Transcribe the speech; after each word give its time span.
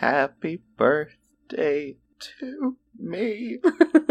Happy 0.00 0.62
birthday 0.78 1.96
to 2.40 2.78
me. 2.98 3.58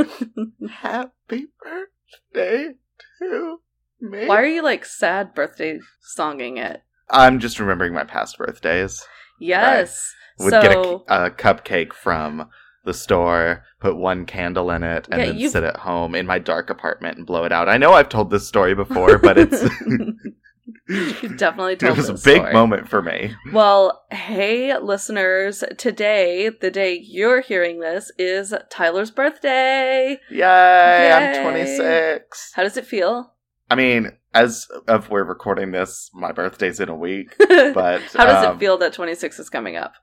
Happy 0.70 1.48
birthday 1.60 2.74
to 3.18 3.58
me. 4.00 4.28
Why 4.28 4.36
are 4.36 4.46
you 4.46 4.62
like 4.62 4.86
sad 4.86 5.34
birthday 5.34 5.80
songing 6.16 6.60
it? 6.64 6.84
I'm 7.10 7.40
just 7.40 7.60
remembering 7.60 7.96
my 7.96 8.04
past 8.04 8.38
birthdays. 8.38 9.04
Yes. 9.40 10.14
Would 10.38 10.52
so 10.52 10.62
get 10.62 10.78
a, 10.78 11.26
a 11.26 11.32
cupcake 11.32 11.94
from 11.94 12.50
the 12.86 12.94
store, 12.94 13.64
put 13.80 13.98
one 13.98 14.28
candle 14.28 14.70
in 14.70 14.84
it, 14.84 15.08
and 15.12 15.20
Yeah, 15.20 15.26
then 15.26 15.38
you've- 15.40 15.52
sit 15.52 15.64
at 15.64 15.78
home 15.78 16.14
in 16.14 16.28
my 16.28 16.38
dark 16.38 16.70
apartment 16.70 17.18
and 17.18 17.26
blow 17.26 17.46
it 17.46 17.52
out. 17.52 17.68
I 17.68 17.78
know 17.78 17.94
I've 17.94 18.10
told 18.10 18.30
this 18.30 18.48
story 18.48 18.76
before, 18.76 19.18
but 19.18 19.40
it's 19.40 19.64
you 20.90 21.36
definitely 21.36 21.74
it 21.74 21.98
was 21.98 22.10
a 22.10 22.14
big 22.14 22.42
story. 22.42 22.54
moment 22.54 22.90
for 22.90 23.02
me. 23.02 23.36
Well, 23.52 24.04
hey, 24.12 24.78
listeners, 24.78 25.64
today, 25.78 26.50
the 26.50 26.72
day 26.72 27.00
you're 27.02 27.42
hearing 27.42 27.80
this, 27.80 28.12
is 28.18 28.54
Tyler's 28.70 29.12
birthday. 29.12 30.20
Yay, 30.30 31.12
I'm 31.12 31.44
26. 31.44 32.52
How 32.54 32.64
does 32.64 32.78
it 32.78 32.86
feel? 32.86 33.34
I 33.70 33.76
mean, 33.76 34.12
as 34.34 34.68
of 34.88 35.10
we're 35.10 35.24
recording 35.24 35.72
this, 35.72 36.10
my 36.14 36.32
birthday's 36.32 36.80
in 36.80 36.90
a 36.90 36.96
week, 36.96 37.36
but 37.40 38.02
How 38.16 38.26
does 38.26 38.46
um, 38.46 38.56
it 38.56 38.60
feel 38.60 38.78
that 38.78 38.94
26 38.94 39.40
is 39.40 39.50
coming 39.50 39.76
up? 39.76 39.94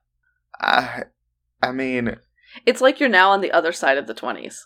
I, 0.61 1.05
I 1.63 1.73
mean, 1.73 2.17
It's 2.65 2.81
like 2.81 3.01
you're 3.01 3.09
now 3.09 3.31
on 3.31 3.41
the 3.41 3.53
other 3.53 3.73
side 3.73 3.99
of 3.99 4.07
the 4.07 4.15
20s. 4.15 4.61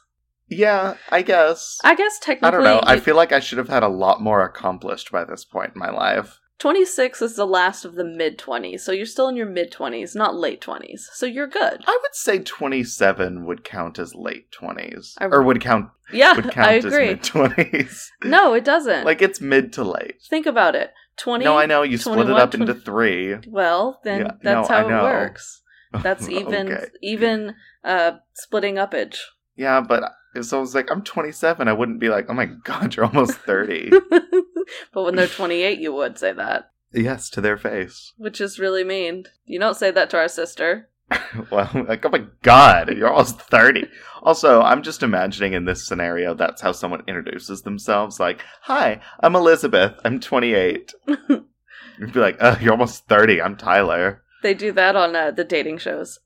Yeah, 0.50 0.94
I 1.10 1.22
guess. 1.22 1.78
I 1.84 1.94
guess 1.94 2.18
technically, 2.18 2.48
I 2.48 2.50
don't 2.50 2.64
know. 2.64 2.80
I 2.82 2.98
feel 3.00 3.16
like 3.16 3.32
I 3.32 3.40
should 3.40 3.58
have 3.58 3.68
had 3.68 3.82
a 3.82 3.88
lot 3.88 4.20
more 4.20 4.44
accomplished 4.44 5.10
by 5.12 5.24
this 5.24 5.44
point 5.44 5.72
in 5.74 5.78
my 5.78 5.90
life. 5.90 6.38
26 6.58 7.22
is 7.22 7.36
the 7.36 7.46
last 7.46 7.86
of 7.86 7.94
the 7.94 8.04
mid 8.04 8.36
20s, 8.38 8.80
so 8.80 8.92
you're 8.92 9.06
still 9.06 9.28
in 9.28 9.36
your 9.36 9.46
mid 9.46 9.72
20s, 9.72 10.14
not 10.14 10.34
late 10.36 10.60
20s. 10.60 11.00
So 11.14 11.24
you're 11.24 11.46
good. 11.46 11.82
I 11.86 11.98
would 12.02 12.14
say 12.14 12.38
27 12.38 13.46
would 13.46 13.64
count 13.64 13.98
as 13.98 14.14
late 14.14 14.50
20s. 14.52 15.14
I- 15.18 15.26
or 15.26 15.42
would 15.42 15.60
count 15.62 15.88
Yeah, 16.12 16.34
would 16.34 16.50
count 16.50 16.68
I 16.68 16.76
as 16.76 16.84
agree. 16.84 17.06
mid 17.06 17.22
20s. 17.22 18.08
No, 18.24 18.52
it 18.52 18.64
doesn't. 18.64 19.04
like 19.06 19.22
it's 19.22 19.40
mid 19.40 19.72
to 19.74 19.84
late. 19.84 20.16
think 20.28 20.44
about 20.44 20.74
it. 20.74 20.92
20 21.16 21.44
No, 21.46 21.56
I 21.58 21.64
know 21.66 21.82
you 21.82 21.96
split 21.96 22.18
it 22.28 22.32
21, 22.32 22.40
up 22.42 22.54
into 22.54 22.74
3. 22.74 23.36
Well, 23.48 24.00
then 24.04 24.20
Yeah, 24.20 24.30
that's 24.42 24.68
no, 24.68 24.74
how 24.74 24.86
it 24.88 25.02
works. 25.02 25.62
That's 26.02 26.28
even 26.28 26.70
Okay. 26.72 26.84
even 27.02 27.54
uh 27.82 28.12
splitting 28.34 28.76
upage. 28.76 29.16
Yeah, 29.56 29.80
but 29.80 30.04
if 30.34 30.44
someone's 30.46 30.74
like 30.74 30.90
I'm 30.90 31.02
27, 31.02 31.68
I 31.68 31.72
wouldn't 31.72 32.00
be 32.00 32.08
like, 32.08 32.26
"Oh 32.28 32.34
my 32.34 32.46
god, 32.64 32.94
you're 32.96 33.06
almost 33.06 33.34
30." 33.38 33.90
but 34.92 35.02
when 35.04 35.16
they're 35.16 35.26
28, 35.26 35.78
you 35.78 35.92
would 35.92 36.18
say 36.18 36.32
that, 36.32 36.70
yes, 36.92 37.28
to 37.30 37.40
their 37.40 37.56
face. 37.56 38.12
which 38.16 38.40
is 38.40 38.58
really 38.58 38.84
mean. 38.84 39.24
You 39.44 39.58
don't 39.58 39.76
say 39.76 39.90
that 39.90 40.10
to 40.10 40.18
our 40.18 40.28
sister. 40.28 40.88
Well, 41.50 41.68
like, 41.88 42.04
oh 42.06 42.08
my 42.10 42.24
god, 42.42 42.96
you're 42.96 43.08
almost 43.10 43.40
30. 43.40 43.88
Also, 44.22 44.60
I'm 44.62 44.82
just 44.82 45.02
imagining 45.02 45.54
in 45.54 45.64
this 45.64 45.84
scenario 45.86 46.34
that's 46.34 46.60
how 46.62 46.70
someone 46.70 47.02
introduces 47.08 47.62
themselves. 47.62 48.20
Like, 48.20 48.42
hi, 48.62 49.00
I'm 49.20 49.34
Elizabeth. 49.34 49.94
I'm 50.04 50.20
28. 50.20 50.92
You'd 51.08 52.12
be 52.12 52.20
like, 52.20 52.36
oh, 52.40 52.56
you're 52.60 52.72
almost 52.72 53.06
30. 53.08 53.42
I'm 53.42 53.56
Tyler. 53.56 54.22
They 54.44 54.54
do 54.54 54.70
that 54.72 54.94
on 54.94 55.16
uh, 55.16 55.30
the 55.32 55.42
dating 55.44 55.78
shows. 55.78 56.20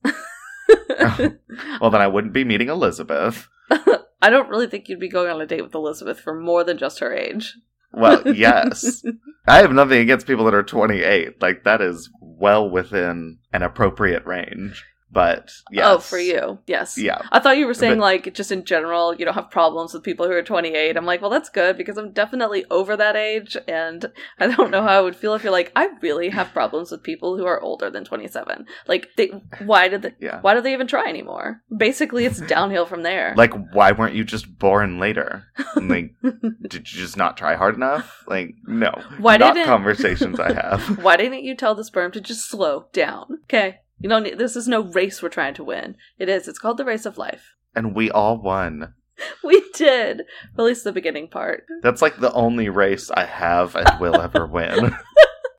Well, 1.81 1.91
then 1.91 2.01
I 2.01 2.07
wouldn't 2.07 2.33
be 2.35 2.45
meeting 2.45 2.69
Elizabeth. 2.69 3.49
I 4.23 4.31
don't 4.31 4.49
really 4.49 4.67
think 4.67 4.89
you'd 4.89 5.01
be 5.01 5.09
going 5.09 5.31
on 5.31 5.41
a 5.41 5.47
date 5.47 5.63
with 5.63 5.75
Elizabeth 5.75 6.21
for 6.21 6.35
more 6.35 6.65
than 6.65 6.79
just 6.79 7.01
her 7.01 7.13
age. 7.13 7.57
Well, 7.93 8.23
yes. 8.35 9.05
I 9.47 9.59
have 9.59 9.73
nothing 9.73 10.01
against 10.01 10.27
people 10.27 10.45
that 10.47 10.55
are 10.55 10.63
28. 10.63 11.41
Like, 11.41 11.65
that 11.65 11.81
is 11.81 12.11
well 12.21 12.69
within 12.69 13.39
an 13.53 13.63
appropriate 13.63 14.25
range. 14.27 14.85
But, 15.15 15.53
yes. 15.71 15.85
Oh, 15.87 15.99
for 15.99 16.19
you, 16.19 16.59
yes. 16.67 16.99
Yeah. 16.99 17.23
I 17.33 17.39
thought 17.41 17.57
you 17.57 17.67
were 17.67 17.73
saying 17.75 17.99
But- 17.99 18.03
like 18.03 18.35
just 18.35 18.53
in 18.53 18.65
general, 18.65 19.15
you 19.15 19.25
don't 19.25 19.35
have 19.35 19.51
problems 19.51 19.95
with 19.95 20.03
people 20.03 20.27
who 20.27 20.33
are 20.33 20.43
28. 20.43 20.97
I'm 20.97 21.07
like, 21.07 21.21
well, 21.23 21.31
that's 21.31 21.49
good 21.49 21.77
because 21.79 21.97
I'm 21.97 22.13
definitely 22.13 22.65
over 22.71 22.97
that 22.97 23.17
age, 23.17 23.57
and 23.69 24.05
I 24.41 24.49
don't 24.49 24.71
know 24.71 24.83
how 24.83 24.99
I 24.99 25.01
would 25.01 25.17
feel 25.17 25.35
if 25.35 25.43
you're 25.45 25.53
like, 25.53 25.73
I 25.77 25.89
really 26.03 26.29
have 26.31 26.53
problems 26.53 26.91
with 26.91 27.03
people 27.03 27.39
who 27.39 27.47
are 27.47 27.61
older 27.61 27.89
than 27.91 28.05
27. 28.05 28.67
Like, 28.89 29.09
they, 29.17 29.29
why 29.65 29.89
did 29.89 30.03
they? 30.03 30.15
Yeah. 30.21 30.41
Why 30.41 30.55
do 30.55 30.61
they 30.61 30.73
even 30.73 30.87
try 30.89 31.09
anymore? 31.09 31.63
Basically, 31.75 32.25
it's 32.27 32.41
downhill 32.55 32.87
from 32.87 33.03
there. 33.05 33.35
Like, 33.37 33.55
why 33.73 33.93
weren't 33.93 34.15
you 34.17 34.25
just 34.25 34.59
born 34.59 34.99
later? 34.99 35.45
Like, 35.95 36.15
did 36.23 36.91
you 36.93 36.99
just 37.01 37.17
not 37.17 37.37
try 37.37 37.55
hard 37.57 37.75
enough? 37.77 38.25
Like, 38.27 38.55
no. 38.67 38.91
Why 39.19 39.37
not 39.37 39.55
didn't- 39.55 39.67
conversations 39.69 40.41
I 40.41 40.53
have. 40.55 41.03
why 41.03 41.17
didn't 41.17 41.45
you 41.45 41.55
tell 41.55 41.75
the 41.75 41.85
sperm 41.85 42.11
to 42.13 42.21
just 42.21 42.49
slow 42.49 42.87
down? 42.93 43.41
Okay, 43.45 43.81
you 44.05 44.11
don't. 44.11 44.25
Need, 44.25 44.39
this 44.39 44.55
is 44.55 44.69
no 44.69 44.83
race 44.83 45.23
we're 45.23 45.31
trying 45.31 45.55
to 45.55 45.65
win. 45.65 45.97
It 46.19 46.29
is. 46.29 46.47
It's 46.47 46.59
called 46.59 46.77
the 46.77 46.85
race 46.85 47.07
of 47.07 47.17
life. 47.17 47.55
And 47.75 47.95
we 47.95 48.11
all 48.11 48.37
won. 48.37 48.93
We 49.45 49.65
did, 49.75 50.23
at 50.59 50.65
least 50.65 50.83
the 50.83 50.91
beginning 50.91 51.29
part. 51.29 51.65
That's 51.83 52.03
like 52.03 52.19
the 52.19 52.33
only 52.33 52.69
race 52.69 53.13
I 53.13 53.25
have 53.25 53.77
and 53.77 53.89
will 54.01 54.21
ever 54.21 54.45
win. 54.59 54.95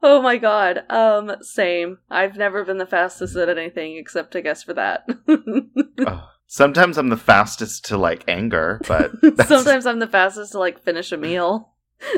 Oh 0.04 0.22
my 0.22 0.38
god. 0.38 0.84
Um, 0.90 1.38
same. 1.42 2.00
I've 2.12 2.36
never 2.36 2.66
been 2.66 2.78
the 2.80 2.86
fastest 2.86 3.36
at 3.38 3.48
anything 3.48 3.96
except 3.96 4.36
I 4.36 4.42
guess 4.42 4.62
for 4.62 4.74
that. 4.74 5.08
Ugh. 6.06 6.24
Sometimes 6.48 6.98
I'm 6.98 7.08
the 7.10 7.18
fastest 7.18 7.86
to 7.86 7.98
like 7.98 8.26
anger, 8.28 8.82
but 8.88 9.12
Sometimes 9.48 9.86
I'm 9.86 10.00
the 10.00 10.08
fastest 10.08 10.52
to 10.52 10.60
like 10.60 10.84
finish 10.84 11.12
a 11.14 11.18
meal. 11.18 11.75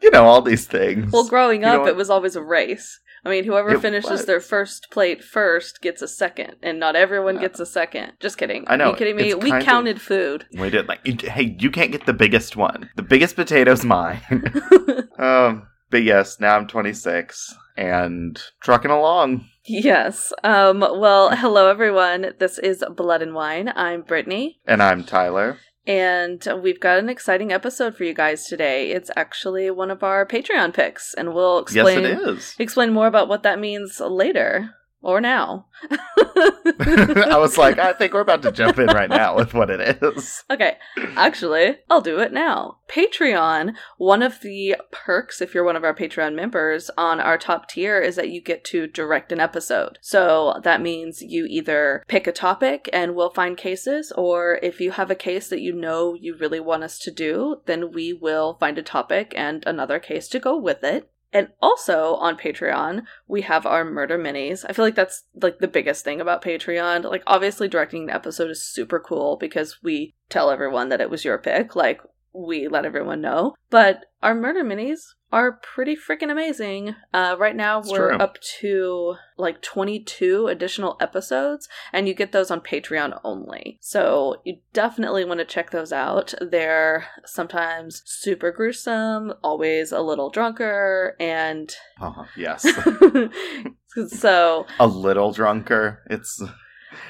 you 0.00 0.10
know 0.10 0.24
all 0.24 0.42
these 0.42 0.66
things. 0.66 1.12
well, 1.12 1.28
growing 1.28 1.62
You 1.62 1.68
up, 1.68 1.86
it 1.86 1.96
was 1.96 2.10
always 2.10 2.36
a 2.36 2.42
race. 2.42 3.00
I 3.24 3.28
mean, 3.30 3.44
whoever 3.44 3.70
It 3.70 3.80
finishes 3.80 4.10
was. 4.10 4.24
their 4.26 4.40
first 4.40 4.86
plate 4.92 5.24
first 5.24 5.80
gets 5.82 6.00
a 6.00 6.06
second, 6.06 6.56
and 6.62 6.78
not 6.78 6.94
everyone 6.94 7.40
gets 7.40 7.58
a 7.58 7.66
second. 7.66 8.12
Just 8.20 8.38
kidding. 8.38 8.64
I 8.68 8.76
know, 8.76 8.84
Are 8.84 8.90
you 8.90 8.96
kidding 8.96 9.16
me? 9.16 9.34
We 9.34 9.50
kind 9.50 9.62
of- 9.62 9.66
counted 9.66 10.00
food. 10.00 10.46
we 10.58 10.70
did 10.70 10.86
like, 10.86 11.04
hey, 11.22 11.56
you 11.58 11.70
can't 11.72 11.90
get 11.90 12.06
the 12.06 12.12
biggest 12.12 12.54
one. 12.56 12.88
The 12.94 13.02
biggest 13.02 13.34
potato's 13.34 13.84
mine. 13.84 14.20
um, 15.18 15.66
but 15.90 16.04
yes, 16.04 16.38
now 16.38 16.56
I'm 16.56 16.68
26 16.68 17.52
and 17.76 18.40
trucking 18.62 18.90
along. 18.92 19.46
yes. 19.64 20.32
Um. 20.44 20.80
Well, 20.80 21.34
hello 21.34 21.68
everyone. 21.68 22.32
This 22.38 22.58
is 22.58 22.84
Blood 22.94 23.22
and 23.22 23.34
Wine. 23.34 23.72
I'm 23.74 24.02
Brittany. 24.02 24.60
And 24.66 24.80
I'm 24.82 25.02
Tyler. 25.02 25.58
And 25.86 26.44
we've 26.62 26.80
got 26.80 26.98
an 26.98 27.08
exciting 27.08 27.52
episode 27.52 27.96
for 27.96 28.04
you 28.04 28.12
guys 28.12 28.46
today. 28.46 28.90
It's 28.90 29.10
actually 29.16 29.70
one 29.70 29.90
of 29.90 30.02
our 30.02 30.26
Patreon 30.26 30.74
picks, 30.74 31.14
and 31.14 31.32
we'll 31.32 31.58
explain 31.58 32.02
yes, 32.02 32.56
explain 32.58 32.92
more 32.92 33.06
about 33.06 33.28
what 33.28 33.44
that 33.44 33.60
means 33.60 34.00
later 34.00 34.74
or 35.06 35.20
now. 35.20 35.66
I 36.36 37.36
was 37.38 37.56
like, 37.58 37.78
I 37.78 37.92
think 37.92 38.12
we're 38.12 38.20
about 38.20 38.42
to 38.42 38.50
jump 38.50 38.78
in 38.80 38.88
right 38.88 39.08
now 39.08 39.36
with 39.36 39.54
what 39.54 39.70
it 39.70 40.02
is. 40.02 40.42
okay, 40.50 40.78
actually, 41.14 41.76
I'll 41.88 42.00
do 42.00 42.18
it 42.18 42.32
now. 42.32 42.78
Patreon, 42.88 43.74
one 43.98 44.20
of 44.20 44.40
the 44.40 44.74
perks, 44.90 45.40
if 45.40 45.54
you're 45.54 45.64
one 45.64 45.76
of 45.76 45.84
our 45.84 45.94
Patreon 45.94 46.34
members, 46.34 46.90
on 46.98 47.20
our 47.20 47.38
top 47.38 47.68
tier 47.68 48.00
is 48.00 48.16
that 48.16 48.30
you 48.30 48.42
get 48.42 48.64
to 48.64 48.88
direct 48.88 49.30
an 49.30 49.38
episode. 49.38 49.98
So 50.02 50.60
that 50.64 50.82
means 50.82 51.22
you 51.22 51.46
either 51.48 52.04
pick 52.08 52.26
a 52.26 52.32
topic 52.32 52.90
and 52.92 53.14
we'll 53.14 53.30
find 53.30 53.56
cases, 53.56 54.12
or 54.16 54.58
if 54.64 54.80
you 54.80 54.90
have 54.90 55.10
a 55.10 55.14
case 55.14 55.48
that 55.50 55.60
you 55.60 55.72
know 55.72 56.14
you 56.14 56.36
really 56.36 56.60
want 56.60 56.82
us 56.82 56.98
to 57.00 57.12
do, 57.12 57.60
then 57.66 57.92
we 57.92 58.12
will 58.12 58.56
find 58.58 58.76
a 58.76 58.82
topic 58.82 59.32
and 59.36 59.62
another 59.68 60.00
case 60.00 60.26
to 60.28 60.40
go 60.40 60.58
with 60.58 60.82
it. 60.82 61.08
And 61.36 61.48
also 61.60 62.14
on 62.14 62.38
Patreon, 62.38 63.02
we 63.28 63.42
have 63.42 63.66
our 63.66 63.84
murder 63.84 64.18
minis. 64.18 64.64
I 64.66 64.72
feel 64.72 64.86
like 64.86 64.94
that's 64.94 65.24
like 65.34 65.58
the 65.58 65.68
biggest 65.68 66.02
thing 66.02 66.18
about 66.18 66.42
Patreon. 66.42 67.04
Like 67.04 67.22
obviously 67.26 67.68
directing 67.68 68.04
an 68.04 68.10
episode 68.10 68.50
is 68.50 68.64
super 68.64 68.98
cool 68.98 69.36
because 69.36 69.82
we 69.82 70.14
tell 70.30 70.50
everyone 70.50 70.88
that 70.88 71.02
it 71.02 71.10
was 71.10 71.26
your 71.26 71.36
pick. 71.36 71.76
Like 71.76 72.00
we 72.36 72.68
let 72.68 72.84
everyone 72.84 73.20
know. 73.20 73.54
But 73.70 74.04
our 74.22 74.34
murder 74.34 74.62
minis 74.64 75.00
are 75.32 75.52
pretty 75.74 75.96
freaking 75.96 76.30
amazing. 76.30 76.94
Uh, 77.12 77.34
right 77.38 77.56
now 77.56 77.80
It's 77.80 77.90
we're 77.90 78.10
true. 78.10 78.18
up 78.18 78.38
to 78.60 79.16
like 79.36 79.60
22 79.60 80.46
additional 80.46 80.96
episodes 81.00 81.68
and 81.92 82.06
you 82.06 82.14
get 82.14 82.32
those 82.32 82.50
on 82.50 82.60
Patreon 82.60 83.18
only. 83.24 83.78
So 83.80 84.36
you 84.44 84.58
definitely 84.72 85.24
want 85.24 85.38
to 85.40 85.44
check 85.44 85.70
those 85.70 85.92
out. 85.92 86.32
They're 86.40 87.06
sometimes 87.24 88.02
super 88.06 88.52
gruesome, 88.52 89.32
always 89.42 89.90
a 89.92 90.00
little 90.00 90.30
drunker, 90.30 91.16
and 91.18 91.74
Oh, 92.00 92.26
yes. 92.36 92.62
so 94.08 94.66
A 94.78 94.86
little 94.86 95.32
drunker. 95.32 96.02
It's 96.10 96.40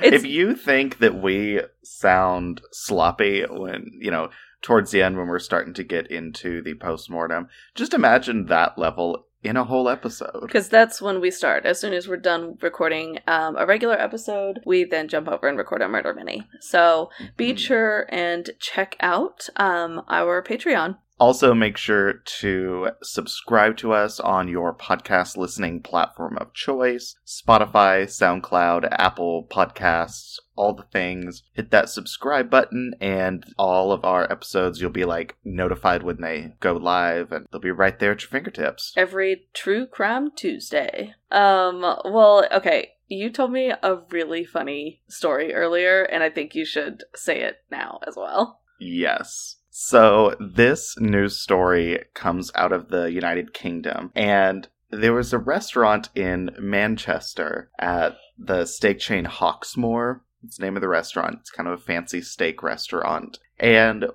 it's 0.01 0.17
if 0.17 0.25
you 0.27 0.55
think 0.57 0.99
that 0.99 1.21
we 1.21 1.61
sound 1.83 2.61
sloppy 2.73 3.43
when 3.49 3.91
you 4.01 4.11
know 4.11 4.31
towards 4.63 4.91
the 4.91 5.03
end 5.03 5.17
when 5.17 5.27
we're 5.29 5.39
starting 5.39 5.75
to 5.75 5.85
get 5.85 6.11
into 6.11 6.63
the 6.63 6.75
post-mortem 6.75 7.49
just 7.75 7.95
imagine 7.95 8.47
that 8.47 8.77
level 8.79 9.27
in 9.43 9.57
a 9.57 9.65
whole 9.65 9.89
episode 9.89 10.41
because 10.43 10.69
that's 10.69 11.01
when 11.01 11.21
we 11.21 11.31
start. 11.31 11.65
As 11.65 11.79
soon 11.79 11.93
as 11.93 12.09
we're 12.09 12.17
done 12.17 12.59
recording 12.63 13.21
um, 13.29 13.55
a 13.57 13.65
regular 13.65 13.95
episode, 13.95 14.61
we 14.67 14.83
then 14.83 15.07
jump 15.07 15.29
over 15.29 15.47
and 15.47 15.57
record 15.57 15.83
a 15.83 15.89
murder 15.89 16.13
mini. 16.15 16.49
So 16.61 17.11
be 17.37 17.53
Mhm. 17.53 17.59
sure 17.59 18.07
and 18.09 18.51
check 18.59 18.97
out 18.99 19.49
um, 19.55 20.03
our 20.09 20.43
Patreon. 20.43 20.97
Also, 21.19 21.55
make 21.55 21.79
sure 21.79 22.13
to 22.13 22.91
subscribe 23.03 23.77
to 23.79 23.93
us 23.93 24.21
on 24.21 24.49
your 24.49 24.75
podcast 24.75 25.37
listening 25.37 25.81
platform 25.81 26.37
of 26.39 26.53
choice 26.53 27.17
Spotify, 27.27 28.05
SoundCloud, 28.05 28.89
Apple 28.93 29.47
Podcasts, 29.51 30.39
all 30.57 30.75
the 30.75 30.83
things. 30.83 31.43
Hit 31.55 31.71
that 31.71 31.89
subscribe 31.89 32.51
button, 32.51 32.95
and 33.01 33.47
all 33.59 33.93
of 33.93 34.05
our 34.05 34.31
episodes, 34.31 34.81
you'll 34.81 34.91
be 34.91 35.07
like 35.07 35.37
notified 35.43 36.03
when 36.03 36.21
they 36.21 36.53
go 36.61 36.75
live, 36.75 37.33
and 37.33 37.47
they'll 37.51 37.61
be 37.61 37.71
right 37.71 37.99
there 37.99 38.13
at 38.13 38.23
your 38.23 38.31
fingertips. 38.31 38.93
Every 38.97 39.47
True 39.55 39.87
Crime 39.87 40.31
Tuesday. 40.37 41.15
Um, 41.31 41.81
well, 41.81 42.47
okay. 42.53 42.93
You 43.09 43.31
told 43.31 43.53
me 43.53 43.73
a 43.83 43.99
really 44.11 44.45
funny 44.45 45.01
story 45.09 45.55
earlier, 45.55 46.03
and 46.03 46.23
I 46.25 46.29
think 46.31 46.55
you 46.55 46.65
should 46.65 47.05
say 47.15 47.41
it 47.41 47.59
now 47.71 48.01
as 48.07 48.17
well. 48.17 48.61
Yes. 48.81 49.57
So, 49.79 50.35
this 50.41 50.99
news 50.99 51.39
story 51.39 52.03
comes 52.15 52.51
out 52.55 52.73
of 52.73 52.89
the 52.89 53.13
United 53.13 53.53
Kingdom, 53.53 54.11
and 54.15 54.67
there 54.89 55.13
was 55.13 55.35
a 55.35 55.39
restaurant 55.39 56.09
in 56.15 56.57
Manchester 56.59 57.71
at 57.79 58.17
the 58.39 58.65
steak 58.65 59.01
chain 59.01 59.27
Hawksmoor. 59.27 60.23
It's 60.43 60.57
the 60.57 60.65
name 60.65 60.77
of 60.77 60.81
the 60.81 60.89
restaurant. 60.89 61.37
It's 61.41 61.51
kind 61.51 61.69
of 61.69 61.79
a 61.79 61.83
fancy 61.83 62.23
steak 62.23 62.63
restaurant. 62.63 63.39
And 63.61 64.07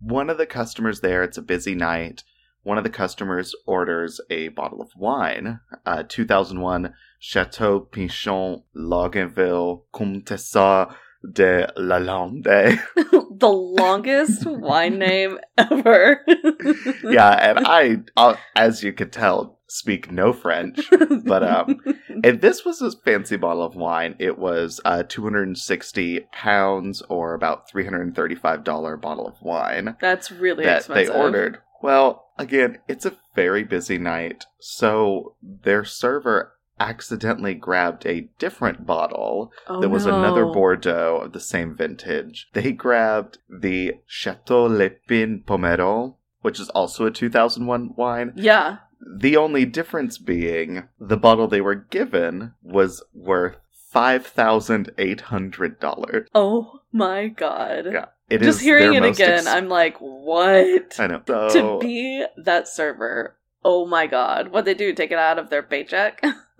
one 0.00 0.30
of 0.30 0.38
the 0.38 0.46
customers 0.46 1.02
there, 1.02 1.22
it's 1.22 1.36
a 1.36 1.42
busy 1.42 1.74
night. 1.74 2.24
One 2.62 2.78
of 2.78 2.84
the 2.84 2.88
customers 2.88 3.54
orders 3.66 4.18
a 4.30 4.48
bottle 4.48 4.80
of 4.80 4.92
wine, 4.96 5.60
uh, 5.84 6.04
2001 6.08 6.94
Chateau 7.18 7.80
Pichon 7.80 8.62
Longueville 8.74 9.84
Comtesse 9.92 10.88
de 11.30 11.72
Lalande. 11.76 12.80
the 12.96 13.48
longest 13.48 14.46
wine 14.46 14.98
name 14.98 15.38
ever. 15.56 16.24
yeah, 17.04 17.50
and 17.50 17.66
I, 17.66 17.98
uh, 18.16 18.36
as 18.56 18.82
you 18.82 18.92
could 18.92 19.12
tell, 19.12 19.60
speak 19.68 20.10
no 20.10 20.32
French. 20.32 20.88
But 21.24 21.42
um, 21.42 21.80
and 22.24 22.40
this 22.40 22.64
was 22.64 22.82
a 22.82 22.90
fancy 23.04 23.36
bottle 23.36 23.62
of 23.62 23.74
wine. 23.74 24.16
It 24.18 24.38
was 24.38 24.80
uh, 24.84 25.02
260 25.08 26.20
pounds, 26.32 27.02
or 27.08 27.34
about 27.34 27.70
335 27.70 28.64
dollar 28.64 28.96
bottle 28.96 29.26
of 29.26 29.40
wine. 29.42 29.96
That's 30.00 30.30
really 30.30 30.64
that 30.64 30.78
expensive. 30.78 31.14
they 31.14 31.20
ordered. 31.20 31.58
Well, 31.82 32.26
again, 32.38 32.78
it's 32.86 33.06
a 33.06 33.16
very 33.34 33.64
busy 33.64 33.98
night, 33.98 34.44
so 34.60 35.34
their 35.42 35.84
server 35.84 36.52
accidentally 36.88 37.54
grabbed 37.54 38.06
a 38.06 38.28
different 38.38 38.86
bottle 38.86 39.52
Oh, 39.68 39.80
there 39.80 39.88
was 39.88 40.06
another. 40.06 40.46
Bordeaux 40.46 41.20
of 41.24 41.32
the 41.32 41.40
same 41.40 41.74
vintage. 41.76 42.48
They 42.52 42.72
grabbed 42.72 43.38
the 43.48 43.94
Chateau 44.06 44.64
Le 44.64 44.90
Pin 44.90 45.42
Pomerol, 45.46 46.16
which 46.42 46.60
is 46.60 46.68
also 46.70 47.06
a 47.06 47.10
2001 47.10 47.94
wine. 47.96 48.32
Yeah. 48.36 48.78
The 49.18 49.36
only 49.36 49.64
difference 49.64 50.16
being 50.18 50.84
the 51.00 51.16
bottle 51.16 51.48
they 51.48 51.60
were 51.60 51.74
given 51.74 52.52
was 52.62 53.02
worth 53.14 53.56
$5,800. 53.94 56.26
Oh 56.34 56.80
my 56.92 57.28
god. 57.28 57.86
Yeah. 57.92 58.06
It 58.28 58.40
Just 58.40 58.60
hearing 58.62 58.94
it 58.94 59.04
again, 59.04 59.30
ex- 59.40 59.46
I'm 59.46 59.68
like, 59.68 59.96
what? 59.98 60.98
I 60.98 61.06
know. 61.06 61.20
to 61.26 61.78
be 61.80 62.24
that 62.38 62.66
server. 62.68 63.36
Oh 63.64 63.86
my 63.86 64.06
god. 64.06 64.48
What 64.48 64.64
they 64.64 64.74
do? 64.74 64.92
Take 64.94 65.12
it 65.12 65.18
out 65.18 65.38
of 65.38 65.50
their 65.50 65.62
paycheck? 65.62 66.22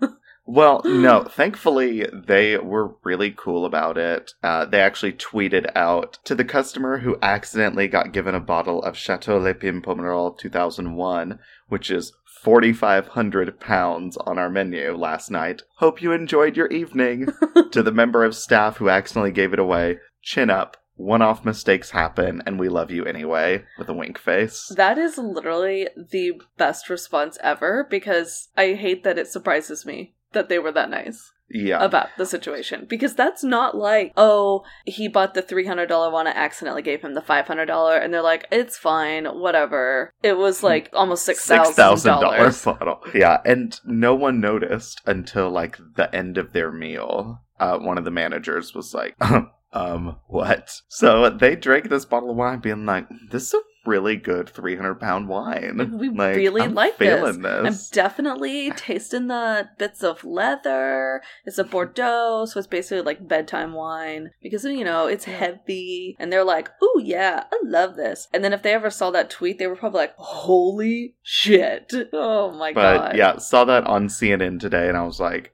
well, 0.45 0.81
no. 0.83 1.23
Thankfully, 1.29 2.07
they 2.13 2.57
were 2.57 2.95
really 3.03 3.31
cool 3.31 3.65
about 3.65 3.97
it. 3.97 4.33
Uh, 4.43 4.65
they 4.65 4.81
actually 4.81 5.13
tweeted 5.13 5.71
out 5.75 6.19
to 6.25 6.35
the 6.35 6.45
customer 6.45 6.99
who 6.99 7.17
accidentally 7.21 7.87
got 7.87 8.11
given 8.11 8.35
a 8.35 8.39
bottle 8.39 8.81
of 8.83 8.97
Chateau 8.97 9.37
Le 9.37 9.53
Pin 9.53 9.81
Pomerol 9.81 10.37
2001, 10.37 11.39
which 11.69 11.89
is 11.89 12.13
4,500 12.41 13.59
pounds 13.59 14.17
on 14.17 14.37
our 14.37 14.49
menu 14.49 14.95
last 14.97 15.31
night. 15.31 15.61
Hope 15.77 16.01
you 16.01 16.11
enjoyed 16.11 16.57
your 16.57 16.67
evening. 16.67 17.27
to 17.71 17.81
the 17.81 17.91
member 17.91 18.25
of 18.25 18.35
staff 18.35 18.77
who 18.77 18.89
accidentally 18.89 19.31
gave 19.31 19.53
it 19.53 19.59
away, 19.59 19.99
chin 20.21 20.49
up. 20.49 20.75
One 20.95 21.21
off 21.21 21.43
mistakes 21.43 21.91
happen, 21.91 22.43
and 22.45 22.59
we 22.59 22.69
love 22.69 22.91
you 22.91 23.03
anyway, 23.05 23.63
with 23.79 23.89
a 23.89 23.93
wink 23.93 24.19
face. 24.19 24.71
that 24.75 24.97
is 24.97 25.17
literally 25.17 25.87
the 25.95 26.33
best 26.57 26.87
response 26.89 27.37
ever 27.41 27.87
because 27.89 28.49
I 28.55 28.73
hate 28.73 29.03
that 29.03 29.17
it 29.17 29.27
surprises 29.27 29.85
me 29.85 30.13
that 30.33 30.49
they 30.49 30.59
were 30.59 30.71
that 30.71 30.89
nice 30.89 31.31
Yeah. 31.49 31.83
about 31.83 32.07
the 32.17 32.25
situation 32.25 32.85
because 32.89 33.13
that's 33.15 33.43
not 33.43 33.75
like 33.75 34.11
oh 34.17 34.63
he 34.85 35.07
bought 35.07 35.33
the 35.33 35.41
$300 35.43 36.11
one 36.11 36.27
i 36.27 36.31
accidentally 36.31 36.81
gave 36.81 37.01
him 37.01 37.13
the 37.13 37.21
$500 37.21 38.03
and 38.03 38.13
they're 38.13 38.21
like 38.21 38.47
it's 38.51 38.77
fine 38.77 39.25
whatever 39.25 40.11
it 40.23 40.37
was 40.37 40.63
like 40.63 40.89
almost 40.93 41.27
$6000 41.27 41.73
$6,000 41.75 42.65
bottle. 42.65 42.99
Yeah, 43.13 43.37
and 43.45 43.79
no 43.85 44.15
one 44.15 44.39
noticed 44.39 45.01
until 45.05 45.49
like 45.49 45.77
the 45.95 46.13
end 46.15 46.37
of 46.37 46.53
their 46.53 46.71
meal. 46.71 47.41
Uh, 47.59 47.77
one 47.77 47.97
of 47.97 48.03
the 48.03 48.11
managers 48.11 48.73
was 48.73 48.93
like, 48.93 49.15
um, 49.73 50.17
what? 50.27 50.81
So 50.89 51.29
they 51.29 51.55
drank 51.55 51.89
this 51.89 52.03
bottle 52.05 52.31
of 52.31 52.35
wine, 52.35 52.59
being 52.59 52.85
like, 52.85 53.07
this 53.31 53.43
is 53.47 53.53
a 53.53 53.57
really 53.85 54.15
good 54.15 54.49
300 54.49 54.95
pound 54.95 55.27
wine. 55.27 55.97
We 55.97 56.09
Like, 56.09 56.35
really 56.35 56.61
I'm 56.61 56.73
like 56.73 56.95
feeling 56.95 57.41
this. 57.41 57.89
I'm 57.91 57.95
definitely 57.95 58.71
tasting 58.71 59.27
the 59.27 59.69
bits 59.77 60.03
of 60.03 60.23
leather. 60.23 61.21
It's 61.45 61.57
a 61.57 61.63
Bordeaux, 61.63 62.45
so 62.45 62.59
it's 62.59 62.67
basically 62.67 63.01
like 63.01 63.27
bedtime 63.27 63.73
wine 63.73 64.31
because 64.41 64.63
you 64.63 64.83
know 64.83 65.07
it's 65.07 65.25
heavy. 65.25 66.15
And 66.19 66.31
they're 66.31 66.43
like, 66.43 66.69
"Oh 66.81 67.01
yeah, 67.03 67.43
I 67.51 67.59
love 67.63 67.95
this." 67.95 68.27
And 68.33 68.43
then 68.43 68.53
if 68.53 68.61
they 68.61 68.73
ever 68.73 68.89
saw 68.89 69.11
that 69.11 69.29
tweet, 69.29 69.59
they 69.59 69.67
were 69.67 69.75
probably 69.75 69.99
like, 69.99 70.15
"Holy 70.17 71.15
shit! 71.21 71.91
Oh 72.13 72.51
my 72.51 72.73
but 72.73 72.97
god!" 72.97 73.15
yeah, 73.17 73.37
saw 73.37 73.65
that 73.65 73.85
on 73.85 74.07
CNN 74.07 74.59
today, 74.59 74.87
and 74.87 74.97
I 74.97 75.03
was 75.03 75.19
like, 75.19 75.53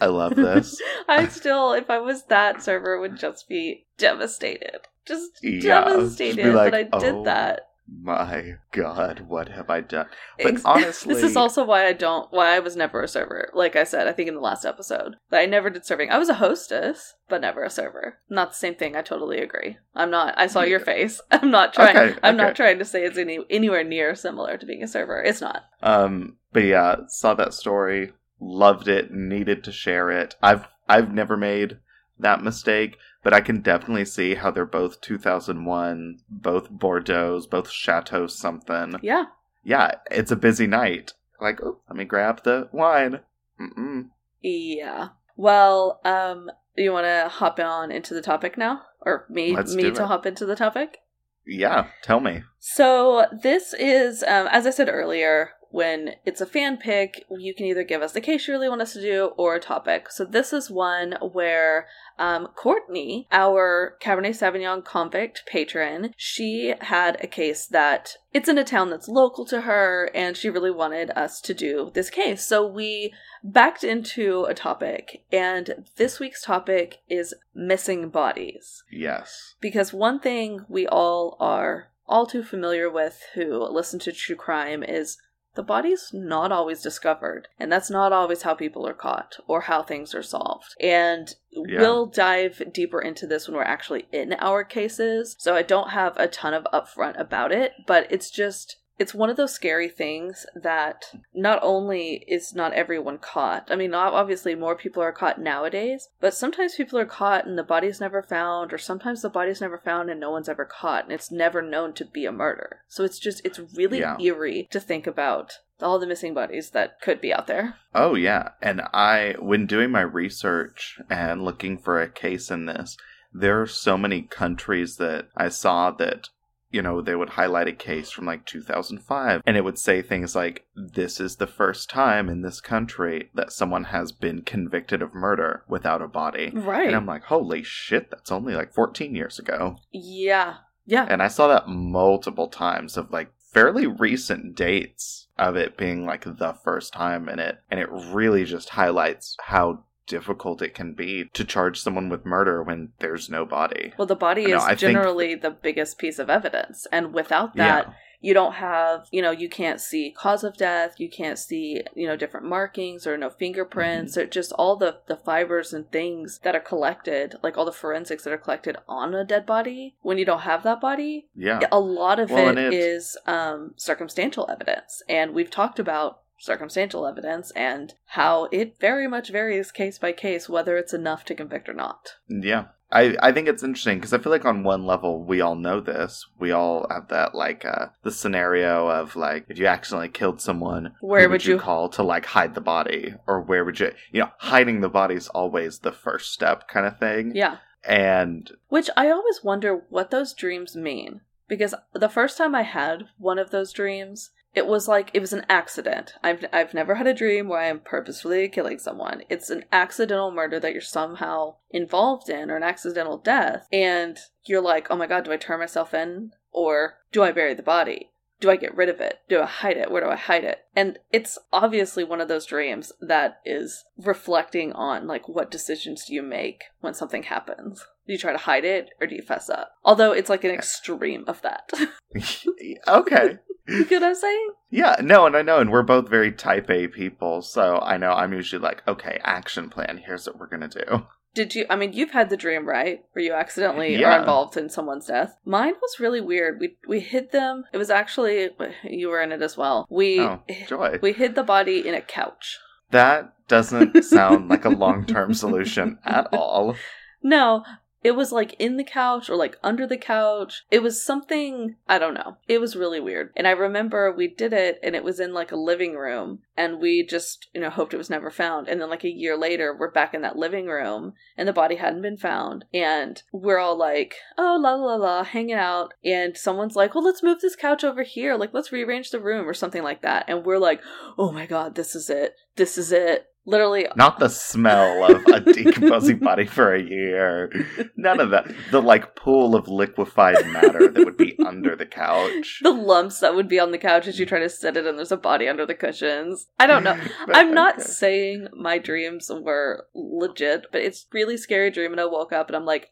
I 0.00 0.06
love 0.06 0.34
this. 0.34 0.80
I 1.08 1.28
still, 1.28 1.72
if 1.72 1.90
I 1.90 1.98
was 1.98 2.24
that 2.24 2.62
server, 2.62 3.00
would 3.00 3.16
just 3.16 3.48
be 3.48 3.86
devastated. 3.98 4.80
Just 5.06 5.42
Yeah, 5.42 5.84
devastated 5.84 6.36
be 6.42 6.50
like, 6.50 6.72
that 6.72 6.88
I 6.94 6.98
did 6.98 7.14
"Oh, 7.14 7.24
that. 7.24 7.68
My 8.00 8.54
God, 8.70 9.24
what 9.28 9.48
have 9.48 9.68
I 9.68 9.80
done? 9.80 10.06
But 10.38 10.46
Ex- 10.54 10.64
honestly, 10.64 11.14
this 11.14 11.24
is 11.24 11.36
also 11.36 11.64
why 11.64 11.84
I 11.86 11.92
don't 11.92 12.32
why 12.32 12.54
I 12.54 12.60
was 12.60 12.76
never 12.76 13.02
a 13.02 13.08
server. 13.08 13.50
Like 13.52 13.76
I 13.76 13.84
said, 13.84 14.06
I 14.06 14.12
think 14.12 14.28
in 14.28 14.34
the 14.34 14.40
last 14.40 14.64
episode, 14.64 15.16
that 15.30 15.40
I 15.40 15.46
never 15.46 15.68
did 15.68 15.84
serving. 15.84 16.08
I 16.10 16.16
was 16.18 16.28
a 16.28 16.34
hostess, 16.34 17.14
but 17.28 17.40
never 17.40 17.64
a 17.64 17.68
server. 17.68 18.18
Not 18.30 18.50
the 18.50 18.56
same 18.56 18.76
thing. 18.76 18.96
I 18.96 19.02
totally 19.02 19.40
agree. 19.40 19.78
I'm 19.94 20.10
not. 20.10 20.34
I 20.38 20.46
saw 20.46 20.62
your 20.62 20.80
face. 20.80 21.20
I'm 21.30 21.50
not 21.50 21.74
trying. 21.74 21.96
Okay, 21.96 22.18
I'm 22.22 22.36
okay. 22.36 22.44
not 22.44 22.56
trying 22.56 22.78
to 22.78 22.84
say 22.84 23.04
it's 23.04 23.18
any 23.18 23.40
anywhere 23.50 23.84
near 23.84 24.14
similar 24.14 24.56
to 24.56 24.64
being 24.64 24.82
a 24.84 24.88
server. 24.88 25.20
It's 25.20 25.40
not. 25.40 25.64
Um, 25.82 26.36
but 26.52 26.64
yeah, 26.64 26.96
saw 27.08 27.34
that 27.34 27.52
story, 27.52 28.12
loved 28.40 28.88
it, 28.88 29.10
needed 29.12 29.64
to 29.64 29.72
share 29.72 30.10
it. 30.10 30.36
I've 30.42 30.66
I've 30.88 31.12
never 31.12 31.36
made 31.36 31.78
that 32.18 32.42
mistake, 32.42 32.96
but 33.22 33.32
I 33.32 33.40
can 33.40 33.60
definitely 33.60 34.04
see 34.04 34.34
how 34.34 34.50
they're 34.50 34.66
both 34.66 35.00
2001, 35.00 36.18
both 36.28 36.70
Bordeaux's, 36.70 37.46
both 37.46 37.70
Chateau 37.70 38.26
something. 38.26 38.96
Yeah. 39.02 39.24
Yeah, 39.64 39.92
it's 40.10 40.32
a 40.32 40.36
busy 40.36 40.66
night. 40.66 41.12
Like, 41.40 41.60
oh, 41.62 41.78
let 41.88 41.96
me 41.96 42.04
grab 42.04 42.42
the 42.42 42.68
wine. 42.72 43.20
Mm-mm. 43.60 44.10
Yeah. 44.40 45.08
Well, 45.36 46.00
um, 46.04 46.50
you 46.76 46.92
want 46.92 47.06
to 47.06 47.28
hop 47.28 47.58
on 47.58 47.90
into 47.92 48.14
the 48.14 48.22
topic 48.22 48.58
now, 48.58 48.82
or 49.00 49.26
me 49.28 49.54
Let's 49.54 49.74
me 49.74 49.90
to 49.90 50.06
hop 50.06 50.26
into 50.26 50.46
the 50.46 50.56
topic? 50.56 50.98
Yeah, 51.46 51.88
tell 52.02 52.20
me. 52.20 52.42
So 52.58 53.26
this 53.42 53.74
is, 53.74 54.22
um, 54.22 54.48
as 54.48 54.66
I 54.66 54.70
said 54.70 54.88
earlier, 54.88 55.50
when 55.72 56.10
it's 56.24 56.40
a 56.40 56.46
fan 56.46 56.76
pick, 56.76 57.24
you 57.30 57.54
can 57.54 57.66
either 57.66 57.82
give 57.82 58.02
us 58.02 58.12
the 58.12 58.20
case 58.20 58.46
you 58.46 58.52
really 58.54 58.68
want 58.68 58.82
us 58.82 58.92
to 58.92 59.00
do 59.00 59.30
or 59.36 59.54
a 59.54 59.60
topic. 59.60 60.10
So 60.10 60.24
this 60.24 60.52
is 60.52 60.70
one 60.70 61.16
where 61.32 61.88
um, 62.18 62.48
Courtney, 62.54 63.26
our 63.32 63.96
Cabernet 64.00 64.36
Sauvignon 64.36 64.84
convict 64.84 65.44
patron, 65.46 66.12
she 66.16 66.74
had 66.82 67.16
a 67.24 67.26
case 67.26 67.66
that 67.66 68.16
it's 68.34 68.48
in 68.48 68.58
a 68.58 68.64
town 68.64 68.90
that's 68.90 69.08
local 69.08 69.44
to 69.46 69.62
her, 69.62 70.10
and 70.14 70.36
she 70.36 70.48
really 70.50 70.70
wanted 70.70 71.10
us 71.10 71.40
to 71.40 71.54
do 71.54 71.90
this 71.94 72.10
case. 72.10 72.44
So 72.46 72.66
we 72.66 73.12
backed 73.42 73.82
into 73.82 74.44
a 74.44 74.54
topic, 74.54 75.24
and 75.32 75.86
this 75.96 76.20
week's 76.20 76.42
topic 76.42 76.98
is 77.08 77.34
missing 77.54 78.10
bodies 78.10 78.84
Yes. 78.90 79.54
because 79.60 79.92
one 79.92 80.20
thing 80.20 80.64
we 80.68 80.86
all 80.86 81.36
are 81.40 81.88
all 82.06 82.26
too 82.26 82.42
familiar 82.42 82.90
with 82.90 83.22
who 83.34 83.66
listen 83.70 83.98
to 84.00 84.12
true 84.12 84.36
crime 84.36 84.82
is 84.82 85.16
the 85.54 85.62
body's 85.62 86.10
not 86.12 86.50
always 86.52 86.82
discovered 86.82 87.48
and 87.58 87.70
that's 87.70 87.90
not 87.90 88.12
always 88.12 88.42
how 88.42 88.54
people 88.54 88.86
are 88.86 88.94
caught 88.94 89.36
or 89.46 89.62
how 89.62 89.82
things 89.82 90.14
are 90.14 90.22
solved 90.22 90.74
and 90.80 91.34
Yeah. 91.50 91.80
we'll 91.80 92.06
dive 92.06 92.62
deeper 92.72 93.00
into 93.00 93.26
this 93.26 93.46
when 93.46 93.56
we're 93.56 93.62
actually 93.64 94.06
in 94.12 94.34
our 94.38 94.64
cases 94.64 95.36
so 95.38 95.54
i 95.54 95.62
don't 95.62 95.90
have 95.90 96.16
a 96.16 96.28
ton 96.28 96.54
of 96.54 96.66
upfront 96.72 97.20
about 97.20 97.52
it 97.52 97.72
but 97.86 98.06
it's 98.10 98.30
just 98.30 98.76
it's 98.98 99.14
one 99.14 99.30
of 99.30 99.36
those 99.36 99.54
scary 99.54 99.88
things 99.88 100.46
that 100.54 101.04
not 101.34 101.58
only 101.62 102.24
is 102.28 102.54
not 102.54 102.72
everyone 102.74 103.18
caught. 103.18 103.68
I 103.70 103.76
mean, 103.76 103.94
obviously 103.94 104.54
more 104.54 104.76
people 104.76 105.02
are 105.02 105.12
caught 105.12 105.40
nowadays, 105.40 106.08
but 106.20 106.34
sometimes 106.34 106.74
people 106.74 106.98
are 106.98 107.06
caught 107.06 107.46
and 107.46 107.58
the 107.58 107.62
body's 107.62 108.00
never 108.00 108.22
found, 108.22 108.72
or 108.72 108.78
sometimes 108.78 109.22
the 109.22 109.28
body's 109.30 109.60
never 109.60 109.78
found 109.78 110.10
and 110.10 110.20
no 110.20 110.30
one's 110.30 110.48
ever 110.48 110.64
caught, 110.64 111.04
and 111.04 111.12
it's 111.12 111.30
never 111.30 111.62
known 111.62 111.92
to 111.94 112.04
be 112.04 112.26
a 112.26 112.32
murder. 112.32 112.80
So 112.88 113.04
it's 113.04 113.18
just 113.18 113.40
it's 113.44 113.60
really 113.74 114.00
Yeah. 114.00 114.16
eerie 114.20 114.68
to 114.70 114.80
think 114.80 115.06
about 115.06 115.58
all 115.80 115.98
the 115.98 116.06
missing 116.06 116.32
bodies 116.32 116.70
that 116.70 117.00
could 117.00 117.20
be 117.20 117.32
out 117.32 117.46
there. 117.48 117.76
Oh 117.94 118.14
yeah, 118.14 118.50
and 118.60 118.82
I 118.92 119.34
when 119.40 119.66
doing 119.66 119.90
my 119.90 120.02
research 120.02 121.00
and 121.10 121.44
looking 121.44 121.76
for 121.76 122.00
a 122.00 122.08
case 122.08 122.50
in 122.50 122.66
this, 122.66 122.96
there 123.32 123.60
are 123.60 123.66
so 123.66 123.96
many 123.96 124.22
countries 124.22 124.96
that 124.98 125.28
I 125.36 125.48
saw 125.48 125.90
that 125.92 126.28
you 126.72 126.82
know 126.82 127.00
they 127.00 127.14
would 127.14 127.30
highlight 127.30 127.68
a 127.68 127.72
case 127.72 128.10
from 128.10 128.26
like 128.26 128.44
2005 128.46 129.42
and 129.46 129.56
it 129.56 129.64
would 129.64 129.78
say 129.78 130.02
things 130.02 130.34
like 130.34 130.64
this 130.74 131.20
is 131.20 131.36
the 131.36 131.46
first 131.46 131.90
time 131.90 132.28
in 132.28 132.42
this 132.42 132.60
country 132.60 133.30
that 133.34 133.52
someone 133.52 133.84
has 133.84 134.12
been 134.12 134.42
convicted 134.42 135.02
of 135.02 135.14
murder 135.14 135.64
without 135.68 136.02
a 136.02 136.08
body. 136.08 136.50
Right. 136.54 136.86
And 136.86 136.96
I'm 136.96 137.06
like, 137.06 137.24
"Holy 137.24 137.62
shit, 137.62 138.10
that's 138.10 138.32
only 138.32 138.54
like 138.54 138.72
14 138.72 139.14
years 139.14 139.38
ago." 139.38 139.76
yeah. 139.92 140.56
Yeah. 140.84 141.06
And 141.08 141.22
I 141.22 141.28
saw 141.28 141.46
that 141.48 141.68
multiple 141.68 142.48
times 142.48 142.96
of 142.96 143.12
like 143.12 143.32
fairly 143.38 143.86
recent 143.86 144.56
dates 144.56 145.28
of 145.38 145.56
it 145.56 145.76
being 145.76 146.04
like 146.04 146.24
the 146.24 146.54
first 146.64 146.92
time 146.92 147.28
in 147.28 147.38
it. 147.38 147.58
And 147.70 147.78
it 147.78 147.88
really 147.90 148.44
just 148.44 148.70
highlights 148.70 149.36
how 149.40 149.84
difficult 150.06 150.62
it 150.62 150.74
can 150.74 150.94
be 150.94 151.24
to 151.32 151.44
charge 151.44 151.80
someone 151.80 152.08
with 152.08 152.24
murder 152.26 152.62
when 152.62 152.92
there's 152.98 153.28
no 153.30 153.44
body. 153.44 153.92
Well, 153.98 154.06
the 154.06 154.16
body 154.16 154.46
No, 154.46 154.56
is 154.56 154.62
I 154.64 154.68
think- 154.68 154.80
generally 154.80 155.34
the 155.34 155.50
biggest 155.50 155.98
piece 155.98 156.18
of 156.18 156.28
evidence, 156.30 156.86
and 156.92 157.12
without 157.14 157.56
that, 157.56 157.86
Yeah. 157.86 157.92
you 158.20 158.34
don't 158.34 158.52
have, 158.54 159.08
you 159.10 159.20
know, 159.20 159.32
you 159.32 159.48
can't 159.48 159.80
see 159.80 160.12
cause 160.16 160.44
of 160.44 160.56
death, 160.56 161.00
you 161.00 161.08
can't 161.10 161.38
see, 161.38 161.82
you 161.94 162.06
know, 162.06 162.16
different 162.16 162.46
markings 162.46 163.04
or 163.06 163.16
no 163.16 163.30
fingerprints, 163.30 164.12
Mm-hmm. 164.12 164.20
or 164.22 164.30
just 164.30 164.52
all 164.52 164.76
the 164.76 164.98
the 165.06 165.16
fibers 165.16 165.72
and 165.72 165.90
things 165.90 166.38
that 166.44 166.54
are 166.54 166.60
collected, 166.60 167.34
like 167.42 167.58
all 167.58 167.64
the 167.64 167.72
forensics 167.72 168.22
that 168.24 168.32
are 168.32 168.38
collected 168.38 168.76
on 168.88 169.14
a 169.14 169.24
dead 169.24 169.44
body. 169.44 169.96
When 170.02 170.18
you 170.18 170.24
don't 170.24 170.40
have 170.42 170.62
that 170.62 170.80
body, 170.80 171.28
Yeah. 171.34 171.60
a 171.72 171.80
lot 171.80 172.18
of 172.20 172.30
Well, 172.30 172.56
it 172.56 172.72
it's- 172.72 173.16
um, 173.26 173.74
circumstantial 173.76 174.48
evidence, 174.50 175.02
and 175.08 175.34
we've 175.34 175.50
talked 175.50 175.78
about 175.78 176.20
circumstantial 176.42 177.06
evidence 177.06 177.52
and 177.52 177.94
how 178.06 178.48
it 178.50 178.74
very 178.80 179.06
much 179.06 179.30
varies 179.30 179.70
case 179.70 179.96
by 179.98 180.10
case 180.12 180.48
whether 180.48 180.76
it's 180.76 180.92
enough 180.92 181.24
to 181.24 181.34
convict 181.36 181.68
or 181.68 181.72
not. 181.74 182.16
Yeah. 182.28 182.66
I, 182.90 183.16
I 183.22 183.32
think 183.32 183.48
it's 183.48 183.62
interesting 183.62 183.98
because 183.98 184.12
I 184.12 184.18
feel 184.18 184.32
like 184.32 184.44
on 184.44 184.64
one 184.64 184.84
level 184.84 185.24
we 185.24 185.40
all 185.40 185.54
know 185.54 185.80
this. 185.80 186.26
We 186.38 186.50
all 186.50 186.86
have 186.90 187.08
that 187.08 187.34
like 187.34 187.64
uh 187.64 187.86
the 188.02 188.10
scenario 188.10 188.86
of 188.88 189.16
like 189.16 189.46
if 189.48 189.58
you 189.58 189.66
accidentally 189.66 190.08
killed 190.10 190.42
someone, 190.42 190.94
Where 191.00 191.22
who 191.22 191.30
would 191.30 191.46
you- 191.46 191.58
call 191.58 191.88
to 191.90 192.02
like 192.02 192.26
hide 192.26 192.54
the 192.54 192.60
body, 192.60 193.14
or 193.26 193.40
where 193.40 193.64
would 193.64 193.80
you 193.80 193.92
you 194.10 194.20
know 194.20 194.30
hiding 194.38 194.80
the 194.80 194.90
body 194.90 195.14
is 195.14 195.28
always 195.28 195.78
the 195.78 195.92
first 195.92 196.32
step 196.34 196.68
kind 196.68 196.84
of 196.84 196.98
thing. 196.98 197.32
Yeah. 197.34 197.58
And 197.84 198.50
Which 198.68 198.90
I 198.96 199.08
always 199.10 199.42
wonder 199.42 199.84
what 199.88 200.10
those 200.10 200.34
dreams 200.34 200.76
mean. 200.76 201.22
Because 201.48 201.74
the 201.94 202.08
first 202.10 202.36
time 202.36 202.54
I 202.54 202.62
had 202.62 203.04
one 203.18 203.38
of 203.38 203.50
those 203.50 203.72
dreams, 203.72 204.30
it 204.54 204.66
was 204.66 204.86
like 204.86 205.10
it 205.14 205.20
was 205.20 205.32
an 205.32 205.46
accident. 205.48 206.14
I've 206.22 206.44
I've 206.52 206.74
never 206.74 206.96
had 206.96 207.06
a 207.06 207.14
dream 207.14 207.48
where 207.48 207.60
I 207.60 207.66
am 207.66 207.80
purposefully 207.80 208.48
killing 208.48 208.78
someone. 208.78 209.22
It's 209.28 209.50
an 209.50 209.64
accidental 209.72 210.30
murder 210.30 210.60
that 210.60 210.72
you're 210.72 210.82
somehow 210.82 211.56
involved 211.70 212.28
in 212.28 212.50
or 212.50 212.56
an 212.56 212.62
accidental 212.62 213.16
death. 213.16 213.66
And 213.72 214.18
you're 214.44 214.60
like, 214.60 214.88
"Oh 214.90 214.96
my 214.96 215.06
god, 215.06 215.24
do 215.24 215.32
I 215.32 215.36
turn 215.36 215.60
myself 215.60 215.94
in 215.94 216.32
or 216.50 216.98
do 217.12 217.22
I 217.22 217.32
bury 217.32 217.54
the 217.54 217.62
body?" 217.62 218.11
Do 218.42 218.50
I 218.50 218.56
get 218.56 218.76
rid 218.76 218.88
of 218.88 219.00
it? 219.00 219.20
Do 219.28 219.40
I 219.40 219.46
hide 219.46 219.76
it? 219.76 219.88
Where 219.88 220.02
do 220.02 220.10
I 220.10 220.16
hide 220.16 220.42
it? 220.42 220.64
And 220.74 220.98
it's 221.12 221.38
obviously 221.52 222.02
one 222.02 222.20
of 222.20 222.26
those 222.26 222.44
dreams 222.44 222.90
that 223.00 223.40
is 223.44 223.84
reflecting 223.96 224.72
on 224.72 225.06
like 225.06 225.28
what 225.28 225.48
decisions 225.48 226.04
do 226.04 226.12
you 226.12 226.22
make 226.22 226.64
when 226.80 226.92
something 226.92 227.22
happens? 227.22 227.86
Do 228.04 228.12
you 228.12 228.18
try 228.18 228.32
to 228.32 228.38
hide 228.38 228.64
it 228.64 228.90
or 229.00 229.06
do 229.06 229.14
you 229.14 229.22
fess 229.22 229.48
up? 229.48 229.70
Although 229.84 230.10
it's 230.10 230.28
like 230.28 230.42
an 230.42 230.50
extreme 230.50 231.22
of 231.28 231.40
that. 231.42 231.70
okay. 232.88 233.38
you 233.68 233.84
get 233.84 234.02
what 234.02 234.08
I'm 234.08 234.14
saying? 234.16 234.48
Yeah, 234.70 234.96
no, 235.00 235.24
and 235.24 235.36
I 235.36 235.42
know, 235.42 235.60
and 235.60 235.70
we're 235.70 235.84
both 235.84 236.08
very 236.08 236.32
type 236.32 236.68
A 236.68 236.88
people, 236.88 237.42
so 237.42 237.78
I 237.78 237.96
know 237.96 238.10
I'm 238.10 238.32
usually 238.32 238.60
like, 238.60 238.82
okay, 238.88 239.20
action 239.22 239.70
plan, 239.70 240.02
here's 240.04 240.26
what 240.26 240.40
we're 240.40 240.48
gonna 240.48 240.66
do. 240.66 241.06
Did 241.34 241.54
you 241.54 241.64
I 241.70 241.76
mean 241.76 241.92
you've 241.92 242.10
had 242.10 242.28
the 242.30 242.36
dream, 242.36 242.66
right? 242.66 243.04
Where 243.12 243.24
you 243.24 243.32
accidentally 243.32 243.96
Yeah. 243.96 244.14
are 244.16 244.20
involved 244.20 244.56
in 244.56 244.68
someone's 244.68 245.06
death. 245.06 245.36
Mine 245.44 245.74
was 245.80 245.98
really 246.00 246.20
weird. 246.20 246.60
We 246.60 246.76
we 246.86 247.00
hid 247.00 247.32
them. 247.32 247.64
It 247.72 247.78
was 247.78 247.90
actually 247.90 248.50
you 248.84 249.08
were 249.08 249.22
in 249.22 249.32
it 249.32 249.42
as 249.42 249.56
well. 249.56 249.86
We 249.90 250.20
Oh, 250.20 250.40
joy. 250.66 250.98
we 251.02 251.12
hid 251.12 251.34
the 251.34 251.42
body 251.42 251.86
in 251.86 251.94
a 251.94 252.00
couch. 252.02 252.58
That 252.90 253.32
doesn't 253.48 254.02
sound 254.04 254.48
like 254.50 254.64
a 254.66 254.68
long 254.70 255.06
term 255.06 255.32
solution 255.34 255.98
at 256.04 256.28
all. 256.32 256.76
No, 257.24 257.62
it 258.02 258.12
was 258.12 258.32
like 258.32 258.54
in 258.58 258.76
the 258.76 258.84
couch 258.84 259.30
or 259.30 259.36
like 259.36 259.56
under 259.62 259.86
the 259.86 259.96
couch. 259.96 260.64
It 260.70 260.82
was 260.82 261.02
something, 261.02 261.76
I 261.88 261.98
don't 261.98 262.14
know. 262.14 262.36
It 262.48 262.60
was 262.60 262.76
really 262.76 263.00
weird. 263.00 263.30
And 263.36 263.46
I 263.46 263.52
remember 263.52 264.12
we 264.12 264.28
did 264.28 264.52
it 264.52 264.78
and 264.82 264.96
it 264.96 265.04
was 265.04 265.20
in 265.20 265.32
like 265.32 265.52
a 265.52 265.56
living 265.56 265.96
room 265.96 266.40
and 266.56 266.80
we 266.80 267.06
just, 267.06 267.48
you 267.54 267.60
know, 267.60 267.70
hoped 267.70 267.94
it 267.94 267.98
was 267.98 268.10
never 268.10 268.30
found. 268.30 268.68
And 268.68 268.80
then 268.80 268.90
like 268.90 269.04
a 269.04 269.10
year 269.10 269.36
later, 269.36 269.74
we're 269.78 269.90
back 269.90 270.14
in 270.14 270.22
that 270.22 270.36
living 270.36 270.66
room 270.66 271.14
and 271.36 271.48
the 271.48 271.52
body 271.52 271.76
hadn't 271.76 272.02
been 272.02 272.16
found. 272.16 272.64
And 272.74 273.22
we're 273.32 273.58
all 273.58 273.76
like, 273.76 274.16
oh, 274.36 274.58
la 274.60 274.74
la 274.74 274.96
la, 274.96 275.24
hanging 275.24 275.54
out. 275.54 275.94
And 276.04 276.36
someone's 276.36 276.76
like, 276.76 276.94
well, 276.94 277.04
let's 277.04 277.22
move 277.22 277.40
this 277.40 277.56
couch 277.56 277.84
over 277.84 278.02
here. 278.02 278.36
Like, 278.36 278.52
let's 278.52 278.72
rearrange 278.72 279.10
the 279.10 279.20
room 279.20 279.48
or 279.48 279.54
something 279.54 279.82
like 279.82 280.02
that. 280.02 280.24
And 280.28 280.44
we're 280.44 280.58
like, 280.58 280.80
oh 281.16 281.32
my 281.32 281.46
God, 281.46 281.74
this 281.74 281.94
is 281.94 282.10
it. 282.10 282.34
This 282.56 282.76
is 282.76 282.92
it. 282.92 283.31
Literally, 283.44 283.86
Not 283.96 284.20
the 284.20 284.28
smell 284.28 285.02
of 285.04 285.26
a 285.26 285.40
decomposing 285.52 286.18
body 286.18 286.46
for 286.46 286.72
a 286.74 286.80
year. 286.82 287.50
None 287.96 288.20
of 288.20 288.30
that. 288.30 288.52
The 288.70 288.80
like 288.80 289.16
pool 289.16 289.56
of 289.56 289.66
liquefied 289.68 290.46
matter 290.46 290.88
that 290.88 291.04
would 291.04 291.16
be 291.16 291.36
under 291.46 291.74
the 291.74 291.84
couch. 291.86 292.60
the 292.62 292.70
lumps 292.70 293.18
that 293.18 293.34
would 293.34 293.48
be 293.48 293.58
on 293.58 293.72
the 293.72 293.78
couch 293.78 294.06
as 294.06 294.20
you 294.20 294.26
try 294.26 294.38
to 294.38 294.48
sit 294.48 294.76
it 294.76 294.86
and 294.86 294.96
there's 294.96 295.10
a 295.10 295.16
body 295.16 295.48
under 295.48 295.66
the 295.66 295.74
cushions. 295.74 296.46
I 296.60 296.68
don't 296.68 296.84
know. 296.84 296.96
I'm 297.28 297.52
not 297.52 297.74
Okay. 297.80 297.82
saying 297.82 298.48
my 298.56 298.78
dreams 298.78 299.28
were 299.28 299.86
legit, 299.92 300.66
but 300.70 300.82
it's 300.82 301.06
really 301.12 301.36
scary 301.36 301.70
dream 301.72 301.90
and 301.92 302.00
I 302.00 302.06
woke 302.06 302.32
up 302.32 302.48
and 302.48 302.54
I'm 302.56 302.64
like, 302.66 302.90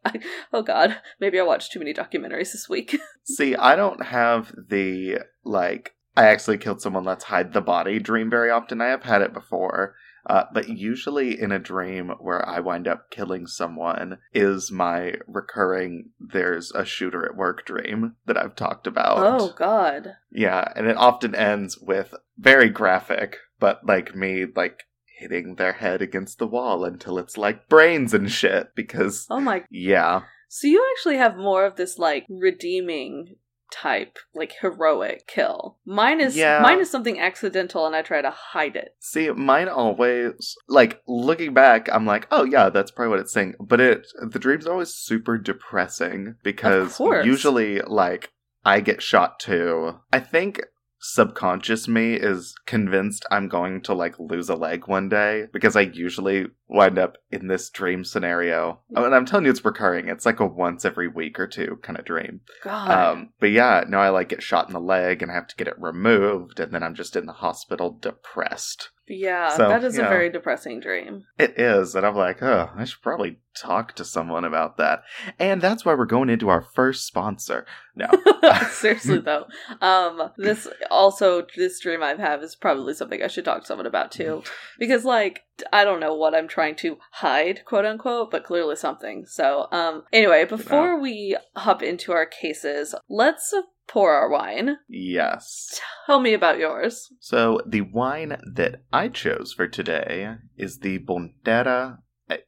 oh 0.53 0.63
god, 0.63 0.99
maybe 1.21 1.39
I 1.39 1.45
watched 1.45 1.71
too 1.73 1.79
many 1.79 1.95
documentaries 1.95 2.53
this 2.53 2.69
week. 2.69 2.99
See, 3.23 3.55
I 3.55 3.77
don't 3.77 4.07
have 4.07 4.53
the 4.69 5.19
like 5.45 5.95
I 6.17 6.25
actually 6.27 6.59
killed 6.59 6.83
someone, 6.83 7.05
let's 7.05 7.25
hide 7.25 7.53
the 7.53 7.61
body 7.61 8.01
dream 8.01 8.29
very 8.29 8.51
often. 8.51 8.81
I 8.81 8.87
have 8.89 9.05
had 9.05 9.23
it 9.23 9.33
before. 9.33 9.95
Uh, 10.27 10.45
but 10.53 10.69
usually 10.69 11.41
in 11.41 11.53
a 11.53 11.59
dream 11.59 12.11
where 12.21 12.47
I 12.47 12.61
wind 12.61 12.87
up 12.87 13.11
killing 13.11 13.47
someone 13.47 14.19
is 14.33 14.71
my 14.71 15.15
recurring 15.27 16.11
there's 16.21 16.71
a 16.73 16.85
shooter 16.85 17.25
at 17.25 17.37
work 17.37 17.65
dream 17.65 18.17
that 18.27 18.37
I've 18.37 18.57
talked 18.57 18.87
about. 18.87 19.19
oh 19.19 19.53
god. 19.57 20.17
Yeah, 20.31 20.73
and 20.77 20.87
it 20.87 20.97
often 20.97 21.35
ends 21.35 21.79
with 21.79 22.15
very 22.39 22.69
graphic, 22.69 23.39
but 23.59 23.87
like 23.87 24.15
me 24.15 24.47
like 24.55 24.85
hitting 25.19 25.57
their 25.57 25.73
head 25.73 26.01
against 26.01 26.39
the 26.39 26.47
wall 26.47 26.85
until 26.85 27.19
it's 27.19 27.37
like 27.37 27.69
brains 27.69 28.15
and 28.15 28.31
shit 28.31 28.75
because 28.75 29.27
Oh 29.31 29.41
my 29.41 29.65
yeah. 29.71 30.23
So 30.49 30.67
you 30.67 30.85
actually 30.93 31.17
have 31.17 31.37
more 31.37 31.65
of 31.65 31.77
this 31.77 31.99
like 31.99 32.27
redeeming 32.29 33.37
type, 33.71 34.19
like 34.35 34.55
heroic 34.61 35.27
kill. 35.27 35.79
Mine 35.85 36.21
is 36.21 36.37
Yeah. 36.37 36.61
mine 36.63 36.81
is 36.81 36.91
something 36.91 37.21
accidental 37.21 37.87
and 37.87 37.95
I 37.97 38.03
try 38.03 38.23
to 38.23 38.31
hide 38.31 38.77
it. 38.77 38.95
See, 39.01 39.31
mine 39.31 39.69
always 39.69 40.57
like 40.69 41.01
looking 41.07 41.55
back, 41.55 41.89
I'm 41.93 42.07
like, 42.07 42.27
oh 42.31 42.45
yeah, 42.45 42.69
that's 42.69 42.91
probably 42.91 43.11
what 43.11 43.21
it's 43.21 43.33
saying. 43.33 43.55
But 43.61 43.81
it 43.81 44.07
the 44.21 44.39
dream's 44.39 44.67
always 44.67 44.95
super 44.95 45.39
depressing 45.39 46.37
because 46.43 46.99
usually 47.25 47.81
like 47.81 48.33
I 48.65 48.81
get 48.81 49.03
shot 49.03 49.41
too. 49.41 50.01
I 50.13 50.21
think 50.21 50.61
subconscious 51.01 51.89
me 51.89 52.15
is 52.15 52.55
convinced 52.67 53.25
I'm 53.31 53.49
going 53.49 53.81
to 53.83 53.95
like 53.95 54.19
lose 54.19 54.49
a 54.49 54.55
leg 54.55 54.87
one 54.87 55.09
day 55.09 55.47
because 55.53 55.75
I 55.75 55.83
usually 55.83 56.47
wind 56.69 56.99
up 56.99 57.17
in 57.31 57.49
this 57.49 57.71
dream 57.71 58.05
scenario. 58.05 58.81
Oh, 58.95 59.05
and 59.05 59.15
I'm 59.15 59.25
telling 59.25 59.47
you 59.47 59.51
it's 59.51 59.65
recurring. 59.65 60.09
It's 60.09 60.27
like 60.27 60.41
a 60.41 60.47
once 60.47 60.85
every 60.85 61.09
week 61.09 61.41
or 61.41 61.47
two 61.47 61.79
kind 61.83 61.99
of 61.99 62.05
dream. 62.05 62.41
God. 62.63 62.91
Um, 62.91 63.31
but 63.41 63.51
yeah, 63.51 63.85
no, 63.89 63.99
I 63.99 64.11
like 64.11 64.29
get 64.29 64.43
shot 64.43 64.69
in 64.69 64.75
the 64.75 64.81
leg 64.81 65.23
and 65.23 65.31
I 65.31 65.35
have 65.35 65.49
to 65.49 65.57
get 65.57 65.69
it 65.69 65.81
removed, 65.81 66.61
and 66.61 66.73
then 66.73 66.83
I'm 66.83 66.95
just 66.95 67.17
in 67.17 67.27
the 67.27 67.33
hospital 67.33 67.99
depressed. 68.01 68.91
Yeah, 69.11 69.57
so, 69.57 69.69
that 69.69 69.83
is 69.83 69.99
a 69.99 70.03
yeah. 70.03 70.09
very 70.09 70.31
depressing 70.31 70.79
dream. 70.79 71.25
It 71.37 71.59
is, 71.59 71.97
and 71.97 72.07
I'm 72.07 72.15
like, 72.15 72.41
oh, 72.43 72.71
I 72.77 72.85
should 72.85 73.03
probably 73.03 73.39
talk 73.59 73.95
to 73.97 74.05
someone 74.05 74.45
about 74.45 74.77
that. 74.77 75.03
And 75.37 75.61
that's 75.61 75.85
why 75.85 75.95
we're 75.95 76.07
going 76.07 76.31
into 76.31 76.49
our 76.49 76.61
first 76.61 77.07
sponsor. 77.07 77.67
No, 77.97 78.07
Seriously 78.71 79.19
though, 79.19 79.47
um, 79.81 80.31
this 80.37 80.69
also 80.93 81.45
this 81.57 81.81
dream 81.81 82.05
I've 82.05 82.21
have 82.21 82.43
is 82.45 82.55
probably 82.55 82.95
something 82.95 83.21
I 83.21 83.27
should 83.27 83.45
talk 83.45 83.63
to 83.63 83.67
someone 83.67 83.87
about 83.87 84.13
too, 84.13 84.45
because 84.79 85.05
like 85.05 85.43
I 85.73 85.83
don't 85.83 86.01
know 86.01 86.15
what 86.15 86.35
I'm 86.35 86.47
trying 86.47 86.77
to 86.77 86.99
hide, 87.11 87.65
quote 87.65 87.85
unquote, 87.85 88.31
but 88.31 88.45
clearly 88.45 88.77
something. 88.77 89.27
So, 89.27 89.67
um, 89.73 90.05
anyway, 90.13 90.45
before 90.45 91.01
we 91.01 91.37
hop 91.57 91.83
into 91.83 92.13
our 92.13 92.27
cases, 92.27 92.95
let's 93.09 93.53
pour 93.91 94.13
our 94.13 94.31
wine. 94.31 94.79
Yes. 94.89 95.81
Tell 96.07 96.21
me 96.21 96.33
about 96.33 96.59
yours. 96.59 97.13
So, 97.19 97.61
the 97.67 97.83
wine 97.83 98.41
that 98.55 98.83
I 98.93 99.09
chose 99.09 99.53
for 99.53 99.67
today 99.67 100.37
is 100.57 100.79
the 100.79 101.01
Bonterra 101.01 101.99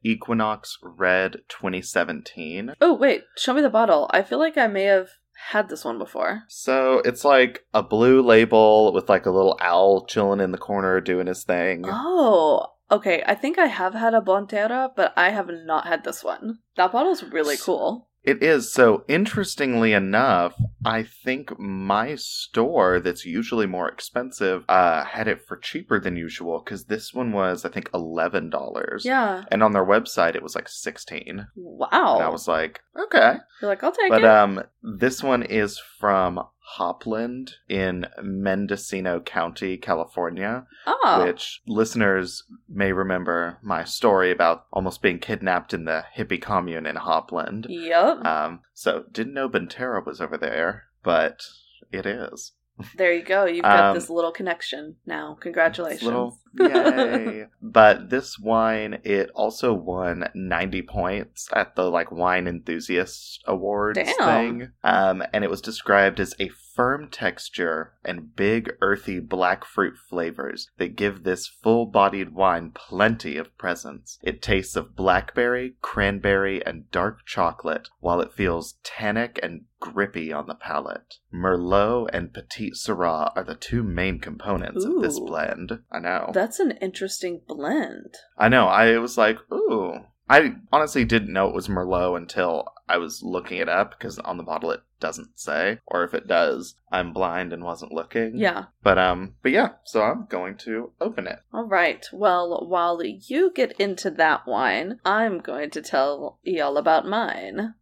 Equinox 0.04 0.78
Red 0.82 1.38
2017. 1.48 2.74
Oh, 2.80 2.94
wait, 2.94 3.24
show 3.36 3.52
me 3.52 3.60
the 3.60 3.68
bottle. 3.68 4.08
I 4.12 4.22
feel 4.22 4.38
like 4.38 4.56
I 4.56 4.68
may 4.68 4.84
have 4.84 5.08
had 5.50 5.68
this 5.68 5.84
one 5.84 5.98
before. 5.98 6.44
So, 6.48 7.02
it's 7.04 7.24
like 7.24 7.64
a 7.74 7.82
blue 7.82 8.22
label 8.22 8.92
with 8.92 9.08
like 9.08 9.26
a 9.26 9.32
little 9.32 9.58
owl 9.60 10.06
chilling 10.06 10.40
in 10.40 10.52
the 10.52 10.58
corner 10.58 11.00
doing 11.00 11.26
his 11.26 11.42
thing. 11.42 11.84
Oh, 11.86 12.68
okay. 12.88 13.24
I 13.26 13.34
think 13.34 13.58
I 13.58 13.66
have 13.66 13.94
had 13.94 14.14
a 14.14 14.20
Bonterra, 14.20 14.90
but 14.94 15.12
I 15.16 15.30
have 15.30 15.50
not 15.50 15.88
had 15.88 16.04
this 16.04 16.22
one. 16.22 16.60
That 16.76 16.92
bottle's 16.92 17.24
really 17.24 17.56
cool. 17.56 18.08
It 18.24 18.42
is. 18.42 18.72
So, 18.72 19.04
interestingly 19.08 19.92
enough, 19.92 20.54
I 20.84 21.02
think 21.02 21.58
my 21.58 22.14
store 22.14 23.00
that's 23.00 23.24
usually 23.24 23.66
more 23.66 23.88
expensive 23.88 24.64
uh, 24.68 25.04
had 25.04 25.26
it 25.26 25.44
for 25.46 25.56
cheaper 25.56 25.98
than 25.98 26.16
usual 26.16 26.62
because 26.64 26.84
this 26.84 27.12
one 27.12 27.32
was, 27.32 27.64
I 27.64 27.68
think, 27.68 27.90
$11. 27.90 29.04
Yeah. 29.04 29.42
And 29.50 29.62
on 29.62 29.72
their 29.72 29.84
website, 29.84 30.36
it 30.36 30.42
was 30.42 30.54
like 30.54 30.68
16 30.68 31.46
Wow. 31.56 31.88
And 32.16 32.24
I 32.24 32.28
was 32.28 32.46
like, 32.46 32.80
okay. 32.96 33.34
You're 33.60 33.70
like, 33.70 33.82
I'll 33.82 33.92
take 33.92 34.08
But 34.10 34.22
it. 34.22 34.28
um, 34.28 34.62
this 34.82 35.22
one 35.22 35.42
is 35.42 35.80
from 35.98 36.40
Hopland 36.78 37.54
in 37.68 38.06
Mendocino 38.22 39.20
County, 39.20 39.76
California, 39.76 40.66
oh. 40.86 41.24
which 41.24 41.60
listeners 41.66 42.44
may 42.68 42.92
remember 42.92 43.58
my 43.62 43.84
story 43.84 44.30
about 44.30 44.66
almost 44.72 45.02
being 45.02 45.18
kidnapped 45.18 45.74
in 45.74 45.84
the 45.84 46.04
hippie 46.16 46.40
commune 46.40 46.86
in 46.86 46.96
Hopland. 46.96 47.66
Yep. 47.68 48.24
Um, 48.24 48.60
so 48.74 49.04
didn't 49.12 49.34
know 49.34 49.48
Bonterra 49.48 50.04
was 50.04 50.20
over 50.20 50.36
there, 50.38 50.84
but 51.02 51.42
it 51.90 52.06
is. 52.06 52.52
there 52.96 53.12
you 53.12 53.22
go. 53.22 53.44
You've 53.44 53.64
got 53.64 53.90
um, 53.90 53.94
this 53.94 54.08
little 54.08 54.32
connection 54.32 54.96
now. 55.06 55.36
Congratulations. 55.40 56.02
Little 56.02 56.38
yay! 56.58 57.46
but 57.62 58.10
this 58.10 58.38
wine, 58.38 58.98
it 59.04 59.30
also 59.34 59.72
won 59.74 60.28
ninety 60.34 60.82
points 60.82 61.48
at 61.52 61.76
the 61.76 61.90
like 61.90 62.10
wine 62.10 62.46
enthusiast 62.46 63.42
awards 63.46 63.98
Damn. 63.98 64.14
thing. 64.16 64.68
Um, 64.82 65.22
and 65.32 65.44
it 65.44 65.50
was 65.50 65.60
described 65.60 66.18
as 66.18 66.34
a 66.40 66.48
firm 66.74 67.08
texture 67.08 67.92
and 68.04 68.34
big 68.34 68.72
earthy 68.80 69.20
black 69.20 69.64
fruit 69.64 69.94
flavors 70.08 70.68
that 70.78 70.96
give 70.96 71.22
this 71.22 71.46
full-bodied 71.46 72.34
wine 72.34 72.70
plenty 72.74 73.36
of 73.36 73.56
presence. 73.58 74.18
It 74.22 74.42
tastes 74.42 74.76
of 74.76 74.96
blackberry, 74.96 75.74
cranberry, 75.82 76.64
and 76.64 76.90
dark 76.90 77.26
chocolate, 77.26 77.88
while 78.00 78.20
it 78.20 78.32
feels 78.32 78.74
tannic 78.82 79.38
and 79.42 79.62
grippy 79.80 80.32
on 80.32 80.46
the 80.46 80.54
palate. 80.54 81.16
Merlot 81.32 82.08
and 82.12 82.32
Petit 82.32 82.72
Syrah 82.72 83.32
are 83.34 83.44
the 83.44 83.54
two 83.54 83.82
main 83.82 84.18
components 84.20 84.84
of 84.84 85.00
this 85.02 85.18
blend. 85.18 85.80
I 85.90 85.98
know. 85.98 86.30
That's 86.32 86.60
an 86.60 86.72
interesting 86.80 87.40
blend. 87.46 88.14
I 88.38 88.48
know. 88.48 88.66
I 88.66 88.98
was 88.98 89.18
like, 89.18 89.38
ooh. 89.52 90.06
I 90.28 90.54
honestly 90.72 91.04
didn't 91.04 91.32
know 91.32 91.48
it 91.48 91.54
was 91.54 91.68
Merlot 91.68 92.16
until 92.16 92.72
I 92.92 92.98
was 92.98 93.22
looking 93.22 93.56
it 93.56 93.70
up 93.70 93.92
because 93.98 94.18
on 94.18 94.36
the 94.36 94.42
bottle 94.42 94.70
it 94.70 94.82
doesn't 95.00 95.40
say, 95.40 95.78
or 95.86 96.04
if 96.04 96.12
it 96.12 96.26
does, 96.26 96.74
I'm 96.92 97.14
blind 97.14 97.54
and 97.54 97.64
wasn't 97.64 97.90
looking. 97.92 98.36
Yeah. 98.36 98.66
But 98.82 98.98
um, 98.98 99.36
but 99.42 99.50
yeah. 99.50 99.70
So 99.84 100.02
I'm 100.02 100.26
going 100.28 100.58
to 100.58 100.92
open 101.00 101.26
it. 101.26 101.38
All 101.54 101.66
right. 101.66 102.06
Well, 102.12 102.66
while 102.68 103.02
you 103.02 103.50
get 103.54 103.72
into 103.80 104.10
that 104.10 104.46
wine, 104.46 105.00
I'm 105.06 105.40
going 105.40 105.70
to 105.70 105.80
tell 105.80 106.38
y'all 106.42 106.76
about 106.76 107.06
mine. 107.06 107.76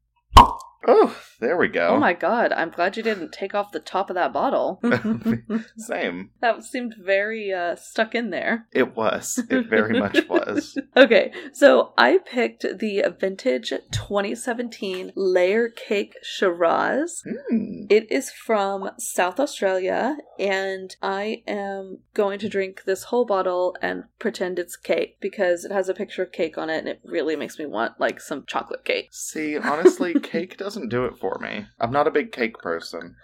Oh, 0.86 1.14
there 1.40 1.56
we 1.56 1.68
go. 1.68 1.88
Oh 1.88 1.98
my 1.98 2.14
god, 2.14 2.52
I'm 2.52 2.70
glad 2.70 2.96
you 2.96 3.02
didn't 3.02 3.32
take 3.32 3.54
off 3.54 3.72
the 3.72 3.80
top 3.80 4.08
of 4.10 4.14
that 4.14 4.32
bottle. 4.32 4.80
Same. 5.76 6.30
that 6.40 6.64
seemed 6.64 6.94
very 6.98 7.52
uh, 7.52 7.76
stuck 7.76 8.14
in 8.14 8.30
there. 8.30 8.66
It 8.72 8.96
was. 8.96 9.42
It 9.50 9.68
very 9.68 9.98
much 9.98 10.20
was. 10.28 10.78
Okay, 10.96 11.32
so 11.52 11.92
I 11.98 12.18
picked 12.18 12.62
the 12.62 13.04
vintage 13.18 13.70
2017 13.92 15.12
layer 15.14 15.68
cake 15.68 16.14
Shiraz. 16.22 17.22
Hmm. 17.24 17.84
It 17.90 18.10
is 18.10 18.30
from 18.30 18.90
South 18.98 19.38
Australia, 19.38 20.16
and 20.38 20.96
I 21.02 21.42
am 21.46 21.98
going 22.14 22.38
to 22.40 22.48
drink 22.48 22.84
this 22.84 23.04
whole 23.04 23.24
bottle 23.24 23.76
and 23.82 24.04
pretend 24.18 24.58
it's 24.58 24.76
cake 24.76 25.18
because 25.20 25.64
it 25.64 25.72
has 25.72 25.88
a 25.88 25.94
picture 25.94 26.22
of 26.22 26.32
cake 26.32 26.56
on 26.56 26.70
it, 26.70 26.78
and 26.78 26.88
it 26.88 27.00
really 27.04 27.36
makes 27.36 27.58
me 27.58 27.66
want 27.66 28.00
like 28.00 28.20
some 28.20 28.44
chocolate 28.46 28.84
cake. 28.84 29.08
See, 29.12 29.58
honestly, 29.58 30.14
cake 30.20 30.56
doesn't 30.70 30.88
do 30.88 31.04
it 31.04 31.18
for 31.18 31.36
me. 31.40 31.66
I'm 31.80 31.90
not 31.90 32.06
a 32.06 32.12
big 32.12 32.30
cake 32.30 32.56
person. 32.58 33.16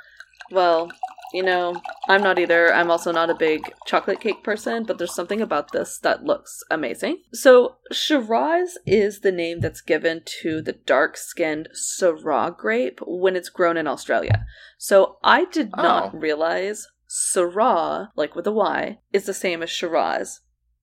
Well, 0.50 0.90
you 1.32 1.44
know, 1.44 1.80
I'm 2.08 2.20
not 2.24 2.40
either. 2.40 2.74
I'm 2.74 2.90
also 2.90 3.12
not 3.12 3.30
a 3.30 3.36
big 3.36 3.72
chocolate 3.86 4.18
cake 4.20 4.42
person, 4.42 4.82
but 4.82 4.98
there's 4.98 5.14
something 5.14 5.40
about 5.40 5.70
this 5.70 5.98
that 5.98 6.24
looks 6.24 6.64
amazing. 6.72 7.18
So, 7.32 7.76
Shiraz 7.92 8.78
is 8.84 9.20
the 9.20 9.30
name 9.30 9.60
that's 9.60 9.80
given 9.80 10.22
to 10.42 10.60
the 10.60 10.72
dark 10.72 11.16
skinned 11.16 11.68
Syrah 11.72 12.56
grape 12.56 12.98
when 13.06 13.36
it's 13.36 13.48
grown 13.48 13.76
in 13.76 13.86
Australia. 13.86 14.44
So, 14.76 15.18
I 15.22 15.44
did 15.44 15.70
not 15.76 16.14
Oh. 16.14 16.18
realize 16.18 16.88
Syrah, 17.08 18.08
like 18.16 18.34
with 18.34 18.48
a 18.48 18.52
Y, 18.52 18.98
is 19.12 19.26
the 19.26 19.34
same 19.34 19.62
as 19.62 19.70
Shiraz, 19.70 20.40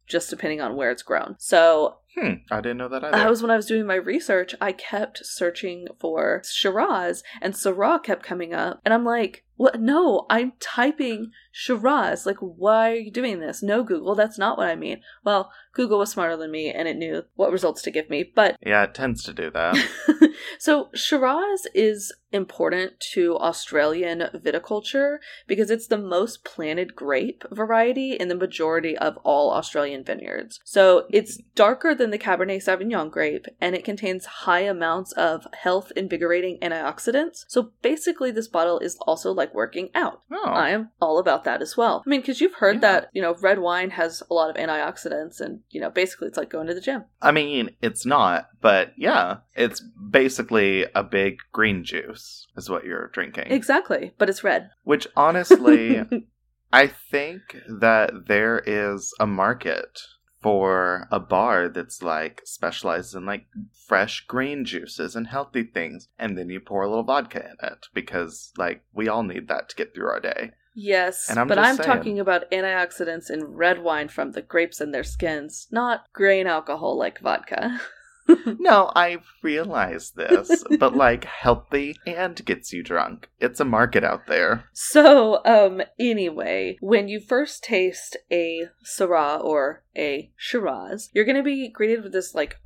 just 0.08 0.30
depending 0.30 0.62
on 0.62 0.78
where 0.78 0.92
it's 0.92 1.04
grown. 1.04 1.36
So, 1.40 1.98
Hmm. 2.16 2.34
I 2.52 2.62
didn't 2.62 2.78
know 2.78 2.90
that 2.90 3.04
either. 3.04 3.18
that 3.18 3.30
was 3.30 3.42
when 3.42 3.52
I 3.52 3.56
was 3.56 3.66
doing 3.66 3.86
my 3.86 3.96
research. 3.96 4.54
I 4.62 4.72
kept 4.72 5.26
searching 5.26 5.88
for 6.00 6.42
Shiraz, 6.46 7.24
and 7.42 7.54
Syrah 7.54 8.04
kept 8.04 8.24
coming 8.24 8.54
up. 8.54 8.82
And 8.86 8.94
I'm 8.94 9.04
like, 9.06 9.44
what? 9.64 9.80
No, 9.80 10.26
I'm 10.30 10.52
typing 10.60 11.32
Shiraz. 11.54 12.26
Like, 12.26 12.40
why 12.40 12.92
are 12.92 12.96
you 12.96 13.12
doing 13.12 13.40
this? 13.40 13.64
No, 13.64 13.82
Google, 13.82 14.14
that's 14.14 14.38
not 14.38 14.58
what 14.58 14.68
I 14.68 14.76
mean. 14.76 15.02
Well, 15.24 15.54
Google 15.72 16.00
was 16.00 16.12
smarter 16.12 16.36
than 16.36 16.52
me, 16.52 16.70
and 16.70 16.86
it 16.86 16.98
knew 16.98 17.24
what 17.36 17.52
results 17.52 17.82
to 17.84 17.92
give 17.92 18.10
me. 18.10 18.30
But 18.36 18.58
yeah, 18.62 18.84
it 18.84 18.94
tends 18.94 19.24
to 19.24 19.34
do 19.34 19.50
that. 19.52 19.78
so 20.60 20.90
Shiraz 20.94 21.66
is 21.74 22.12
important 22.34 23.00
to 23.00 23.38
Australian 23.38 24.22
viticulture 24.34 25.18
because 25.48 25.70
it's 25.70 25.88
the 25.88 25.98
most 25.98 26.44
planted 26.44 26.96
grape 26.96 27.44
variety 27.52 28.14
in 28.14 28.28
the 28.28 28.36
majority 28.36 28.98
of 28.98 29.18
all 29.18 29.52
Australian 29.52 30.04
vineyards. 30.04 30.60
So 30.66 31.06
it's 31.12 31.38
darker 31.56 31.94
than 31.94 32.10
the 32.10 32.18
Cabernet 32.18 32.64
Sauvignon 32.64 33.12
grape 33.12 33.46
and 33.62 33.76
it 33.76 33.86
contains 33.86 34.26
high 34.26 34.62
amounts 34.62 35.12
of 35.14 35.48
health 35.54 35.92
invigorating 35.96 36.58
antioxidants. 36.62 37.46
So 37.48 37.72
basically 37.82 38.32
this 38.32 38.48
bottle 38.48 38.80
is 38.80 38.98
also 39.02 39.32
like 39.32 39.53
working 39.54 39.90
out. 39.96 40.22
Oh. 40.32 40.50
I 40.50 40.70
am 40.70 40.90
all 41.02 41.20
about 41.20 41.44
that 41.46 41.62
as 41.62 41.76
well. 41.78 42.04
I 42.06 42.10
mean, 42.10 42.22
because 42.22 42.42
you've 42.42 42.56
heard 42.56 42.76
Yeah. 42.78 42.82
that, 42.82 43.10
you 43.14 43.22
know, 43.22 43.36
red 43.42 43.60
wine 43.60 43.92
has 43.92 44.22
a 44.30 44.34
lot 44.34 44.50
of 44.50 44.56
antioxidants 44.56 45.40
and, 45.42 45.62
you 45.70 45.80
know, 45.82 45.90
basically 45.90 46.28
it's 46.28 46.38
like 46.38 46.50
going 46.50 46.68
to 46.68 46.74
the 46.74 46.82
gym. 46.82 47.06
I 47.22 47.32
mean, 47.32 47.72
it's 47.82 48.06
not, 48.06 48.50
but 48.62 48.94
yeah, 48.98 49.38
it's 49.56 49.82
basically 50.10 50.86
a 50.96 51.04
big 51.04 51.38
green 51.52 51.84
juice, 51.84 52.48
is 52.56 52.70
what 52.70 52.84
you're 52.86 53.08
drinking. 53.10 53.52
Exactly, 53.52 54.14
but 54.18 54.30
it's 54.30 54.44
red. 54.44 54.70
Which 54.84 55.08
honestly, 55.16 56.02
I 56.74 56.88
think 56.88 57.42
that 57.68 58.28
there 58.28 58.62
is 58.66 59.14
a 59.20 59.28
market 59.28 60.00
for 60.44 61.08
a 61.12 61.20
bar 61.20 61.70
that's 61.70 62.04
like 62.04 62.42
specializes 62.46 63.16
in 63.16 63.26
like 63.26 63.46
fresh 63.88 64.26
green 64.28 64.66
juices 64.66 65.16
and 65.16 65.28
healthy 65.28 65.64
things, 65.64 66.10
and 66.20 66.38
then 66.38 66.50
you 66.50 66.60
pour 66.60 66.84
a 66.84 66.88
little 66.90 67.04
vodka 67.04 67.44
in 67.44 67.56
it 67.68 67.88
because 67.94 68.52
like 68.58 68.84
we 68.94 69.08
all 69.08 69.24
need 69.24 69.48
that 69.48 69.70
to 69.70 69.76
get 69.76 69.96
through 69.96 70.08
our 70.08 70.20
day. 70.20 70.52
Yes, 70.76 71.30
And 71.30 71.40
I'm 71.40 71.48
but 71.48 71.60
I'm 71.60 71.76
saying. 71.78 71.88
talking 71.88 72.20
about 72.20 72.50
antioxidants 72.52 73.30
in 73.30 73.44
red 73.46 73.84
wine 73.84 74.08
from 74.08 74.32
the 74.32 74.42
grapes 74.42 74.82
and 74.82 74.92
their 74.94 75.04
skins, 75.04 75.68
not 75.72 76.06
grain 76.14 76.48
alcohol 76.48 76.98
like 76.98 77.20
vodka. 77.20 77.80
No, 78.60 78.92
I 78.96 79.18
realize 79.42 80.12
this, 80.12 80.64
but 80.80 80.96
like 80.96 81.26
healthy 81.26 81.96
and 82.06 82.44
gets 82.46 82.72
you 82.74 82.84
drunk. 82.84 83.30
It's 83.40 83.60
a 83.60 83.66
market 83.66 84.04
out 84.04 84.28
there. 84.28 84.66
So, 84.74 85.42
um, 85.46 85.82
anyway, 86.00 86.78
when 86.82 87.08
you 87.08 87.20
first 87.20 87.64
taste 87.64 88.18
a 88.32 88.68
Syrah 88.86 89.44
or 89.44 89.84
a 89.96 90.32
Shiraz, 90.36 91.10
you're 91.14 91.26
going 91.26 91.38
to 91.38 91.44
be 91.44 91.70
greeted 91.70 92.04
with 92.04 92.14
this 92.14 92.34
like 92.34 92.58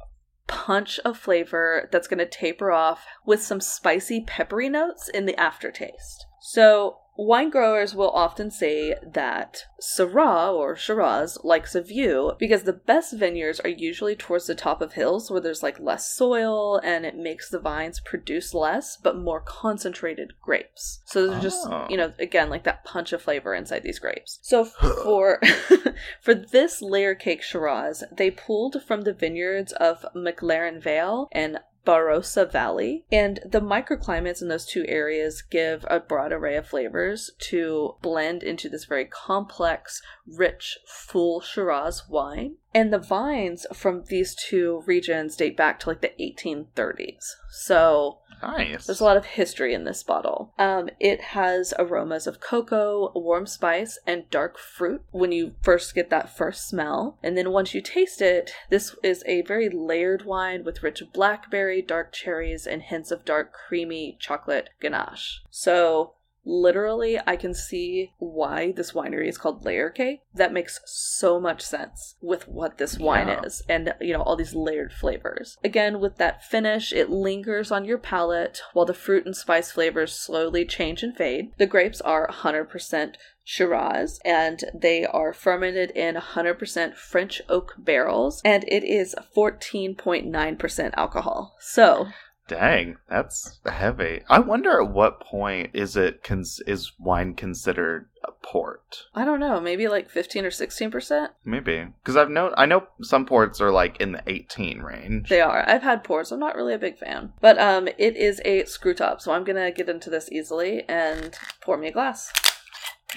punch 0.47 0.99
of 0.99 1.17
flavor 1.17 1.89
that's 1.91 2.07
going 2.07 2.19
to 2.19 2.25
taper 2.25 2.71
off 2.71 3.05
with 3.25 3.41
some 3.41 3.61
spicy, 3.61 4.21
peppery 4.21 4.69
notes 4.69 5.09
in 5.09 5.25
the 5.25 5.39
aftertaste. 5.39 6.25
So, 6.41 6.99
Wine 7.19 7.49
growers 7.49 7.95
will 7.95 8.11
often 8.11 8.51
say 8.51 8.93
that 9.03 9.63
Syrah 9.81 10.53
or 10.53 10.75
Shiraz 10.75 11.39
likes 11.43 11.73
a 11.73 11.81
view 11.81 12.33
because 12.37 12.61
the 12.63 12.73
best 12.73 13.13
vineyards 13.13 13.59
are 13.61 13.69
usually 13.69 14.15
towards 14.15 14.45
the 14.45 14.53
top 14.53 14.81
of 14.83 14.93
hills 14.93 15.31
where 15.31 15.41
there's 15.41 15.63
like 15.63 15.79
less 15.79 16.13
soil 16.15 16.77
and 16.83 17.07
it 17.07 17.15
makes 17.15 17.49
the 17.49 17.57
vines 17.59 17.99
produce 17.99 18.53
less 18.53 18.97
but 18.97 19.17
more 19.17 19.41
concentrated 19.41 20.33
grapes. 20.41 21.01
So 21.05 21.25
there's 21.27 21.41
just, 21.41 21.67
Oh. 21.67 21.87
you 21.89 21.97
know, 21.97 22.13
again 22.19 22.51
like 22.51 22.63
that 22.65 22.83
punch 22.85 23.11
of 23.13 23.21
flavor 23.23 23.55
inside 23.55 23.81
these 23.81 23.97
grapes. 23.99 24.37
So 24.43 24.63
for 24.65 25.41
for 26.21 26.35
this 26.35 26.83
layer 26.83 27.15
cake 27.15 27.41
Shiraz, 27.41 28.03
they 28.11 28.29
pulled 28.29 28.83
from 28.83 29.01
the 29.01 29.13
vineyards 29.13 29.71
of 29.73 30.05
McLaren 30.15 30.79
Vale 30.81 31.29
and 31.31 31.57
Barossa 31.87 32.51
Valley, 32.51 33.05
and 33.09 33.39
the 33.45 33.61
microclimates 33.61 34.41
in 34.41 34.49
those 34.49 34.65
two 34.65 34.83
areas 34.89 35.41
give 35.41 35.85
a 35.89 36.01
broad 36.01 36.33
array 36.33 36.57
of 36.57 36.67
flavors 36.67 37.31
to 37.39 37.95
blend 38.01 38.43
into 38.43 38.67
this 38.67 38.83
very 38.83 39.05
complex, 39.05 40.01
rich, 40.27 40.77
full 40.85 41.39
Shiraz 41.39 42.09
wine. 42.09 42.55
And 42.73 42.91
the 42.91 42.99
vines 42.99 43.65
from 43.73 44.03
these 44.09 44.35
two 44.35 44.83
regions 44.85 45.37
date 45.37 45.55
back 45.55 45.79
to 45.79 45.89
like 45.89 46.01
the 46.01 46.11
1830s. 46.19 47.23
So 47.49 48.19
Nice. 48.41 48.85
there's 48.85 48.99
a 48.99 49.05
lot 49.05 49.17
of 49.17 49.25
history 49.25 49.73
in 49.73 49.83
this 49.83 50.03
bottle. 50.03 50.53
Um, 50.57 50.89
it 50.99 51.21
has 51.21 51.73
aromas 51.77 52.27
of 52.27 52.39
cocoa, 52.39 53.11
warm 53.15 53.45
spice, 53.45 53.99
and 54.05 54.29
dark 54.29 54.57
fruit 54.57 55.03
when 55.11 55.31
you 55.31 55.53
first 55.61 55.95
get 55.95 56.09
that 56.09 56.35
first 56.35 56.67
smell. 56.67 57.17
And 57.23 57.37
then 57.37 57.51
once 57.51 57.73
you 57.73 57.81
taste 57.81 58.21
it, 58.21 58.51
this 58.69 58.95
is 59.03 59.23
a 59.25 59.41
very 59.41 59.69
layered 59.69 60.25
wine 60.25 60.63
with 60.63 60.83
rich 60.83 61.01
blackberry, 61.13 61.81
dark 61.81 62.11
cherries, 62.11 62.67
and 62.67 62.81
hints 62.81 63.11
of 63.11 63.25
dark, 63.25 63.53
creamy 63.53 64.17
chocolate 64.19 64.69
ganache. 64.79 65.41
So 65.49 66.13
literally 66.47 67.19
i 67.27 67.35
can 67.35 67.53
see 67.53 68.11
why 68.17 68.71
this 68.71 68.93
winery 68.93 69.27
is 69.27 69.37
called 69.37 69.65
layer 69.65 69.89
cake 69.89 70.21
that 70.33 70.53
makes 70.53 70.79
so 70.85 71.39
much 71.39 71.61
sense 71.61 72.15
with 72.21 72.47
what 72.47 72.77
this 72.77 72.97
wine 72.97 73.27
Yeah. 73.27 73.43
is 73.43 73.61
and 73.67 73.93
you 73.99 74.13
know 74.13 74.21
all 74.21 74.35
these 74.37 74.55
layered 74.55 74.93
flavors 74.93 75.57
again 75.63 75.99
with 75.99 76.17
that 76.17 76.43
finish 76.43 76.93
it 76.93 77.09
lingers 77.09 77.71
on 77.71 77.83
your 77.85 77.97
palate 77.97 78.61
while 78.73 78.85
the 78.85 78.93
fruit 78.93 79.25
and 79.25 79.35
spice 79.35 79.71
flavors 79.71 80.13
slowly 80.13 80.63
change 80.65 81.03
and 81.03 81.15
fade 81.15 81.51
the 81.57 81.67
grapes 81.67 81.99
are 82.01 82.27
100% 82.29 83.15
Shiraz, 83.49 84.19
and 84.25 84.65
they 84.73 85.05
are 85.05 85.31
fermented 85.31 85.91
in 85.91 86.15
100% 86.15 86.95
French 86.95 87.41
oak 87.47 87.75
barrels, 87.77 88.41
and 88.43 88.65
it 88.67 88.83
is 88.83 89.15
14.9% 89.33 90.93
alcohol. 90.97 91.55
So, 91.61 92.07
Dang, 92.47 92.97
that's 93.09 93.59
heavy. 93.65 94.21
I 94.29 94.39
wonder 94.39 94.81
at 94.81 94.89
what 94.89 95.19
point 95.19 95.71
is 95.73 95.97
it 95.97 96.23
cons- 96.23 96.61
is 96.65 96.93
wine 96.97 97.33
considered 97.33 98.07
a 98.23 98.31
port? 98.31 99.03
I 99.13 99.25
don't 99.25 99.39
know, 99.41 99.59
maybe 99.59 99.87
like 99.89 100.09
15 100.09 100.45
or 100.45 100.49
16%? 100.49 101.29
Maybe 101.43 101.87
because 102.01 102.15
I've 102.15 102.29
known 102.29 102.53
I 102.55 102.65
know 102.65 102.87
some 103.01 103.25
ports 103.25 103.59
are 103.59 103.71
like 103.71 103.97
in 103.99 104.13
the 104.13 104.23
eighteen 104.27 104.79
range. 104.81 105.27
They 105.29 105.41
are. 105.41 105.67
I've 105.67 105.83
had 105.83 106.03
ports. 106.05 106.31
I'm 106.31 106.39
not 106.39 106.55
really 106.55 106.73
a 106.73 106.77
big 106.79 106.97
fan. 106.97 107.33
But 107.41 107.59
um 107.59 107.87
it 107.97 108.15
is 108.15 108.41
a 108.45 108.63
screw 108.65 108.93
top, 108.93 109.21
so 109.21 109.33
I'm 109.33 109.43
gonna 109.43 109.71
get 109.71 109.89
into 109.89 110.09
this 110.09 110.29
easily 110.31 110.83
and 110.87 111.37
pour 111.61 111.77
me 111.77 111.87
a 111.87 111.91
glass. 111.91 112.31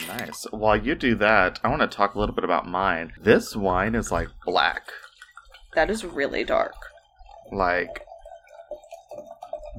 Nice. 0.07 0.47
While 0.51 0.77
you 0.77 0.95
do 0.95 1.15
that, 1.17 1.61
I 1.63 1.69
want 1.69 1.83
to 1.83 1.89
talk 1.89 2.15
a 2.15 2.19
little 2.19 2.35
bit 2.35 2.45
about 2.45 2.67
mine. 2.67 3.13
This 3.21 3.55
wine 3.57 3.95
is 3.95 4.11
like 4.11 4.29
black, 4.45 4.91
That 5.75 5.91
is 5.91 6.05
really 6.05 6.43
dark. 6.45 6.75
like 7.53 8.03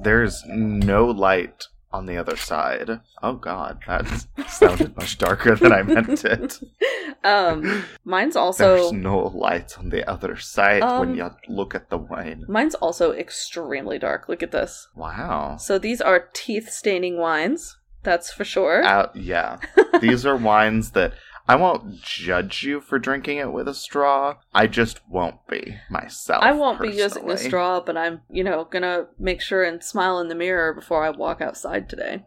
there's 0.00 0.42
no 0.46 1.06
light 1.06 1.66
on 1.92 2.06
the 2.06 2.16
other 2.16 2.36
side. 2.36 3.00
Oh 3.22 3.34
god, 3.34 3.80
that 3.86 4.06
sounded 4.48 4.96
much 5.00 5.18
darker 5.18 5.54
than 5.56 5.72
I 5.72 5.82
meant 5.82 6.24
it. 6.24 6.58
um 7.24 7.84
mine's 8.04 8.34
also 8.34 8.76
There's 8.76 8.92
no 8.92 9.18
light 9.28 9.78
on 9.78 9.90
the 9.90 10.08
other 10.10 10.36
side 10.36 10.82
Um, 10.82 11.00
when 11.00 11.14
you 11.16 11.30
look 11.48 11.74
at 11.74 11.90
the 11.90 11.98
wine. 11.98 12.44
mine's 12.48 12.74
also 12.76 13.12
extremely 13.12 13.98
dark. 13.98 14.28
Look 14.28 14.42
at 14.42 14.52
this. 14.52 14.88
Wow. 14.96 15.56
So 15.58 15.78
these 15.78 16.00
are 16.00 16.28
teeth 16.32 16.70
staining 16.70 17.18
wines, 17.18 17.76
that's 18.02 18.32
for 18.32 18.44
sure. 18.44 18.82
Out, 18.82 19.14
yeah. 19.14 19.58
These 20.00 20.24
are 20.30 20.36
wines 20.36 20.92
that 20.92 21.12
I 21.48 21.56
won't 21.56 22.00
judge 22.00 22.62
you 22.62 22.80
for 22.80 22.98
drinking 22.98 23.38
it 23.38 23.52
with 23.52 23.66
a 23.66 23.74
straw. 23.74 24.36
I 24.54 24.66
just 24.66 25.00
won't 25.08 25.46
be 25.48 25.76
myself. 25.90 26.42
I 26.42 26.52
won't 26.52 26.80
be 26.80 26.90
using 26.90 27.28
a 27.30 27.36
straw, 27.36 27.80
but 27.80 27.96
I'm, 27.96 28.22
you 28.30 28.44
know, 28.44 28.64
gonna 28.70 29.06
make 29.18 29.40
sure 29.40 29.64
and 29.64 29.82
smile 29.82 30.18
in 30.20 30.28
the 30.28 30.34
mirror 30.34 30.72
before 30.72 31.04
I 31.04 31.10
walk 31.10 31.40
outside 31.40 31.88
today. 31.88 32.24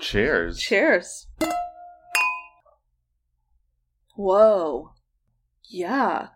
Cheers. 0.00 0.58
Cheers. 0.58 1.28
Whoa. 4.16 4.92
Yeah. 5.68 6.28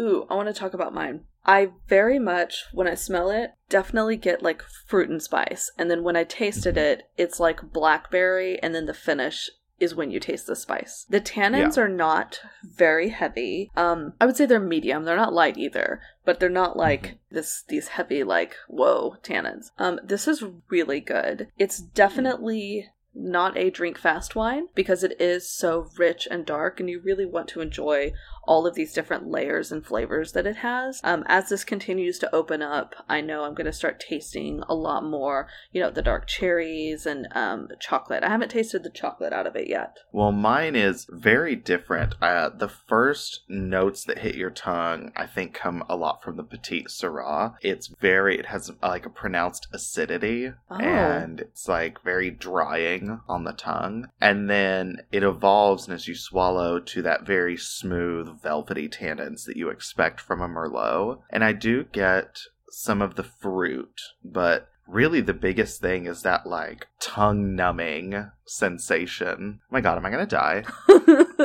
Ooh, 0.00 0.26
I 0.28 0.34
want 0.34 0.48
to 0.48 0.54
talk 0.54 0.74
about 0.74 0.94
mine. 0.94 1.24
I 1.44 1.68
very 1.86 2.18
much, 2.18 2.64
when 2.72 2.88
I 2.88 2.94
smell 2.94 3.30
it, 3.30 3.52
definitely 3.68 4.16
get 4.16 4.42
like 4.42 4.62
fruit 4.62 5.08
and 5.08 5.22
spice. 5.22 5.70
And 5.78 5.90
then 5.90 6.02
when 6.02 6.16
I 6.16 6.24
tasted 6.24 6.74
mm-hmm. 6.74 7.00
it, 7.00 7.10
it's 7.16 7.38
like 7.38 7.72
blackberry, 7.72 8.58
and 8.60 8.74
then 8.74 8.86
the 8.86 8.94
finish 8.94 9.48
is 9.78 9.94
when 9.94 10.10
you 10.10 10.20
taste 10.20 10.46
the 10.46 10.56
spice. 10.56 11.06
The 11.08 11.20
tannins 11.20 11.76
are 11.76 11.88
not 11.88 12.40
very 12.62 13.10
heavy. 13.10 13.70
Um, 13.76 14.14
I 14.20 14.26
would 14.26 14.36
say 14.36 14.46
they're 14.46 14.60
medium. 14.60 15.04
They're 15.04 15.16
not 15.16 15.32
light 15.32 15.58
either, 15.58 16.00
but 16.24 16.40
they're 16.40 16.48
not 16.48 16.76
like 16.76 17.18
this 17.30 17.64
these 17.68 17.88
heavy 17.88 18.22
like 18.22 18.56
whoa 18.68 19.16
tannins. 19.22 19.70
Um, 19.78 20.00
this 20.02 20.26
is 20.26 20.44
really 20.68 21.00
good. 21.00 21.48
It's 21.58 21.78
definitely 21.78 22.88
not 23.16 23.56
a 23.56 23.70
drink 23.70 23.98
fast 23.98 24.36
wine 24.36 24.68
because 24.74 25.02
it 25.02 25.18
is 25.20 25.50
so 25.50 25.90
rich 25.96 26.28
and 26.30 26.44
dark 26.44 26.78
and 26.78 26.90
you 26.90 27.00
really 27.00 27.24
want 27.24 27.48
to 27.48 27.62
enjoy 27.62 28.12
all 28.46 28.66
of 28.66 28.74
these 28.74 28.92
different 28.92 29.28
layers 29.28 29.70
and 29.72 29.84
flavors 29.86 30.32
that 30.32 30.46
it 30.46 30.56
has 30.56 31.00
um, 31.04 31.22
as 31.26 31.48
this 31.48 31.64
continues 31.64 32.18
to 32.18 32.34
open 32.34 32.62
up 32.62 32.94
i 33.08 33.20
know 33.20 33.44
i'm 33.44 33.54
going 33.54 33.66
to 33.66 33.72
start 33.72 33.98
tasting 34.00 34.62
a 34.68 34.74
lot 34.74 35.04
more 35.04 35.48
you 35.72 35.80
know 35.80 35.90
the 35.90 36.02
dark 36.02 36.26
cherries 36.26 37.06
and 37.06 37.26
um, 37.32 37.66
the 37.68 37.76
chocolate 37.76 38.22
i 38.22 38.28
haven't 38.28 38.50
tasted 38.50 38.82
the 38.82 38.90
chocolate 38.90 39.32
out 39.32 39.46
of 39.46 39.56
it 39.56 39.68
yet 39.68 39.96
Well, 40.12 40.32
mine 40.32 40.74
is 40.76 41.06
very 41.10 41.56
different. 41.56 42.14
Uh, 42.22 42.48
the 42.50 42.68
first 42.68 43.40
notes 43.48 44.04
that 44.04 44.18
hit 44.18 44.34
your 44.34 44.50
tongue, 44.50 45.12
I 45.16 45.26
think, 45.26 45.52
come 45.54 45.82
a 45.88 45.96
lot 45.96 46.22
from 46.22 46.36
the 46.36 46.42
Petite 46.42 46.86
Syrah. 46.88 47.54
It's 47.60 47.88
very, 47.88 48.38
it 48.38 48.46
has 48.46 48.70
uh, 48.70 48.74
like 48.82 49.04
a 49.06 49.10
pronounced 49.10 49.66
acidity, 49.72 50.52
Oh. 50.70 50.76
and 50.78 51.40
it's 51.40 51.68
like 51.68 52.02
very 52.02 52.30
drying 52.30 53.20
on 53.28 53.44
the 53.44 53.52
tongue. 53.52 54.08
And 54.20 54.48
then 54.48 54.98
it 55.12 55.22
evolves, 55.22 55.86
and 55.86 55.94
as 55.94 56.08
you 56.08 56.14
swallow, 56.14 56.78
to 56.80 57.02
that 57.02 57.26
very 57.26 57.56
smooth, 57.56 58.35
velvety 58.42 58.88
tannins 58.88 59.44
that 59.46 59.56
you 59.56 59.68
expect 59.70 60.20
from 60.20 60.40
a 60.40 60.48
Merlot. 60.48 61.20
And 61.30 61.42
I 61.44 61.52
do 61.52 61.84
get 61.84 62.40
some 62.70 63.00
of 63.02 63.14
the 63.14 63.22
fruit, 63.24 64.00
but 64.24 64.68
really 64.86 65.20
the 65.20 65.34
biggest 65.34 65.80
thing 65.80 66.06
is 66.06 66.22
that 66.22 66.46
like 66.46 66.86
tongue 67.00 67.54
numbing 67.56 68.30
sensation. 68.44 69.60
Oh 69.62 69.66
my 69.70 69.80
god, 69.80 69.96
am 69.98 70.06
I 70.06 70.10
gonna 70.10 70.26
die? 70.26 70.64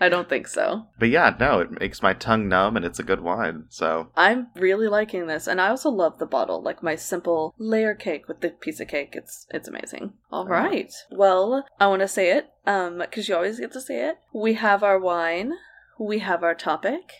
i 0.00 0.08
don't 0.08 0.28
think 0.28 0.46
so 0.46 0.86
But 0.98 1.08
yeah, 1.08 1.34
no, 1.38 1.60
it 1.60 1.80
makes 1.80 2.02
my 2.02 2.12
tongue 2.14 2.48
numb 2.48 2.76
and 2.76 2.84
it's 2.84 2.98
a 2.98 3.02
good 3.04 3.20
wine. 3.20 3.64
So 3.68 4.08
i'm 4.16 4.48
really 4.54 4.88
liking 4.88 5.26
this 5.26 5.46
and 5.46 5.60
i 5.60 5.68
also 5.68 5.90
love 5.90 6.18
the 6.18 6.26
bottle 6.26 6.62
like 6.62 6.82
my 6.82 6.96
simple 6.96 7.54
layer 7.58 7.94
cake 7.94 8.28
with 8.28 8.40
the 8.40 8.50
piece 8.50 8.80
of 8.80 8.88
cake 8.88 9.14
it's 9.14 9.46
it's 9.50 9.68
amazing 9.68 10.12
all 10.30 10.46
Oh. 10.50 10.84
well 11.10 11.64
i 11.80 11.86
want 11.86 12.00
to 12.02 12.08
say 12.08 12.30
it 12.36 12.50
um 12.66 12.98
because 12.98 13.28
you 13.28 13.34
always 13.34 13.58
get 13.60 13.72
to 13.72 13.80
say 13.80 14.08
it 14.08 14.18
we 14.32 14.54
have 14.54 14.82
our 14.82 14.98
wine 14.98 15.54
we 15.98 16.18
have 16.18 16.42
our 16.42 16.54
topic 16.54 17.12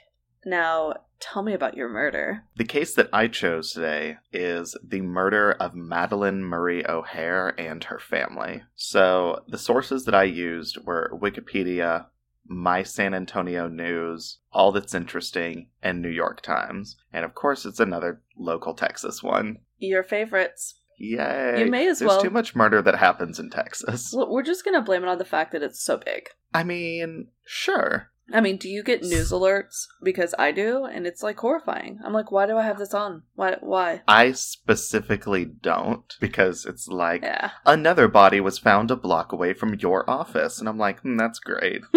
now 0.45 0.95
tell 1.21 1.43
me 1.43 1.55
about 1.55 1.77
your 1.77 1.89
murder 1.89 2.45
the 2.57 2.65
case 2.65 2.95
that 2.95 3.09
I 3.13 3.29
chose 3.29 3.73
today 3.73 4.17
is 4.33 4.77
the 4.87 5.01
murder 5.01 5.53
of 5.53 5.73
Madalyn 5.73 6.41
Murray 6.41 6.87
O'Hair 6.87 7.59
and 7.59 7.83
her 7.85 7.99
family. 7.99 8.63
So 8.75 9.43
the 9.49 9.59
sources 9.59 10.05
that 10.05 10.15
I 10.15 10.25
used 10.25 10.79
were 10.85 11.19
Wikipedia, 11.21 12.07
My 12.47 12.83
San 12.83 13.15
Antonio 13.15 13.69
News, 13.69 14.39
All 14.53 14.71
That's 14.71 14.95
Interesting, 14.95 15.69
and 15.83 16.03
New 16.03 16.11
York 16.11 16.43
Times. 16.43 16.97
And 17.13 17.25
of 17.25 17.35
course, 17.35 17.65
it's 17.65 17.81
another 17.81 18.21
local 18.37 18.75
Texas 18.75 19.23
one. 19.23 19.59
your 19.79 20.03
favorites 20.03 20.75
Yay! 20.97 21.65
You 21.65 21.71
may 21.71 21.89
as 21.89 21.99
There's 21.99 22.09
well- 22.09 22.23
too 22.23 22.31
much 22.31 22.55
murder 22.55 22.81
that 22.83 22.97
happens 22.97 23.39
in 23.39 23.51
Texas. 23.51 24.13
Well, 24.15 24.31
we're 24.31 24.43
just 24.43 24.65
gonna 24.65 24.83
blame 24.83 25.03
it 25.03 25.09
on 25.09 25.19
the 25.19 25.25
fact 25.25 25.53
that 25.53 25.63
it's 25.63 25.83
so 25.83 25.97
big. 25.97 26.29
I 26.53 26.63
mean, 26.63 27.29
sure. 27.45 28.11
I 28.33 28.41
mean, 28.41 28.57
do 28.57 28.69
you 28.69 28.83
get 28.83 29.03
news 29.03 29.31
alerts? 29.31 29.87
Because 30.03 30.35
I 30.39 30.51
do, 30.51 30.85
and 30.87 31.07
it's 31.07 31.23
like 31.23 31.39
horrifying. 31.39 31.99
I'm 32.05 32.13
like, 32.15 32.33
why 32.33 32.47
do 32.47 32.57
I 32.57 32.63
have 32.65 32.79
this 32.79 32.95
on? 32.95 33.23
Why? 33.35 33.57
Why? 33.61 34.03
I 34.09 34.33
specifically 34.33 35.45
don't 35.45 36.15
because 36.21 36.65
it's 36.65 36.89
like 36.89 37.23
Yeah. 37.23 37.51
another 37.67 38.09
body 38.09 38.41
was 38.41 38.59
found 38.59 38.91
a 38.91 38.97
block 38.97 39.33
away 39.33 39.53
from 39.53 39.75
your 39.75 40.09
office, 40.09 40.59
and 40.59 40.69
I'm 40.69 40.79
like, 40.79 41.01
hmm, 41.01 41.17
that's 41.17 41.39
great. 41.39 41.83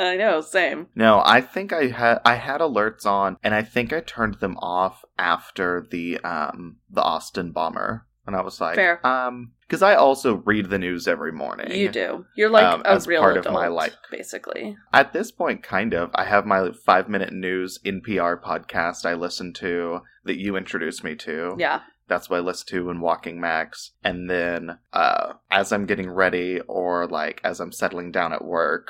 I 0.00 0.16
know, 0.16 0.40
same. 0.40 0.88
No, 0.94 1.22
I 1.24 1.40
think 1.40 1.72
I 1.72 1.88
had 1.88 2.20
I 2.24 2.36
had 2.36 2.60
alerts 2.60 3.04
on, 3.04 3.36
and 3.42 3.54
I 3.54 3.62
think 3.62 3.92
I 3.92 4.00
turned 4.00 4.36
them 4.36 4.56
off 4.58 5.04
after 5.18 5.86
the 5.90 6.18
um 6.20 6.76
the 6.90 7.02
Austin 7.02 7.52
bomber. 7.52 8.06
And 8.26 8.34
I 8.34 8.40
was 8.42 8.60
like, 8.60 8.76
Fair. 8.76 9.06
um, 9.06 9.52
because 9.62 9.82
I 9.82 9.94
also 9.96 10.36
read 10.36 10.70
the 10.70 10.78
news 10.78 11.06
every 11.06 11.32
morning. 11.32 11.70
You 11.72 11.90
do. 11.90 12.24
You're 12.36 12.50
like 12.50 12.64
Um, 12.64 12.82
a 12.84 12.98
real 13.06 13.20
part 13.20 13.36
of 13.36 13.44
my 13.52 13.66
life. 13.68 13.94
basically. 14.10 14.76
At 14.92 15.12
this 15.12 15.30
point, 15.30 15.62
kind 15.62 15.92
of. 15.94 16.10
I 16.14 16.24
have 16.24 16.46
my 16.46 16.70
five 16.72 17.08
minute 17.08 17.32
news 17.32 17.78
NPR 17.84 18.40
podcast 18.42 19.04
I 19.04 19.14
listen 19.14 19.52
to 19.54 20.00
that 20.24 20.38
you 20.38 20.56
introduced 20.56 21.04
me 21.04 21.14
to. 21.16 21.54
Yeah. 21.58 21.80
That's 22.08 22.28
what 22.30 22.36
I 22.38 22.40
listen 22.40 22.66
to 22.68 22.90
in 22.90 23.00
Walking 23.00 23.40
Max. 23.40 23.92
And 24.02 24.28
then 24.30 24.78
uh, 24.92 25.34
as 25.50 25.72
I'm 25.72 25.86
getting 25.86 26.10
ready 26.10 26.60
or 26.68 27.06
like 27.06 27.40
as 27.44 27.60
I'm 27.60 27.72
settling 27.72 28.10
down 28.12 28.32
at 28.32 28.44
work, 28.44 28.88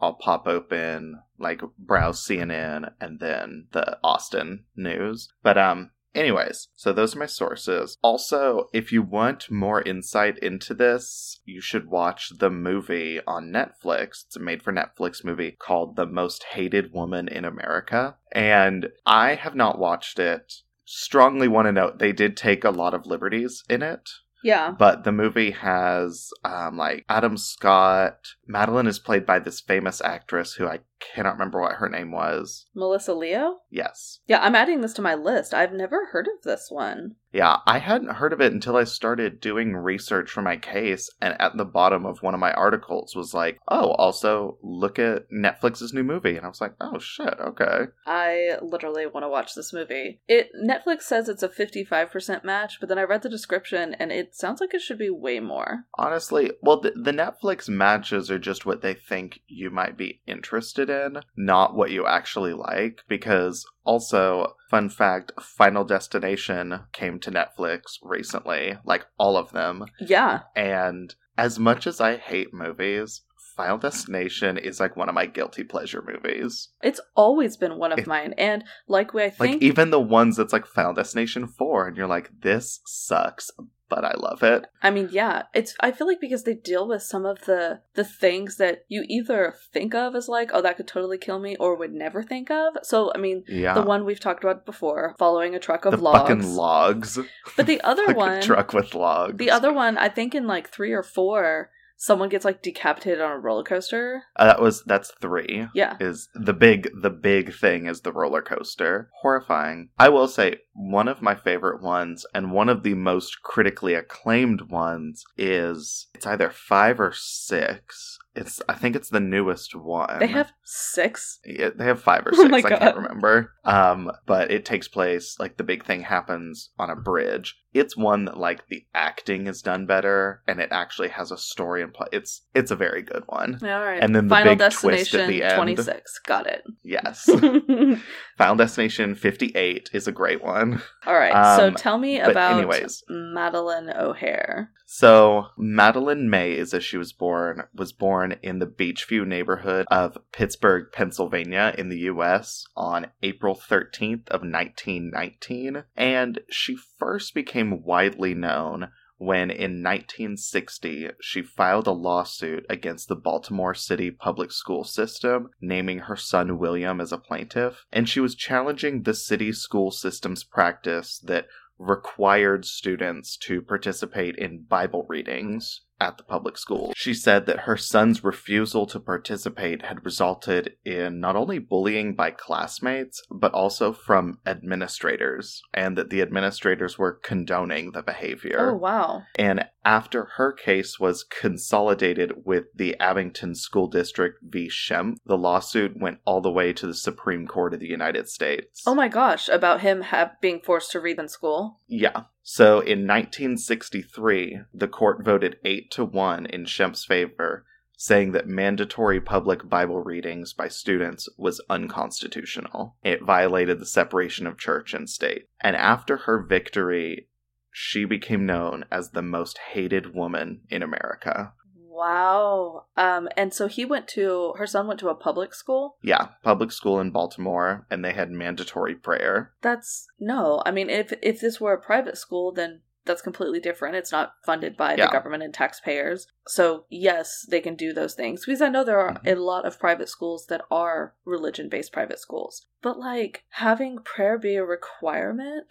I'll 0.00 0.14
pop 0.14 0.46
open, 0.46 1.20
like 1.38 1.62
browse 1.78 2.26
CNN 2.26 2.92
and 3.00 3.20
then 3.20 3.66
the 3.72 3.98
Austin 4.02 4.64
news. 4.76 5.32
But 5.42 5.56
um 5.56 5.90
anyways, 6.14 6.68
so 6.76 6.92
those 6.92 7.14
are 7.14 7.20
my 7.20 7.26
sources. 7.26 7.96
Also, 8.02 8.68
if 8.72 8.92
you 8.92 9.02
want 9.02 9.50
more 9.50 9.82
insight 9.82 10.38
into 10.38 10.74
this, 10.74 11.40
you 11.44 11.60
should 11.60 11.88
watch 11.88 12.32
the 12.38 12.50
movie 12.50 13.20
on 13.26 13.52
Netflix. 13.52 14.24
It's 14.26 14.36
a 14.36 14.40
made 14.40 14.62
for 14.62 14.72
Netflix 14.72 15.24
movie 15.24 15.56
called 15.58 15.96
The 15.96 16.06
Most 16.06 16.44
Hated 16.52 16.92
Woman 16.92 17.28
in 17.28 17.44
America. 17.44 18.16
And 18.32 18.88
I 19.06 19.34
have 19.34 19.54
not 19.54 19.78
watched 19.78 20.18
it 20.18 20.62
strongly 20.86 21.48
want 21.48 21.66
to 21.66 21.72
note 21.72 21.98
they 21.98 22.12
did 22.12 22.36
take 22.36 22.64
a 22.64 22.70
lot 22.70 22.94
of 22.94 23.06
liberties 23.06 23.64
in 23.68 23.82
it 23.82 24.10
Yeah. 24.44 24.70
but 24.78 25.02
the 25.04 25.10
movie 25.12 25.50
has 25.52 26.30
um, 26.44 26.76
like 26.76 27.04
adam 27.08 27.36
scott 27.36 28.18
madalyn 28.48 28.86
is 28.86 28.98
played 28.98 29.26
by 29.26 29.38
this 29.40 29.60
famous 29.60 30.00
actress 30.02 30.52
who 30.54 30.66
i 30.66 30.80
cannot 31.00 31.32
remember 31.32 31.60
what 31.60 31.76
her 31.76 31.88
name 31.88 32.12
was 32.12 32.66
Melissa 32.74 33.14
Leo? 33.14 33.58
yes 33.70 34.20
Yeah, 34.26 34.40
I'm 34.40 34.54
adding 34.54 34.80
this 34.80 34.92
to 34.94 35.02
my 35.02 35.14
list. 35.14 35.52
I've 35.52 35.72
never 35.72 36.06
heard 36.12 36.26
of 36.26 36.42
this 36.44 36.68
one. 36.70 37.16
Yeah 37.34 37.58
i 37.66 37.78
hadn't 37.78 38.14
heard 38.14 38.32
of 38.32 38.40
it 38.40 38.52
until 38.52 38.76
i 38.76 38.84
started 38.84 39.40
doing 39.40 39.76
research 39.76 40.30
for 40.30 40.40
my 40.40 40.56
case 40.56 41.10
and 41.20 41.34
at 41.40 41.56
the 41.56 41.64
bottom 41.64 42.06
of 42.06 42.22
one 42.22 42.34
of 42.34 42.40
my 42.40 42.52
articles 42.52 43.14
was 43.14 43.34
like 43.34 43.58
oh 43.68 43.90
also 43.92 44.56
look 44.62 44.98
at 44.98 45.30
netflix's 45.30 45.92
new 45.92 46.04
movie 46.04 46.36
and 46.36 46.46
i 46.46 46.48
was 46.48 46.60
like 46.60 46.74
oh 46.80 46.98
shit 46.98 47.34
okay 47.40 47.86
I 48.06 48.58
literally 48.62 49.06
want 49.06 49.24
to 49.24 49.28
watch 49.28 49.54
this 49.54 49.72
movie. 49.72 50.20
It 50.28 50.50
Netflix 50.54 51.02
says 51.02 51.28
it's 51.28 51.42
a 51.42 51.48
55% 51.48 52.44
match, 52.44 52.78
but 52.80 52.88
then 52.88 52.98
I 52.98 53.02
read 53.02 53.22
the 53.22 53.28
description 53.28 53.94
and 53.94 54.12
it 54.12 54.34
sounds 54.34 54.60
like 54.60 54.74
it 54.74 54.82
should 54.82 54.98
be 54.98 55.10
way 55.10 55.40
more. 55.40 55.84
Honestly, 55.96 56.52
well, 56.62 56.80
the, 56.80 56.92
the 56.92 57.12
Netflix 57.12 57.68
matches 57.68 58.30
are 58.30 58.38
just 58.38 58.66
what 58.66 58.82
they 58.82 58.94
think 58.94 59.40
you 59.46 59.70
might 59.70 59.96
be 59.96 60.20
interested 60.26 60.90
in, 60.90 61.20
not 61.36 61.74
what 61.74 61.90
you 61.90 62.06
actually 62.06 62.52
like. 62.52 63.00
Because, 63.08 63.66
also, 63.84 64.54
fun 64.74 64.88
fact 64.88 65.30
Final 65.40 65.84
Destination 65.84 66.80
came 66.92 67.20
to 67.20 67.30
Netflix 67.30 67.82
recently, 68.02 68.76
like 68.84 69.04
all 69.18 69.36
of 69.36 69.52
them. 69.52 69.84
Yeah. 70.00 70.40
And 70.56 71.14
as 71.38 71.60
much 71.60 71.86
as 71.86 72.00
I 72.00 72.16
hate 72.16 72.52
movies, 72.52 73.22
Final 73.56 73.78
Destination 73.78 74.58
is 74.58 74.80
like 74.80 74.96
one 74.96 75.08
of 75.08 75.14
my 75.14 75.26
guilty 75.26 75.62
pleasure 75.62 76.02
movies. 76.04 76.70
It's 76.82 77.00
always 77.14 77.56
been 77.56 77.78
one 77.78 77.92
of 77.92 78.00
It- 78.00 78.08
mine. 78.08 78.34
And 78.36 78.64
like 78.88 79.14
I 79.14 79.32
Like, 79.38 79.62
even 79.62 79.90
the 79.90 80.00
ones 80.00 80.36
that's 80.36 80.52
like 80.52 80.66
Final 80.66 80.92
Destination 80.92 81.46
4, 81.46 81.86
and 81.86 81.96
you're 81.96 82.08
like, 82.08 82.30
this 82.42 82.80
sucks, 82.84 83.52
but 83.94 84.04
I 84.04 84.14
love 84.18 84.42
it. 84.42 84.64
I 84.82 84.90
mean, 84.90 85.08
yeah, 85.12 85.44
it's. 85.54 85.74
I 85.80 85.92
feel 85.92 86.06
like 86.06 86.20
because 86.20 86.42
they 86.44 86.54
deal 86.54 86.88
with 86.88 87.02
some 87.02 87.24
of 87.24 87.44
the 87.44 87.80
the 87.94 88.04
things 88.04 88.56
that 88.56 88.84
you 88.88 89.04
either 89.08 89.54
think 89.72 89.94
of 89.94 90.14
as 90.16 90.28
like, 90.28 90.50
oh, 90.52 90.62
that 90.62 90.76
could 90.76 90.88
totally 90.88 91.18
kill 91.18 91.38
me, 91.38 91.54
or 91.60 91.76
would 91.76 91.92
never 91.92 92.22
think 92.22 92.50
of. 92.50 92.74
So, 92.82 93.12
I 93.14 93.18
mean, 93.18 93.44
Yeah. 93.46 93.74
the 93.74 93.82
one 93.82 94.04
we've 94.04 94.18
talked 94.20 94.42
about 94.42 94.66
before, 94.66 95.14
following 95.18 95.54
a 95.54 95.60
truck 95.60 95.84
of 95.84 95.92
the 95.92 95.98
logs. 95.98 96.18
fucking 96.28 96.54
logs. 96.54 97.18
but 97.56 97.66
the 97.66 97.80
other 97.90 98.12
one, 98.14 98.40
truck 98.42 98.72
with 98.72 98.94
logs. 98.94 99.36
the 99.38 99.50
other 99.50 99.72
one, 99.72 99.96
I 99.98 100.08
think 100.08 100.34
in 100.34 100.46
like 100.46 100.68
three 100.70 100.92
or 100.92 101.02
four, 101.04 101.70
someone 102.04 102.28
gets 102.28 102.44
like 102.44 102.60
decapitated 102.62 103.20
on 103.20 103.32
a 103.32 103.38
roller 103.38 103.64
coaster. 103.64 104.22
Uh, 104.36 104.44
that 104.46 104.60
was 104.60 104.82
that's 104.84 105.10
three. 105.20 105.66
Yeah, 105.74 105.96
Is 106.00 106.28
the 106.34 106.52
big 106.52 106.88
the 107.00 107.10
big 107.10 107.54
thing 107.54 107.86
is 107.86 108.02
the 108.02 108.12
roller 108.12 108.42
coaster. 108.42 109.08
Horrifying. 109.22 109.88
I 109.98 110.10
will 110.10 110.28
say 110.28 110.56
one 110.74 111.08
of 111.08 111.22
my 111.22 111.34
favorite 111.34 111.82
ones 111.82 112.26
and 112.34 112.52
one 112.52 112.68
of 112.68 112.82
the 112.82 112.94
most 112.94 113.42
critically 113.42 113.94
acclaimed 113.94 114.62
ones 114.70 115.24
is 115.38 116.08
it's 116.14 116.26
either 116.26 116.50
five 116.50 117.00
or 117.00 117.12
six. 117.14 118.18
It's 118.34 118.60
I 118.68 118.74
think 118.74 118.96
it's 118.96 119.10
the 119.10 119.20
newest 119.20 119.74
one. 119.74 120.18
they 120.18 120.26
have 120.26 120.52
six. 120.64 121.38
Yeah, 121.46 121.70
they 121.74 121.84
have 121.84 122.02
five 122.02 122.26
or 122.26 122.30
Oh 122.34 122.42
six. 122.42 122.50
my 122.50 122.58
I 122.58 122.62
God. 122.62 122.78
can't 122.80 122.96
remember. 122.96 123.52
Um, 123.64 124.10
but 124.26 124.50
it 124.50 124.64
takes 124.64 124.88
place 124.88 125.36
like 125.38 125.56
the 125.56 125.64
big 125.64 125.84
thing 125.84 126.02
happens 126.02 126.70
on 126.78 126.90
a 126.90 126.96
bridge. 126.96 127.56
It's 127.74 127.96
one 127.96 128.24
that 128.26 128.38
like 128.38 128.68
the 128.68 128.84
acting 128.94 129.46
is 129.48 129.60
done 129.60 129.84
better, 129.86 130.42
and 130.46 130.60
it 130.60 130.68
actually 130.70 131.08
has 131.08 131.30
a 131.30 131.36
story 131.36 131.82
and 131.82 131.92
plot. 131.92 132.08
It's 132.12 132.42
it's 132.54 132.70
a 132.70 132.76
very 132.76 133.02
good 133.02 133.24
one. 133.26 133.58
All 133.62 133.68
right, 133.84 134.00
And 134.02 134.14
then 134.14 134.28
the 134.28 134.34
Final 134.34 134.54
big 134.56 134.70
twist 134.72 134.84
at 135.14 135.18
Destination 135.18 135.28
the 135.28 135.42
end. 135.42 135.56
twenty 135.56 135.76
six. 135.76 136.18
Got 136.26 136.46
it. 136.46 136.62
Yes, 136.82 137.24
Final 138.38 138.56
Destination 138.56 139.14
fifty 139.14 139.52
eight 139.54 139.90
is 139.92 140.06
a 140.08 140.12
great 140.12 140.42
one. 140.42 140.80
All 141.06 141.14
right. 141.14 141.56
so 141.56 141.68
Um, 141.68 141.74
tell 141.74 141.98
me 141.98 142.20
about 142.20 142.58
anyways. 142.58 143.02
Madalyn 143.10 143.94
O'Hair. 143.98 144.70
So 144.86 145.46
Madalyn 145.58 146.28
May 146.28 146.52
is 146.52 146.72
as 146.74 146.84
she 146.84 146.96
was 146.98 147.12
born, 147.12 147.64
was 147.74 147.92
born 147.92 148.36
in 148.42 148.58
the 148.58 148.66
Beechview 148.66 149.26
neighborhood 149.26 149.86
of 149.90 150.18
Pittsburgh, 150.30 150.86
Pennsylvania, 150.92 151.74
in 151.76 151.88
the 151.88 152.00
U.S. 152.00 152.64
on 152.76 153.06
April 153.22 153.56
13th 153.56 154.28
of 154.28 154.42
1919, 154.42 155.84
and 155.96 156.40
she 156.50 156.76
first 156.76 157.34
became 157.34 157.63
widely 157.82 158.34
known 158.34 158.88
when 159.16 159.50
in 159.50 159.82
1960 159.82 161.10
she 161.20 161.42
filed 161.42 161.86
a 161.86 161.92
lawsuit 161.92 162.66
against 162.68 163.08
the 163.08 163.16
Baltimore 163.16 163.74
City 163.74 164.10
public 164.10 164.50
school 164.50 164.84
system, 164.84 165.50
naming 165.60 166.00
her 166.00 166.16
son 166.16 166.58
William 166.58 167.00
as 167.00 167.12
a 167.12 167.18
plaintiff, 167.18 167.84
and 167.92 168.08
she 168.08 168.20
was 168.20 168.34
challenging 168.34 169.02
the 169.02 169.14
city 169.14 169.52
school 169.52 169.90
system's 169.90 170.44
practice 170.44 171.18
that 171.20 171.46
required 171.78 172.64
students 172.64 173.36
to 173.36 173.62
participate 173.62 174.36
in 174.36 174.64
Bible 174.68 175.06
readings 175.08 175.80
at 176.00 176.18
the 176.18 176.24
public 176.24 176.58
school. 176.58 176.92
She 176.96 177.14
said 177.14 177.46
that 177.46 177.60
her 177.60 177.76
son's 177.76 178.24
refusal 178.24 178.86
to 178.86 179.00
participate 179.00 179.82
had 179.82 180.04
resulted 180.04 180.74
in 180.84 181.20
not 181.20 181.36
only 181.36 181.58
bullying 181.58 182.14
by 182.14 182.30
classmates, 182.30 183.22
but 183.30 183.52
also 183.52 183.92
from 183.92 184.38
administrators, 184.46 185.62
and 185.72 185.96
that 185.96 186.10
the 186.10 186.22
administrators 186.22 186.98
were 186.98 187.12
condoning 187.12 187.92
the 187.92 188.02
behavior. 188.02 188.70
Oh 188.72 188.76
wow. 188.76 189.22
And 189.38 189.66
after 189.84 190.30
her 190.36 190.52
case 190.52 190.98
was 190.98 191.24
consolidated 191.24 192.44
with 192.44 192.64
the 192.74 192.98
Abington 192.98 193.54
School 193.54 193.86
District 193.86 194.38
v. 194.42 194.68
Schempp, 194.68 195.16
the 195.26 195.38
lawsuit 195.38 196.00
went 196.00 196.18
all 196.24 196.40
the 196.40 196.50
way 196.50 196.72
to 196.72 196.86
the 196.86 196.94
Supreme 196.94 197.46
Court 197.46 197.74
of 197.74 197.80
the 197.80 197.88
United 197.88 198.28
States. 198.28 198.82
Oh 198.86 198.94
my 198.94 199.08
gosh, 199.08 199.48
about 199.48 199.80
him 199.80 200.02
ha- 200.02 200.32
being 200.40 200.60
forced 200.60 200.90
to 200.92 201.00
read 201.00 201.18
in 201.18 201.28
school. 201.28 201.80
Yeah. 201.86 202.24
So 202.46 202.80
in 202.80 203.06
1963, 203.06 204.60
the 204.74 204.86
court 204.86 205.24
voted 205.24 205.56
8 205.64 205.90
to 205.92 206.04
1 206.04 206.44
in 206.44 206.66
Schempp's 206.66 207.02
favor, 207.02 207.64
saying 207.96 208.32
that 208.32 208.46
mandatory 208.46 209.18
public 209.18 209.66
Bible 209.66 210.00
readings 210.00 210.52
by 210.52 210.68
students 210.68 211.26
was 211.38 211.62
unconstitutional. 211.70 212.96
It 213.02 213.22
violated 213.22 213.80
the 213.80 213.86
separation 213.86 214.46
of 214.46 214.58
church 214.58 214.92
and 214.92 215.08
state. 215.08 215.48
And 215.62 215.74
after 215.74 216.18
her 216.18 216.42
victory, 216.42 217.28
she 217.70 218.04
became 218.04 218.44
known 218.44 218.84
as 218.92 219.10
the 219.10 219.22
most 219.22 219.56
hated 219.72 220.14
woman 220.14 220.60
in 220.68 220.82
America. 220.82 221.54
Wow. 221.94 222.86
Um, 222.96 223.28
and 223.36 223.54
so 223.54 223.68
he 223.68 223.84
went 223.84 224.08
to 224.08 224.54
her 224.58 224.66
son 224.66 224.86
went 224.86 225.00
to 225.00 225.08
a 225.08 225.14
public 225.14 225.54
school. 225.54 225.96
Yeah, 226.02 226.28
public 226.42 226.72
school 226.72 226.98
in 227.00 227.10
Baltimore, 227.10 227.86
and 227.90 228.04
they 228.04 228.12
had 228.12 228.30
mandatory 228.30 228.94
prayer. 228.96 229.52
That's 229.62 230.06
no. 230.18 230.62
I 230.66 230.70
mean, 230.72 230.90
if 230.90 231.12
if 231.22 231.40
this 231.40 231.60
were 231.60 231.72
a 231.72 231.80
private 231.80 232.18
school, 232.18 232.52
then 232.52 232.80
that's 233.06 233.22
completely 233.22 233.60
different. 233.60 233.96
It's 233.96 234.10
not 234.12 234.32
funded 234.46 234.76
by 234.76 234.94
Yeah. 234.94 235.06
the 235.06 235.12
government 235.12 235.42
and 235.42 235.52
taxpayers. 235.52 236.26
So 236.48 236.86
yes, 236.88 237.46
they 237.48 237.60
can 237.60 237.74
do 237.76 237.92
those 237.92 238.14
things 238.14 238.44
because 238.46 238.62
I 238.62 238.70
know 238.70 238.82
there 238.82 238.98
are 238.98 239.14
Mhm. 239.14 239.26
a 239.26 239.34
lot 239.40 239.66
of 239.66 239.78
private 239.78 240.08
schools 240.08 240.46
that 240.46 240.62
are 240.70 241.14
religion 241.24 241.68
based 241.68 241.92
private 241.92 242.18
schools. 242.18 242.66
But 242.82 242.98
like 242.98 243.44
having 243.50 243.98
prayer 243.98 244.38
be 244.38 244.56
a 244.56 244.64
requirement 244.64 245.70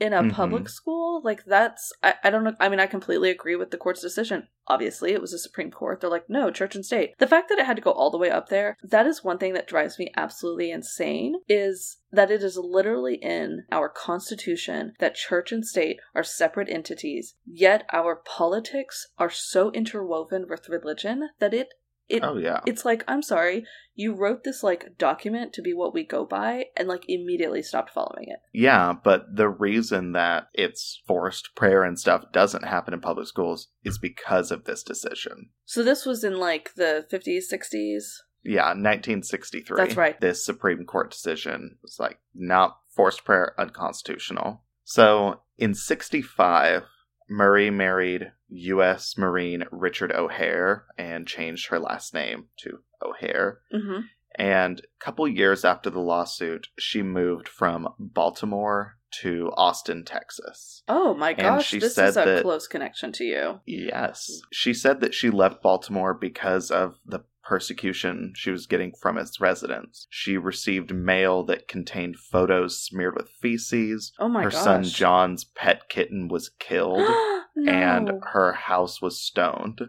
in 0.00 0.12
a 0.12 0.22
Mhm. 0.22 0.32
public 0.32 0.68
school, 0.68 1.20
like 1.24 1.44
that's 1.44 1.92
I, 2.02 2.14
I 2.24 2.30
don't 2.30 2.44
know. 2.44 2.54
I 2.60 2.68
mean, 2.68 2.80
I 2.80 2.86
completely 2.86 3.30
agree 3.30 3.56
with 3.56 3.70
the 3.70 3.76
court's 3.76 4.00
decision. 4.00 4.48
Obviously, 4.68 5.12
it 5.12 5.20
was 5.20 5.32
the 5.32 5.38
Supreme 5.38 5.70
Court. 5.70 6.00
They're 6.00 6.10
like, 6.10 6.28
no, 6.28 6.50
church 6.50 6.74
and 6.74 6.84
state. 6.84 7.18
The 7.18 7.26
fact 7.26 7.48
that 7.48 7.58
it 7.58 7.64
had 7.66 7.76
to 7.76 7.82
go 7.82 7.90
all 7.90 8.10
the 8.10 8.18
way 8.18 8.30
up 8.30 8.48
there, 8.48 8.76
that 8.82 9.06
is 9.06 9.24
one 9.24 9.38
thing 9.38 9.54
that 9.54 9.66
drives 9.66 9.98
me 9.98 10.12
absolutely 10.16 10.70
insane. 10.70 11.36
Is 11.48 11.98
that 12.12 12.30
it 12.30 12.42
is 12.42 12.56
literally 12.58 13.14
in 13.16 13.64
our 13.72 13.88
constitution 13.88 14.92
that 14.98 15.14
church 15.14 15.52
and 15.52 15.66
state 15.66 15.98
are 16.14 16.22
separate 16.22 16.68
entities, 16.68 17.34
yet 17.46 17.84
our 17.92 18.14
politics 18.16 19.08
are 19.18 19.30
so 19.30 19.70
interwoven 19.72 20.46
with 20.48 20.68
religion 20.68 21.30
that 21.38 21.54
it 21.54 21.74
it 22.08 22.24
oh 22.24 22.36
yeah. 22.36 22.60
it's 22.66 22.84
like 22.84 23.04
I'm 23.06 23.22
sorry, 23.22 23.64
you 23.94 24.14
wrote 24.14 24.44
this 24.44 24.62
like 24.62 24.96
document 24.96 25.52
to 25.54 25.62
be 25.62 25.74
what 25.74 25.92
we 25.92 26.04
go 26.04 26.24
by, 26.24 26.66
and 26.76 26.88
like 26.88 27.04
immediately 27.08 27.62
stopped 27.62 27.90
following 27.90 28.26
it. 28.28 28.38
Yeah, 28.52 28.94
but 29.02 29.36
the 29.36 29.48
reason 29.48 30.12
that 30.12 30.48
it's 30.54 31.02
forced 31.06 31.54
prayer 31.54 31.82
and 31.84 31.98
stuff 31.98 32.24
doesn't 32.32 32.64
happen 32.64 32.94
in 32.94 33.00
public 33.00 33.26
schools 33.26 33.68
is 33.84 33.98
because 33.98 34.50
of 34.50 34.64
this 34.64 34.82
decision. 34.82 35.50
So 35.64 35.82
this 35.82 36.06
was 36.06 36.24
in 36.24 36.38
like 36.38 36.74
the 36.74 37.06
50s, 37.12 37.52
60s. 37.52 38.04
Yeah, 38.44 38.68
1963. 38.68 39.76
That's 39.76 39.96
right. 39.96 40.18
This 40.20 40.44
Supreme 40.44 40.84
Court 40.84 41.10
decision 41.10 41.76
was 41.82 41.98
like, 41.98 42.18
not 42.34 42.78
forced 42.88 43.24
prayer 43.24 43.52
unconstitutional. 43.58 44.62
So 44.84 45.40
in 45.58 45.74
65, 45.74 46.84
Murray 47.28 47.70
married 47.70 48.32
U.S. 48.48 49.16
Marine 49.18 49.64
Richard 49.70 50.12
O'Hair 50.12 50.86
and 50.96 51.26
changed 51.26 51.68
her 51.68 51.78
last 51.78 52.14
name 52.14 52.46
to 52.58 52.78
O'Hair. 53.02 53.60
Mm-hmm. 53.72 54.00
And 54.34 54.80
a 54.80 55.04
couple 55.04 55.26
years 55.26 55.64
after 55.64 55.90
the 55.90 56.00
lawsuit, 56.00 56.68
she 56.78 57.02
moved 57.02 57.48
from 57.48 57.88
Baltimore 57.98 58.97
to 59.22 59.50
Austin, 59.56 60.04
Texas. 60.04 60.82
Oh 60.88 61.14
my 61.14 61.32
gosh, 61.32 61.66
she 61.68 61.78
this 61.78 61.94
said 61.94 62.08
is 62.10 62.16
a 62.16 62.24
that- 62.24 62.42
close 62.42 62.66
connection 62.66 63.12
to 63.12 63.24
you. 63.24 63.60
Yes. 63.66 64.40
She 64.52 64.74
said 64.74 65.00
that 65.00 65.14
she 65.14 65.30
left 65.30 65.62
Baltimore 65.62 66.14
because 66.14 66.70
of 66.70 66.96
the 67.06 67.20
persecution 67.42 68.32
she 68.36 68.50
was 68.50 68.66
getting 68.66 68.92
from 69.00 69.16
its 69.16 69.40
residents. 69.40 70.06
She 70.10 70.36
received 70.36 70.94
mail 70.94 71.42
that 71.44 71.66
contained 71.66 72.16
photos 72.18 72.78
smeared 72.78 73.14
with 73.16 73.30
feces. 73.40 74.12
Oh 74.18 74.28
my 74.28 74.42
her 74.44 74.50
gosh. 74.50 74.62
son 74.62 74.84
John's 74.84 75.44
pet 75.44 75.88
kitten 75.88 76.28
was 76.28 76.50
killed 76.58 77.08
no. 77.56 77.72
and 77.72 78.10
her 78.32 78.52
house 78.52 79.00
was 79.00 79.18
stoned. 79.20 79.80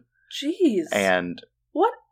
Jeez. 0.41 0.85
And 0.93 1.41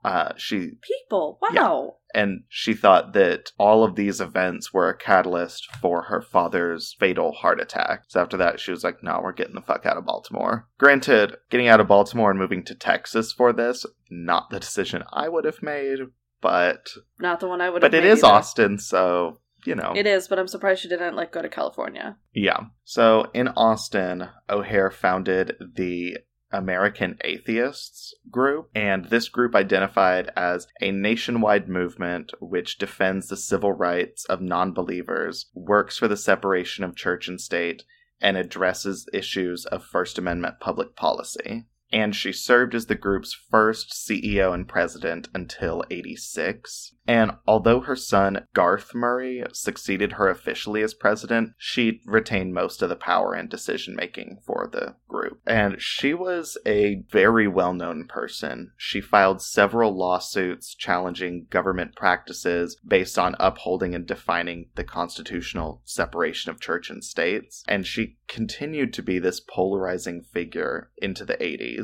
uh, 0.08 0.34
she 0.38 0.72
people? 0.82 1.40
Yeah. 1.52 1.62
Wow. 1.64 1.96
and 2.14 2.44
she 2.50 2.74
thought 2.74 3.14
that 3.14 3.52
all 3.58 3.84
of 3.84 3.96
these 3.96 4.22
events 4.22 4.74
were 4.74 4.90
a 4.90 4.98
catalyst 4.98 5.68
for 5.82 6.04
her 6.04 6.22
father's 6.22 6.96
fatal 7.00 7.32
heart 7.34 7.60
attack. 7.60 8.04
So 8.08 8.22
after 8.22 8.38
that, 8.38 8.60
she 8.60 8.72
was 8.72 8.84
like, 8.84 9.04
"No, 9.04 9.20
we're 9.22 9.34
getting 9.34 9.56
the 9.56 9.62
fuck 9.62 9.86
out 9.86 9.98
of 9.98 10.06
Baltimore." 10.06 10.68
Granted, 10.78 11.36
getting 11.50 11.68
out 11.68 11.80
of 11.82 11.88
Baltimore 11.88 12.30
and 12.32 12.40
moving 12.40 12.64
to 12.66 12.76
Texas 12.76 13.32
for 13.32 13.52
this, 13.54 13.86
not 14.10 14.50
the 14.50 14.60
decision 14.60 15.04
I 15.12 15.28
would 15.30 15.46
have 15.46 15.62
made, 15.62 16.00
but 16.42 16.90
Not 17.20 17.40
the 17.40 17.48
one 17.48 17.62
I 17.62 17.70
would 17.70 17.82
but 17.82 17.94
it 17.94 18.06
is 18.06 18.24
either. 18.24 18.34
Austin, 18.34 18.78
so 18.80 19.40
you 19.66 19.76
know. 19.76 19.92
It 19.96 20.08
is, 20.08 20.28
but 20.28 20.40
I'm 20.40 20.48
surprised 20.48 20.82
she 20.82 20.88
didn't 20.88 21.16
like 21.16 21.32
go 21.34 21.42
to 21.42 21.50
California. 21.50 22.18
Yeah. 22.34 22.60
So 22.86 23.30
in 23.34 23.50
Austin, 23.50 24.30
O'Hair 24.50 24.90
founded 24.92 25.56
the 25.76 26.18
American 26.52 27.18
Atheists 27.24 28.14
group, 28.32 28.70
and 28.74 29.06
this 29.06 29.28
group 29.30 29.56
identified 29.56 30.32
as 30.36 30.68
a 30.82 30.92
nationwide 30.92 31.68
movement 31.68 32.32
which 32.40 32.78
defends 32.78 33.28
the 33.28 33.38
civil 33.38 33.74
rights 33.74 34.26
of 34.26 34.42
non 34.42 34.72
believers, 34.74 35.48
works 35.54 35.98
for 35.98 36.08
the 36.08 36.18
separation 36.18 36.84
of 36.84 36.96
church 36.96 37.28
and 37.28 37.42
state, 37.42 37.84
and 38.22 38.38
addresses 38.38 39.08
issues 39.14 39.66
of 39.66 39.84
First 39.84 40.18
Amendment 40.18 40.60
public 40.60 40.96
policy. 40.96 41.66
And 41.92 42.16
she 42.16 42.34
served 42.34 42.76
as 42.76 42.88
the 42.88 42.96
group's 42.96 43.34
first 43.34 43.92
CEO 43.92 44.54
and 44.54 44.68
president 44.68 45.30
until 45.34 45.84
86. 45.90 46.94
And 47.08 47.32
although 47.48 47.80
her 47.82 47.96
son, 47.96 48.46
Garth 48.54 48.94
Murray, 48.94 49.44
succeeded 49.54 50.14
her 50.14 50.30
officially 50.30 50.84
as 50.84 50.94
president, 50.94 51.54
she 51.58 52.02
retained 52.06 52.54
most 52.54 52.82
of 52.82 52.90
the 52.90 52.98
power 52.98 53.34
and 53.34 53.50
decision 53.50 53.96
making 53.96 54.40
for 54.46 54.70
the 54.72 54.96
group. 55.08 55.40
And 55.48 55.82
she 55.82 56.14
was 56.14 56.58
a 56.66 57.04
very 57.10 57.48
well 57.48 57.74
known 57.74 58.08
person. 58.08 58.72
She 58.76 59.00
filed 59.00 59.42
several 59.42 59.96
lawsuits 59.96 60.76
challenging 60.76 61.48
government 61.50 61.96
practices 61.96 62.78
based 62.86 63.18
on 63.18 63.38
upholding 63.40 63.96
and 63.96 64.06
defining 64.06 64.70
the 64.76 64.84
constitutional 64.84 65.82
separation 65.86 66.52
of 66.52 66.60
church 66.60 66.90
and 66.90 67.04
states. 67.04 67.64
And 67.70 67.88
she 67.88 68.18
continued 68.28 68.92
to 68.94 69.02
be 69.02 69.18
this 69.18 69.40
polarizing 69.40 70.24
figure 70.24 70.92
into 70.98 71.24
the 71.24 71.36
80s. 71.36 71.77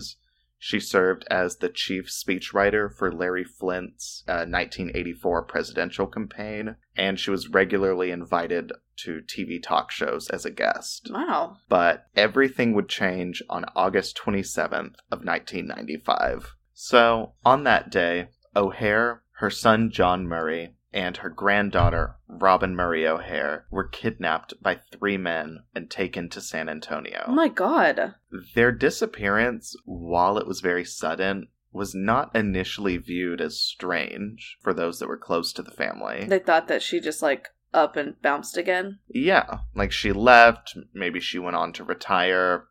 She 0.66 0.80
served 0.80 1.26
as 1.30 1.58
the 1.58 1.68
chief 1.68 2.08
speechwriter 2.08 2.90
for 2.90 3.12
Larry 3.12 3.44
Flynt's 3.44 4.24
uh, 4.30 4.48
1984 4.48 5.44
presidential 5.44 6.08
campaign, 6.08 6.78
and 6.96 7.20
she 7.20 7.32
was 7.32 7.50
regularly 7.50 8.12
invited 8.12 8.72
to 9.00 9.22
TV 9.22 9.62
talk 9.62 9.92
shows 9.92 10.30
as 10.30 10.46
a 10.46 10.52
guest. 10.52 11.10
Wow. 11.12 11.58
But 11.68 12.06
everything 12.16 12.74
would 12.76 12.88
change 12.88 13.44
on 13.50 13.66
August 13.76 14.18
27th 14.18 14.96
of 15.12 15.26
1995. 15.26 16.56
So, 16.74 17.34
on 17.44 17.66
that 17.66 17.90
day, 17.90 18.30
O'Hair, 18.56 19.24
her 19.40 19.50
son 19.50 19.92
John 19.92 20.26
Murray, 20.26 20.76
and 20.94 21.18
her 21.18 21.30
granddaughter, 21.30 22.16
Robin 22.28 22.76
Murray 22.76 23.08
O'Hair, 23.08 23.66
were 23.72 23.88
kidnapped 23.88 24.54
by 24.62 24.80
three 24.92 25.18
men 25.18 25.64
and 25.74 25.90
taken 25.90 26.30
to 26.30 26.42
San 26.42 26.70
Antonio. 26.70 27.24
Oh 27.28 27.34
my 27.34 27.48
god. 27.48 28.16
Their 28.56 28.72
disappearance, 28.72 29.76
while 29.86 30.38
it 30.38 30.48
was 30.48 30.62
very 30.62 30.86
sudden, 30.86 31.48
was 31.72 31.96
not 31.96 32.36
initially 32.36 32.98
viewed 32.98 33.42
as 33.42 33.60
strange 33.60 34.58
for 34.62 34.74
those 34.74 35.00
that 35.00 35.08
were 35.08 35.18
close 35.18 35.52
to 35.54 35.64
the 35.64 35.72
family. 35.72 36.26
They 36.26 36.40
thought 36.40 36.68
that 36.68 36.84
she 36.84 37.00
just 37.00 37.22
like 37.24 37.50
up 37.74 37.96
and 37.96 38.22
bounced 38.22 38.56
again. 38.56 39.00
yeah, 39.10 39.60
like 39.74 39.92
she 39.92 40.12
left, 40.14 40.78
maybe 40.94 41.20
she 41.20 41.40
went 41.40 41.56
on 41.56 41.74
to 41.74 41.84
retire, 41.84 42.68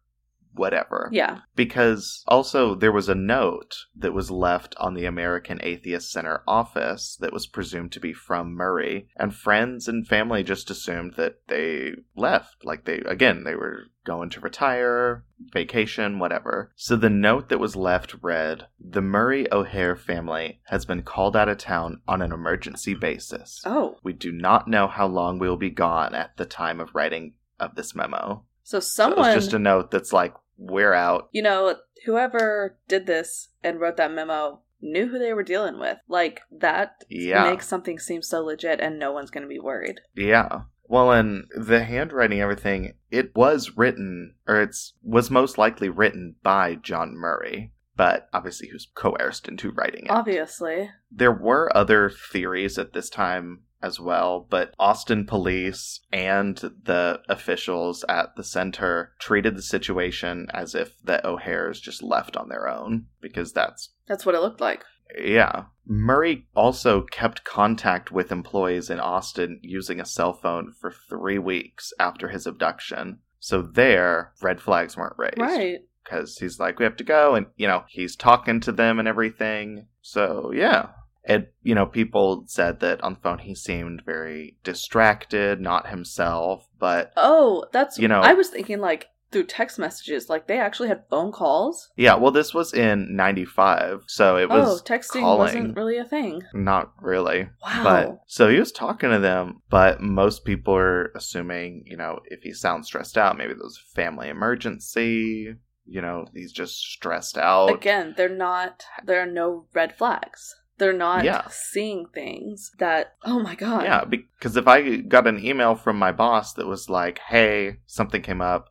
whatever. 0.55 1.09
Yeah. 1.13 1.41
Because 1.57 2.25
also 2.27 2.75
there 2.75 2.93
was 2.93 3.09
a 3.09 3.15
note 3.15 3.75
that 3.97 4.13
was 4.13 4.31
left 4.31 4.75
on 4.79 4.95
the 4.95 5.07
American 5.07 5.61
Atheist 5.63 6.11
Center 6.11 6.43
office 6.47 7.17
that 7.21 7.33
was 7.33 7.47
presumed 7.47 7.93
to 7.93 8.01
be 8.01 8.13
from 8.13 8.55
Murray, 8.55 9.09
and 9.17 9.35
friends 9.35 9.89
and 9.89 10.07
family 10.07 10.43
just 10.43 10.71
assumed 10.71 11.15
that 11.17 11.41
they 11.49 11.93
left. 12.17 12.65
Like 12.65 12.85
they, 12.85 12.99
again, 12.99 13.45
they 13.45 13.55
were 13.55 13.85
going 14.05 14.31
to 14.31 14.41
retire, 14.41 15.25
vacation, 15.53 16.19
whatever. 16.19 16.73
So 16.77 16.97
the 16.97 17.11
note 17.11 17.49
that 17.49 17.61
was 17.61 17.77
left 17.77 18.17
read 18.21 18.67
The 18.81 19.03
Murray 19.03 19.51
O'Hair 19.53 19.97
family 19.97 20.61
has 20.67 20.85
been 20.85 21.03
called 21.03 21.37
out 21.37 21.49
of 21.49 21.59
town 21.59 22.01
on 22.09 22.23
an 22.23 22.33
emergency 22.33 22.95
basis. 22.95 23.63
Oh. 23.65 23.97
We 24.03 24.13
do 24.13 24.33
not 24.33 24.69
know 24.69 24.89
how 24.89 25.07
long 25.07 25.39
we 25.39 25.49
will 25.49 25.57
be 25.57 25.71
gone 25.71 26.15
at 26.15 26.37
the 26.37 26.45
time 26.45 26.81
of 26.81 26.95
writing 26.95 27.35
of 27.61 27.77
this 27.77 27.95
memo. 27.95 28.45
So 28.63 28.79
So 28.81 28.81
someone 29.11 29.35
just 29.35 29.53
a 29.53 29.59
note 29.59 29.91
that's 29.91 30.13
like, 30.13 30.35
we're 30.59 30.95
out. 30.95 31.29
you 31.33 31.43
know, 31.43 31.77
whoever 32.07 32.77
did 32.89 33.07
this 33.07 33.49
and 33.65 33.81
wrote 33.81 33.97
that 33.97 34.13
memo 34.13 34.61
knew 34.81 35.09
who 35.09 35.19
they 35.19 35.33
were 35.33 35.43
dealing 35.43 35.79
with. 35.79 35.99
Like 36.09 36.43
that 36.51 37.05
Yeah. 37.09 37.51
makes 37.51 37.67
something 37.69 37.99
seem 37.99 38.23
so 38.23 38.41
legit 38.45 38.81
and 38.81 38.99
no 38.99 39.13
one's 39.13 39.31
going 39.31 39.43
to 39.43 39.49
be 39.49 39.59
worried. 39.61 40.01
Yeah. 40.15 40.63
Well, 40.87 41.11
and 41.13 41.45
the 41.57 41.85
handwriting, 41.85 42.41
everything, 42.41 42.95
it 43.11 43.35
was 43.35 43.77
written, 43.77 44.35
or 44.47 44.61
it's 44.61 44.95
was 45.03 45.31
most 45.31 45.57
likely 45.57 45.89
written 45.89 46.35
by 46.43 46.75
John 46.75 47.15
Murray, 47.17 47.73
but 47.97 48.29
obviously 48.33 48.67
he 48.69 48.73
was 48.75 48.89
coerced 48.95 49.49
into 49.49 49.71
writing 49.71 50.05
it. 50.07 50.11
Obviously. 50.11 50.91
There 51.11 51.33
were 51.33 51.75
other 51.75 52.11
theories 52.11 52.77
at 52.79 52.93
this 52.93 53.09
time 53.09 53.63
as 53.83 53.99
well, 54.01 54.47
but 54.49 54.75
Austin 54.79 55.27
police 55.27 56.01
and 56.13 56.57
the 56.57 57.21
officials 57.29 58.05
at 58.09 58.37
the 58.37 58.45
center 58.45 59.13
treated 59.19 59.57
the 59.57 59.63
situation 59.63 60.47
as 60.55 60.75
if 60.75 60.95
the 61.03 61.27
O'Hairs 61.27 61.81
just 61.81 62.03
left 62.03 62.37
on 62.37 62.49
their 62.49 62.69
own, 62.69 63.07
because 63.21 63.53
that's 63.53 63.91
That's 64.07 64.25
what 64.25 64.35
it 64.35 64.41
looked 64.41 64.61
like. 64.61 64.85
yeah. 65.19 65.65
Murray 65.85 66.47
also 66.55 67.03
kept 67.03 67.43
contact 67.45 68.13
with 68.13 68.31
employees 68.31 68.89
in 68.89 69.01
Austin 69.01 69.59
using 69.63 70.01
a 70.01 70.05
cell 70.07 70.33
phone 70.33 70.73
for 70.81 70.93
three 70.93 71.39
weeks 71.41 71.93
after 71.99 72.29
his 72.29 72.47
abduction. 72.47 73.19
So 73.41 73.63
there, 73.63 74.33
red 74.41 74.61
flags 74.61 74.97
weren't 74.97 75.19
raised. 75.19 75.39
Right. 75.39 75.81
Because 76.05 76.39
he's 76.39 76.61
like, 76.61 76.79
we 76.79 76.85
have 76.85 76.97
to 76.99 77.05
go. 77.05 77.35
And, 77.35 77.47
you 77.57 77.67
know, 77.67 77.83
he's 77.89 78.15
talking 78.15 78.61
to 78.61 78.71
them 78.71 79.01
and 79.01 79.09
everything. 79.09 79.87
So, 80.03 80.53
yeah. 80.55 80.91
And, 81.25 81.47
you 81.63 81.75
know, 81.75 81.87
people 81.87 82.45
said 82.47 82.81
that 82.81 83.03
on 83.03 83.15
the 83.15 83.21
phone 83.21 83.39
he 83.39 83.55
seemed 83.55 84.03
very 84.05 84.57
distracted, 84.65 85.61
not 85.61 85.89
himself. 85.89 86.69
But, 86.79 87.13
Oh, 87.17 87.65
that's 87.73 87.99
You 87.99 88.09
know- 88.09 88.21
I 88.21 88.35
was 88.35 88.49
thinking 88.49 88.81
like 88.81 89.09
through 89.31 89.45
text 89.45 89.79
messages, 89.79 90.29
like 90.29 90.47
they 90.47 90.59
actually 90.59 90.89
had 90.89 91.05
phone 91.09 91.33
calls. 91.33 91.91
yeah, 91.97 92.15
well, 92.15 92.31
this 92.33 92.53
was 92.53 92.75
in 92.75 93.17
95. 93.17 94.03
So 94.07 94.37
it 94.37 94.49
oh, 94.51 94.59
was 94.59 94.83
texting 94.83 95.21
calling. 95.21 95.39
wasn't 95.39 95.77
really 95.77 95.97
a 95.97 96.05
thing. 96.05 96.43
not 96.53 96.93
really. 97.01 97.49
Wow. 97.65 97.83
But 97.83 98.21
so 98.27 98.49
he 98.49 98.59
was 98.59 98.73
talking 98.73 99.11
to 99.11 99.19
them, 99.19 99.63
but 99.71 100.03
most 100.03 100.45
people 100.45 100.75
are 100.75 101.13
assuming, 101.17 101.85
you 101.87 101.97
know, 101.97 102.19
if 102.27 102.43
he 102.43 102.53
sounds 102.53 102.89
stressed 102.89 103.17
out, 103.17 103.39
maybe 103.39 103.55
there's 103.55 103.81
a 103.91 103.95
family 103.95 104.29
emergency. 104.29 105.55
You 105.85 106.01
know, 106.01 106.27
he's 106.35 106.53
just 106.53 106.77
stressed 106.79 107.39
out. 107.39 107.73
Again, 107.73 108.15
they're 108.17 108.29
not 108.29 108.85
there 109.05 109.21
are 109.23 109.27
no 109.27 109.67
red 109.75 109.97
flags. 109.97 110.55
They're 110.79 110.93
not 110.93 111.25
Yeah. 111.25 111.47
seeing 111.51 112.07
things 112.15 112.73
that 112.79 113.15
oh 113.25 113.39
my 113.41 113.55
god. 113.55 113.85
Yeah, 113.85 114.05
because 114.05 114.57
if 114.57 114.67
I 114.67 114.97
got 114.97 115.27
an 115.27 115.45
email 115.45 115.75
from 115.75 115.97
my 115.99 116.13
boss 116.13 116.55
that 116.55 116.67
was 116.67 116.89
like, 116.89 117.19
"Hey, 117.29 117.79
something 117.87 118.23
came 118.23 118.41
up. 118.41 118.69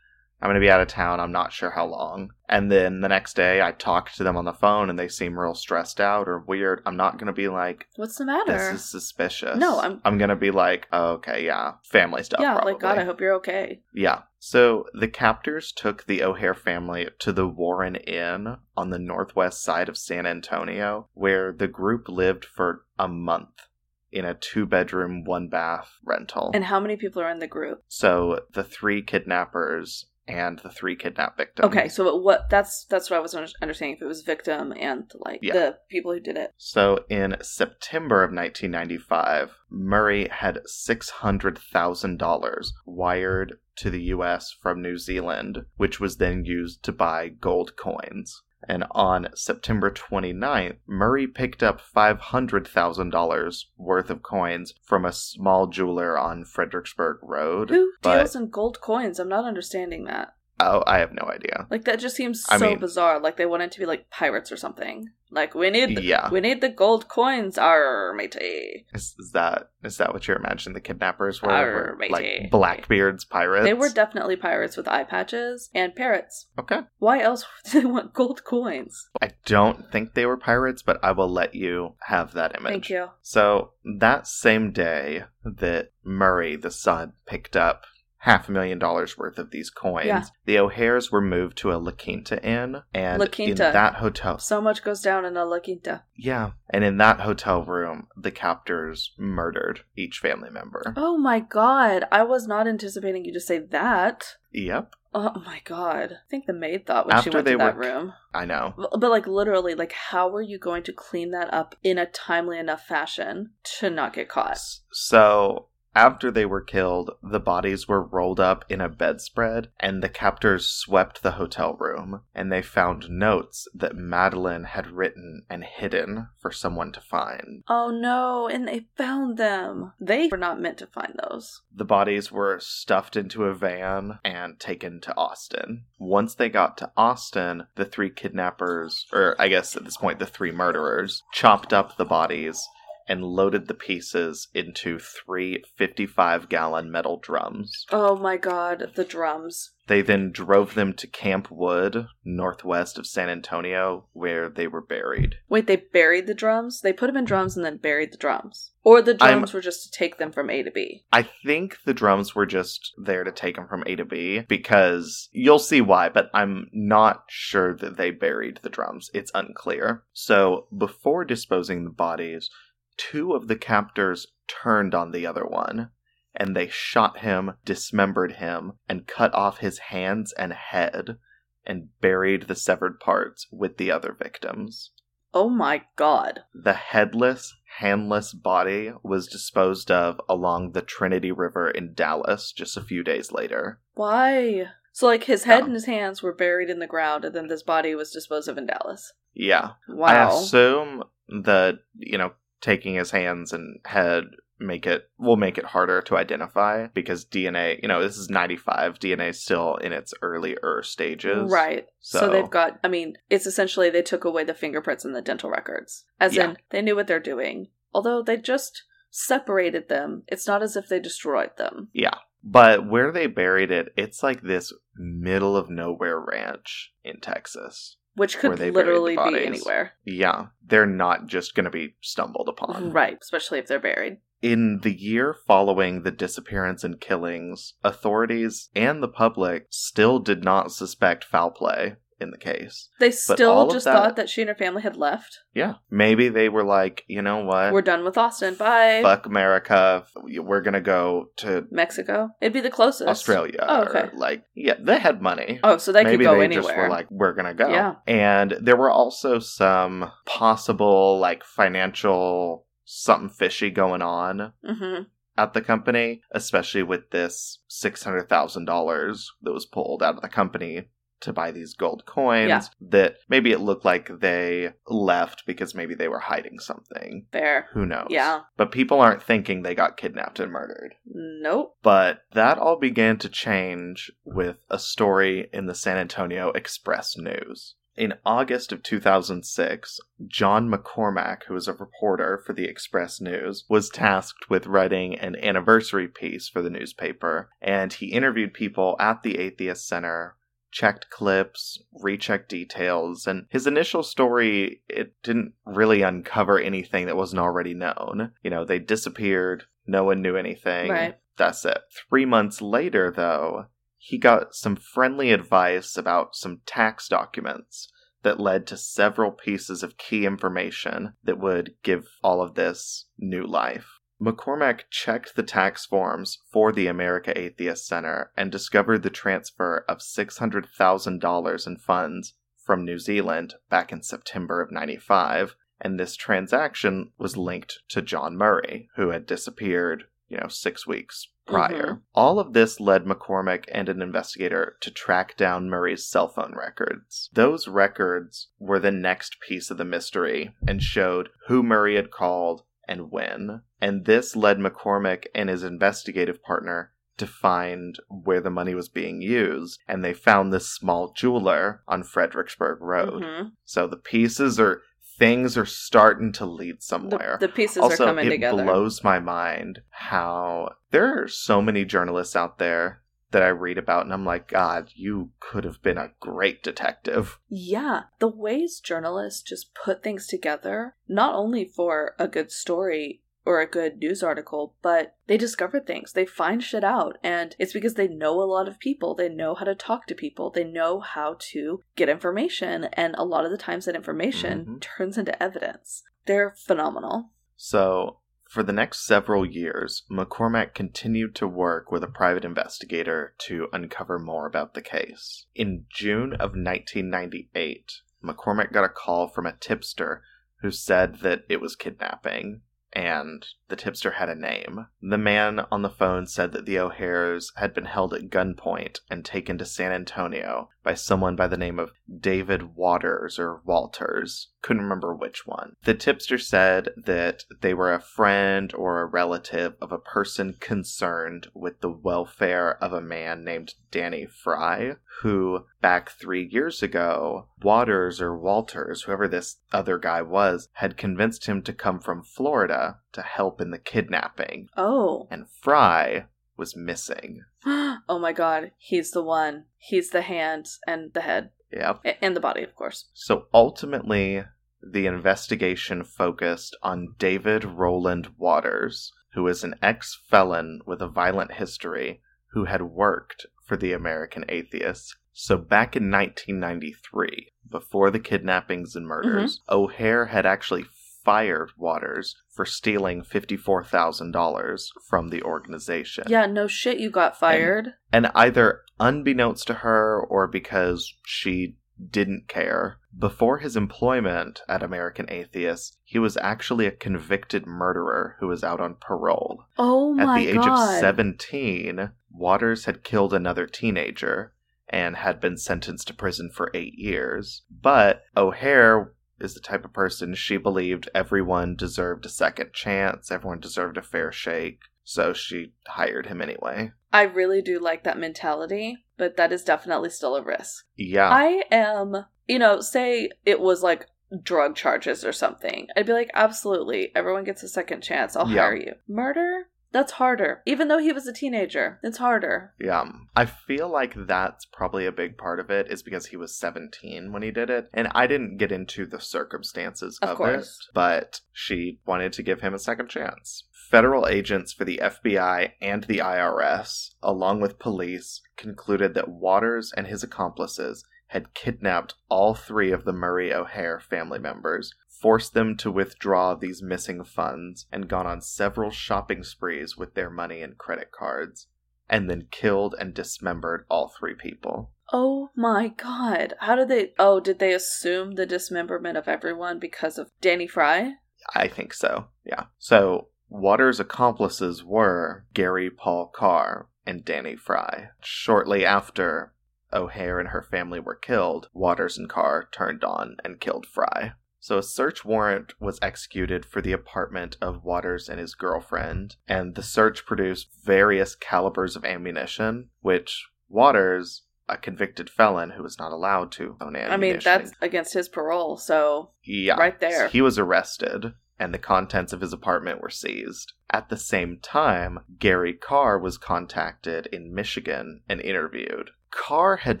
I'm 0.42 0.48
going 0.48 0.60
to 0.60 0.66
be 0.66 0.70
out 0.70 0.82
of 0.82 0.88
town. 0.88 1.20
I'm 1.20 1.32
not 1.32 1.54
sure 1.54 1.70
how 1.70 1.86
long. 1.86 2.30
And 2.50 2.70
then 2.70 3.00
the 3.00 3.08
next 3.08 3.34
day, 3.34 3.62
I 3.62 3.72
talk 3.72 4.10
to 4.12 4.24
them 4.24 4.36
on 4.36 4.44
the 4.44 4.52
phone 4.52 4.90
and 4.90 4.98
they 4.98 5.08
seem 5.08 5.38
real 5.38 5.54
stressed 5.54 6.00
out 6.02 6.28
or 6.28 6.40
weird. 6.40 6.82
I'm 6.84 6.98
not 6.98 7.16
going 7.16 7.28
to 7.28 7.32
be 7.32 7.48
like, 7.48 7.86
What's 7.96 8.16
the 8.18 8.26
matter? 8.26 8.52
this 8.52 8.74
is 8.74 8.84
suspicious. 8.84 9.56
No, 9.56 9.78
I'm- 9.78 10.02
I'm 10.04 10.18
going 10.18 10.28
to 10.28 10.36
be 10.36 10.50
like, 10.50 10.86
oh, 10.92 11.12
okay, 11.12 11.46
yeah, 11.46 11.74
family 11.84 12.22
stuff. 12.24 12.40
yeah, 12.42 12.52
probably. 12.54 12.74
like 12.74 12.82
God, 12.82 12.98
I 12.98 13.04
hope 13.04 13.22
you're 13.22 13.36
okay. 13.36 13.80
Yeah. 13.94 14.22
So 14.46 14.84
the 14.92 15.08
captors 15.08 15.72
took 15.72 16.04
the 16.04 16.22
O'Hair 16.22 16.52
family 16.52 17.08
to 17.20 17.32
the 17.32 17.48
Warren 17.48 17.96
Inn 17.96 18.58
on 18.76 18.90
the 18.90 18.98
northwest 18.98 19.62
side 19.62 19.88
of 19.88 19.96
San 19.96 20.26
Antonio, 20.26 21.08
where 21.14 21.50
the 21.50 21.66
group 21.66 22.10
lived 22.10 22.44
for 22.44 22.84
a 22.98 23.08
month 23.08 23.68
in 24.12 24.26
a 24.26 24.34
two 24.34 24.66
bedroom, 24.66 25.24
one 25.24 25.48
bath 25.48 25.94
rental. 26.04 26.50
And 26.52 26.64
how 26.64 26.78
many 26.78 26.98
people 26.98 27.22
are 27.22 27.30
in 27.30 27.38
the 27.38 27.46
group? 27.46 27.84
so 27.88 28.40
the 28.52 28.62
three 28.62 29.00
kidnappers 29.00 30.10
and 30.26 30.58
the 30.60 30.70
three 30.70 30.96
kidnapped 30.96 31.36
victims. 31.36 31.66
Okay, 31.66 31.88
so 31.88 32.16
what? 32.16 32.48
That's 32.50 32.84
that's 32.86 33.10
what 33.10 33.16
I 33.16 33.20
was 33.20 33.34
understanding. 33.34 33.96
If 33.96 34.02
it 34.02 34.06
was 34.06 34.22
victim 34.22 34.72
and 34.78 35.10
like 35.14 35.40
Yeah. 35.42 35.52
the 35.52 35.78
people 35.88 36.12
who 36.12 36.20
did 36.20 36.36
it. 36.36 36.52
So 36.56 37.04
in 37.08 37.36
September 37.42 38.22
of 38.24 38.32
1995, 38.32 39.52
Murray 39.70 40.28
had 40.28 40.60
$600,000 40.68 42.66
wired 42.86 43.58
to 43.76 43.90
the 43.90 44.02
US 44.02 44.52
from 44.62 44.80
New 44.80 44.96
Zealand, 44.98 45.64
which 45.76 46.00
was 46.00 46.16
then 46.16 46.44
used 46.44 46.82
to 46.84 46.92
buy 46.92 47.28
gold 47.28 47.76
coins. 47.76 48.42
And 48.68 48.84
on 48.90 49.28
September 49.34 49.90
29th, 49.90 50.76
Murray 50.86 51.26
picked 51.26 51.62
up 51.62 51.80
$500,000 51.80 53.64
worth 53.76 54.10
of 54.10 54.22
coins 54.22 54.74
from 54.82 55.04
a 55.04 55.12
small 55.12 55.66
jeweler 55.66 56.18
on 56.18 56.44
Fredericksburg 56.44 57.18
Road. 57.22 57.70
Who 57.70 57.92
but- 58.02 58.18
deals 58.18 58.36
in 58.36 58.50
gold 58.50 58.80
coins? 58.80 59.18
I'm 59.18 59.28
not 59.28 59.44
understanding 59.44 60.04
that. 60.04 60.34
Oh, 60.66 60.82
I 60.86 60.98
have 60.98 61.12
no 61.12 61.28
idea. 61.28 61.66
Like 61.70 61.84
that 61.84 62.00
just 62.00 62.16
seems 62.16 62.44
I 62.48 62.58
so 62.58 62.68
mean- 62.70 62.78
bizarre. 62.78 63.20
Like 63.20 63.36
they 63.36 63.46
wanted 63.46 63.72
to 63.72 63.78
be 63.80 63.86
like 63.86 64.08
pirates 64.10 64.50
or 64.50 64.56
something. 64.56 65.08
Like 65.30 65.54
we 65.56 65.68
need, 65.70 65.96
the, 65.96 66.02
Yeah. 66.02 66.30
we 66.30 66.40
need 66.40 66.60
the 66.60 66.68
gold 66.68 67.08
coins, 67.08 67.58
our 67.58 68.12
matey. 68.14 68.86
Is, 68.94 69.16
is 69.18 69.32
that 69.32 69.70
is 69.82 69.96
that 69.96 70.12
what 70.12 70.28
you're 70.28 70.36
imagining 70.36 70.74
the 70.74 70.80
kidnappers 70.80 71.42
were? 71.42 71.50
Arr, 71.50 71.72
Were, 71.72 71.96
matey. 71.98 72.12
like 72.12 72.50
Blackbeard's 72.52 73.24
pirates? 73.24 73.64
They 73.64 73.74
were 73.74 73.88
definitely 73.88 74.36
pirates 74.36 74.76
with 74.76 74.86
eye 74.86 75.02
patches 75.04 75.70
and 75.74 75.94
parrots. 75.96 76.46
Okay. 76.58 76.80
Why 76.98 77.20
else 77.20 77.44
would 77.64 77.72
they 77.82 77.84
want 77.86 78.14
gold 78.14 78.44
coins? 78.44 79.08
I 79.20 79.30
don't 79.44 79.90
think 79.90 80.14
they 80.14 80.24
were 80.26 80.36
pirates, 80.36 80.82
but 80.82 81.00
I 81.02 81.10
will 81.12 81.28
let 81.28 81.54
you 81.56 81.94
have 82.06 82.32
that 82.34 82.56
image. 82.56 82.70
Thank 82.72 82.90
you. 82.90 83.08
So 83.22 83.72
that 83.98 84.28
same 84.28 84.70
day 84.70 85.24
that 85.44 85.90
Murray, 86.04 86.54
the 86.56 86.70
son, 86.70 87.14
picked 87.26 87.56
up 87.56 87.82
half 88.24 88.48
a 88.48 88.52
million 88.52 88.78
dollars 88.78 89.16
worth 89.18 89.38
of 89.38 89.50
these 89.50 89.68
coins, 89.70 90.06
Yeah. 90.06 90.24
the 90.46 90.58
O'Hairs 90.58 91.12
were 91.12 91.20
moved 91.20 91.58
to 91.58 91.72
a 91.72 91.76
La 91.76 91.92
Quinta 91.92 92.42
Inn, 92.42 92.82
and 92.94 93.18
La 93.20 93.26
in 93.26 93.30
Quinta. 93.30 93.70
that 93.72 93.96
hotel, 93.96 94.38
So 94.38 94.60
much 94.60 94.82
goes 94.82 95.00
down 95.02 95.24
in 95.24 95.36
a 95.36 95.44
La 95.44 95.58
Quinta. 95.60 96.02
yeah, 96.16 96.52
and 96.70 96.82
in 96.84 96.96
that 96.98 97.20
hotel 97.20 97.62
room, 97.64 98.08
the 98.16 98.30
captors 98.30 99.12
murdered 99.18 99.80
each 99.96 100.18
family 100.18 100.50
member. 100.50 100.94
Oh 100.96 101.18
my 101.18 101.40
god! 101.40 102.04
I 102.10 102.22
was 102.22 102.46
not 102.46 102.66
anticipating 102.66 103.24
you 103.24 103.32
to 103.34 103.40
say 103.40 103.58
that. 103.58 104.36
Yep, 104.52 104.94
Oh 105.16 105.40
my 105.46 105.60
god! 105.64 106.12
I 106.12 106.28
think 106.28 106.46
the 106.46 106.52
maid 106.52 106.86
thought 106.86 107.06
when 107.06 107.22
she 107.22 107.30
went 107.30 107.46
to 107.46 107.56
that 107.58 107.76
were- 107.76 107.80
room. 107.82 108.14
I 108.32 108.44
know. 108.46 108.74
But 108.76 108.98
but, 108.98 109.10
like 109.10 109.26
literally, 109.28 109.74
like 109.76 109.92
how 109.92 110.34
are 110.34 110.42
you 110.42 110.58
going 110.58 110.82
to 110.84 110.92
clean 110.92 111.30
that 111.30 111.52
up 111.54 111.76
in 111.84 111.98
a 111.98 112.06
timely 112.06 112.58
enough 112.58 112.84
fashion 112.84 113.50
to 113.78 113.90
not 113.90 114.12
get 114.14 114.28
caught? 114.28 114.58
So 114.90 115.66
after 115.94 116.30
they 116.30 116.44
were 116.44 116.60
killed, 116.60 117.10
the 117.22 117.40
bodies 117.40 117.86
were 117.86 118.02
rolled 118.02 118.40
up 118.40 118.64
in 118.68 118.80
a 118.80 118.88
bedspread, 118.88 119.68
and 119.78 120.02
the 120.02 120.08
captors 120.08 120.68
swept 120.68 121.22
the 121.22 121.32
hotel 121.32 121.74
room, 121.74 122.22
and 122.34 122.50
they 122.50 122.62
found 122.62 123.08
notes 123.08 123.68
that 123.74 123.96
Madalyn 123.96 124.66
had 124.66 124.88
written 124.88 125.44
and 125.48 125.62
hidden 125.62 126.28
for 126.38 126.50
someone 126.50 126.92
to 126.92 127.00
find. 127.00 127.62
Oh 127.68 127.90
no! 127.90 128.48
And 128.48 128.66
they 128.66 128.86
found 128.96 129.36
them. 129.36 129.92
They 130.00 130.28
were 130.28 130.36
not 130.36 130.60
meant 130.60 130.78
to 130.78 130.86
find 130.86 131.14
those. 131.22 131.62
The 131.72 131.84
bodies 131.84 132.32
were 132.32 132.58
stuffed 132.60 133.16
into 133.16 133.44
a 133.44 133.54
van 133.54 134.18
and 134.24 134.58
taken 134.58 135.00
to 135.02 135.16
Austin. 135.16 135.84
Once 135.98 136.34
they 136.34 136.48
got 136.48 136.76
to 136.78 136.90
Austin, 136.96 137.66
the 137.76 137.84
three 137.84 138.10
kidnappers, 138.10 139.06
or 139.12 139.36
I 139.38 139.48
guess 139.48 139.76
at 139.76 139.84
this 139.84 139.96
point, 139.96 140.18
the 140.18 140.26
three 140.26 140.52
murderers, 140.52 141.22
chopped 141.32 141.72
up 141.72 141.96
the 141.96 142.04
bodies 142.04 142.68
and 143.08 143.24
loaded 143.24 143.68
the 143.68 143.74
pieces 143.74 144.48
into 144.54 144.98
three 144.98 145.62
55 145.76 146.48
gallon 146.48 146.90
metal 146.90 147.18
drums. 147.18 147.86
Oh 147.90 148.16
my 148.16 148.36
god! 148.36 148.92
The 148.94 149.04
drums. 149.04 149.70
They 149.86 150.00
then 150.00 150.30
drove 150.32 150.74
them 150.74 150.94
to 150.94 151.06
Camp 151.06 151.50
Wood, 151.50 152.06
northwest 152.24 152.98
of 152.98 153.06
San 153.06 153.28
Antonio, 153.28 154.06
where 154.14 154.48
they 154.48 154.66
were 154.66 154.80
buried. 154.80 155.34
Wait, 155.50 155.66
they 155.66 155.76
buried 155.76 156.26
the 156.26 156.32
drums? 156.32 156.80
They 156.80 156.92
put 156.94 157.08
them 157.08 157.18
in 157.18 157.26
drums 157.26 157.54
and 157.54 157.66
then 157.66 157.76
buried 157.76 158.10
the 158.10 158.16
drums, 158.16 158.70
or 158.82 159.02
the 159.02 159.14
I'm- 159.20 159.38
drums 159.40 159.52
were 159.52 159.60
just 159.60 159.84
to 159.84 159.90
take 159.98 160.16
them 160.16 160.32
from 160.32 160.48
A 160.48 160.62
to 160.62 160.70
B. 160.70 161.04
I 161.12 161.22
think 161.44 161.76
the 161.84 161.92
drums 161.92 162.34
were 162.34 162.46
just 162.46 162.94
there 162.96 163.24
to 163.24 163.32
take 163.32 163.56
them 163.56 163.68
from 163.68 163.84
A 163.86 163.94
to 163.96 164.06
B 164.06 164.40
because 164.48 165.28
you'll 165.32 165.58
see 165.58 165.82
why, 165.82 166.08
but 166.08 166.30
I'm 166.32 166.70
not 166.72 167.24
sure 167.28 167.74
that 167.76 167.98
they 167.98 168.10
buried 168.10 168.60
the 168.62 168.70
drums. 168.70 169.10
It's 169.12 169.30
unclear. 169.34 170.02
So, 170.14 170.66
before 170.76 171.26
disposing 171.26 171.84
the 171.84 171.90
bodies, 171.90 172.48
two 172.96 173.32
of 173.32 173.48
the 173.48 173.56
captors 173.56 174.26
turned 174.46 174.94
on 174.94 175.10
the 175.12 175.26
other 175.26 175.44
one 175.44 175.90
and 176.36 176.56
they 176.56 176.68
shot 176.68 177.18
him, 177.20 177.52
dismembered 177.64 178.32
him, 178.32 178.72
and 178.88 179.06
cut 179.06 179.32
off 179.34 179.58
his 179.58 179.78
hands 179.78 180.32
and 180.32 180.52
head 180.52 181.16
and 181.64 181.88
buried 182.00 182.42
the 182.48 182.56
severed 182.56 182.98
parts 182.98 183.46
with 183.52 183.76
the 183.76 183.90
other 183.90 184.12
victims. 184.12 184.90
Oh 185.32 185.48
my 185.48 185.82
god! 185.96 186.40
The 186.52 186.74
headless, 186.74 187.54
handless 187.78 188.32
body 188.32 188.92
was 189.02 189.26
disposed 189.28 189.90
of 189.90 190.20
along 190.28 190.72
the 190.72 190.82
Trinity 190.82 191.32
River 191.32 191.70
in 191.70 191.94
Dallas 191.94 192.52
just 192.52 192.76
a 192.76 192.82
few 192.82 193.02
days 193.02 193.32
later. 193.32 193.80
Why? 193.94 194.66
So 194.92 195.06
like 195.06 195.24
his 195.24 195.44
head 195.44 195.58
Yeah. 195.60 195.64
and 195.66 195.74
his 195.74 195.86
hands 195.86 196.22
were 196.22 196.34
buried 196.34 196.70
in 196.70 196.78
the 196.78 196.86
ground, 196.86 197.24
and 197.24 197.34
then 197.34 197.48
this 197.48 197.62
body 197.64 197.94
was 197.94 198.12
disposed 198.12 198.48
of 198.48 198.58
in 198.58 198.66
Dallas. 198.66 199.12
Yeah. 199.34 199.70
Wow. 199.88 200.06
I 200.06 200.28
assume 200.28 201.02
that, 201.42 201.78
you 201.96 202.16
know, 202.18 202.32
taking 202.64 202.94
his 202.94 203.10
hands 203.10 203.52
and 203.52 203.78
head 203.84 204.24
make 204.58 204.86
it 204.86 205.10
will 205.18 205.36
make 205.36 205.58
it 205.58 205.64
harder 205.66 206.00
to 206.00 206.16
identify 206.16 206.86
because 206.94 207.26
DNA, 207.26 207.78
you 207.82 207.88
know, 207.88 208.02
this 208.02 208.16
is 208.16 208.30
95, 208.30 208.98
DNA 208.98 209.28
is 209.30 209.42
still 209.42 209.76
in 209.76 209.92
its 209.92 210.14
earlier 210.22 210.80
stages. 210.82 211.50
Right. 211.52 211.86
So, 212.00 212.20
So- 212.20 212.30
they've 212.30 212.48
got, 212.50 212.78
I 212.82 212.88
mean, 212.88 213.18
it's 213.28 213.46
essentially 213.46 213.90
they 213.90 214.00
took 214.00 214.24
away 214.24 214.44
the 214.44 214.54
fingerprints 214.54 215.04
and 215.04 215.14
the 215.14 215.20
dental 215.20 215.50
records. 215.50 216.04
As 216.18 216.34
Yeah. 216.34 216.50
in, 216.50 216.56
they 216.70 216.80
knew 216.80 216.96
what 216.96 217.06
they're 217.06 217.20
doing. 217.20 217.68
Although 217.92 218.22
they 218.22 218.38
just 218.38 218.84
separated 219.10 219.88
them. 219.88 220.22
It's 220.28 220.46
not 220.46 220.62
as 220.62 220.74
if 220.76 220.88
they 220.88 221.00
destroyed 221.00 221.50
them. 221.58 221.88
Yeah. 221.92 222.14
But 222.42 222.88
where 222.88 223.12
they 223.12 223.26
buried 223.26 223.70
it, 223.70 223.92
it's 223.96 224.22
like 224.22 224.42
this 224.42 224.72
middle 224.96 225.56
of 225.56 225.68
nowhere 225.68 226.18
ranch 226.18 226.92
in 227.04 227.20
Texas. 227.20 227.96
Which 228.16 228.38
could 228.38 228.52
they 228.52 228.70
buried 228.70 228.74
the 228.74 228.78
literally 228.78 229.16
be 229.16 229.46
anywhere. 229.46 229.94
Yeah, 230.04 230.46
they're 230.64 230.86
not 230.86 231.26
just 231.26 231.54
going 231.54 231.64
to 231.64 231.70
be 231.70 231.96
stumbled 232.00 232.48
upon. 232.48 232.92
Right. 232.92 233.18
Especially 233.20 233.58
if 233.58 233.66
they're 233.66 233.80
buried. 233.80 234.18
In 234.40 234.80
the 234.80 234.92
year 234.92 235.34
following 235.46 236.02
the 236.02 236.10
disappearance 236.10 236.84
and 236.84 237.00
killings, 237.00 237.74
authorities 237.82 238.68
and 238.76 239.02
the 239.02 239.08
public 239.08 239.66
still 239.70 240.18
did 240.18 240.44
not 240.44 240.70
suspect 240.70 241.24
foul 241.24 241.50
play 241.50 241.96
in 242.24 242.32
the 242.32 242.38
case. 242.38 242.88
They 242.98 243.12
still 243.12 243.70
just 243.70 243.84
that- 243.84 243.94
thought 243.94 244.16
that 244.16 244.28
she 244.28 244.42
and 244.42 244.48
her 244.48 244.54
family 244.56 244.82
had 244.82 244.96
left. 244.96 245.38
Yeah. 245.54 245.74
Maybe 245.90 246.28
they 246.28 246.48
were 246.48 246.64
like, 246.64 247.04
you 247.06 247.22
know 247.22 247.44
what? 247.44 247.72
We're 247.72 247.82
done 247.82 248.04
with 248.04 248.18
Austin. 248.18 248.54
Bye. 248.56 249.00
Fuck 249.02 249.26
America. 249.26 250.04
We're 250.16 250.62
going 250.62 250.74
to 250.74 250.80
go 250.80 251.30
to 251.36 251.66
Mexico. 251.70 252.30
It'd 252.40 252.52
be 252.52 252.60
the 252.60 252.70
closest. 252.70 253.08
Australia. 253.08 253.58
Oh, 253.60 253.84
okay. 253.84 254.08
like, 254.14 254.42
yeah, 254.54 254.74
they 254.80 254.98
had 254.98 255.22
money. 255.22 255.60
Oh, 255.62 255.76
so 255.78 255.92
they 255.92 256.02
Maybe 256.02 256.24
could 256.24 256.32
go 256.32 256.38
they 256.38 256.44
anywhere. 256.46 256.62
just 256.64 256.76
were 256.76 256.88
like, 256.88 257.10
we're 257.10 257.34
gonna 257.34 257.54
go. 257.54 257.68
Yeah. 257.68 257.94
And 258.06 258.56
there 258.60 258.76
were 258.76 258.90
also 258.90 259.38
some 259.38 260.10
possible 260.26 261.18
like 261.18 261.44
financial 261.44 262.66
something 262.84 263.28
fishy 263.30 263.70
going 263.70 264.02
on 264.02 264.52
hmm 264.64 265.02
at 265.36 265.52
the 265.52 265.60
company, 265.60 266.20
especially 266.30 266.84
with 266.84 267.10
this 267.10 267.58
six 267.66 268.04
hundred 268.04 268.28
thousand 268.28 268.66
dollars 268.66 269.32
that 269.42 269.52
was 269.52 269.66
pulled 269.66 270.00
out 270.02 270.14
of 270.16 270.22
the 270.22 270.28
company 270.28 270.88
to 271.20 271.32
buy 271.32 271.50
these 271.50 271.74
gold 271.74 272.04
coins. 272.06 272.48
Yeah. 272.48 272.62
That 272.80 273.16
maybe 273.28 273.52
it 273.52 273.60
looked 273.60 273.84
like 273.84 274.20
they 274.20 274.72
left 274.88 275.44
because 275.46 275.74
maybe 275.74 275.94
they 275.94 276.08
were 276.08 276.20
hiding 276.20 276.58
something. 276.58 277.26
Fair. 277.32 277.68
Who 277.72 277.86
knows? 277.86 278.08
Yeah. 278.10 278.42
But 278.56 278.72
people 278.72 279.00
aren't 279.00 279.22
thinking 279.22 279.62
they 279.62 279.74
got 279.74 279.96
kidnapped 279.96 280.40
and 280.40 280.52
murdered. 280.52 280.94
Nope. 281.06 281.76
But 281.82 282.20
that 282.32 282.58
all 282.58 282.78
began 282.78 283.18
to 283.18 283.28
change 283.28 284.12
with 284.24 284.56
a 284.70 284.78
story 284.78 285.48
in 285.52 285.66
the 285.66 285.74
San 285.74 285.96
Antonio 285.96 286.50
Express 286.50 287.16
News. 287.16 287.74
In 287.96 288.14
August 288.26 288.72
of 288.72 288.82
2006, 288.82 290.00
John 290.26 290.68
McCormack, 290.68 291.44
who 291.44 291.54
was 291.54 291.68
a 291.68 291.74
reporter 291.74 292.42
for 292.44 292.52
the 292.52 292.64
Express 292.64 293.20
News, 293.20 293.64
was 293.68 293.88
tasked 293.88 294.50
with 294.50 294.66
writing 294.66 295.16
an 295.16 295.36
anniversary 295.36 296.08
piece 296.08 296.48
for 296.48 296.60
the 296.60 296.70
newspaper, 296.70 297.50
and 297.62 297.92
he 297.92 298.06
interviewed 298.06 298.52
people 298.52 298.96
at 298.98 299.22
the 299.22 299.38
Atheist 299.38 299.86
Center 299.86 300.34
checked 300.74 301.08
clips, 301.08 301.80
rechecked 301.92 302.48
details, 302.48 303.28
and 303.28 303.46
his 303.48 303.64
initial 303.64 304.02
story, 304.02 304.82
it 304.88 305.14
didn't 305.22 305.52
really 305.64 306.02
uncover 306.02 306.58
anything 306.58 307.06
that 307.06 307.16
wasn't 307.16 307.40
already 307.40 307.74
known. 307.74 308.32
You 308.42 308.50
know, 308.50 308.64
they 308.64 308.80
disappeared, 308.80 309.64
no 309.86 310.02
one 310.02 310.20
knew 310.20 310.36
anything. 310.36 310.90
Right. 310.90 311.16
That's 311.36 311.64
it. 311.64 311.78
Three 312.08 312.24
months 312.24 312.60
later, 312.60 313.12
though, 313.14 313.66
he 313.96 314.18
got 314.18 314.56
some 314.56 314.74
friendly 314.74 315.30
advice 315.30 315.96
about 315.96 316.34
some 316.34 316.60
tax 316.66 317.08
documents 317.08 317.92
that 318.24 318.40
led 318.40 318.66
to 318.66 318.76
several 318.76 319.30
pieces 319.30 319.84
of 319.84 319.96
key 319.96 320.26
information 320.26 321.12
that 321.22 321.38
would 321.38 321.74
give 321.84 322.08
all 322.24 322.42
of 322.42 322.54
this 322.54 323.06
new 323.16 323.46
life. 323.46 323.93
McCormack 324.20 324.82
checked 324.90 325.34
the 325.34 325.42
tax 325.42 325.84
forms 325.84 326.38
for 326.50 326.72
the 326.72 326.86
America 326.86 327.36
Atheist 327.38 327.86
Center 327.86 328.30
and 328.36 328.50
discovered 328.50 329.02
the 329.02 329.10
transfer 329.10 329.84
of 329.88 329.98
$600,000 329.98 331.66
in 331.66 331.76
funds 331.76 332.34
from 332.56 332.84
New 332.84 332.98
Zealand 332.98 333.54
back 333.68 333.92
in 333.92 334.02
September 334.02 334.62
of 334.62 334.70
95, 334.70 335.56
and 335.80 335.98
this 335.98 336.16
transaction 336.16 337.12
was 337.18 337.36
linked 337.36 337.80
to 337.88 338.00
John 338.00 338.36
Murray, 338.36 338.88
who 338.96 339.10
had 339.10 339.26
disappeared, 339.26 340.04
you 340.28 340.38
know, 340.38 340.48
six 340.48 340.86
weeks 340.86 341.28
prior. 341.46 341.86
Mhm. 341.86 342.00
All 342.14 342.38
of 342.38 342.54
this 342.54 342.80
led 342.80 343.04
McCormack 343.04 343.66
and 343.70 343.90
an 343.90 344.00
investigator 344.00 344.78
to 344.80 344.90
track 344.90 345.36
down 345.36 345.68
Murray's 345.68 346.06
cell 346.06 346.28
phone 346.28 346.54
records. 346.56 347.28
Those 347.34 347.68
records 347.68 348.48
were 348.58 348.78
the 348.78 348.90
next 348.90 349.40
piece 349.40 349.70
of 349.70 349.76
the 349.76 349.84
mystery 349.84 350.54
and 350.66 350.82
showed 350.82 351.28
who 351.48 351.62
Murray 351.62 351.96
had 351.96 352.10
called 352.10 352.62
and 352.88 353.10
when. 353.10 353.62
And 353.80 354.04
this 354.04 354.36
led 354.36 354.58
McCormack 354.58 355.26
and 355.34 355.48
his 355.48 355.62
investigative 355.62 356.42
partner 356.42 356.92
to 357.16 357.26
find 357.26 357.96
where 358.08 358.40
the 358.40 358.50
money 358.50 358.74
was 358.74 358.88
being 358.88 359.22
used, 359.22 359.78
and 359.86 360.04
they 360.04 360.12
found 360.12 360.52
this 360.52 360.68
small 360.68 361.12
jeweler 361.12 361.82
on 361.86 362.02
Fredericksburg 362.02 362.80
Road. 362.80 363.22
Mhm. 363.22 363.52
So 363.64 363.86
the 363.86 363.96
pieces 363.96 364.58
are 364.58 364.82
things 365.16 365.56
are 365.56 365.64
starting 365.64 366.32
to 366.32 366.44
lead 366.44 366.78
The, 366.78 366.82
somewhere 366.82 367.36
the 367.40 367.48
pieces 367.48 367.78
also, 367.78 368.02
are 368.02 368.06
coming 368.08 368.26
it 368.26 368.30
together. 368.30 368.62
It 368.62 368.66
blows 368.66 369.04
my 369.04 369.20
mind 369.20 369.82
how 369.90 370.74
there 370.90 371.22
are 371.22 371.28
so 371.28 371.62
many 371.62 371.84
journalists 371.84 372.34
out 372.34 372.58
there 372.58 373.03
that 373.34 373.42
I 373.42 373.48
read 373.48 373.78
about, 373.78 374.04
and 374.04 374.12
I'm 374.14 374.24
like, 374.24 374.48
God, 374.48 374.90
you 374.94 375.30
could 375.40 375.64
have 375.64 375.82
been 375.82 375.98
a 375.98 376.12
great 376.20 376.62
detective. 376.62 377.38
Yeah, 377.48 378.04
the 378.20 378.28
ways 378.28 378.80
journalists 378.80 379.42
just 379.42 379.74
put 379.74 380.02
things 380.02 380.28
together, 380.28 380.94
not 381.08 381.34
only 381.34 381.64
for 381.64 382.14
a 382.18 382.28
good 382.28 382.52
story 382.52 383.22
or 383.44 383.60
a 383.60 383.68
good 383.68 383.98
news 383.98 384.22
article, 384.22 384.76
but 384.82 385.16
they 385.26 385.36
discover 385.36 385.80
things. 385.80 386.12
They 386.12 386.24
find 386.24 386.62
shit 386.62 386.84
out. 386.84 387.18
And 387.22 387.54
it's 387.58 387.72
because 387.72 387.94
they 387.94 388.08
know 388.08 388.40
a 388.40 388.44
lot 388.46 388.68
of 388.68 388.78
people. 388.78 389.14
They 389.14 389.28
know 389.28 389.54
how 389.54 389.64
to 389.64 389.74
talk 389.74 390.06
to 390.06 390.14
people. 390.14 390.50
They 390.50 390.64
know 390.64 391.00
how 391.00 391.36
to 391.50 391.82
get 391.96 392.08
information. 392.08 392.84
And 392.94 393.14
a 393.18 393.24
lot 393.24 393.44
of 393.44 393.50
the 393.50 393.58
times 393.58 393.84
that 393.84 393.96
information 393.96 394.64
Mhm. 394.64 394.80
turns 394.80 395.18
into 395.18 395.42
evidence. 395.42 396.04
They're 396.24 396.54
phenomenal. 396.56 397.32
So, 397.56 398.20
for 398.54 398.62
the 398.62 398.72
next 398.72 399.04
several 399.04 399.44
years, 399.44 400.04
McCormack 400.08 400.74
continued 400.74 401.34
to 401.34 401.48
work 401.48 401.90
with 401.90 402.04
a 402.04 402.06
private 402.06 402.44
investigator 402.44 403.34
to 403.38 403.66
uncover 403.72 404.16
more 404.16 404.46
about 404.46 404.74
the 404.74 404.80
case. 404.80 405.46
In 405.56 405.86
June 405.90 406.34
of 406.34 406.52
1998, 406.52 407.94
McCormack 408.22 408.72
got 408.72 408.84
a 408.84 408.88
call 408.88 409.26
from 409.26 409.44
a 409.44 409.56
tipster 409.56 410.22
who 410.60 410.70
said 410.70 411.16
that 411.16 411.42
it 411.48 411.60
was 411.60 411.74
kidnapping, 411.74 412.60
and 412.92 413.44
the 413.66 413.74
tipster 413.74 414.12
had 414.12 414.28
a 414.28 414.36
name. 414.36 414.86
The 415.02 415.18
man 415.18 415.66
on 415.72 415.82
the 415.82 415.90
phone 415.90 416.28
said 416.28 416.52
that 416.52 416.64
the 416.64 416.78
O'Hairs 416.78 417.50
had 417.56 417.74
been 417.74 417.86
held 417.86 418.14
at 418.14 418.30
gunpoint 418.30 419.00
and 419.10 419.24
taken 419.24 419.58
to 419.58 419.64
San 419.64 419.90
Antonio 419.90 420.68
by 420.84 420.94
someone 420.94 421.34
by 421.34 421.48
the 421.48 421.56
name 421.56 421.80
of 421.80 421.90
David 422.20 422.76
Waters 422.76 423.36
or 423.36 423.62
Walters. 423.64 424.50
Couldn't 424.64 424.84
remember 424.84 425.14
which 425.14 425.46
one. 425.46 425.76
The 425.84 425.92
tipster 425.92 426.38
said 426.38 426.88
that 426.96 427.44
they 427.60 427.74
were 427.74 427.92
a 427.92 428.00
friend 428.00 428.72
or 428.74 429.02
a 429.02 429.06
relative 429.06 429.74
of 429.78 429.92
a 429.92 429.98
person 429.98 430.56
concerned 430.58 431.48
with 431.52 431.82
the 431.82 431.90
welfare 431.90 432.82
of 432.82 432.94
a 432.94 433.02
man 433.02 433.44
named 433.44 433.74
Danny 433.90 434.24
Fry, 434.24 434.94
who 435.20 435.66
back 435.82 436.08
three 436.08 436.48
years 436.50 436.82
ago, 436.82 437.48
Waters 437.60 438.22
or 438.22 438.38
Walters, 438.38 439.02
whoever 439.02 439.28
this 439.28 439.58
other 439.70 439.98
guy 439.98 440.22
was, 440.22 440.70
had 440.72 440.96
convinced 440.96 441.44
him 441.44 441.60
to 441.60 441.74
come 441.74 442.00
from 442.00 442.22
Florida 442.22 443.00
to 443.12 443.20
help 443.20 443.60
in 443.60 443.70
the 443.70 443.78
kidnapping. 443.78 444.70
Oh. 444.78 445.28
And 445.30 445.44
Fry 445.46 446.24
was 446.56 446.74
missing. 446.74 447.42
oh 447.66 448.18
my 448.18 448.32
god. 448.32 448.70
He's 448.78 449.10
the 449.10 449.22
one. 449.22 449.64
He's 449.76 450.08
the 450.08 450.22
hand 450.22 450.68
and 450.86 451.12
the 451.12 451.20
head. 451.20 451.50
Yep. 451.70 452.00
And 452.22 452.36
the 452.36 452.40
body, 452.40 452.62
of 452.62 452.74
course. 452.74 453.08
So 453.12 453.46
ultimately, 453.52 454.44
the 454.86 455.06
investigation 455.06 456.04
focused 456.04 456.76
on 456.82 457.14
David 457.18 457.64
Roland 457.64 458.28
Waters, 458.38 459.12
who 459.32 459.46
is 459.48 459.64
an 459.64 459.74
ex 459.82 460.18
felon 460.28 460.80
with 460.86 461.00
a 461.00 461.08
violent 461.08 461.52
history 461.52 462.20
who 462.52 462.64
had 462.64 462.82
worked 462.82 463.46
for 463.64 463.76
the 463.76 463.92
American 463.92 464.44
Atheists. 464.48 465.16
So 465.32 465.56
back 465.56 465.96
in 465.96 466.10
1993, 466.10 467.52
before 467.68 468.10
the 468.10 468.20
kidnappings 468.20 468.94
and 468.94 469.06
murders, 469.06 469.58
mm-hmm. 469.58 469.74
O'Hair 469.74 470.26
had 470.26 470.46
actually 470.46 470.84
fired 471.24 471.70
Waters 471.76 472.36
for 472.50 472.66
stealing 472.66 473.22
$54,000 473.22 474.88
from 475.08 475.30
the 475.30 475.42
organization. 475.42 476.24
Yeah, 476.28 476.46
no 476.46 476.68
shit, 476.68 476.98
you 476.98 477.10
got 477.10 477.38
fired. 477.38 477.94
And 478.12 478.30
either 478.34 478.82
unbeknownst 479.00 479.66
to 479.68 479.74
her 479.74 480.20
or 480.20 480.46
because 480.46 481.12
she 481.24 481.76
didn't 482.10 482.48
care, 482.48 482.98
before 483.16 483.58
his 483.58 483.76
employment 483.76 484.62
at 484.68 484.82
American 484.82 485.30
Atheists, 485.30 485.96
he 486.02 486.18
was 486.18 486.36
actually 486.38 486.86
a 486.86 486.90
convicted 486.90 487.66
murderer 487.66 488.36
who 488.40 488.48
was 488.48 488.64
out 488.64 488.80
on 488.80 488.96
parole. 489.00 489.64
oh 489.78 490.14
my 490.14 490.24
god. 490.24 490.30
At 490.30 490.38
the 490.38 490.48
age 490.48 490.56
god. 490.56 490.94
of 490.94 491.00
17, 491.00 492.10
Waters 492.32 492.86
had 492.86 493.04
killed 493.04 493.32
another 493.32 493.66
teenager 493.66 494.52
and 494.88 495.16
had 495.16 495.40
been 495.40 495.56
sentenced 495.56 496.08
to 496.08 496.14
prison 496.14 496.50
for 496.50 496.70
eight 496.74 496.94
years. 496.98 497.62
But 497.70 498.22
O'Hair 498.36 499.12
is 499.40 499.54
the 499.54 499.60
type 499.60 499.84
of 499.84 499.92
person 499.92 500.34
she 500.34 500.56
believed 500.56 501.08
everyone 501.14 501.76
deserved 501.76 502.26
a 502.26 502.28
second 502.28 502.72
chance, 502.72 503.30
everyone 503.30 503.60
deserved 503.60 503.96
a 503.96 504.02
fair 504.02 504.32
shake, 504.32 504.80
so 505.04 505.32
she 505.32 505.72
hired 505.86 506.26
him 506.26 506.40
anyway. 506.40 506.92
I 507.12 507.22
really 507.22 507.62
do 507.62 507.78
like 507.78 508.04
that 508.04 508.18
mentality, 508.18 509.03
but 509.16 509.36
that 509.36 509.52
is 509.52 509.62
definitely 509.64 510.10
still 510.10 510.36
a 510.36 510.42
risk. 510.42 510.84
Yeah. 510.96 511.28
I 511.28 511.62
am, 511.70 512.26
you 512.48 512.58
know, 512.58 512.80
say 512.80 513.30
it 513.44 513.60
was 513.60 513.82
like 513.82 514.06
drug 514.42 514.74
charges 514.74 515.24
or 515.24 515.32
something. 515.32 515.86
I'd 515.96 516.06
be 516.06 516.12
like, 516.12 516.30
absolutely, 516.34 517.12
everyone 517.14 517.44
gets 517.44 517.62
a 517.62 517.68
second 517.68 518.02
chance. 518.02 518.34
I'll 518.36 518.48
Yeah. 518.48 518.62
hire 518.62 518.76
you. 518.76 518.94
Murder? 519.08 519.68
That's 519.92 520.12
harder. 520.12 520.60
Even 520.66 520.88
though 520.88 520.98
he 520.98 521.12
was 521.12 521.28
a 521.28 521.32
teenager, 521.32 522.00
it's 522.02 522.18
harder. 522.18 522.74
Yeah. 522.80 523.04
I 523.36 523.46
feel 523.46 523.88
like 523.88 524.14
that's 524.26 524.64
probably 524.64 525.06
a 525.06 525.12
big 525.12 525.38
part 525.38 525.60
of 525.60 525.70
it 525.70 525.86
is 525.88 526.02
because 526.02 526.26
he 526.26 526.36
was 526.36 526.58
17 526.58 527.30
when 527.32 527.42
he 527.44 527.52
did 527.52 527.70
it. 527.70 527.90
And 527.94 528.08
I 528.12 528.26
didn't 528.26 528.56
get 528.56 528.72
into 528.72 529.06
the 529.06 529.20
circumstances 529.20 530.18
Of 530.20 530.30
of, 530.30 530.36
course. 530.36 530.80
it, 530.88 530.94
but 530.94 531.42
she 531.52 532.00
wanted 532.06 532.32
to 532.32 532.42
give 532.42 532.60
him 532.60 532.74
a 532.74 532.78
second 532.80 533.08
chance. 533.08 533.62
Federal 533.94 534.26
agents 534.26 534.72
for 534.72 534.84
the 534.84 534.98
FBI 535.00 535.74
and 535.80 536.02
the 536.02 536.18
IRS, 536.18 537.10
along 537.22 537.60
with 537.60 537.78
police, 537.78 538.42
concluded 538.56 539.14
that 539.14 539.28
Waters 539.28 539.92
and 539.96 540.08
his 540.08 540.24
accomplices 540.24 541.04
had 541.28 541.54
kidnapped 541.54 542.14
all 542.28 542.54
three 542.54 542.90
of 542.90 543.04
the 543.04 543.12
Murray 543.12 543.54
O'Hair 543.54 544.00
family 544.00 544.40
members, 544.40 544.92
forced 545.08 545.54
them 545.54 545.76
to 545.76 545.92
withdraw 545.92 546.56
these 546.56 546.82
missing 546.82 547.22
funds, 547.22 547.86
and 547.92 548.08
gone 548.08 548.26
on 548.26 548.40
several 548.40 548.90
shopping 548.90 549.44
sprees 549.44 549.96
with 549.96 550.14
their 550.14 550.28
money 550.28 550.60
and 550.60 550.76
credit 550.76 551.12
cards, 551.12 551.68
and 552.10 552.28
then 552.28 552.48
killed 552.50 552.96
and 552.98 553.14
dismembered 553.14 553.86
all 553.88 554.08
three 554.08 554.34
people. 554.34 554.90
Oh 555.12 555.50
my 555.54 555.86
god. 555.86 556.54
How 556.58 556.74
did 556.74 556.88
they. 556.88 557.12
Oh, 557.16 557.38
did 557.38 557.60
they 557.60 557.72
assume 557.72 558.32
the 558.32 558.44
dismemberment 558.44 559.16
of 559.16 559.28
everyone 559.28 559.78
because 559.78 560.18
of 560.18 560.32
Danny 560.40 560.66
Fry? 560.66 561.12
I 561.54 561.68
think 561.68 561.94
so, 561.94 562.26
yeah. 562.44 562.64
So, 562.78 563.28
Waters' 563.54 564.00
accomplices 564.00 564.82
were 564.82 565.44
Gary 565.54 565.88
Paul 565.88 566.26
Karr 566.26 566.88
and 567.06 567.24
Danny 567.24 567.54
Fry. 567.54 568.08
Shortly 568.20 568.84
after 568.84 569.52
O'Hair 569.92 570.40
and 570.40 570.48
her 570.48 570.62
family 570.62 570.98
were 570.98 571.14
killed, 571.14 571.68
Waters 571.72 572.18
and 572.18 572.28
Karr 572.28 572.68
turned 572.72 573.04
on 573.04 573.36
and 573.44 573.60
killed 573.60 573.86
Fry. 573.86 574.32
So 574.58 574.78
a 574.78 574.82
search 574.82 575.24
warrant 575.24 575.74
was 575.78 576.00
executed 576.02 576.66
for 576.66 576.82
the 576.82 576.92
apartment 576.92 577.56
of 577.60 577.84
Waters 577.84 578.28
and 578.28 578.40
his 578.40 578.56
girlfriend, 578.56 579.36
and 579.46 579.76
the 579.76 579.84
search 579.84 580.26
produced 580.26 580.70
various 580.82 581.36
calibers 581.36 581.94
of 581.94 582.04
ammunition, 582.04 582.88
which 583.02 583.46
Waters 583.68 584.42
a 584.68 584.76
convicted 584.76 585.30
felon 585.30 585.70
who 585.70 585.82
was 585.82 585.98
not 585.98 586.10
allowed 586.10 586.50
to 586.52 586.76
own 586.80 586.96
ammunition. 586.96 587.12
I 587.12 587.16
mean, 587.18 587.38
that's 587.38 587.72
against 587.80 588.14
his 588.14 588.28
parole, 588.28 588.78
so 588.78 589.30
yeah, 589.44 589.74
right 589.74 590.00
there. 590.00 590.28
He 590.28 590.40
was 590.40 590.58
arrested 590.58 591.34
and 591.58 591.72
the 591.72 591.78
contents 591.78 592.32
of 592.32 592.40
his 592.40 592.52
apartment 592.52 593.00
were 593.00 593.10
seized. 593.10 593.72
At 593.90 594.08
the 594.08 594.16
same 594.16 594.58
time, 594.60 595.20
Gary 595.38 595.72
Karr 595.72 596.18
was 596.18 596.38
contacted 596.38 597.26
in 597.26 597.54
Michigan 597.54 598.22
and 598.28 598.40
interviewed. 598.40 599.10
Karr 599.30 599.78
had 599.78 600.00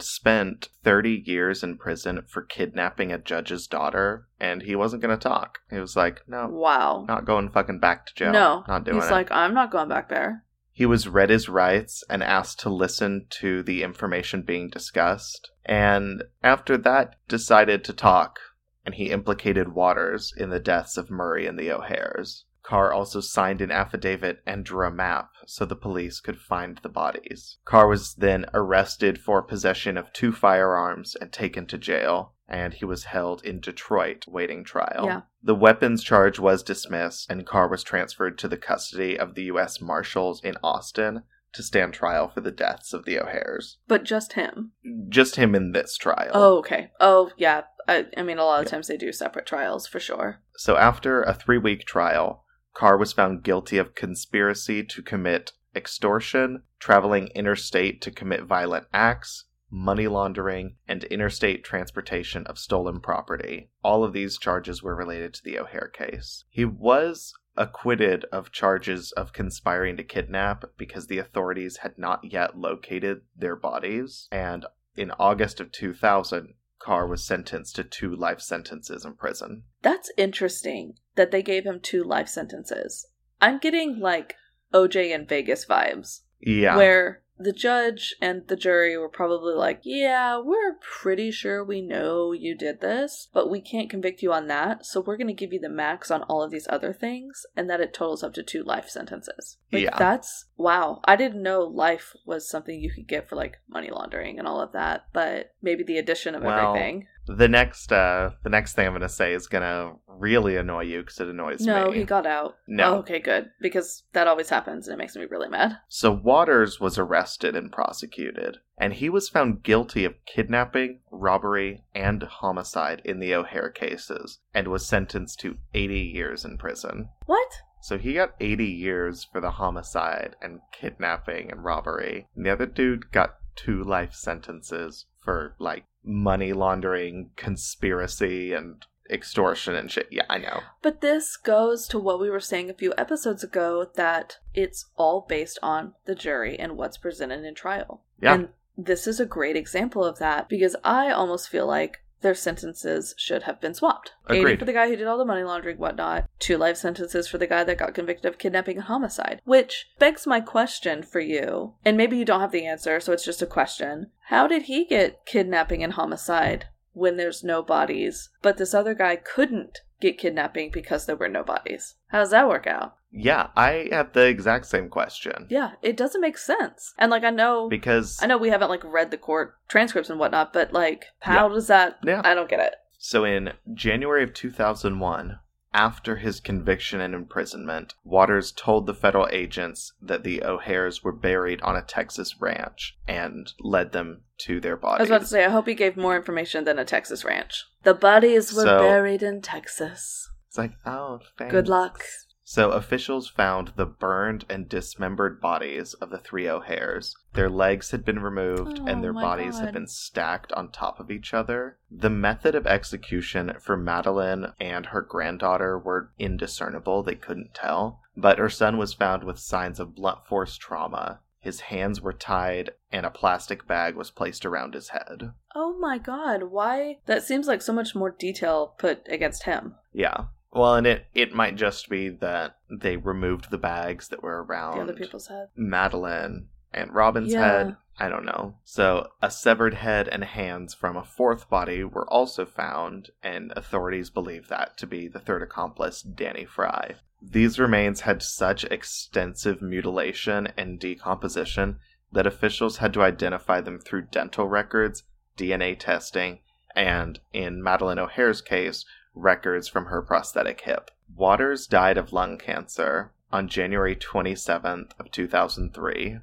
spent 0.00 0.68
30 0.84 1.22
years 1.26 1.62
in 1.64 1.76
prison 1.76 2.22
for 2.28 2.42
kidnapping 2.42 3.10
a 3.10 3.18
judge's 3.18 3.66
daughter, 3.66 4.28
and 4.38 4.62
he 4.62 4.76
wasn't 4.76 5.02
going 5.02 5.16
to 5.16 5.22
talk. 5.22 5.58
He 5.70 5.78
was 5.78 5.96
like, 5.96 6.22
no, 6.28 6.46
wow. 6.46 7.04
not 7.08 7.24
going 7.24 7.50
fucking 7.50 7.80
back 7.80 8.06
to 8.06 8.14
jail. 8.14 8.32
No, 8.32 8.64
not 8.68 8.84
doing 8.84 8.96
He's 8.96 9.04
it. 9.04 9.06
He's 9.08 9.12
like, 9.12 9.32
I'm 9.32 9.52
not 9.52 9.72
going 9.72 9.88
back 9.88 10.08
there. 10.08 10.44
He 10.72 10.86
was 10.86 11.08
read 11.08 11.30
his 11.30 11.48
rights 11.48 12.02
and 12.08 12.22
asked 12.22 12.60
to 12.60 12.68
listen 12.68 13.26
to 13.30 13.62
the 13.62 13.82
information 13.82 14.42
being 14.42 14.70
discussed. 14.70 15.50
And 15.64 16.24
after 16.42 16.76
that, 16.78 17.16
decided 17.28 17.84
to 17.84 17.92
talk, 17.92 18.38
and 18.84 18.94
he 18.94 19.10
implicated 19.10 19.74
Waters 19.74 20.32
in 20.36 20.50
the 20.50 20.60
deaths 20.60 20.96
of 20.96 21.10
Murray 21.10 21.46
and 21.46 21.58
the 21.58 21.70
O'Hairs. 21.70 22.44
Karr 22.64 22.92
also 22.92 23.20
signed 23.20 23.60
an 23.60 23.70
affidavit 23.70 24.42
and 24.46 24.64
drew 24.64 24.86
a 24.86 24.90
map 24.90 25.30
so 25.46 25.64
the 25.64 25.76
police 25.76 26.18
could 26.18 26.40
find 26.40 26.80
the 26.82 26.88
bodies. 26.88 27.58
Karr 27.66 27.86
was 27.86 28.14
then 28.14 28.46
arrested 28.54 29.20
for 29.20 29.42
possession 29.42 29.98
of 29.98 30.12
two 30.12 30.32
firearms 30.32 31.14
and 31.14 31.30
taken 31.30 31.66
to 31.66 31.76
jail, 31.76 32.32
and 32.48 32.72
he 32.74 32.86
was 32.86 33.04
held 33.04 33.44
in 33.44 33.60
Detroit 33.60 34.24
waiting 34.26 34.64
trial. 34.64 35.04
Yeah. 35.04 35.20
The 35.42 35.54
weapons 35.54 36.02
charge 36.02 36.38
was 36.38 36.62
dismissed, 36.62 37.30
and 37.30 37.46
Karr 37.46 37.68
was 37.68 37.82
transferred 37.82 38.38
to 38.38 38.48
the 38.48 38.56
custody 38.56 39.18
of 39.18 39.34
the 39.34 39.44
U.S. 39.44 39.80
Marshals 39.82 40.42
in 40.42 40.54
Austin 40.62 41.24
to 41.52 41.62
stand 41.62 41.94
trial 41.94 42.28
for 42.28 42.40
the 42.40 42.50
deaths 42.50 42.92
of 42.92 43.04
the 43.04 43.20
O'Hairs. 43.20 43.78
But 43.86 44.04
just 44.04 44.32
him. 44.32 44.72
Just 45.08 45.36
him 45.36 45.54
in 45.54 45.72
this 45.72 45.96
trial. 45.96 46.32
Oh, 46.34 46.58
okay. 46.58 46.90
Oh, 46.98 47.30
yeah. 47.36 47.62
I, 47.86 48.06
I 48.16 48.22
mean, 48.22 48.38
a 48.38 48.44
lot 48.44 48.60
of 48.60 48.66
Yeah. 48.66 48.70
times 48.72 48.88
they 48.88 48.96
do 48.96 49.12
separate 49.12 49.46
trials 49.46 49.86
for 49.86 50.00
sure. 50.00 50.40
So 50.56 50.76
after 50.76 51.22
a 51.22 51.34
three 51.34 51.58
week 51.58 51.84
trial, 51.86 52.44
Karr 52.74 52.96
was 52.96 53.12
found 53.12 53.42
guilty 53.44 53.78
of 53.78 53.94
conspiracy 53.94 54.82
to 54.84 55.02
commit 55.02 55.52
extortion, 55.76 56.62
traveling 56.78 57.28
interstate 57.34 58.00
to 58.02 58.10
commit 58.10 58.44
violent 58.44 58.86
acts, 58.92 59.44
money 59.70 60.06
laundering, 60.06 60.76
and 60.88 61.04
interstate 61.04 61.64
transportation 61.64 62.46
of 62.46 62.58
stolen 62.58 63.00
property. 63.00 63.70
All 63.82 64.04
of 64.04 64.12
these 64.12 64.38
charges 64.38 64.82
were 64.82 64.94
related 64.94 65.34
to 65.34 65.44
the 65.44 65.58
O'Hair 65.58 65.88
case. 65.92 66.44
He 66.48 66.64
was 66.64 67.32
acquitted 67.56 68.24
of 68.32 68.50
charges 68.50 69.12
of 69.12 69.32
conspiring 69.32 69.96
to 69.96 70.02
kidnap 70.04 70.64
because 70.76 71.06
the 71.06 71.18
authorities 71.18 71.78
had 71.78 71.98
not 71.98 72.20
yet 72.24 72.58
located 72.58 73.22
their 73.36 73.56
bodies, 73.56 74.28
and 74.32 74.66
in 74.96 75.10
August 75.12 75.60
of 75.60 75.70
2000, 75.72 76.54
Karr 76.78 77.06
was 77.06 77.26
sentenced 77.26 77.76
to 77.76 77.84
two 77.84 78.14
life 78.14 78.40
sentences 78.40 79.04
in 79.04 79.14
prison. 79.14 79.64
That's 79.82 80.10
interesting 80.16 80.94
that 81.16 81.30
they 81.30 81.42
gave 81.42 81.64
him 81.64 81.80
two 81.80 82.02
life 82.04 82.28
sentences. 82.28 83.06
I'm 83.40 83.58
getting 83.58 83.98
like 84.00 84.36
OJ 84.72 85.14
and 85.14 85.28
Vegas 85.28 85.66
vibes, 85.66 86.20
Yeah. 86.40 86.76
where 86.76 87.22
the 87.38 87.52
judge 87.52 88.14
and 88.20 88.46
the 88.48 88.56
jury 88.56 88.96
were 88.96 89.08
probably 89.08 89.54
like, 89.54 89.80
Yeah, 89.82 90.38
we're 90.38 90.74
pretty 90.80 91.30
sure 91.30 91.64
we 91.64 91.80
know 91.80 92.32
you 92.32 92.54
did 92.56 92.80
this, 92.80 93.28
but 93.32 93.50
we 93.50 93.60
can't 93.60 93.90
convict 93.90 94.22
you 94.22 94.32
on 94.32 94.46
that, 94.48 94.86
so 94.86 95.00
we're 95.00 95.16
going 95.16 95.26
to 95.28 95.32
give 95.32 95.52
you 95.52 95.60
the 95.60 95.68
max 95.68 96.10
on 96.10 96.22
all 96.24 96.42
of 96.42 96.50
these 96.50 96.66
other 96.70 96.92
things, 96.92 97.44
and 97.56 97.68
that 97.68 97.80
it 97.80 97.92
totals 97.92 98.22
up 98.22 98.34
to 98.34 98.42
two 98.42 98.62
life 98.62 98.88
sentences. 98.88 99.56
Like, 99.72 99.82
Yeah. 99.84 99.98
that's 99.98 100.46
wow. 100.56 101.00
I 101.04 101.16
didn't 101.16 101.42
know 101.42 101.62
life 101.62 102.14
was 102.24 102.48
something 102.48 102.80
you 102.80 102.92
could 102.92 103.08
get 103.08 103.28
for 103.28 103.36
like 103.36 103.58
money 103.68 103.90
laundering 103.90 104.38
and 104.38 104.46
all 104.46 104.60
of 104.60 104.72
that, 104.72 105.06
but 105.12 105.54
maybe 105.62 105.82
the 105.82 105.98
addition 105.98 106.34
of 106.34 106.42
Well, 106.42 106.70
everything. 106.74 107.08
The 107.26 107.48
next 107.48 107.92
uh 107.92 108.30
the 108.42 108.50
next 108.50 108.74
thing 108.74 108.86
I'm 108.86 108.92
going 108.92 109.02
to 109.02 109.08
say 109.08 109.32
is 109.32 109.46
going 109.46 109.62
to 109.62 109.98
really 110.06 110.56
annoy 110.56 110.82
you 110.82 111.02
cuz 111.02 111.20
it 111.20 111.28
annoys 111.28 111.60
No, 111.60 111.74
me. 111.74 111.80
No, 111.80 111.90
he 111.92 112.04
got 112.04 112.26
out. 112.26 112.56
No. 112.66 112.94
Oh, 112.94 112.98
okay, 112.98 113.18
good. 113.18 113.50
Because 113.60 114.04
that 114.12 114.26
always 114.26 114.50
happens 114.50 114.86
and 114.86 114.94
it 114.94 114.98
makes 114.98 115.16
me 115.16 115.24
really 115.24 115.48
mad. 115.48 115.78
So 115.88 116.10
Waters 116.12 116.80
was 116.80 116.98
arrested 116.98 117.56
and 117.56 117.72
prosecuted, 117.72 118.58
and 118.78 118.94
he 118.94 119.08
was 119.08 119.28
found 119.28 119.62
guilty 119.62 120.04
of 120.04 120.14
kidnapping, 120.26 121.00
robbery, 121.10 121.84
and 121.94 122.22
homicide 122.22 123.00
in 123.04 123.20
the 123.20 123.34
O'Hair 123.34 123.70
cases 123.70 124.40
and 124.52 124.68
was 124.68 124.86
sentenced 124.86 125.40
to 125.40 125.58
80 125.72 125.98
years 125.98 126.44
in 126.44 126.58
prison. 126.58 127.08
What? 127.26 127.62
So 127.80 127.98
he 127.98 128.14
got 128.14 128.34
80 128.40 128.64
years 128.64 129.24
for 129.24 129.40
the 129.40 129.52
homicide 129.52 130.36
and 130.40 130.60
kidnapping 130.72 131.50
and 131.50 131.64
robbery. 131.64 132.28
And 132.34 132.46
the 132.46 132.50
other 132.50 132.66
dude 132.66 133.12
got 133.12 133.36
two 133.56 133.82
life 133.82 134.14
sentences 134.14 135.06
for 135.24 135.54
like 135.58 135.84
money 136.04 136.52
laundering, 136.52 137.30
conspiracy, 137.36 138.52
and 138.52 138.84
extortion 139.10 139.74
and 139.74 139.90
shit. 139.90 140.08
Yeah, 140.10 140.24
I 140.28 140.38
know. 140.38 140.60
But 140.82 141.00
this 141.00 141.36
goes 141.36 141.86
to 141.88 141.98
what 141.98 142.20
we 142.20 142.30
were 142.30 142.40
saying 142.40 142.70
a 142.70 142.74
few 142.74 142.94
episodes 142.96 143.42
ago 143.42 143.90
that 143.96 144.38
it's 144.54 144.86
all 144.96 145.26
based 145.28 145.58
on 145.62 145.94
the 146.04 146.14
jury 146.14 146.58
and 146.58 146.76
what's 146.76 146.96
presented 146.96 147.44
in 147.44 147.54
trial. 147.54 148.02
Yeah. 148.20 148.34
And 148.34 148.48
this 148.76 149.06
is 149.06 149.20
a 149.20 149.26
great 149.26 149.56
example 149.56 150.04
of 150.04 150.18
that 150.18 150.48
because 150.48 150.76
I 150.82 151.10
almost 151.10 151.48
feel 151.48 151.66
like 151.66 152.03
their 152.24 152.34
sentences 152.34 153.14
should 153.18 153.42
have 153.42 153.60
been 153.60 153.74
swapped. 153.74 154.12
80 154.30 154.56
for 154.56 154.64
the 154.64 154.72
guy 154.72 154.88
who 154.88 154.96
did 154.96 155.06
all 155.06 155.18
the 155.18 155.26
money 155.26 155.44
laundering, 155.44 155.76
whatnot. 155.76 156.28
Two 156.38 156.56
life 156.56 156.78
sentences 156.78 157.28
for 157.28 157.36
the 157.36 157.46
guy 157.46 157.62
that 157.62 157.78
got 157.78 157.94
convicted 157.94 158.24
of 158.24 158.38
kidnapping 158.38 158.78
and 158.78 158.86
homicide. 158.86 159.42
Which 159.44 159.90
begs 159.98 160.26
my 160.26 160.40
question 160.40 161.02
for 161.02 161.20
you, 161.20 161.74
and 161.84 161.96
maybe 161.96 162.16
you 162.16 162.24
don't 162.24 162.40
have 162.40 162.50
the 162.50 162.66
answer, 162.66 162.98
so 162.98 163.12
it's 163.12 163.26
just 163.26 163.42
a 163.42 163.46
question. 163.46 164.10
How 164.28 164.46
did 164.46 164.62
he 164.62 164.86
get 164.86 165.26
kidnapping 165.26 165.84
and 165.84 165.92
homicide 165.92 166.68
when 166.94 167.18
there's 167.18 167.44
no 167.44 167.62
bodies, 167.62 168.30
but 168.40 168.56
this 168.56 168.72
other 168.72 168.94
guy 168.94 169.16
couldn't 169.16 169.82
get 170.00 170.16
kidnapping 170.16 170.70
because 170.72 171.04
there 171.04 171.16
were 171.16 171.28
no 171.28 171.44
bodies? 171.44 171.96
How 172.08 172.20
does 172.20 172.30
that 172.30 172.48
work 172.48 172.66
out? 172.66 172.96
Yeah, 173.16 173.48
I 173.56 173.88
have 173.92 174.12
the 174.12 174.26
exact 174.26 174.66
same 174.66 174.88
question. 174.88 175.46
Yeah, 175.48 175.72
it 175.82 175.96
doesn't 175.96 176.20
make 176.20 176.36
sense. 176.36 176.92
And 176.98 177.10
like 177.10 177.22
I 177.24 177.30
know 177.30 177.68
Because 177.68 178.18
I 178.20 178.26
know 178.26 178.36
we 178.38 178.48
haven't 178.50 178.70
like 178.70 178.82
read 178.84 179.10
the 179.10 179.16
court 179.18 179.54
transcripts 179.68 180.10
and 180.10 180.18
whatnot, 180.18 180.52
but 180.52 180.72
like 180.72 181.06
how 181.20 181.48
does 181.48 181.68
that 181.68 181.98
Yeah. 182.04 182.22
I 182.24 182.34
don't 182.34 182.50
get 182.50 182.60
it. 182.60 182.74
So 182.98 183.24
in 183.24 183.52
January 183.72 184.24
of 184.24 184.34
2001, 184.34 185.38
after 185.72 186.16
his 186.16 186.40
conviction 186.40 187.00
and 187.00 187.14
imprisonment, 187.14 187.94
Waters 188.04 188.52
told 188.52 188.86
the 188.86 188.94
federal 188.94 189.28
agents 189.30 189.92
that 190.00 190.22
the 190.22 190.42
O'Hairs 190.42 191.02
were 191.04 191.12
buried 191.12 191.60
on 191.62 191.76
a 191.76 191.82
Texas 191.82 192.36
ranch 192.40 192.96
and 193.06 193.52
led 193.60 193.92
them 193.92 194.22
to 194.38 194.60
their 194.60 194.76
bodies. 194.76 195.00
I 195.00 195.02
was 195.02 195.10
about 195.10 195.20
to 195.22 195.26
say 195.26 195.44
I 195.44 195.50
hope 195.50 195.66
he 195.66 195.74
gave 195.74 195.96
more 195.96 196.16
information 196.16 196.64
than 196.64 196.78
a 196.78 196.84
Texas 196.84 197.24
ranch. 197.24 197.64
The 197.82 197.94
bodies 197.94 198.52
were 198.54 198.62
So- 198.62 198.78
buried 198.78 199.22
in 199.22 199.42
Texas. 199.42 200.30
It's 200.48 200.56
like, 200.58 200.72
oh, 200.86 201.18
thanks. 201.36 201.50
Good 201.52 201.68
luck. 201.68 202.04
So 202.46 202.72
officials 202.72 203.26
found 203.26 203.72
the 203.74 203.86
burned 203.86 204.44
and 204.50 204.68
dismembered 204.68 205.40
bodies 205.40 205.94
of 205.94 206.10
the 206.10 206.18
three 206.18 206.46
O'Hairs. 206.46 207.16
Their 207.32 207.48
legs 207.48 207.90
had 207.90 208.04
been 208.04 208.18
removed 208.20 208.80
Oh 208.80 208.86
and 208.86 209.02
their 209.02 209.16
oh 209.16 209.20
bodies 209.20 209.56
God. 209.56 209.64
had 209.64 209.74
been 209.74 209.86
stacked 209.86 210.52
on 210.52 210.70
top 210.70 211.00
of 211.00 211.10
each 211.10 211.32
other. 211.32 211.78
The 211.90 212.10
method 212.10 212.54
of 212.54 212.66
execution 212.66 213.54
for 213.60 213.78
Madalyn 213.78 214.52
and 214.60 214.86
her 214.86 215.00
granddaughter 215.00 215.78
were 215.78 216.10
indiscernible, 216.18 217.02
they 217.02 217.14
couldn't 217.14 217.54
tell, 217.54 218.02
but 218.14 218.38
her 218.38 218.50
son 218.50 218.76
was 218.76 218.92
found 218.92 219.24
with 219.24 219.38
signs 219.38 219.80
of 219.80 219.94
blunt 219.94 220.26
force 220.26 220.58
trauma. 220.58 221.20
His 221.40 221.60
hands 221.60 222.00
were 222.00 222.12
tied 222.12 222.70
and 222.92 223.04
a 223.04 223.10
plastic 223.10 223.66
bag 223.66 223.96
was 223.96 224.10
placed 224.10 224.44
around 224.46 224.74
his 224.74 224.90
head. 224.90 225.32
Oh 225.54 225.78
my 225.78 225.98
god, 225.98 226.44
why? 226.44 226.98
That 227.06 227.22
seems 227.22 227.46
like 227.46 227.62
so 227.62 227.72
much 227.72 227.94
more 227.94 228.10
detail 228.10 228.74
put 228.78 229.06
against 229.08 229.44
him. 229.44 229.74
Yeah. 229.92 230.24
Well, 230.54 230.74
and 230.76 230.86
it, 230.86 231.06
it 231.14 231.34
might 231.34 231.56
just 231.56 231.88
be 231.88 232.08
that 232.08 232.56
they 232.70 232.96
removed 232.96 233.50
the 233.50 233.58
bags 233.58 234.08
that 234.08 234.22
were 234.22 234.42
around 234.44 234.76
The 234.76 234.82
other 234.82 234.92
people's 234.94 235.26
head. 235.26 235.48
Madalyn 235.58 236.46
and 236.72 236.92
Robin's 236.94 237.32
Yeah. 237.32 237.40
head. 237.40 237.76
I 237.98 238.08
don't 238.08 238.24
know. 238.24 238.56
So, 238.64 239.08
a 239.22 239.30
severed 239.30 239.74
head 239.74 240.08
and 240.08 240.24
hands 240.24 240.74
from 240.74 240.96
a 240.96 241.04
fourth 241.04 241.48
body 241.48 241.84
were 241.84 242.08
also 242.10 242.44
found, 242.44 243.10
and 243.22 243.52
authorities 243.54 244.10
believe 244.10 244.48
that 244.48 244.76
to 244.78 244.86
be 244.86 245.06
the 245.06 245.20
third 245.20 245.42
accomplice, 245.42 246.02
Danny 246.02 246.44
Fry. 246.44 246.96
These 247.22 247.58
remains 247.60 248.00
had 248.00 248.20
such 248.22 248.64
extensive 248.64 249.62
mutilation 249.62 250.48
and 250.56 250.80
decomposition 250.80 251.78
that 252.12 252.26
officials 252.26 252.78
had 252.78 252.92
to 252.94 253.02
identify 253.02 253.60
them 253.60 253.78
through 253.78 254.02
dental 254.10 254.48
records, 254.48 255.04
DNA 255.36 255.76
testing, 255.78 256.40
and, 256.74 257.20
in 257.32 257.62
Madalyn 257.62 257.98
O'Hair's 257.98 258.40
case, 258.42 258.84
records 259.14 259.68
from 259.68 259.86
her 259.86 260.02
prosthetic 260.02 260.62
hip. 260.62 260.90
Waters 261.16 261.66
died 261.66 261.96
of 261.98 262.12
lung 262.12 262.38
cancer 262.38 263.12
on 263.32 263.48
January 263.48 263.96
27th 263.96 264.90
of 264.98 265.10
2003 265.10 266.18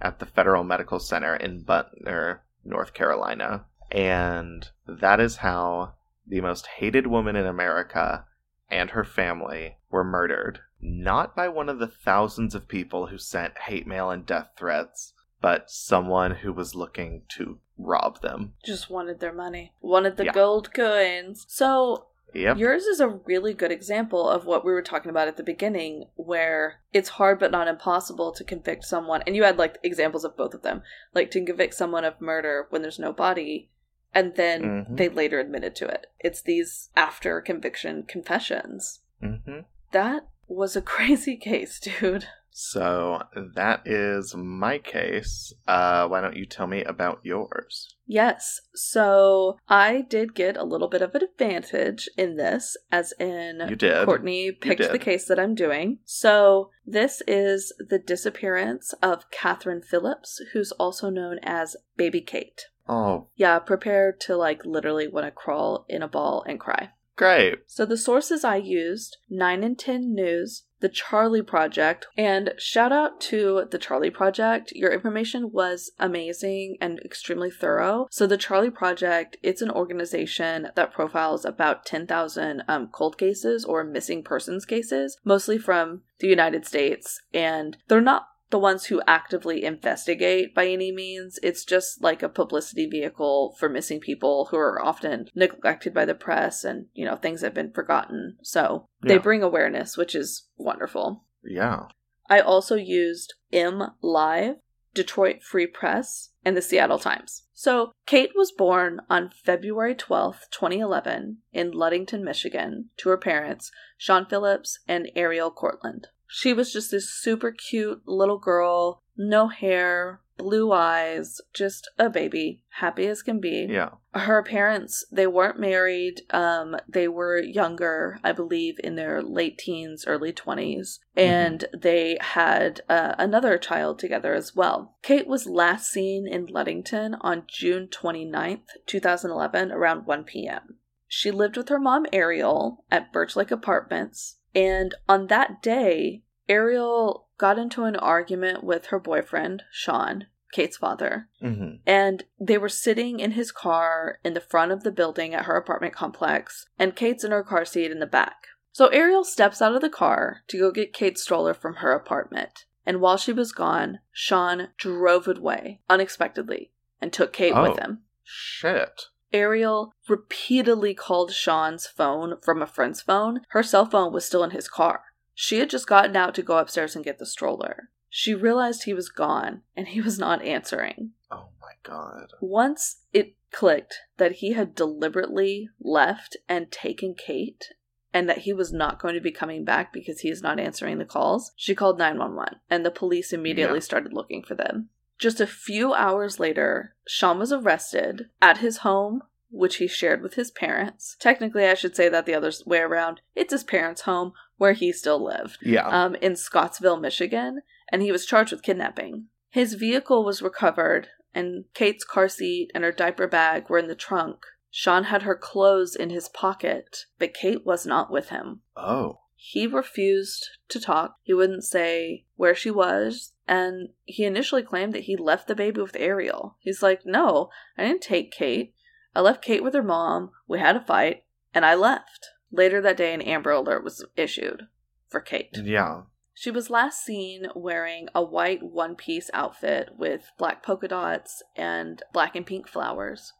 at 0.00 0.18
the 0.18 0.26
Federal 0.26 0.64
Medical 0.64 0.98
Center 0.98 1.36
in 1.36 1.64
Butner, 1.64 2.38
North 2.64 2.94
Carolina. 2.94 3.64
And 3.90 4.68
that 4.86 5.20
is 5.20 5.36
how 5.36 5.94
the 6.26 6.40
most 6.40 6.66
hated 6.78 7.06
woman 7.06 7.36
in 7.36 7.46
America 7.46 8.24
and 8.70 8.90
her 8.90 9.04
family 9.04 9.76
were 9.90 10.04
murdered. 10.04 10.60
Not 10.80 11.34
by 11.36 11.48
one 11.48 11.68
of 11.68 11.78
the 11.78 11.88
thousands 11.88 12.54
of 12.54 12.68
people 12.68 13.08
who 13.08 13.18
sent 13.18 13.58
hate 13.58 13.86
mail 13.86 14.10
and 14.10 14.24
death 14.24 14.50
threats, 14.56 15.12
but 15.40 15.70
someone 15.70 16.30
who 16.36 16.52
was 16.52 16.74
looking 16.74 17.22
to 17.30 17.58
rob 17.76 18.20
them. 18.22 18.52
Just 18.64 18.88
wanted 18.90 19.20
their 19.20 19.32
money. 19.32 19.72
Wanted 19.80 20.16
the 20.16 20.26
Yeah. 20.26 20.32
gold 20.32 20.72
coins. 20.72 21.44
So 21.48 22.06
Yep. 22.34 22.56
Yours 22.58 22.84
is 22.84 23.00
a 23.00 23.08
really 23.08 23.54
good 23.54 23.72
example 23.72 24.28
of 24.28 24.44
what 24.46 24.64
we 24.64 24.72
were 24.72 24.82
talking 24.82 25.10
about 25.10 25.28
at 25.28 25.36
the 25.36 25.42
beginning, 25.42 26.06
where 26.16 26.80
it's 26.92 27.10
hard 27.10 27.38
but 27.38 27.50
not 27.50 27.68
impossible 27.68 28.32
to 28.32 28.44
convict 28.44 28.84
someone. 28.84 29.22
And 29.26 29.34
you 29.36 29.44
had 29.44 29.58
like 29.58 29.78
examples 29.82 30.24
of 30.24 30.36
both 30.36 30.54
of 30.54 30.62
them, 30.62 30.82
like 31.14 31.30
to 31.32 31.44
convict 31.44 31.74
someone 31.74 32.04
of 32.04 32.20
murder 32.20 32.66
when 32.70 32.82
there's 32.82 32.98
no 32.98 33.12
body, 33.12 33.68
and 34.14 34.34
then 34.36 34.86
Mhm. 34.88 34.96
they 34.96 35.08
later 35.08 35.38
admitted 35.40 35.74
to 35.76 35.86
it. 35.88 36.06
It's 36.18 36.42
these 36.42 36.90
after 36.96 37.40
conviction 37.40 38.02
confessions. 38.04 39.00
hmm 39.20 39.60
That 39.92 40.26
was 40.48 40.76
a 40.76 40.82
crazy 40.96 41.36
case, 41.36 41.78
dude. 41.80 42.26
So 42.52 43.22
that 43.34 43.82
is 43.86 44.34
my 44.34 44.78
case. 44.78 45.52
Uh, 45.66 46.06
why 46.08 46.20
don't 46.20 46.36
you 46.36 46.46
tell 46.46 46.66
me 46.66 46.82
about 46.84 47.20
yours? 47.22 47.94
Yes. 48.06 48.60
So 48.74 49.58
I 49.68 50.02
did 50.08 50.34
get 50.34 50.56
a 50.56 50.64
little 50.64 50.88
bit 50.88 51.00
of 51.02 51.14
an 51.14 51.22
advantage 51.22 52.08
in 52.16 52.36
this, 52.36 52.76
as 52.90 53.12
in 53.20 53.62
You 53.68 53.76
did. 53.76 54.04
Courtney 54.04 54.50
picked 54.52 54.82
the 54.82 54.98
did. 54.98 55.00
case 55.00 55.26
that 55.26 55.38
I'm 55.38 55.54
doing. 55.54 55.98
So 56.04 56.70
this 56.84 57.22
is 57.28 57.72
the 57.78 57.98
disappearance 57.98 58.92
of 59.02 59.30
Catherine 59.30 59.82
Phillips, 59.82 60.42
who's 60.52 60.72
also 60.72 61.08
known 61.08 61.38
as 61.42 61.76
Baby 61.96 62.20
Kate. 62.20 62.66
Oh, 62.88 63.28
Yeah, 63.36 63.60
prepare 63.60 64.10
to 64.22 64.36
like 64.36 64.64
literally 64.66 65.06
want 65.06 65.26
to 65.26 65.30
crawl 65.30 65.86
in 65.88 66.02
a 66.02 66.08
ball 66.08 66.44
and 66.48 66.58
cry. 66.58 66.90
Great. 67.20 67.58
So 67.66 67.84
the 67.84 67.98
sources 67.98 68.44
I 68.44 68.56
used 68.56 69.18
9 69.28 69.62
and 69.62 69.78
10 69.78 70.14
News, 70.14 70.64
The 70.80 70.88
Charlie 70.88 71.42
Project, 71.42 72.06
and 72.16 72.54
shout 72.56 72.92
out 72.92 73.20
to 73.28 73.66
The 73.70 73.76
Charlie 73.76 74.08
Project. 74.08 74.72
Your 74.74 74.90
information 74.90 75.52
was 75.52 75.90
amazing 75.98 76.78
and 76.80 76.98
extremely 77.00 77.50
thorough. 77.50 78.06
So 78.10 78.26
The 78.26 78.38
Charlie 78.38 78.70
Project, 78.70 79.36
it's 79.42 79.60
an 79.60 79.70
organization 79.70 80.68
that 80.74 80.94
profiles 80.94 81.44
about 81.44 81.84
10,000 81.84 82.62
um, 82.66 82.88
cold 82.88 83.18
cases 83.18 83.66
or 83.66 83.84
missing 83.84 84.24
persons 84.24 84.64
cases, 84.64 85.18
mostly 85.22 85.58
from 85.58 86.00
the 86.20 86.28
United 86.28 86.66
States, 86.66 87.20
and 87.34 87.76
they're 87.88 88.00
not 88.00 88.28
the 88.50 88.58
ones 88.58 88.86
who 88.86 89.00
actively 89.06 89.64
investigate 89.64 90.54
by 90.54 90.66
any 90.66 90.92
means. 90.92 91.38
It's 91.42 91.64
just 91.64 92.02
like 92.02 92.22
a 92.22 92.28
publicity 92.28 92.86
vehicle 92.86 93.56
for 93.58 93.68
missing 93.68 94.00
people 94.00 94.48
who 94.50 94.56
are 94.56 94.82
often 94.82 95.28
neglected 95.34 95.94
by 95.94 96.04
the 96.04 96.14
press 96.14 96.64
and, 96.64 96.86
you 96.92 97.04
know, 97.04 97.16
things 97.16 97.42
have 97.42 97.54
been 97.54 97.72
forgotten. 97.72 98.36
So 98.42 98.86
they 99.02 99.14
Yeah. 99.14 99.20
bring 99.20 99.42
awareness, 99.42 99.96
which 99.96 100.14
is 100.14 100.48
wonderful. 100.56 101.24
Yeah. 101.44 101.86
I 102.28 102.40
also 102.40 102.76
used 102.76 103.34
M 103.52 103.92
Live, 104.02 104.56
Detroit 104.94 105.42
Free 105.42 105.66
Press, 105.66 106.30
and 106.44 106.56
the 106.56 106.62
Seattle 106.62 106.98
Times. 106.98 107.46
So, 107.52 107.92
Kate 108.06 108.32
was 108.34 108.50
born 108.50 109.00
on 109.10 109.30
February 109.30 109.94
12th, 109.94 110.48
2011, 110.50 111.42
in 111.52 111.70
Ludington, 111.70 112.24
Michigan, 112.24 112.90
to 112.96 113.10
her 113.10 113.18
parents, 113.18 113.70
Sean 113.98 114.26
Phillips 114.26 114.80
and 114.88 115.10
Ariel 115.14 115.50
Cortland. 115.50 116.08
She 116.30 116.52
was 116.52 116.72
just 116.72 116.90
this 116.90 117.10
super 117.10 117.50
cute 117.50 118.02
little 118.06 118.38
girl, 118.38 119.02
no 119.16 119.48
hair, 119.48 120.20
blue 120.36 120.72
eyes, 120.72 121.40
just 121.52 121.90
a 121.98 122.08
baby, 122.08 122.62
happy 122.70 123.06
as 123.08 123.20
can 123.22 123.40
be. 123.40 123.66
Yeah. 123.68 123.90
her 124.14 124.42
parents 124.42 125.04
they 125.12 125.26
weren't 125.26 125.60
married 125.60 126.22
um 126.30 126.76
they 126.88 127.06
were 127.06 127.38
younger 127.38 128.18
i 128.24 128.32
believe 128.32 128.74
in 128.82 128.96
their 128.96 129.22
late 129.22 129.56
teens 129.58 130.04
early 130.06 130.32
20s 130.32 130.98
and 131.14 131.66
they 131.76 132.16
had 132.20 132.80
uh, 132.88 133.14
another 133.18 133.56
child 133.58 133.98
together 133.98 134.34
as 134.34 134.56
well. 134.56 134.96
Kate 135.02 135.28
was 135.28 135.46
last 135.46 135.92
seen 135.92 136.26
in 136.26 136.46
ludington 136.46 137.14
on 137.20 137.44
june 137.46 137.86
29th 137.86 138.62
2011 138.86 139.70
around 139.70 140.06
1 140.06 140.24
p.m 140.24 140.76
she 141.06 141.30
lived 141.30 141.56
with 141.56 141.68
her 141.68 141.78
mom 141.78 142.06
ariel 142.12 142.84
at 142.90 143.12
birch 143.12 143.36
lake 143.36 143.50
apartments 143.52 144.38
and 144.54 144.94
on 145.08 145.26
that 145.28 145.62
day 145.62 146.22
ariel 146.48 147.28
got 147.38 147.58
into 147.58 147.84
an 147.84 147.96
argument 147.96 148.62
with 148.64 148.86
her 148.86 148.98
boyfriend 148.98 149.62
sean 149.70 150.26
kate's 150.52 150.76
father 150.76 151.28
hmm 151.40 151.74
and 151.86 152.24
they 152.38 152.58
were 152.58 152.68
sitting 152.68 153.20
in 153.20 153.32
his 153.32 153.50
car 153.52 154.18
in 154.24 154.34
the 154.34 154.40
front 154.40 154.70
of 154.72 154.82
the 154.82 154.92
building 154.92 155.34
at 155.34 155.44
her 155.46 155.56
apartment 155.56 155.92
complex, 155.94 156.66
and 156.78 156.94
Kate's 156.94 157.24
in 157.24 157.30
her 157.30 157.42
car 157.42 157.64
seat 157.64 157.90
in 157.90 157.98
the 158.00 158.06
back. 158.06 158.46
So 158.72 158.88
Ariel 158.88 159.24
steps 159.24 159.60
out 159.62 159.74
of 159.74 159.80
the 159.80 159.88
car 159.88 160.42
to 160.48 160.58
go 160.58 160.70
get 160.70 160.92
Kate's 160.92 161.22
stroller 161.22 161.54
from 161.54 161.76
her 161.76 161.92
apartment. 161.92 162.66
And 162.86 163.00
while 163.00 163.16
she 163.16 163.32
was 163.32 163.50
gone, 163.52 164.00
Sean 164.12 164.68
drove 164.76 165.26
away 165.26 165.80
unexpectedly 165.88 166.70
and 167.00 167.12
took 167.12 167.32
Kate 167.32 167.54
Oh. 167.56 167.62
with 167.62 167.78
him. 167.78 168.02
Shit. 168.22 169.06
Ariel 169.32 169.92
repeatedly 170.08 170.94
called 170.94 171.32
Sean's 171.32 171.86
phone 171.86 172.34
from 172.42 172.62
a 172.62 172.66
friend's 172.66 173.00
phone. 173.00 173.40
Her 173.50 173.62
cell 173.62 173.86
phone 173.86 174.12
was 174.12 174.24
still 174.24 174.44
in 174.44 174.50
his 174.50 174.68
car. 174.68 175.02
She 175.34 175.58
had 175.58 175.70
just 175.70 175.86
gotten 175.86 176.16
out 176.16 176.34
to 176.34 176.42
go 176.42 176.58
upstairs 176.58 176.94
and 176.94 177.04
get 177.04 177.18
the 177.18 177.26
stroller. 177.26 177.88
She 178.08 178.34
realized 178.34 178.82
he 178.84 178.94
was 178.94 179.08
gone 179.08 179.62
and 179.76 179.88
he 179.88 180.00
was 180.00 180.18
not 180.18 180.42
answering. 180.42 181.12
Oh 181.30 181.50
my 181.60 181.72
god. 181.82 182.32
Once 182.40 183.02
it 183.12 183.34
clicked 183.52 183.98
that 184.16 184.32
he 184.32 184.52
had 184.52 184.74
deliberately 184.74 185.68
left 185.80 186.36
and 186.48 186.70
taken 186.70 187.14
Kate 187.14 187.72
and 188.12 188.28
that 188.28 188.38
he 188.38 188.52
was 188.52 188.72
not 188.72 189.00
going 189.00 189.14
to 189.14 189.20
be 189.20 189.30
coming 189.30 189.64
back 189.64 189.92
because 189.92 190.20
he 190.20 190.28
is 190.28 190.42
not 190.42 190.58
answering 190.58 190.98
the 190.98 191.04
calls, 191.04 191.52
she 191.54 191.74
called 191.74 191.98
911 191.98 192.58
and 192.68 192.84
the 192.84 192.90
police 192.90 193.32
immediately 193.32 193.76
Yeah. 193.78 193.82
started 193.84 194.12
looking 194.12 194.42
for 194.42 194.56
them. 194.56 194.88
Just 195.20 195.40
a 195.40 195.46
few 195.46 195.92
hours 195.94 196.40
later, 196.40 196.94
Sean 197.06 197.38
was 197.38 197.52
arrested 197.52 198.30
at 198.40 198.58
his 198.58 198.78
home, 198.78 199.22
which 199.50 199.76
he 199.76 199.86
shared 199.86 200.22
with 200.22 200.34
his 200.34 200.50
parents. 200.50 201.16
Technically, 201.20 201.66
I 201.66 201.74
should 201.74 201.94
say 201.94 202.08
that 202.08 202.24
the 202.26 202.34
other 202.34 202.50
way 202.64 202.78
around. 202.78 203.20
It's 203.36 203.52
his 203.52 203.64
parents' 203.64 204.02
home 204.02 204.32
where 204.56 204.72
he 204.72 204.92
still 204.92 205.22
lived 205.22 205.58
Yeah. 205.62 205.86
um, 205.88 206.14
in 206.16 206.36
Scottville, 206.36 206.96
Michigan, 206.98 207.62
and 207.90 208.02
he 208.02 208.12
was 208.12 208.26
charged 208.26 208.52
with 208.52 208.62
kidnapping. 208.62 209.26
His 209.50 209.74
vehicle 209.74 210.24
was 210.24 210.42
recovered, 210.42 211.08
and 211.34 211.64
Kate's 211.74 212.04
car 212.04 212.28
seat 212.28 212.70
and 212.74 212.84
her 212.84 212.92
diaper 212.92 213.26
bag 213.26 213.68
were 213.68 213.78
in 213.78 213.88
the 213.88 213.94
trunk. 213.94 214.44
Sean 214.70 215.04
had 215.04 215.22
her 215.22 215.34
clothes 215.34 215.96
in 215.96 216.10
his 216.10 216.28
pocket, 216.28 217.06
but 217.18 217.34
Kate 217.34 217.66
was 217.66 217.84
not 217.84 218.10
with 218.10 218.28
him. 218.30 218.60
oh. 218.76 219.18
He 219.42 219.66
refused 219.66 220.50
to 220.68 220.78
talk. 220.78 221.16
He 221.22 221.32
wouldn't 221.32 221.64
say 221.64 222.26
where 222.36 222.54
she 222.54 222.70
was, 222.70 223.32
and 223.50 223.88
he 224.04 224.24
initially 224.24 224.62
claimed 224.62 224.92
that 224.92 225.02
he 225.02 225.16
left 225.16 225.48
the 225.48 225.56
baby 225.56 225.80
with 225.80 225.96
Ariel. 225.96 226.56
He's 226.60 226.84
like, 226.84 227.04
No, 227.04 227.50
I 227.76 227.82
didn't 227.82 228.00
take 228.00 228.30
Kate. 228.30 228.74
I 229.14 229.20
left 229.20 229.42
Kate 229.42 229.64
with 229.64 229.74
her 229.74 229.82
mom. 229.82 230.30
We 230.46 230.60
had 230.60 230.76
a 230.76 230.80
fight, 230.80 231.24
and 231.52 231.66
I 231.66 231.74
left. 231.74 232.28
Later 232.52 232.80
that 232.80 232.96
day, 232.96 233.12
an 233.12 233.20
Amber 233.20 233.50
Alert 233.50 233.82
was 233.82 234.06
issued 234.16 234.68
for 235.08 235.18
Kate. 235.20 235.50
Yeah. 235.52 236.02
She 236.32 236.52
was 236.52 236.70
last 236.70 237.04
seen 237.04 237.48
wearing 237.56 238.08
a 238.14 238.22
white 238.22 238.62
one 238.62 238.94
piece 238.94 239.30
outfit 239.34 239.90
with 239.98 240.30
black 240.38 240.62
polka 240.62 240.86
dots 240.86 241.42
and 241.56 242.04
black 242.12 242.36
and 242.36 242.46
pink 242.46 242.68
flowers. 242.68 243.32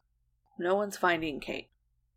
No 0.58 0.74
one's 0.74 0.96
finding 0.96 1.38
Kate. 1.38 1.70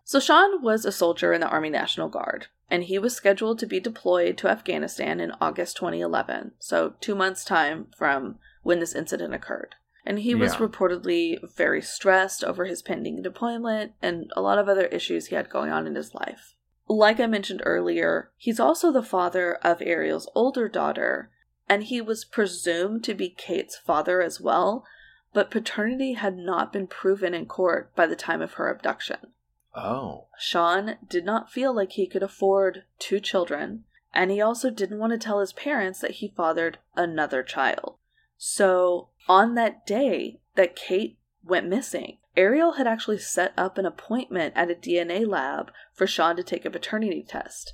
So, 0.04 0.20
Sean 0.20 0.64
was 0.64 0.84
a 0.84 0.92
soldier 0.92 1.32
in 1.32 1.42
the 1.42 1.48
Army 1.48 1.70
National 1.70 2.10
Guard, 2.10 2.48
and 2.74 2.86
he 2.86 2.98
was 2.98 3.16
scheduled 3.16 3.60
to 3.60 3.68
be 3.68 3.80
deployed 3.80 4.36
to 4.36 4.48
Afghanistan 4.48 5.20
in 5.20 5.32
August 5.40 5.78
2011, 5.78 6.54
so 6.58 6.96
two 7.00 7.14
months' 7.14 7.46
time 7.46 7.86
from 7.96 8.40
when 8.64 8.80
this 8.80 8.96
incident 8.96 9.32
occurred. 9.32 9.76
And 10.04 10.18
he 10.18 10.34
was 10.34 10.54
Yeah. 10.54 10.62
reportedly 10.62 11.38
very 11.56 11.84
stressed 11.84 12.44
over 12.44 12.66
his 12.66 12.82
pending 12.82 13.22
deployment 13.22 13.94
and 14.02 14.34
a 14.36 14.42
lot 14.42 14.58
of 14.58 14.68
other 14.68 14.88
issues 14.88 15.28
he 15.28 15.36
had 15.36 15.52
going 15.52 15.70
on 15.70 15.86
in 15.86 15.94
his 15.94 16.16
life. 16.16 16.56
Like 16.88 17.20
I 17.20 17.28
mentioned 17.28 17.62
earlier, 17.64 18.32
he's 18.38 18.60
also 18.60 18.92
the 18.92 19.04
father 19.04 19.54
of 19.62 19.80
Ariel's 19.80 20.28
older 20.34 20.68
daughter, 20.68 21.30
and 21.70 21.84
he 21.84 22.02
was 22.02 22.26
presumed 22.26 23.04
to 23.04 23.14
be 23.14 23.30
Kate's 23.30 23.78
father 23.78 24.20
as 24.20 24.42
well, 24.42 24.84
but 25.32 25.52
paternity 25.52 26.14
had 26.14 26.38
not 26.38 26.74
been 26.74 26.88
proven 26.88 27.36
in 27.36 27.46
court 27.46 27.96
by 27.96 28.08
the 28.08 28.16
time 28.16 28.42
of 28.42 28.54
her 28.54 28.72
abduction. 28.72 29.33
Oh. 29.76 30.28
Sean 30.38 30.98
did 31.08 31.26
not 31.26 31.52
feel 31.52 31.74
like 31.74 31.94
he 31.94 32.08
could 32.08 32.24
afford 32.24 32.84
two 33.00 33.20
children, 33.20 33.86
and 34.14 34.30
he 34.30 34.42
also 34.42 34.70
didn't 34.70 35.00
want 35.00 35.12
to 35.14 35.18
tell 35.18 35.40
his 35.40 35.54
parents 35.54 36.00
that 36.00 36.12
he 36.12 36.34
fathered 36.36 36.78
another 36.96 37.44
child. 37.44 37.96
So, 38.38 39.10
on 39.28 39.56
that 39.56 39.86
day 39.86 40.42
that 40.56 40.76
Kate 40.76 41.18
went 41.44 41.68
missing, 41.68 42.18
Ariel 42.36 42.74
had 42.74 42.88
actually 42.88 43.20
set 43.20 43.54
up 43.58 43.78
an 43.78 43.86
appointment 43.86 44.54
at 44.56 44.72
a 44.72 44.76
DNA 44.76 45.28
lab 45.28 45.72
for 45.94 46.08
Sean 46.08 46.36
to 46.36 46.44
take 46.44 46.66
a 46.66 46.70
paternity 46.70 47.24
test, 47.28 47.74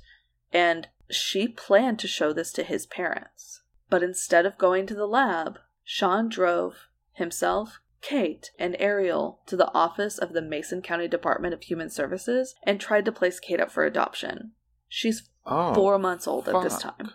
and 0.52 0.88
she 1.10 1.48
planned 1.48 1.98
to 2.00 2.08
show 2.08 2.32
this 2.32 2.52
to 2.52 2.62
his 2.62 2.86
parents. 2.86 3.62
But 3.88 4.02
instead 4.02 4.46
of 4.46 4.58
going 4.58 4.86
to 4.86 4.94
the 4.94 5.06
lab, 5.06 5.58
Sean 5.84 6.28
drove 6.28 6.88
himself, 7.12 7.80
Kate, 8.02 8.50
and 8.58 8.76
Ariel 8.78 9.40
to 9.46 9.56
the 9.56 9.72
office 9.72 10.18
of 10.18 10.32
the 10.32 10.42
Mason 10.42 10.82
County 10.82 11.08
Department 11.08 11.54
of 11.54 11.62
Human 11.62 11.90
Services 11.90 12.54
and 12.62 12.80
tried 12.80 13.04
to 13.04 13.12
place 13.12 13.40
Kate 13.40 13.60
up 13.60 13.70
for 13.70 13.84
adoption. 13.84 14.52
She's 14.88 15.28
Oh. 15.46 15.74
four 15.74 15.98
months 15.98 16.26
old 16.26 16.48
at 16.48 16.62
this 16.62 16.78
time. 16.78 17.12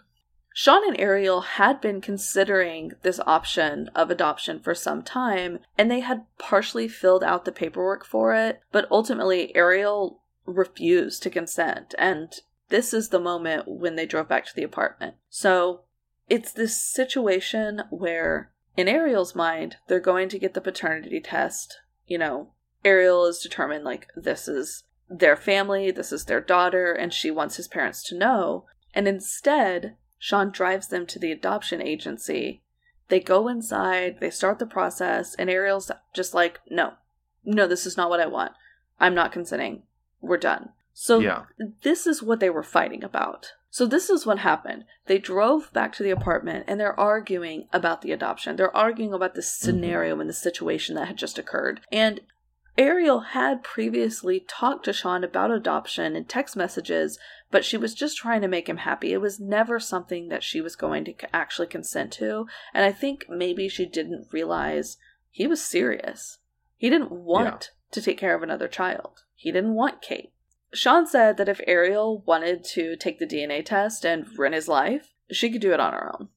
Sean 0.53 0.87
and 0.87 0.99
Ariel 0.99 1.41
had 1.41 1.81
been 1.81 1.99
considering 1.99 2.93
this 3.01 3.19
option 3.27 3.89
of 3.89 4.09
adoption 4.09 4.59
for 4.59 4.73
some 4.73 5.03
time, 5.03 5.59
and 5.77 5.91
they 5.91 5.99
had 5.99 6.25
partially 6.37 6.87
filled 6.87 7.23
out 7.23 7.43
the 7.43 7.51
paperwork 7.51 8.05
for 8.05 8.33
it, 8.33 8.61
but 8.71 8.87
ultimately 8.89 9.53
Ariel 9.55 10.21
refused 10.45 11.21
to 11.23 11.29
consent, 11.29 11.93
and 11.97 12.39
this 12.69 12.93
is 12.93 13.09
the 13.09 13.19
moment 13.19 13.67
when 13.67 13.95
they 13.95 14.05
drove 14.05 14.29
back 14.29 14.45
to 14.45 14.55
the 14.55 14.63
apartment. 14.63 15.15
So 15.29 15.81
it's 16.29 16.53
this 16.53 16.81
situation 16.81 17.83
where, 17.89 18.51
in 18.77 18.87
Ariel's 18.87 19.35
mind, 19.35 19.77
they're 19.87 19.99
going 19.99 20.29
to 20.29 20.39
get 20.39 20.53
the 20.53 20.61
paternity 20.61 21.19
test. 21.21 21.79
You 22.07 22.17
know, 22.17 22.49
Ariel 22.83 23.25
is 23.25 23.39
determined, 23.39 23.83
like, 23.83 24.07
this 24.15 24.47
is 24.47 24.83
their 25.09 25.35
family, 25.35 25.91
this 25.91 26.11
is 26.11 26.25
their 26.25 26.41
daughter, 26.41 26.91
and 26.91 27.13
she 27.13 27.31
wants 27.31 27.57
his 27.57 27.67
parents 27.67 28.03
to 28.03 28.17
know. 28.17 28.65
And 28.93 29.07
instead, 29.07 29.95
Sean 30.17 30.51
drives 30.51 30.87
them 30.87 31.05
to 31.07 31.19
the 31.19 31.31
adoption 31.31 31.81
agency. 31.81 32.61
They 33.07 33.19
go 33.19 33.47
inside, 33.47 34.17
they 34.19 34.29
start 34.29 34.59
the 34.59 34.65
process, 34.65 35.35
and 35.35 35.49
Ariel's 35.49 35.91
just 36.13 36.33
like, 36.33 36.59
no, 36.69 36.93
no, 37.43 37.67
this 37.67 37.85
is 37.85 37.97
not 37.97 38.09
what 38.09 38.19
I 38.19 38.25
want. 38.25 38.53
I'm 38.99 39.13
not 39.13 39.31
consenting. 39.31 39.83
We're 40.21 40.37
done. 40.37 40.69
So 40.93 41.19
Yeah. 41.19 41.43
this 41.83 42.07
is 42.07 42.23
what 42.23 42.39
they 42.39 42.49
were 42.49 42.63
fighting 42.63 43.03
about. 43.03 43.51
So 43.75 43.85
this 43.85 44.09
is 44.09 44.25
what 44.25 44.39
happened. 44.39 44.85
They 45.07 45.17
drove 45.17 45.69
back 45.73 45.91
to 45.95 46.03
the 46.03 46.09
apartment 46.09 46.63
and 46.65 46.79
they're 46.79 46.97
arguing 46.97 47.67
about 47.73 48.01
the 48.01 48.13
adoption. 48.13 48.55
They're 48.55 48.73
arguing 48.73 49.11
about 49.11 49.35
the 49.35 49.41
mm-hmm. 49.41 49.65
scenario 49.65 50.17
and 50.21 50.29
the 50.29 50.33
situation 50.33 50.95
that 50.95 51.09
had 51.09 51.17
just 51.17 51.37
occurred. 51.37 51.81
And 51.91 52.21
Ariel 52.77 53.19
had 53.19 53.65
previously 53.65 54.45
talked 54.47 54.85
to 54.85 54.93
Sean 54.93 55.25
about 55.25 55.51
adoption 55.51 56.15
in 56.15 56.23
text 56.23 56.55
messages, 56.55 57.19
but 57.51 57.65
she 57.65 57.75
was 57.75 57.93
just 57.93 58.15
trying 58.15 58.39
to 58.43 58.47
make 58.47 58.69
him 58.69 58.77
happy. 58.77 59.11
It 59.11 59.19
was 59.19 59.41
never 59.41 59.77
something 59.77 60.29
that 60.29 60.41
she 60.41 60.61
was 60.61 60.77
going 60.77 61.03
to 61.03 61.35
actually 61.35 61.67
consent 61.67 62.13
to. 62.13 62.47
And 62.73 62.85
I 62.85 62.93
think 62.93 63.25
maybe 63.27 63.67
she 63.67 63.85
didn't 63.85 64.29
realize 64.31 64.95
he 65.31 65.47
was 65.47 65.61
serious. 65.61 66.37
He 66.77 66.89
didn't 66.89 67.11
want 67.11 67.71
to 67.91 68.01
take 68.01 68.17
care 68.17 68.37
of 68.37 68.41
another 68.41 68.69
child. 68.69 69.23
He 69.35 69.51
didn't 69.51 69.75
want 69.75 70.01
Kate. 70.01 70.31
Sean 70.73 71.07
said 71.07 71.37
that 71.37 71.49
if 71.49 71.61
Ariel 71.67 72.23
wanted 72.25 72.63
to 72.65 72.95
take 72.95 73.19
the 73.19 73.27
DNA 73.27 73.63
test 73.63 74.05
and 74.05 74.25
ruin 74.37 74.53
his 74.53 74.67
life, 74.67 75.13
she 75.31 75.49
could 75.49 75.61
do 75.61 75.73
it 75.73 75.79
on 75.79 75.93
her 75.93 76.11
own. 76.13 76.29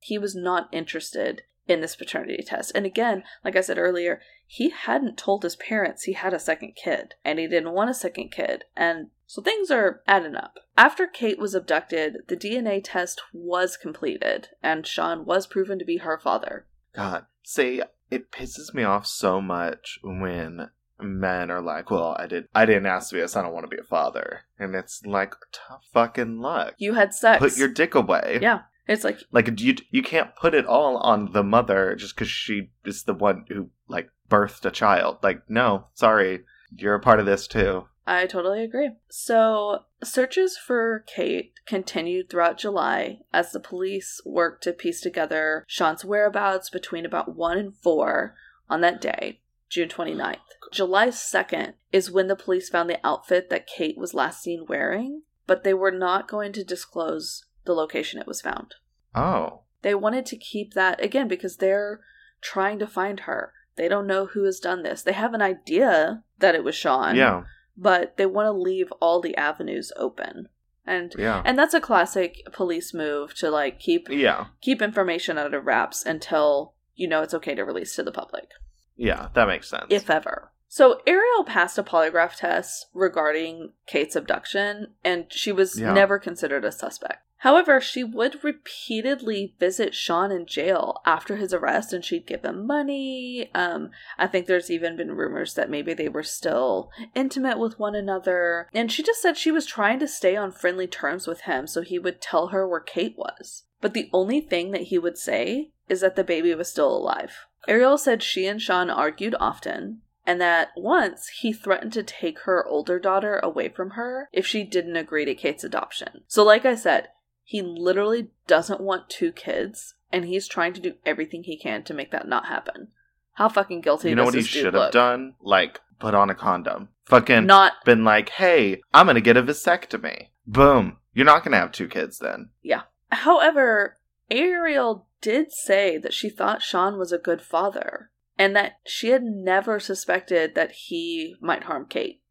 He 0.00 0.18
was 0.18 0.34
not 0.34 0.68
interested 0.72 1.42
in 1.68 1.80
this 1.80 1.96
paternity 1.96 2.42
test. 2.44 2.72
And 2.74 2.84
again, 2.86 3.22
like 3.44 3.56
I 3.56 3.60
said 3.60 3.78
earlier, 3.78 4.20
he 4.46 4.70
hadn't 4.70 5.16
told 5.16 5.42
his 5.42 5.56
parents 5.56 6.02
he 6.02 6.12
had 6.12 6.34
a 6.34 6.38
second 6.38 6.74
kid 6.74 7.14
and 7.24 7.38
he 7.38 7.46
didn't 7.46 7.72
want 7.72 7.90
a 7.90 7.94
second 7.94 8.30
kid. 8.30 8.64
And 8.76 9.08
so 9.26 9.40
things 9.40 9.70
are 9.70 10.02
adding 10.06 10.34
up. 10.34 10.58
After 10.76 11.06
Kate 11.06 11.38
was 11.38 11.54
abducted, 11.54 12.18
the 12.28 12.36
DNA 12.36 12.80
test 12.84 13.22
was 13.32 13.76
completed 13.76 14.48
and 14.62 14.86
Sean 14.86 15.24
was 15.24 15.46
proven 15.46 15.78
to 15.78 15.84
be 15.84 15.98
her 15.98 16.18
father. 16.18 16.66
God, 16.94 17.26
see, 17.42 17.82
it 18.10 18.30
pisses 18.30 18.74
me 18.74 18.82
off 18.82 19.06
so 19.06 19.40
much 19.40 19.98
when 20.02 20.68
men 21.04 21.50
are 21.50 21.62
like, 21.62 21.90
"Well, 21.90 22.16
I 22.18 22.26
did, 22.26 22.48
I 22.54 22.66
didn't 22.66 22.86
ask 22.86 23.10
to 23.10 23.16
be 23.16 23.20
a 23.20 23.28
son. 23.28 23.44
I 23.44 23.46
don't 23.46 23.54
want 23.54 23.64
to 23.64 23.76
be 23.76 23.80
a 23.80 23.84
father," 23.84 24.42
and 24.58 24.74
it's 24.74 25.04
like, 25.04 25.34
tough 25.52 25.84
fucking 25.92 26.38
luck. 26.40 26.74
You 26.78 26.94
had 26.94 27.14
sex. 27.14 27.38
Put 27.38 27.56
your 27.56 27.68
dick 27.68 27.94
away. 27.94 28.38
Yeah. 28.40 28.62
It's 28.88 29.04
like 29.04 29.20
Like 29.30 29.60
you, 29.60 29.76
you 29.90 30.02
can't 30.02 30.34
put 30.34 30.54
it 30.54 30.66
all 30.66 30.96
on 30.98 31.32
the 31.32 31.44
mother 31.44 31.94
just 31.94 32.14
because 32.14 32.28
she 32.28 32.70
is 32.84 33.04
the 33.04 33.14
one 33.14 33.44
who 33.48 33.70
like 33.88 34.10
birthed 34.28 34.64
a 34.64 34.70
child. 34.70 35.18
Like, 35.22 35.48
no, 35.48 35.86
sorry, 35.94 36.40
you're 36.76 36.94
a 36.94 37.00
part 37.00 37.20
of 37.20 37.26
this 37.26 37.46
too. 37.46 37.86
I 38.06 38.26
totally 38.26 38.64
agree. 38.64 38.90
So, 39.08 39.84
searches 40.02 40.56
for 40.56 41.04
Kate 41.06 41.52
continued 41.66 42.28
throughout 42.28 42.58
July 42.58 43.20
as 43.32 43.52
the 43.52 43.60
police 43.60 44.20
worked 44.26 44.64
to 44.64 44.72
piece 44.72 45.00
together 45.00 45.64
Sean's 45.68 46.04
whereabouts 46.04 46.68
between 46.68 47.06
about 47.06 47.36
1 47.36 47.58
and 47.58 47.76
4 47.76 48.34
on 48.68 48.80
that 48.80 49.00
day, 49.00 49.40
June 49.68 49.88
29th. 49.88 50.38
July 50.72 51.08
2nd 51.08 51.74
is 51.92 52.10
when 52.10 52.28
the 52.28 52.36
police 52.36 52.68
found 52.68 52.88
the 52.88 53.04
outfit 53.06 53.50
that 53.50 53.66
Kate 53.66 53.98
was 53.98 54.14
last 54.14 54.42
seen 54.42 54.66
wearing, 54.68 55.22
but 55.46 55.64
they 55.64 55.74
were 55.74 55.90
not 55.90 56.28
going 56.28 56.52
to 56.54 56.64
disclose 56.64 57.44
the 57.64 57.74
location 57.74 58.20
it 58.20 58.26
was 58.26 58.40
found. 58.40 58.74
Oh, 59.14 59.60
They 59.82 59.94
wanted 59.94 60.26
to 60.26 60.36
keep 60.36 60.74
that, 60.74 61.02
again, 61.02 61.28
because 61.28 61.56
they're 61.56 62.00
trying 62.40 62.78
to 62.78 62.86
find 62.86 63.20
her. 63.20 63.52
They 63.76 63.88
don't 63.88 64.06
know 64.06 64.26
who 64.26 64.44
has 64.44 64.60
done 64.60 64.82
this. 64.82 65.02
They 65.02 65.12
have 65.12 65.34
an 65.34 65.42
idea 65.42 66.24
that 66.38 66.54
it 66.54 66.64
was 66.64 66.74
Sean 66.74 67.16
yeah, 67.16 67.44
but 67.76 68.16
they 68.16 68.26
want 68.26 68.46
to 68.46 68.52
leave 68.52 68.92
all 69.00 69.20
the 69.20 69.36
avenues 69.36 69.92
open. 69.96 70.48
And 70.84 71.14
yeah, 71.16 71.42
and 71.44 71.58
that's 71.58 71.74
a 71.74 71.80
classic 71.80 72.42
police 72.52 72.92
move 72.92 73.34
to 73.36 73.50
like 73.50 73.78
keep 73.78 74.08
yeah, 74.10 74.46
keep 74.60 74.82
information 74.82 75.38
under 75.38 75.60
wraps 75.60 76.04
until 76.04 76.74
you 76.94 77.08
know 77.08 77.22
it's 77.22 77.34
okay 77.34 77.54
to 77.54 77.64
release 77.64 77.94
to 77.96 78.02
the 78.02 78.12
public, 78.12 78.48
yeah. 78.96 79.28
That 79.34 79.48
makes 79.48 79.70
sense. 79.70 79.86
if 79.90 80.10
ever. 80.10 80.50
So 80.74 81.02
Ariel 81.06 81.44
passed 81.44 81.76
a 81.76 81.82
polygraph 81.82 82.36
test 82.36 82.86
regarding 82.94 83.72
Kate's 83.86 84.16
abduction 84.16 84.94
and 85.04 85.26
she 85.30 85.52
was 85.52 85.78
Yeah. 85.78 85.92
never 85.92 86.18
considered 86.18 86.64
a 86.64 86.72
suspect. 86.72 87.26
However, 87.40 87.78
she 87.78 88.02
would 88.02 88.42
repeatedly 88.42 89.54
visit 89.60 89.94
Sean 89.94 90.32
in 90.32 90.46
jail 90.46 91.02
after 91.04 91.36
his 91.36 91.52
arrest 91.52 91.92
and 91.92 92.02
she'd 92.02 92.24
give 92.24 92.42
him 92.42 92.66
money. 92.66 93.50
Um, 93.54 93.90
I 94.16 94.26
think 94.26 94.46
there's 94.46 94.70
even 94.70 94.96
been 94.96 95.12
rumors 95.12 95.52
that 95.52 95.68
maybe 95.68 95.92
they 95.92 96.08
were 96.08 96.22
still 96.22 96.90
intimate 97.14 97.58
with 97.58 97.78
one 97.78 97.94
another. 97.94 98.66
And 98.72 98.90
she 98.90 99.02
just 99.02 99.20
said 99.20 99.36
she 99.36 99.52
was 99.52 99.66
trying 99.66 99.98
to 99.98 100.08
stay 100.08 100.36
on 100.36 100.52
friendly 100.52 100.86
terms 100.86 101.26
with 101.26 101.42
him 101.42 101.66
so 101.66 101.82
he 101.82 101.98
would 101.98 102.22
tell 102.22 102.46
her 102.46 102.66
where 102.66 102.80
Kate 102.80 103.18
was. 103.18 103.64
But 103.82 103.92
the 103.92 104.08
only 104.10 104.40
thing 104.40 104.70
that 104.70 104.84
he 104.84 104.98
would 104.98 105.18
say 105.18 105.72
is 105.90 106.00
that 106.00 106.16
the 106.16 106.24
baby 106.24 106.54
was 106.54 106.70
still 106.70 106.96
alive. 106.96 107.44
Ariel 107.68 107.98
said 107.98 108.22
she 108.22 108.46
and 108.46 108.62
Sean 108.62 108.88
argued 108.88 109.34
often, 109.38 110.00
and 110.26 110.40
that 110.40 110.68
once 110.76 111.28
he 111.40 111.52
threatened 111.52 111.92
to 111.94 112.02
take 112.02 112.40
her 112.40 112.66
older 112.66 112.98
daughter 112.98 113.40
away 113.42 113.68
from 113.68 113.90
her 113.90 114.28
if 114.32 114.46
she 114.46 114.64
didn't 114.64 114.96
agree 114.96 115.24
to 115.24 115.34
Kate's 115.34 115.64
adoption. 115.64 116.22
So, 116.28 116.44
like 116.44 116.64
I 116.64 116.74
said, 116.74 117.08
he 117.44 117.60
literally 117.60 118.28
doesn't 118.46 118.80
want 118.80 119.10
two 119.10 119.32
kids, 119.32 119.94
and 120.12 120.24
he's 120.24 120.46
trying 120.46 120.72
to 120.74 120.80
do 120.80 120.94
everything 121.04 121.44
he 121.44 121.58
can 121.58 121.82
to 121.84 121.94
make 121.94 122.10
that 122.12 122.28
not 122.28 122.46
happen. 122.46 122.88
How 123.34 123.48
fucking 123.48 123.80
guilty 123.80 124.10
you 124.10 124.14
know 124.14 124.24
what 124.24 124.34
he 124.34 124.42
should 124.42 124.74
have 124.74 124.92
done? 124.92 125.34
Like, 125.40 125.80
put 125.98 126.14
on 126.14 126.30
a 126.30 126.34
condom. 126.34 126.88
Fucking 127.06 127.46
Not 127.46 127.72
been 127.84 128.04
like, 128.04 128.28
hey, 128.30 128.80
I'm 128.94 129.06
gonna 129.06 129.20
get 129.20 129.36
a 129.36 129.42
vasectomy. 129.42 130.28
Boom. 130.46 130.98
You're 131.14 131.26
not 131.26 131.44
gonna 131.44 131.58
have 131.58 131.72
two 131.72 131.88
kids 131.88 132.18
then. 132.18 132.50
Yeah. 132.62 132.82
However, 133.10 133.96
Ariel 134.30 135.06
did 135.20 135.52
say 135.52 135.98
that 135.98 136.14
she 136.14 136.30
thought 136.30 136.62
Sean 136.62 136.98
was 136.98 137.12
a 137.12 137.18
good 137.18 137.42
father 137.42 138.10
and 138.38 138.56
that 138.56 138.80
she 138.84 139.08
had 139.08 139.22
never 139.22 139.78
suspected 139.78 140.54
that 140.54 140.72
he 140.72 141.36
might 141.40 141.64
harm 141.64 141.86
Kate. 141.86 142.22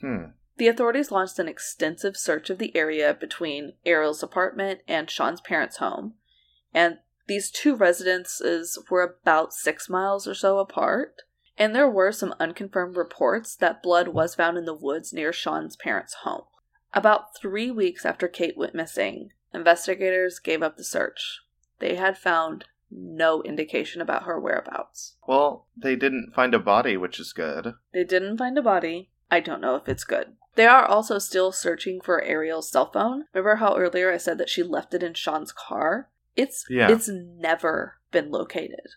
Hmm. 0.00 0.32
The 0.56 0.68
authorities 0.68 1.10
launched 1.10 1.38
an 1.38 1.48
extensive 1.48 2.16
search 2.16 2.50
of 2.50 2.58
the 2.58 2.74
area 2.76 3.14
between 3.14 3.74
Ariel's 3.84 4.22
apartment 4.22 4.80
and 4.86 5.10
Sean's 5.10 5.40
parents' 5.40 5.78
home, 5.78 6.14
and 6.74 6.98
these 7.26 7.50
two 7.50 7.74
residences 7.74 8.78
were 8.90 9.02
about 9.02 9.52
six 9.52 9.88
miles 9.88 10.26
or 10.26 10.34
so 10.34 10.58
apart. 10.58 11.22
And 11.58 11.74
there 11.74 11.88
were 11.88 12.12
some 12.12 12.34
unconfirmed 12.40 12.96
reports 12.96 13.54
that 13.56 13.82
blood 13.82 14.08
was 14.08 14.34
found 14.34 14.56
in 14.56 14.64
the 14.64 14.74
woods 14.74 15.12
near 15.12 15.32
Sean's 15.32 15.76
parents' 15.76 16.14
home. 16.22 16.44
About 16.94 17.36
three 17.36 17.70
weeks 17.70 18.04
after 18.04 18.26
Kate 18.26 18.56
went 18.56 18.74
missing, 18.74 19.30
investigators 19.54 20.38
gave 20.38 20.62
up 20.62 20.76
the 20.76 20.84
search. 20.84 21.40
They 21.78 21.96
had 21.96 22.18
found 22.18 22.64
no 22.94 23.42
indication 23.42 24.00
about 24.00 24.24
her 24.24 24.38
whereabouts. 24.38 25.16
Well, 25.26 25.66
they 25.76 25.96
didn't 25.96 26.32
find 26.34 26.54
a 26.54 26.58
body, 26.58 26.96
which 26.96 27.18
is 27.18 27.32
good. 27.32 27.74
They 27.92 28.04
didn't 28.04 28.38
find 28.38 28.56
a 28.58 28.62
body. 28.62 29.10
I 29.30 29.40
don't 29.40 29.60
know 29.60 29.76
if 29.76 29.88
it's 29.88 30.04
good. 30.04 30.34
They 30.54 30.66
are 30.66 30.84
also 30.84 31.18
still 31.18 31.52
searching 31.52 32.00
for 32.00 32.22
Ariel's 32.22 32.70
cell 32.70 32.90
phone. 32.90 33.24
Remember 33.32 33.56
how 33.56 33.76
earlier 33.76 34.12
I 34.12 34.18
said 34.18 34.36
that 34.38 34.50
she 34.50 34.62
left 34.62 34.92
it 34.92 35.02
in 35.02 35.14
Sean's 35.14 35.52
car? 35.52 36.10
It's 36.36 36.66
Yeah. 36.68 36.90
it's 36.90 37.08
never 37.08 37.96
been 38.10 38.30
located. 38.30 38.90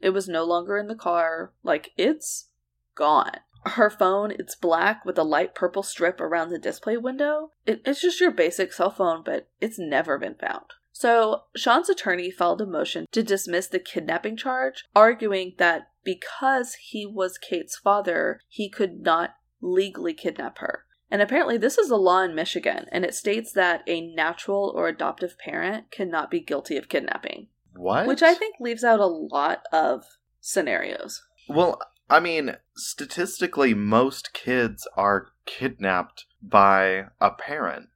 It 0.00 0.10
was 0.10 0.28
no 0.28 0.44
longer 0.44 0.78
in 0.78 0.88
the 0.88 0.94
car. 0.94 1.52
Like 1.62 1.90
it's 1.96 2.48
gone. 2.94 3.36
Her 3.64 3.90
phone, 3.90 4.32
it's 4.32 4.56
black 4.56 5.04
with 5.04 5.16
a 5.18 5.22
light 5.22 5.54
purple 5.54 5.82
strip 5.82 6.20
around 6.20 6.48
the 6.48 6.58
display 6.58 6.96
window. 6.96 7.52
It, 7.64 7.82
it's 7.84 8.00
just 8.00 8.20
your 8.20 8.32
basic 8.32 8.72
cell 8.72 8.90
phone, 8.90 9.22
but 9.24 9.48
it's 9.60 9.78
never 9.78 10.18
been 10.18 10.34
found. 10.34 10.64
So, 10.92 11.44
Sean's 11.56 11.88
attorney 11.88 12.30
filed 12.30 12.60
a 12.60 12.66
motion 12.66 13.06
to 13.12 13.22
dismiss 13.22 13.66
the 13.66 13.78
kidnapping 13.78 14.36
charge, 14.36 14.84
arguing 14.94 15.54
that 15.58 15.88
because 16.04 16.74
he 16.74 17.06
was 17.06 17.38
Kate's 17.38 17.76
father, 17.76 18.40
he 18.48 18.68
could 18.68 19.00
not 19.00 19.30
legally 19.60 20.12
kidnap 20.14 20.58
her. 20.58 20.84
And 21.10 21.20
apparently, 21.20 21.58
this 21.58 21.76
is 21.76 21.90
a 21.90 21.96
law 21.96 22.22
in 22.22 22.34
Michigan, 22.34 22.86
and 22.90 23.04
it 23.04 23.14
states 23.14 23.52
that 23.52 23.82
a 23.86 24.00
natural 24.14 24.72
or 24.74 24.88
adoptive 24.88 25.38
parent 25.38 25.90
cannot 25.90 26.30
be 26.30 26.40
guilty 26.40 26.76
of 26.76 26.88
kidnapping, 26.88 27.48
What? 27.74 28.06
which 28.06 28.22
I 28.22 28.34
think 28.34 28.56
leaves 28.60 28.82
out 28.82 29.00
a 29.00 29.06
lot 29.06 29.62
of 29.72 30.04
scenarios. 30.40 31.22
Well, 31.48 31.80
I 32.08 32.20
mean, 32.20 32.56
statistically, 32.76 33.74
most 33.74 34.32
kids 34.32 34.88
are 34.96 35.28
kidnapped 35.44 36.24
by 36.42 37.06
a 37.20 37.30
parent. 37.30 37.90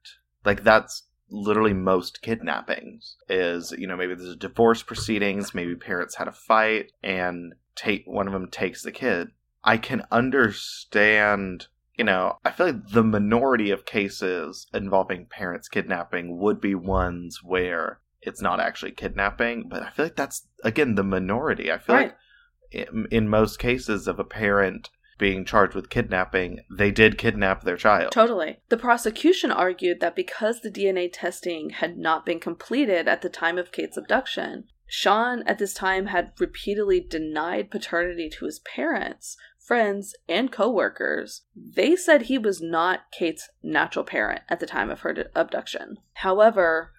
Like, 0.45 0.63
that's 0.63 1.03
literally 1.29 1.73
most 1.73 2.21
kidnappings 2.21 3.17
is 3.27 3.73
you 3.77 3.85
know 3.87 3.97
maybe 3.97 4.15
there's 4.15 4.29
a 4.29 4.35
divorce 4.35 4.81
proceedings 4.83 5.53
maybe 5.53 5.75
parents 5.75 6.15
had 6.15 6.27
a 6.27 6.31
fight 6.31 6.91
and 7.03 7.53
take 7.75 8.03
one 8.05 8.27
of 8.27 8.33
them 8.33 8.47
takes 8.49 8.81
the 8.81 8.91
kid 8.91 9.27
i 9.63 9.77
can 9.77 10.03
understand 10.11 11.67
you 11.97 12.03
know 12.03 12.37
i 12.45 12.51
feel 12.51 12.67
like 12.67 12.89
the 12.91 13.03
minority 13.03 13.71
of 13.71 13.85
cases 13.85 14.67
involving 14.73 15.25
parents 15.25 15.67
kidnapping 15.67 16.37
would 16.37 16.61
be 16.61 16.75
ones 16.75 17.41
where 17.43 17.99
it's 18.21 18.41
not 18.41 18.59
actually 18.59 18.91
kidnapping 18.91 19.67
but 19.67 19.83
i 19.83 19.89
feel 19.89 20.05
like 20.05 20.15
that's 20.15 20.47
again 20.63 20.95
the 20.95 21.03
minority 21.03 21.71
i 21.71 21.77
feel 21.77 21.95
Right. 21.95 22.07
like 22.07 22.17
in, 22.71 23.07
in 23.11 23.29
most 23.29 23.59
cases 23.59 24.07
of 24.07 24.19
a 24.19 24.23
parent 24.25 24.89
being 25.17 25.43
charged 25.45 25.73
with 25.75 25.89
kidnapping 25.89 26.59
they 26.69 26.91
did 26.91 27.17
kidnap 27.17 27.63
their 27.63 27.77
child 27.77 28.11
Totally. 28.11 28.57
The 28.69 28.77
prosecution 28.77 29.51
argued 29.51 29.99
that 29.99 30.15
because 30.15 30.61
the 30.61 30.71
DNA 30.71 31.09
testing 31.11 31.71
had 31.71 31.97
not 31.97 32.25
been 32.25 32.39
completed 32.39 33.07
at 33.07 33.21
the 33.21 33.29
time 33.29 33.57
of 33.57 33.71
Kate's 33.71 33.97
abduction, 33.97 34.65
Sean 34.85 35.43
at 35.47 35.57
this 35.57 35.73
time 35.73 36.07
had 36.07 36.31
repeatedly 36.39 36.99
denied 37.01 37.69
paternity 37.71 38.29
to 38.37 38.45
his 38.45 38.59
parents, 38.59 39.35
friends, 39.59 40.15
and 40.29 40.51
coworkers. 40.51 41.41
They 41.55 41.95
said 41.95 42.23
he 42.23 42.37
was 42.37 42.61
not 42.61 43.11
Kate's 43.11 43.49
natural 43.61 44.05
parent 44.05 44.41
at 44.49 44.59
the 44.59 44.65
time 44.65 44.89
of 44.89 45.01
her 45.01 45.29
abduction. 45.35 45.97
However, 46.13 46.93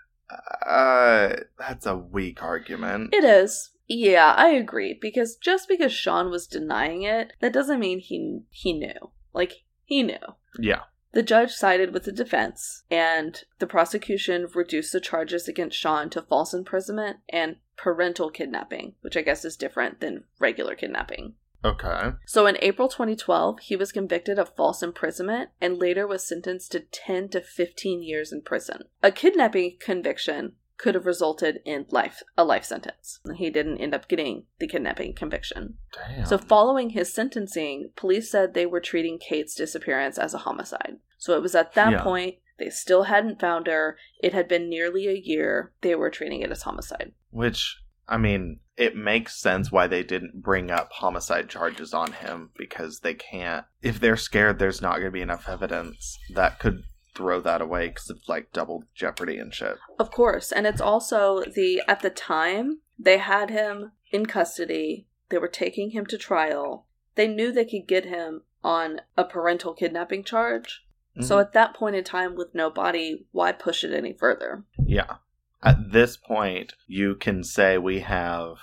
Uh, 0.66 1.36
that's 1.58 1.86
a 1.86 1.96
weak 1.96 2.42
argument. 2.42 3.14
it 3.14 3.24
is. 3.24 3.70
Yeah, 3.88 4.34
I 4.36 4.50
agree 4.50 4.98
because 5.00 5.36
just 5.36 5.66
because 5.66 5.92
Sean 5.92 6.30
was 6.30 6.46
denying 6.46 7.02
it, 7.02 7.32
that 7.40 7.52
doesn't 7.52 7.80
mean 7.80 8.00
he 8.00 8.40
he 8.50 8.72
knew. 8.72 9.10
Like 9.32 9.64
he 9.84 10.02
knew. 10.02 10.18
yeah. 10.58 10.82
The 11.12 11.22
judge 11.22 11.52
sided 11.52 11.94
with 11.94 12.04
the 12.04 12.12
defense, 12.12 12.84
and 12.90 13.42
the 13.60 13.66
prosecution 13.66 14.46
reduced 14.54 14.92
the 14.92 15.00
charges 15.00 15.48
against 15.48 15.78
Sean 15.78 16.10
to 16.10 16.20
false 16.20 16.52
imprisonment 16.52 17.16
and 17.30 17.56
parental 17.78 18.30
kidnapping, 18.30 18.94
which 19.00 19.16
I 19.16 19.22
guess 19.22 19.42
is 19.42 19.56
different 19.56 20.00
than 20.00 20.24
regular 20.38 20.74
kidnapping. 20.74 21.34
Okay. 21.64 22.12
So 22.26 22.46
in 22.46 22.58
April 22.60 22.88
2012, 22.88 23.60
he 23.60 23.74
was 23.74 23.90
convicted 23.90 24.38
of 24.38 24.54
false 24.54 24.82
imprisonment 24.82 25.50
and 25.60 25.78
later 25.78 26.06
was 26.06 26.28
sentenced 26.28 26.72
to 26.72 26.80
10 26.80 27.30
to 27.30 27.40
15 27.40 28.02
years 28.02 28.32
in 28.32 28.42
prison. 28.42 28.82
A 29.02 29.10
kidnapping 29.10 29.76
conviction 29.80 30.52
could 30.78 30.94
have 30.94 31.06
resulted 31.06 31.60
in 31.64 31.84
life 31.90 32.22
a 32.36 32.44
life 32.44 32.64
sentence. 32.64 33.20
He 33.36 33.50
didn't 33.50 33.78
end 33.78 33.94
up 33.94 34.08
getting 34.08 34.44
the 34.58 34.68
kidnapping 34.68 35.12
conviction. 35.14 35.74
Damn. 35.92 36.24
So, 36.24 36.38
following 36.38 36.90
his 36.90 37.12
sentencing, 37.12 37.90
police 37.96 38.30
said 38.30 38.54
they 38.54 38.66
were 38.66 38.80
treating 38.80 39.18
Kate's 39.18 39.54
disappearance 39.54 40.18
as 40.18 40.34
a 40.34 40.38
homicide. 40.38 40.98
So, 41.18 41.36
it 41.36 41.42
was 41.42 41.54
at 41.54 41.74
that 41.74 41.92
Yeah. 41.92 42.02
point 42.02 42.36
they 42.58 42.70
still 42.70 43.04
hadn't 43.04 43.40
found 43.40 43.66
her. 43.68 43.96
It 44.20 44.32
had 44.32 44.48
been 44.48 44.68
nearly 44.68 45.06
a 45.06 45.12
year. 45.12 45.72
They 45.80 45.94
were 45.94 46.10
treating 46.10 46.42
it 46.42 46.50
as 46.50 46.62
homicide. 46.62 47.12
Which, 47.30 47.80
I 48.08 48.16
mean, 48.18 48.60
it 48.76 48.96
makes 48.96 49.40
sense 49.40 49.70
why 49.70 49.86
they 49.86 50.02
didn't 50.02 50.42
bring 50.42 50.70
up 50.70 50.90
homicide 50.92 51.48
charges 51.48 51.94
on 51.94 52.12
him 52.12 52.50
because 52.56 53.00
they 53.00 53.14
can't. 53.14 53.64
If 53.82 54.00
they're 54.00 54.16
scared 54.16 54.58
there's 54.58 54.82
not 54.82 54.94
going 54.94 55.04
to 55.06 55.10
be 55.12 55.22
enough 55.22 55.48
evidence, 55.48 56.18
that 56.34 56.58
could 56.58 56.82
throw 57.18 57.40
that 57.40 57.60
away 57.60 57.88
because 57.88 58.08
of 58.10 58.20
like 58.28 58.52
double 58.52 58.84
jeopardy 58.94 59.36
and 59.38 59.52
shit. 59.52 59.76
Of 59.98 60.10
course. 60.12 60.52
And 60.52 60.66
it's 60.66 60.80
also 60.80 61.42
the, 61.44 61.82
at 61.88 62.00
the 62.00 62.10
time, 62.10 62.78
they 62.98 63.18
had 63.18 63.50
him 63.50 63.90
in 64.12 64.24
custody. 64.26 65.06
They 65.28 65.38
were 65.38 65.48
taking 65.48 65.90
him 65.90 66.06
to 66.06 66.16
trial. 66.16 66.86
They 67.16 67.26
knew 67.26 67.50
they 67.50 67.64
could 67.64 67.88
get 67.88 68.04
him 68.06 68.42
on 68.62 69.00
a 69.16 69.24
parental 69.24 69.74
kidnapping 69.74 70.22
charge. 70.24 70.84
So, 71.20 71.36
Mhm. 71.36 71.40
at 71.40 71.52
that 71.54 71.74
point 71.74 71.96
in 71.96 72.04
time, 72.04 72.36
with 72.36 72.54
no 72.54 72.70
body, 72.70 73.26
why 73.32 73.50
push 73.50 73.82
it 73.82 73.92
any 73.92 74.12
further? 74.12 74.64
yeah. 74.78 75.16
At 75.60 75.90
this 75.90 76.16
point, 76.16 76.74
you 76.86 77.16
can 77.16 77.42
say 77.42 77.78
we 77.78 77.98
have, 78.00 78.58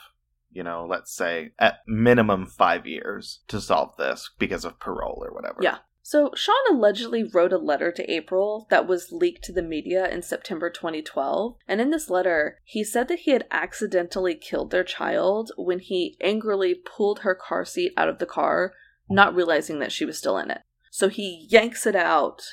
you 0.53 0.63
know, 0.63 0.85
let's 0.89 1.13
say 1.13 1.51
at 1.59 1.79
minimum 1.85 2.45
five 2.45 2.87
years 2.87 3.41
to 3.49 3.59
solve 3.59 3.97
this 3.97 4.29
because 4.39 4.63
of 4.63 4.79
parole 4.79 5.21
or 5.27 5.33
whatever. 5.33 5.59
Yeah. 5.61 5.79
So, 6.07 6.29
Sean 6.35 6.53
allegedly 6.69 7.23
wrote 7.23 7.51
a 7.51 7.57
letter 7.57 7.91
to 7.91 8.11
April 8.11 8.67
that 8.69 8.85
was 8.85 9.11
leaked 9.11 9.43
to 9.45 9.51
the 9.51 9.63
media 9.63 10.07
in 10.07 10.21
September 10.21 10.69
2012. 10.69 11.55
And 11.67 11.81
in 11.81 11.89
this 11.89 12.11
letter, 12.11 12.59
he 12.63 12.83
said 12.83 13.07
that 13.07 13.21
he 13.21 13.31
had 13.31 13.47
accidentally 13.49 14.35
killed 14.35 14.69
their 14.69 14.83
child 14.83 15.51
when 15.57 15.79
he 15.79 16.15
angrily 16.21 16.75
pulled 16.75 17.21
her 17.21 17.33
car 17.33 17.65
seat 17.65 17.91
out 17.97 18.07
of 18.07 18.19
the 18.19 18.27
car, 18.27 18.73
not 19.09 19.33
realizing 19.33 19.79
that 19.79 19.91
she 19.91 20.05
was 20.05 20.15
still 20.15 20.37
in 20.37 20.51
it. 20.51 20.61
So, 20.91 21.09
he 21.09 21.47
yanks 21.49 21.87
it 21.87 21.95
out. 21.95 22.43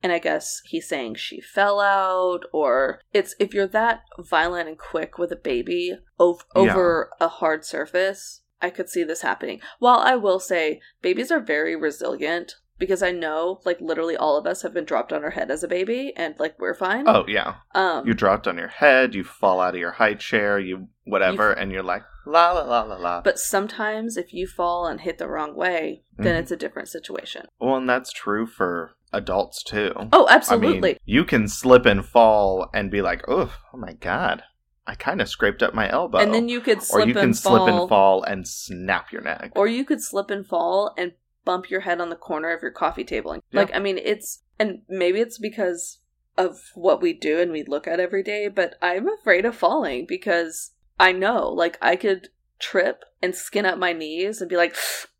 And 0.00 0.12
I 0.12 0.20
guess 0.20 0.62
he's 0.64 0.88
saying 0.88 1.16
she 1.16 1.40
fell 1.40 1.80
out, 1.80 2.44
or 2.52 3.00
it's 3.12 3.34
if 3.40 3.52
you're 3.52 3.66
that 3.66 4.02
violent 4.16 4.68
and 4.68 4.78
quick 4.78 5.18
with 5.18 5.32
a 5.32 5.36
baby 5.36 5.98
ov- 6.20 6.44
Yeah. 6.54 6.62
over 6.62 7.10
a 7.20 7.26
hard 7.26 7.64
surface, 7.64 8.42
I 8.60 8.70
could 8.70 8.88
see 8.88 9.02
this 9.02 9.22
happening. 9.22 9.60
While 9.80 9.98
I 9.98 10.14
will 10.14 10.38
say, 10.38 10.80
babies 11.00 11.32
are 11.32 11.40
very 11.40 11.74
resilient 11.74 12.54
because 12.82 13.00
I 13.00 13.12
know, 13.12 13.60
like, 13.64 13.80
literally 13.80 14.16
all 14.16 14.36
of 14.36 14.44
us 14.44 14.62
have 14.62 14.74
been 14.74 14.84
dropped 14.84 15.12
on 15.12 15.22
our 15.22 15.30
head 15.30 15.52
as 15.52 15.62
a 15.62 15.68
baby 15.68 16.12
and, 16.16 16.34
like, 16.40 16.56
we're 16.58 16.74
fine. 16.74 17.04
Oh, 17.06 17.24
yeah. 17.28 17.54
um, 17.76 18.04
You 18.04 18.12
dropped 18.12 18.48
on 18.48 18.58
your 18.58 18.66
head, 18.66 19.14
you 19.14 19.22
fall 19.22 19.60
out 19.60 19.74
of 19.74 19.80
your 19.80 19.92
high 19.92 20.14
chair, 20.14 20.58
you 20.58 20.88
whatever, 21.04 21.52
and 21.52 21.70
you're 21.70 21.84
like, 21.84 22.02
la 22.26 22.50
la 22.50 22.62
la 22.62 22.82
la 22.82 22.96
la. 22.96 23.20
but 23.20 23.38
sometimes 23.38 24.16
if 24.16 24.34
you 24.34 24.48
fall 24.48 24.86
and 24.88 25.00
hit 25.02 25.18
the 25.18 25.28
wrong 25.28 25.54
way, 25.54 26.02
then 26.18 26.34
Mhm. 26.34 26.40
it's 26.40 26.50
a 26.50 26.56
different 26.56 26.88
situation. 26.88 27.46
well, 27.60 27.76
and 27.76 27.88
that's 27.88 28.12
true 28.12 28.46
for 28.46 28.92
adults 29.12 29.62
too. 29.62 29.92
Oh, 30.12 30.26
I 30.26 30.34
absolutely. 30.34 30.80
mean, 30.80 30.96
you 31.04 31.24
can 31.24 31.46
slip 31.46 31.86
and 31.86 32.04
fall 32.04 32.68
and 32.74 32.90
be 32.90 33.00
like, 33.00 33.22
oh, 33.28 33.52
oh 33.72 33.76
my 33.78 33.92
god, 33.92 34.42
I 34.86 34.96
kind 34.96 35.20
of 35.20 35.28
scraped 35.28 35.62
up 35.62 35.74
my 35.74 35.88
elbow. 35.88 36.18
and 36.18 36.34
then 36.34 36.48
you 36.48 36.60
could 36.60 36.78
or 36.78 36.82
slip 36.82 37.06
you 37.08 37.14
can 37.14 37.24
and 37.24 37.36
slip 37.36 37.62
and 37.68 37.88
fall 37.88 38.24
and 38.24 38.46
snap 38.48 39.12
your 39.12 39.22
neck. 39.22 39.52
or 39.54 39.68
you 39.68 39.84
could 39.84 40.02
slip 40.02 40.28
and 40.30 40.44
fall 40.44 40.92
and 40.98 41.12
bump 41.44 41.70
your 41.70 41.80
head 41.80 42.00
on 42.00 42.10
the 42.10 42.16
corner 42.16 42.50
of 42.52 42.62
your 42.62 42.70
coffee 42.70 43.04
table. 43.04 43.34
Yeah. 43.34 43.60
Like, 43.60 43.74
I 43.74 43.78
mean, 43.78 43.98
it's 43.98 44.42
and 44.58 44.82
maybe 44.88 45.20
it's 45.20 45.38
because 45.38 45.98
of 46.38 46.60
what 46.74 47.02
we 47.02 47.12
do 47.12 47.40
and 47.40 47.52
we 47.52 47.62
look 47.64 47.86
at 47.86 48.00
every 48.00 48.22
day, 48.22 48.48
but 48.48 48.74
I'm 48.80 49.08
afraid 49.08 49.44
of 49.44 49.54
falling 49.56 50.06
because 50.06 50.70
I 50.98 51.12
know, 51.12 51.48
like, 51.48 51.76
I 51.82 51.96
could 51.96 52.28
trip 52.58 53.04
and 53.20 53.34
skin 53.34 53.66
up 53.66 53.78
my 53.78 53.92
knees 53.92 54.40
and 54.40 54.48
be 54.48 54.56
like, 54.56 54.76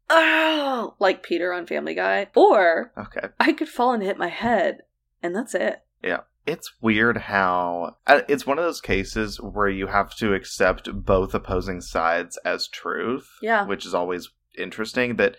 oh, 0.09 0.95
like 0.99 1.23
Peter 1.23 1.53
on 1.53 1.67
Family 1.67 1.95
Guy, 1.95 2.29
or 2.35 2.93
okay. 2.97 3.29
I 3.41 3.53
could 3.53 3.69
fall 3.69 3.93
and 3.93 4.03
hit 4.03 4.19
my 4.19 4.29
head, 4.29 4.83
and 5.23 5.35
that's 5.35 5.55
it. 5.55 5.83
Yeah. 6.03 6.21
It's 6.45 6.73
weird 6.81 7.17
how 7.19 7.97
uh, 8.07 8.23
it's 8.29 8.47
one 8.47 8.59
of 8.59 8.65
those 8.65 8.81
cases 8.81 9.41
where 9.41 9.69
you 9.69 9.87
have 9.87 10.15
to 10.17 10.35
accept 10.35 10.91
both 10.93 11.35
opposing 11.35 11.81
sides 11.81 12.37
as 12.45 12.67
truth, 12.67 13.29
Yeah. 13.41 13.65
which 13.65 13.87
is 13.87 13.95
always 13.95 14.31
interesting. 14.59 15.17
That 15.17 15.37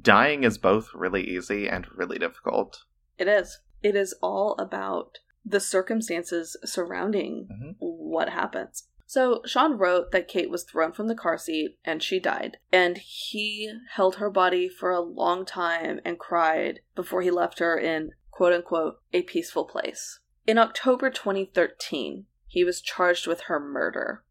dying 0.00 0.44
is 0.44 0.58
both 0.58 0.88
really 0.94 1.22
easy 1.22 1.68
and 1.68 1.86
really 1.96 2.18
difficult. 2.18 2.84
It 3.18 3.28
is. 3.28 3.60
It 3.82 3.96
is 3.96 4.14
all 4.22 4.54
about 4.58 5.18
the 5.44 5.60
circumstances 5.60 6.56
surrounding 6.64 7.48
Mhm. 7.50 7.76
what 7.78 8.28
happens. 8.30 8.88
So, 9.06 9.40
Sean 9.46 9.78
wrote 9.78 10.10
that 10.10 10.28
Kate 10.28 10.50
was 10.50 10.64
thrown 10.64 10.92
from 10.92 11.08
the 11.08 11.14
car 11.14 11.38
seat 11.38 11.78
and 11.84 12.02
she 12.02 12.20
died. 12.20 12.58
And 12.70 12.98
he 12.98 13.72
held 13.92 14.16
her 14.16 14.28
body 14.28 14.68
for 14.68 14.90
a 14.90 15.00
long 15.00 15.46
time 15.46 16.00
and 16.04 16.18
cried 16.18 16.80
before 16.94 17.22
he 17.22 17.30
left 17.30 17.58
her 17.58 17.78
in 17.78 18.10
quote 18.30 18.52
unquote 18.52 19.00
a 19.14 19.22
peaceful 19.22 19.64
place. 19.64 20.20
In 20.46 20.58
October 20.58 21.08
2013, 21.10 22.26
he 22.46 22.64
was 22.64 22.82
charged 22.82 23.26
with 23.26 23.42
her 23.42 23.58
murder. 23.58 24.24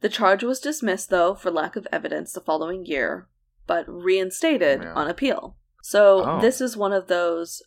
The 0.00 0.08
charge 0.08 0.42
was 0.42 0.60
dismissed, 0.60 1.10
though, 1.10 1.34
for 1.34 1.50
lack 1.50 1.76
of 1.76 1.86
evidence 1.92 2.32
the 2.32 2.40
following 2.40 2.84
year, 2.84 3.28
but 3.66 3.84
reinstated 3.88 4.82
Yeah. 4.82 4.92
on 4.94 5.08
appeal. 5.08 5.56
So, 5.82 6.24
Oh. 6.24 6.40
this 6.40 6.60
is 6.60 6.76
one 6.76 6.92
of 6.92 7.08
those 7.08 7.62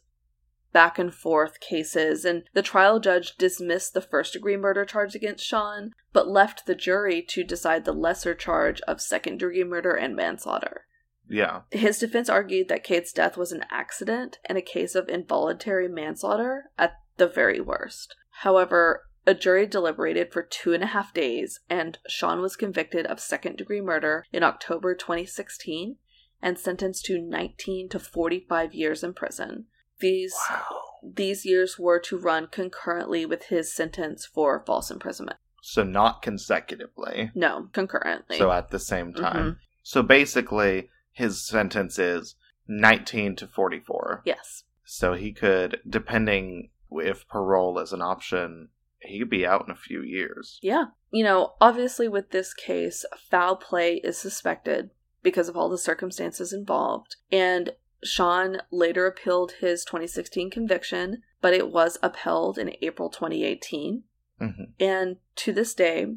back 0.74 1.00
and 1.00 1.14
forth 1.14 1.60
cases, 1.60 2.26
and 2.26 2.44
the 2.54 2.62
trial 2.62 3.00
judge 3.00 3.36
dismissed 3.38 3.94
the 3.94 4.02
first 4.02 4.34
degree 4.34 4.58
murder 4.58 4.86
charge 4.86 5.16
against 5.16 5.46
Sean, 5.46 5.94
but 6.14 6.28
left 6.28 6.66
the 6.66 6.76
jury 6.76 7.22
to 7.30 7.44
decide 7.44 7.86
the 7.86 7.94
lesser 7.94 8.36
charge 8.36 8.82
of 8.82 9.02
second 9.02 9.40
degree 9.40 9.64
murder 9.64 9.94
and 9.94 10.16
manslaughter. 10.16 10.86
Yeah. 11.30 11.62
His 11.72 12.00
defense 12.00 12.30
argued 12.30 12.70
that 12.70 12.84
Kate's 12.84 13.12
death 13.12 13.38
was 13.38 13.52
an 13.52 13.66
accident 13.72 14.40
and 14.46 14.58
a 14.58 14.62
case 14.62 14.96
of 14.96 15.10
involuntary 15.10 15.88
manslaughter 15.88 16.70
at 16.78 16.94
the 17.18 17.28
very 17.28 17.60
worst. 17.60 18.16
However, 18.42 19.07
a 19.28 19.34
jury 19.36 19.68
deliberated 19.68 20.32
for 20.32 20.42
two 20.42 20.74
and 20.74 20.82
a 20.84 20.88
half 20.88 21.14
days, 21.14 21.60
and 21.70 22.00
Sean 22.08 22.40
was 22.42 22.56
convicted 22.56 23.06
of 23.06 23.20
second 23.20 23.58
degree 23.58 23.82
murder 23.82 24.26
in 24.32 24.42
October 24.42 24.96
2016 24.96 25.98
and 26.42 26.58
sentenced 26.58 27.06
to 27.06 27.20
19 27.22 27.90
to 27.90 28.00
45 28.00 28.74
years 28.74 29.04
in 29.04 29.14
prison. 29.14 29.66
These 30.00 30.34
Wow. 30.50 30.84
these 31.04 31.46
years 31.46 31.78
were 31.78 32.00
to 32.00 32.18
run 32.18 32.48
concurrently 32.48 33.26
with 33.26 33.46
his 33.46 33.72
sentence 33.74 34.26
for 34.26 34.64
false 34.66 34.90
imprisonment. 34.90 35.38
So 35.62 35.84
not 35.84 36.22
consecutively. 36.22 37.32
No, 37.36 37.70
concurrently. 37.74 38.38
So 38.38 38.52
at 38.52 38.70
the 38.70 38.80
same 38.80 39.14
time. 39.14 39.36
Mhm. 39.54 39.58
So 39.84 40.02
basically, 40.04 40.90
his 41.12 41.46
sentence 41.46 42.00
is 42.00 42.36
19 42.68 43.36
to 43.38 43.48
44. 43.48 44.22
yes. 44.26 44.64
So 44.86 45.14
he 45.16 45.34
could, 45.34 45.82
depending 45.88 46.70
if 46.92 47.28
parole 47.28 47.78
is 47.80 47.92
an 47.92 48.02
option, 48.02 48.70
he 49.00 49.20
could 49.20 49.30
be 49.30 49.46
out 49.46 49.66
in 49.68 49.72
a 49.72 49.76
few 49.76 50.02
years. 50.02 50.60
Yeah. 50.62 50.86
You 51.12 51.24
know, 51.24 51.54
obviously, 51.62 52.08
with 52.08 52.32
this 52.32 52.54
case, 52.54 53.06
foul 53.30 53.56
play 53.56 53.96
is 53.96 54.18
suspected 54.18 54.90
because 55.24 55.50
of 55.50 55.58
all 55.58 55.70
the 55.70 55.78
circumstances 55.78 56.54
involved. 56.54 57.16
And 57.32 57.74
Sean 58.04 58.62
later 58.72 59.08
appealed 59.08 59.54
his 59.60 59.84
2016 59.84 60.50
conviction, 60.50 61.24
but 61.42 61.54
it 61.54 61.72
was 61.72 61.98
upheld 62.02 62.58
in 62.58 62.76
April 62.82 63.10
2018. 63.10 64.04
hmm 64.40 64.50
And 64.80 65.18
to 65.38 65.54
this 65.54 65.74
day, 65.74 66.16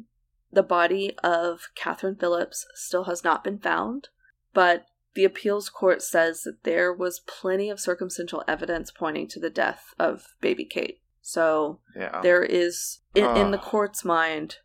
the 0.51 0.63
body 0.63 1.15
of 1.23 1.69
Katherine 1.75 2.15
Phillips 2.15 2.67
still 2.73 3.05
has 3.05 3.23
not 3.23 3.43
been 3.43 3.59
found, 3.59 4.09
but 4.53 4.85
the 5.13 5.23
appeals 5.23 5.69
court 5.69 6.01
says 6.01 6.43
that 6.43 6.63
there 6.63 6.93
was 6.93 7.21
plenty 7.21 7.69
of 7.69 7.79
circumstantial 7.79 8.43
evidence 8.47 8.91
pointing 8.91 9.27
to 9.29 9.39
the 9.39 9.49
death 9.49 9.93
of 9.99 10.35
baby 10.41 10.65
Kate. 10.65 11.01
So 11.21 11.79
Yeah. 11.95 12.21
there 12.21 12.43
is, 12.43 12.99
in, 13.15 13.25
in 13.37 13.51
the 13.51 13.57
court's 13.57 14.03
mind, 14.03 14.57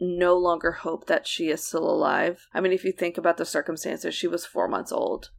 no 0.00 0.36
longer 0.36 0.72
hope 0.72 1.06
that 1.06 1.26
she 1.26 1.48
is 1.48 1.64
still 1.64 1.88
alive. 1.88 2.46
I 2.54 2.60
mean, 2.60 2.72
if 2.72 2.84
you 2.84 2.92
think 2.92 3.18
about 3.18 3.36
the 3.36 3.44
circumstances, 3.44 4.14
she 4.14 4.28
was 4.28 4.46
four 4.46 4.68
months 4.68 4.92
old. 4.92 5.30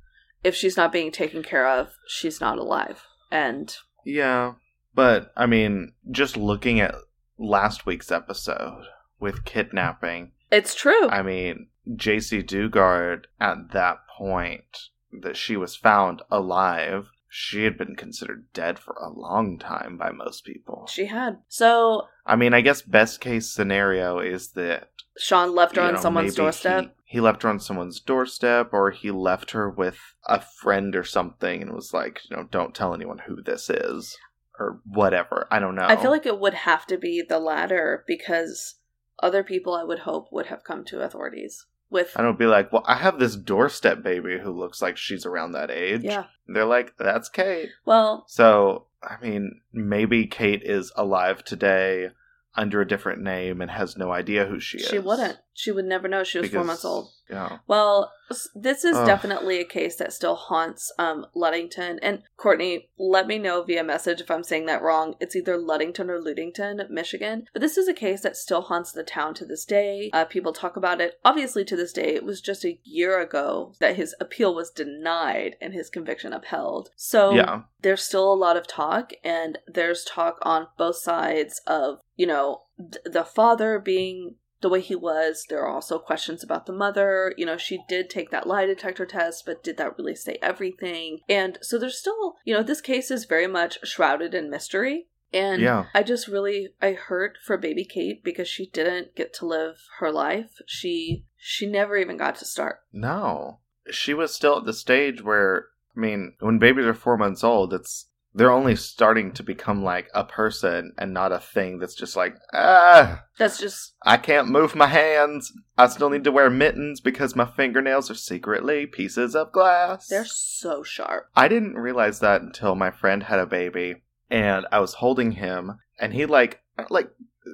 If 0.44 0.56
she's 0.56 0.78
not 0.78 0.92
being 0.92 1.12
taken 1.12 1.44
care 1.44 1.68
of, 1.68 1.94
she's 2.08 2.42
not 2.42 2.58
alive. 2.58 3.04
And 3.32 3.74
Yeah, 4.06 4.54
but 4.94 5.32
I 5.36 5.46
mean, 5.46 5.94
just 6.12 6.36
looking 6.38 6.80
at 6.80 6.96
last 7.38 7.86
week's 7.86 8.12
episode 8.12 8.86
with 9.20 9.46
kidnapping, 9.46 10.32
it's 10.52 10.76
true. 10.76 11.08
I 11.10 11.22
mean, 11.22 11.68
Jaycee 11.88 12.44
Dugard 12.46 13.26
at 13.40 13.72
that 13.72 14.00
point 14.18 14.90
that 15.22 15.38
she 15.38 15.56
was 15.56 15.76
found 15.76 16.22
alive, 16.32 17.08
she 17.30 17.64
had 17.64 17.78
been 17.78 17.96
considered 17.96 18.52
dead 18.54 18.80
for 18.80 18.96
a 18.96 19.10
long 19.10 19.60
time 19.60 19.98
by 19.98 20.12
most 20.12 20.44
people. 20.44 20.88
she 20.88 21.06
had. 21.06 21.38
So 21.48 22.08
I 22.26 22.36
mean, 22.36 22.54
I 22.54 22.62
guess 22.62 22.82
best 22.82 23.22
case 23.22 23.50
scenario 23.50 24.20
is 24.20 24.52
that 24.52 24.90
Sean 25.18 25.54
left 25.54 25.76
her 25.76 25.84
on 25.84 25.94
know, 25.94 26.00
someone's 26.00 26.36
doorstep. 26.36 26.96
He, 27.06 27.18
he 27.18 27.20
left 27.20 27.44
her 27.44 27.50
on 27.50 27.60
someone's 27.60 28.00
doorstep, 28.00 28.74
or 28.74 28.92
he 28.92 29.12
left 29.12 29.52
her 29.52 29.70
with 29.70 30.00
a 30.26 30.42
friend 30.42 30.96
or 30.96 31.04
something, 31.04 31.62
and 31.62 31.74
was 31.74 31.94
like, 31.94 32.22
you 32.30 32.36
know, 32.36 32.48
don't 32.50 32.74
tell 32.74 32.94
anyone 32.94 33.20
who 33.28 33.42
this 33.44 33.70
is, 33.70 34.18
or 34.60 34.82
whatever. 34.86 35.48
I 35.52 35.60
don't 35.60 35.76
know. 35.76 35.86
I 35.86 35.98
feel 35.98 36.12
like 36.12 36.26
it 36.26 36.40
would 36.40 36.54
have 36.54 36.88
to 36.88 36.98
be 36.98 37.22
the 37.22 37.40
latter 37.40 38.04
because 38.08 38.76
other 39.22 39.44
people 39.44 39.76
I 39.76 39.84
would 39.84 40.00
hope 40.00 40.32
would 40.32 40.48
have 40.48 40.64
come 40.64 40.84
to 40.86 41.02
authorities 41.02 41.66
with 41.90 42.12
I 42.16 42.22
don't 42.22 42.40
be 42.40 42.46
like, 42.46 42.72
well, 42.72 42.84
I 42.86 42.96
have 42.96 43.20
this 43.20 43.36
doorstep 43.36 44.04
baby 44.04 44.38
who 44.40 44.52
looks 44.52 44.82
like 44.82 44.98
she's 44.98 45.26
around 45.26 45.54
that 45.54 45.72
age. 45.72 46.02
Yeah. 46.04 46.26
They're 46.48 46.66
like, 46.66 46.98
that's 46.98 47.30
Kate. 47.30 47.70
Well, 47.86 48.26
So, 48.28 48.86
I 49.04 49.16
mean, 49.22 49.62
maybe 49.74 50.28
Kate 50.28 50.62
is 50.64 50.92
alive 50.96 51.44
today 51.44 52.10
under 52.56 52.82
a 52.82 52.88
different 52.88 53.22
name 53.22 53.62
and 53.62 53.72
has 53.72 53.96
no 53.98 54.12
idea 54.12 54.46
who 54.46 54.60
she 54.60 54.80
is. 54.80 54.88
she 54.88 55.00
wouldn't. 55.00 55.38
She 55.54 55.72
would 55.72 55.86
never 55.86 56.08
know 56.08 56.24
she 56.24 56.40
was 56.40 56.50
four 56.50 56.64
months 56.64 56.84
old. 56.86 57.12
Yeah. 57.30 57.60
Well, 57.68 58.12
this 58.56 58.84
is 58.84 58.96
Ugh. 58.96 59.06
definitely 59.08 59.60
a 59.60 59.66
case 59.66 59.96
that 59.98 60.14
still 60.14 60.36
haunts 60.36 60.92
um, 61.00 61.26
Luddington. 61.36 62.00
And 62.02 62.24
Courtney, 62.38 62.90
let 62.98 63.28
me 63.28 63.38
know 63.38 63.64
via 63.64 63.84
message 63.84 64.22
if 64.22 64.30
I'm 64.32 64.44
saying 64.44 64.66
that 64.68 64.82
wrong. 64.82 65.16
It's 65.20 65.36
either 65.36 65.58
Luddington 65.58 66.10
or 66.10 66.22
Ludington, 66.22 66.82
Michigan. 66.90 67.46
But 67.54 67.62
this 67.62 67.78
is 67.78 67.88
a 67.88 67.94
case 67.94 68.22
that 68.22 68.38
still 68.38 68.62
haunts 68.62 68.92
the 68.92 69.04
town 69.04 69.34
to 69.36 69.46
this 69.46 69.66
day. 69.66 70.10
Uh, 70.14 70.26
people 70.26 70.54
talk 70.54 70.76
about 70.76 71.02
it. 71.02 71.20
Obviously, 71.26 71.64
to 71.66 71.76
this 71.76 71.94
day, 71.94 72.16
it 72.16 72.24
was 72.24 72.42
just 72.42 72.66
a 72.66 72.80
year 72.84 73.20
ago 73.20 73.74
that 73.80 73.96
his 73.96 74.16
appeal 74.20 74.54
was 74.54 74.70
denied 74.72 75.56
and 75.62 75.74
his 75.74 75.90
conviction 75.90 76.34
upheld. 76.34 76.90
So 76.96 77.32
Yeah. 77.32 77.62
there's 77.82 78.04
still 78.04 78.32
a 78.32 78.36
lot 78.36 78.58
of 78.58 78.68
talk, 78.68 79.12
and 79.24 79.58
there's 79.68 80.04
talk 80.04 80.38
on 80.44 80.68
both 80.78 80.98
sides 80.98 81.62
of, 81.68 82.00
you 82.16 82.28
know, 82.28 82.64
th- 82.78 83.04
the 83.06 83.24
father 83.24 83.80
being 83.80 84.36
the 84.62 84.70
way 84.70 84.82
he 84.82 84.96
was. 84.96 85.46
There 85.50 85.62
are 85.62 85.74
also 85.74 86.00
questions 86.00 86.44
about 86.44 86.66
the 86.66 86.74
mother. 86.74 87.34
You 87.38 87.46
know, 87.46 87.58
she 87.58 87.84
did 87.88 88.10
take 88.10 88.32
that 88.32 88.48
lie 88.48 88.66
detector 88.66 89.06
test, 89.06 89.46
but 89.46 89.64
did 89.64 89.78
that 89.78 89.98
really 89.98 90.16
say 90.16 90.38
everything? 90.42 91.20
And 91.30 91.58
so 91.62 91.78
there's 91.78 91.98
still, 91.98 92.36
you 92.44 92.54
know, 92.54 92.64
this 92.64 92.82
case 92.82 93.12
is 93.12 93.26
very 93.26 93.48
much 93.48 93.80
shrouded 93.84 94.34
in 94.34 94.50
mystery. 94.50 95.08
And 95.32 95.62
Yeah. 95.62 95.86
I 95.94 96.04
just 96.04 96.28
really 96.28 96.70
I 96.82 96.94
hurt 96.94 97.38
for 97.44 97.58
baby 97.58 97.86
Kate 97.86 98.24
because 98.24 98.48
she 98.48 98.68
didn't 98.68 99.16
get 99.16 99.34
to 99.36 99.46
live 99.46 99.78
her 100.00 100.12
life. 100.12 100.60
She 100.66 101.26
she 101.38 101.66
never 101.68 101.96
even 101.96 102.18
got 102.18 102.36
to 102.38 102.46
start. 102.46 102.82
No. 102.92 103.60
She 103.92 104.14
was 104.14 104.34
still 104.34 104.58
at 104.58 104.66
the 104.66 104.74
stage 104.74 105.24
where, 105.24 105.68
I 105.96 106.00
mean, 106.00 106.34
when 106.40 106.60
babies 106.60 106.86
are 106.86 106.94
four 106.94 107.18
months 107.18 107.44
old, 107.44 107.74
it's 107.74 108.08
they're 108.34 108.52
only 108.52 108.76
starting 108.76 109.32
to 109.34 109.44
become 109.44 109.84
like 109.84 110.08
a 110.14 110.24
person 110.24 110.94
and 110.98 111.14
not 111.14 111.32
a 111.32 111.40
thing 111.40 111.80
that's 111.80 111.96
just 111.96 112.16
like, 112.16 112.36
ah, 112.54 113.24
That's 113.38 113.60
just 113.60 113.96
I 114.04 114.18
can't 114.18 114.50
move 114.50 114.76
my 114.76 114.88
hands. 114.88 115.52
I 115.78 115.88
still 115.88 116.10
need 116.10 116.24
to 116.26 116.32
wear 116.32 116.50
mittens 116.50 117.02
because 117.02 117.36
my 117.36 117.46
fingernails 117.46 118.12
are 118.12 118.16
secretly 118.16 118.86
pieces 118.86 119.36
of 119.36 119.52
glass. 119.52 120.08
they're 120.08 120.26
so 120.26 120.84
sharp. 120.84 121.30
I 121.36 121.48
didn't 121.48 121.76
realize 121.76 122.20
that 122.20 122.42
until 122.42 122.76
my 122.76 122.92
friend 122.92 123.24
had 123.24 123.40
a 123.40 123.46
baby 123.46 124.04
and 124.30 124.68
I 124.72 124.80
was 124.80 124.96
holding 124.96 125.34
him 125.34 125.80
and 126.00 126.14
he 126.14 126.26
like 126.26 126.62
like 126.90 127.10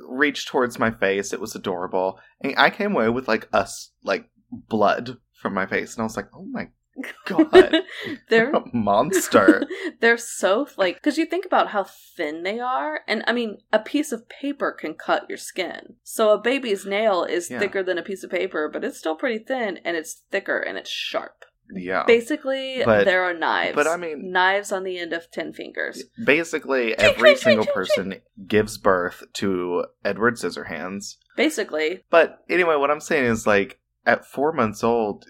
reached 0.09 0.49
towards 0.49 0.77
my 0.77 0.91
face. 0.91 1.31
It 1.31 1.39
was 1.39 1.55
adorable. 1.55 2.19
And 2.41 2.53
I 2.57 2.69
came 2.69 2.91
away 2.93 3.09
with 3.09 3.27
like 3.27 3.47
us 3.53 3.91
like 4.03 4.29
blood 4.51 5.17
from 5.33 5.53
my 5.53 5.65
face 5.65 5.93
and 5.95 6.01
I 6.01 6.03
was 6.03 6.17
like, 6.17 6.27
"Oh 6.33 6.45
my 6.51 6.69
god. 7.25 7.83
they're 8.29 8.51
a 8.51 8.63
monster." 8.73 9.65
they're 9.99 10.17
so 10.17 10.67
like 10.77 10.95
because 10.95 11.17
you 11.17 11.25
think 11.25 11.45
about 11.45 11.69
how 11.69 11.83
thin 12.15 12.43
they 12.43 12.59
are 12.59 13.01
and 13.07 13.23
i 13.27 13.33
mean 13.33 13.57
a 13.73 13.79
piece 13.79 14.11
of 14.11 14.27
paper 14.29 14.71
can 14.71 14.93
cut 14.93 15.25
your 15.27 15.37
skin 15.37 15.95
so 16.03 16.31
a 16.31 16.37
baby's 16.39 16.85
nail 16.85 17.23
is 17.23 17.49
Yeah. 17.49 17.59
thicker 17.59 17.83
than 17.83 17.97
a 17.97 18.03
piece 18.03 18.23
of 18.23 18.29
paper 18.31 18.69
but 18.71 18.83
it's 18.83 18.97
still 18.97 19.15
pretty 19.15 19.43
thin 19.43 19.79
and 19.83 19.97
it's 19.97 20.21
thicker 20.31 20.57
and 20.59 20.77
it's 20.77 20.89
sharp 20.89 21.43
yeah. 21.73 22.03
basically 22.05 22.81
But- 22.85 23.05
there 23.05 23.23
are 23.23 23.33
knives 23.33 23.75
but 23.75 23.87
I 23.87 23.97
mean- 23.97 24.31
knives 24.31 24.71
on 24.71 24.83
the 24.83 24.97
end 24.99 25.13
of 25.13 25.29
10 25.31 25.53
fingers 25.53 26.03
Basically 26.23 26.97
every 26.97 27.35
single 27.35 27.65
person 27.65 28.21
gives 28.47 28.77
birth 28.77 29.23
to 29.33 29.85
Edward 30.03 30.35
Scissorhands. 30.35 31.15
basically 31.35 32.03
But 32.09 32.43
anyway, 32.49 32.75
what 32.75 32.91
I'm 32.91 32.99
saying 33.01 33.25
is 33.25 33.47
like 33.47 33.79
at 34.05 34.25
four 34.25 34.51
months 34.53 34.83
old, 34.83 35.25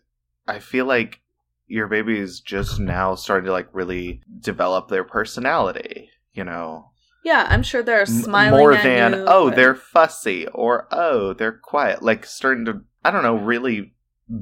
I 0.47 0.59
feel 0.59 0.85
like 0.85 1.21
your 1.67 1.87
baby 1.87 2.19
is 2.19 2.39
just 2.39 2.79
now 2.79 3.15
starting 3.15 3.45
to 3.45 3.51
like 3.51 3.67
really 3.73 4.21
develop 4.39 4.87
their 4.89 5.03
personality. 5.03 6.09
You 6.33 6.43
know, 6.43 6.91
yeah 7.23 7.47
i'm 7.49 7.63
sure 7.63 7.81
they're 7.81 8.05
smiling 8.05 8.59
more 8.59 8.75
than 8.75 9.23
oh 9.27 9.47
and- 9.47 9.55
they're 9.57 9.73
fussy 9.75 10.47
or 10.47 10.87
oh 10.91 11.33
they're 11.33 11.53
quiet. 11.57 12.01
Like 12.03 12.25
starting 12.25 12.65
to 12.65 12.81
I 13.03 13.11
don't 13.11 13.23
know 13.23 13.37
really 13.37 13.93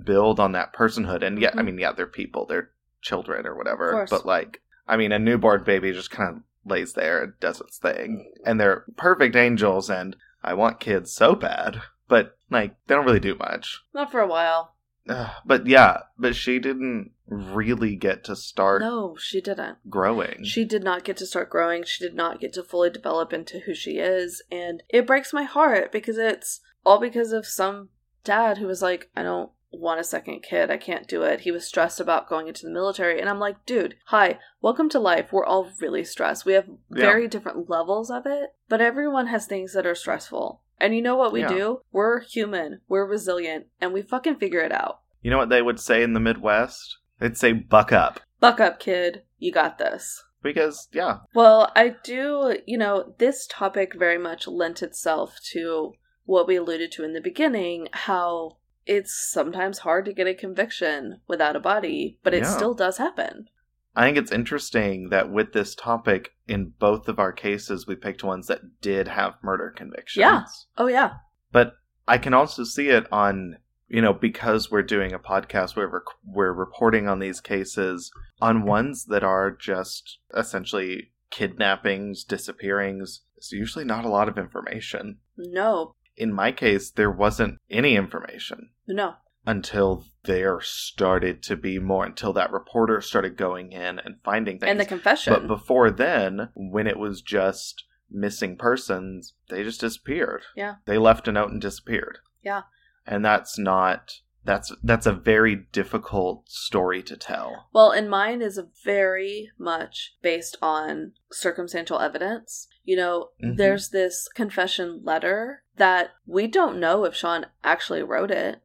build 0.04 0.40
on 0.40 0.54
that 0.54 0.74
personhood. 0.74 1.24
And 1.24 1.40
yeah, 1.42 1.52
I 1.54 1.62
Mhm. 1.62 1.66
mean 1.66 1.78
yeah, 1.80 1.92
they're 1.92 2.08
people, 2.08 2.46
they're 2.46 2.72
children 3.02 3.46
or 3.46 3.56
whatever. 3.56 4.06
But 4.10 4.26
like 4.26 4.62
I 4.88 4.98
mean, 4.98 5.12
a 5.12 5.20
newborn 5.20 5.64
baby 5.64 5.92
just 5.94 6.12
kind 6.12 6.38
of 6.38 6.44
lays 6.66 6.94
there 6.94 7.22
and 7.24 7.34
does 7.40 7.62
its 7.62 7.78
thing, 7.78 8.32
and 8.46 8.60
they're 8.60 8.86
perfect 8.98 9.36
angels. 9.36 9.90
And 9.90 10.16
I 10.44 10.54
want 10.56 10.80
kids 10.80 11.14
so 11.14 11.36
bad, 11.36 11.82
but 12.08 12.38
like 12.50 12.76
they 12.88 12.96
don't 12.96 13.06
really 13.06 13.20
do 13.20 13.36
much. 13.36 13.82
not 13.94 14.12
for 14.12 14.20
a 14.20 14.28
while 14.28 14.76
Ugh, 15.10 15.32
but 15.46 15.68
yeah, 15.68 16.00
but 16.18 16.36
she 16.36 16.60
didn't 16.60 17.12
really 17.28 17.96
get 17.96 18.24
to 18.26 18.36
start 18.36 18.82
no 18.82 19.16
she 19.18 19.42
didn't 19.42 19.78
growing. 19.90 20.44
She 20.44 20.66
did 20.66 20.84
not 20.84 21.04
get 21.04 21.18
to 21.18 21.26
start 21.26 21.50
growing. 21.50 21.84
She 21.84 22.04
did 22.04 22.16
not 22.16 22.40
get 22.40 22.54
to 22.54 22.64
fully 22.64 22.90
develop 22.90 23.34
into 23.34 23.60
who 23.60 23.74
she 23.74 23.98
is. 23.98 24.42
And 24.52 24.84
it 24.90 25.08
breaks 25.08 25.34
my 25.34 25.44
heart 25.44 25.92
because 25.92 26.18
it's 26.18 26.62
all 26.86 27.00
because 27.00 27.32
of 27.32 27.46
some 27.46 27.90
dad 28.24 28.58
who 28.58 28.68
was 28.68 28.82
like, 28.82 29.10
I 29.16 29.24
don't 29.24 29.52
want 29.72 30.00
a 30.00 30.04
second 30.04 30.44
kid. 30.44 30.70
I 30.70 30.78
can't 30.78 31.08
do 31.08 31.24
it. 31.24 31.42
He 31.42 31.52
was 31.52 31.66
stressed 31.66 32.00
about 32.00 32.30
going 32.30 32.48
into 32.48 32.66
the 32.66 32.72
military. 32.72 33.20
And 33.20 33.30
I'm 33.30 33.40
like, 33.40 33.66
dude, 33.66 33.96
hi, 34.06 34.38
welcome 34.62 34.88
to 34.90 35.00
life. 35.00 35.32
We're 35.34 35.46
all 35.46 35.72
really 35.82 36.04
stressed. 36.04 36.46
We 36.46 36.54
have 36.54 36.68
Yeah. 36.68 37.06
very 37.06 37.28
different 37.28 37.70
levels 37.70 38.12
of 38.12 38.26
it, 38.26 38.54
but 38.70 38.82
everyone 38.82 39.28
has 39.28 39.48
things 39.48 39.74
that 39.74 39.88
are 39.88 39.96
stressful. 39.96 40.62
And 40.80 40.96
you 40.96 41.02
know 41.02 41.16
what 41.16 41.32
we 41.32 41.42
Yeah. 41.42 41.50
do? 41.50 41.82
We're 41.92 42.20
human, 42.22 42.82
we're 42.88 43.06
resilient, 43.06 43.68
and 43.80 43.94
we 43.94 44.02
fucking 44.02 44.36
figure 44.36 44.60
it 44.62 44.72
out. 44.72 45.00
you 45.22 45.32
know 45.32 45.38
what 45.38 45.48
they 45.50 45.62
would 45.62 45.80
say 45.80 46.04
in 46.04 46.12
the 46.14 46.20
Midwest? 46.20 46.98
They'd 47.20 47.38
say 47.38 47.54
"buck 47.54 47.94
up" 47.94 48.20
Buck 48.42 48.60
up, 48.60 48.78
kid. 48.80 49.24
You 49.40 49.52
got 49.54 49.78
this. 49.78 50.22
because 50.42 50.90
yeah, 50.92 51.20
Well, 51.34 51.72
I 51.78 51.96
do, 52.04 52.58
you 52.66 52.78
know, 52.78 53.14
this 53.18 53.48
topic 53.50 53.94
very 53.98 54.18
much 54.18 54.46
lent 54.46 54.84
itself 54.84 55.40
to 55.54 55.94
what 56.26 56.46
we 56.48 56.58
alluded 56.58 56.92
to 56.94 57.04
in 57.06 57.14
the 57.14 57.22
beginning 57.22 57.88
how 57.94 58.58
it's 58.86 59.14
sometimes 59.32 59.80
hard 59.80 60.04
to 60.04 60.12
get 60.14 60.28
a 60.28 60.34
conviction 60.34 61.22
without 61.30 61.56
a 61.56 61.62
body, 61.62 62.20
but 62.24 62.34
it 62.34 62.44
Yeah. 62.44 62.50
still 62.50 62.74
does 62.74 62.98
happen. 62.98 63.48
I 63.96 64.06
think 64.06 64.18
it's 64.18 64.32
interesting 64.32 65.10
that 65.10 65.32
with 65.32 65.54
this 65.54 65.76
topic, 65.76 66.32
in 66.48 66.74
both 66.80 67.08
of 67.08 67.20
our 67.20 67.32
cases, 67.32 67.86
we 67.88 67.96
picked 67.96 68.24
ones 68.24 68.48
that 68.48 68.82
did 68.82 69.08
have 69.08 69.36
murder 69.44 69.74
convictions. 69.76 70.22
Yeah. 70.22 70.44
Oh, 70.78 70.88
yeah. 70.88 71.16
But 71.52 71.74
I 72.08 72.18
can 72.18 72.34
also 72.34 72.64
see 72.64 72.90
it 72.90 73.06
on, 73.12 73.58
you 73.88 74.02
know, 74.02 74.14
because 74.14 74.72
we're 74.72 74.82
doing 74.82 75.14
a 75.14 75.20
podcast 75.20 75.76
where 75.76 75.90
we're, 75.90 76.02
we're 76.26 76.54
reporting 76.54 77.08
on 77.08 77.20
these 77.20 77.40
cases, 77.40 78.12
on 78.42 78.66
ones 78.66 79.06
that 79.06 79.24
are 79.24 79.52
just 79.52 80.18
essentially 80.36 81.12
kidnappings, 81.30 82.24
disappearings, 82.24 83.22
It's 83.38 83.52
usually 83.52 83.86
not 83.86 84.06
a 84.06 84.10
lot 84.10 84.28
of 84.28 84.38
information. 84.38 85.20
No, 85.38 85.94
In 86.16 86.34
my 86.34 86.52
case, 86.52 86.92
there 86.92 87.12
wasn't 87.12 87.60
any 87.70 87.96
information 87.96 88.70
no. 88.88 89.16
Until 89.46 90.06
there 90.24 90.62
started 90.62 91.44
to 91.44 91.56
be 91.56 91.80
more, 91.80 92.06
until 92.06 92.34
that 92.34 92.52
reporter 92.52 93.02
started 93.02 93.36
going 93.38 93.72
in 93.72 94.00
and 94.00 94.16
finding 94.24 94.60
things. 94.60 94.70
And 94.70 94.80
the 94.80 94.86
confession. 94.86 95.34
But 95.34 95.48
before 95.48 95.92
then, 95.92 96.50
when 96.56 96.88
it 96.88 96.98
was 96.98 97.22
just 97.22 97.84
missing 98.10 98.58
persons, 98.58 99.34
they 99.50 99.64
just 99.64 99.82
disappeared. 99.82 100.44
Yeah. 100.56 100.76
They 100.86 100.98
left 100.98 101.28
a 101.28 101.32
note 101.32 101.52
and 101.52 101.62
disappeared. 101.62 102.20
Yeah. 102.42 102.64
And 103.06 103.24
that's 103.26 103.58
not 103.58 104.20
that's 104.46 104.74
that's 104.84 105.06
a 105.06 105.14
very 105.14 105.56
difficult 105.72 106.50
story 106.50 107.02
to 107.04 107.16
tell. 107.16 107.68
Well, 107.74 107.92
and 107.92 108.10
mine 108.10 108.42
is 108.42 108.60
very 108.84 109.50
much 109.58 110.16
based 110.22 110.58
on 110.62 111.14
circumstantial 111.32 112.00
evidence. 112.00 112.68
You 112.84 112.98
know, 112.98 113.30
Mhm. 113.42 113.56
there's 113.56 113.90
this 113.90 114.28
confession 114.28 115.02
letter 115.04 115.64
that 115.78 116.12
we 116.26 116.48
don't 116.48 116.80
know 116.80 117.06
if 117.06 117.16
Sean 117.16 117.46
actually 117.64 118.04
wrote 118.04 118.32
it. 118.32 118.62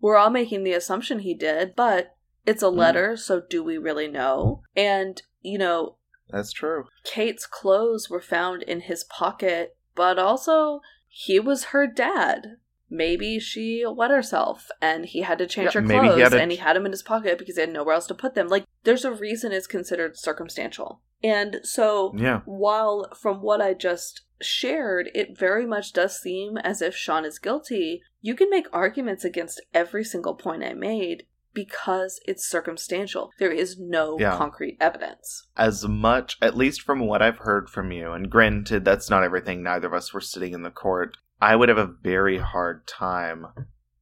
We're 0.00 0.16
all 0.16 0.30
making 0.30 0.64
the 0.64 0.72
assumption 0.72 1.20
he 1.20 1.34
did, 1.34 1.74
but 1.76 2.14
it's 2.46 2.62
a 2.62 2.66
Mm. 2.66 2.76
letter, 2.76 3.16
so 3.16 3.40
do 3.40 3.62
we 3.64 3.78
really 3.78 4.08
know? 4.08 4.62
And, 4.76 5.20
you 5.42 5.58
know, 5.58 5.96
That's 6.30 6.52
true. 6.52 6.84
Kate's 7.04 7.46
clothes 7.46 8.10
were 8.10 8.20
found 8.20 8.62
in 8.62 8.82
his 8.82 9.02
pocket, 9.04 9.76
but 9.94 10.18
also 10.18 10.80
he 11.08 11.40
was 11.40 11.64
her 11.66 11.86
dad. 11.86 12.56
Maybe 12.90 13.38
she 13.38 13.84
wet 13.86 14.10
herself 14.10 14.68
and 14.80 15.04
he 15.06 15.20
had 15.22 15.38
to 15.38 15.46
change 15.46 15.74
Yeah, 15.74 15.80
her 15.80 15.86
maybe 15.86 16.06
he 16.08 16.14
clothes 16.14 16.32
a- 16.32 16.40
and 16.40 16.50
he 16.50 16.56
had 16.58 16.76
them 16.76 16.86
in 16.86 16.92
his 16.92 17.02
pocket 17.02 17.38
because 17.38 17.56
he 17.56 17.60
had 17.62 17.70
nowhere 17.72 17.94
else 17.94 18.06
to 18.06 18.14
put 18.14 18.34
them. 18.34 18.48
Like, 18.48 18.64
there's 18.84 19.04
a 19.04 19.10
reason 19.12 19.52
it's 19.52 19.66
considered 19.66 20.16
circumstantial. 20.18 21.00
And 21.22 21.60
so, 21.62 22.14
Yeah. 22.16 22.40
while 22.44 23.08
from 23.20 23.42
what 23.42 23.60
I 23.60 23.74
just 23.74 24.22
shared, 24.40 25.10
it 25.14 25.36
very 25.38 25.66
much 25.66 25.92
does 25.92 26.18
seem 26.20 26.58
as 26.58 26.80
if 26.80 26.94
Sean 26.94 27.24
is 27.24 27.38
guilty, 27.38 28.02
you 28.20 28.34
can 28.34 28.50
make 28.50 28.66
arguments 28.72 29.24
against 29.24 29.60
every 29.74 30.04
single 30.04 30.34
point 30.34 30.62
I 30.62 30.74
made 30.74 31.26
because 31.54 32.20
it's 32.24 32.48
circumstantial. 32.48 33.30
There 33.40 33.50
is 33.50 33.78
no 33.80 34.16
Yeah. 34.18 34.36
concrete 34.36 34.76
evidence. 34.80 35.48
As 35.56 35.88
much 35.88 36.36
at 36.40 36.56
least 36.56 36.82
from 36.82 37.00
what 37.00 37.20
I've 37.20 37.38
heard 37.38 37.68
from 37.68 37.90
you, 37.90 38.12
and 38.12 38.30
granted 38.30 38.84
that's 38.84 39.10
not 39.10 39.24
everything, 39.24 39.62
neither 39.62 39.88
of 39.88 39.94
us 39.94 40.14
were 40.14 40.20
sitting 40.20 40.52
in 40.52 40.62
the 40.62 40.70
court, 40.70 41.16
I 41.40 41.56
would 41.56 41.68
have 41.68 41.78
a 41.78 41.86
very 41.86 42.38
hard 42.38 42.86
time 42.86 43.46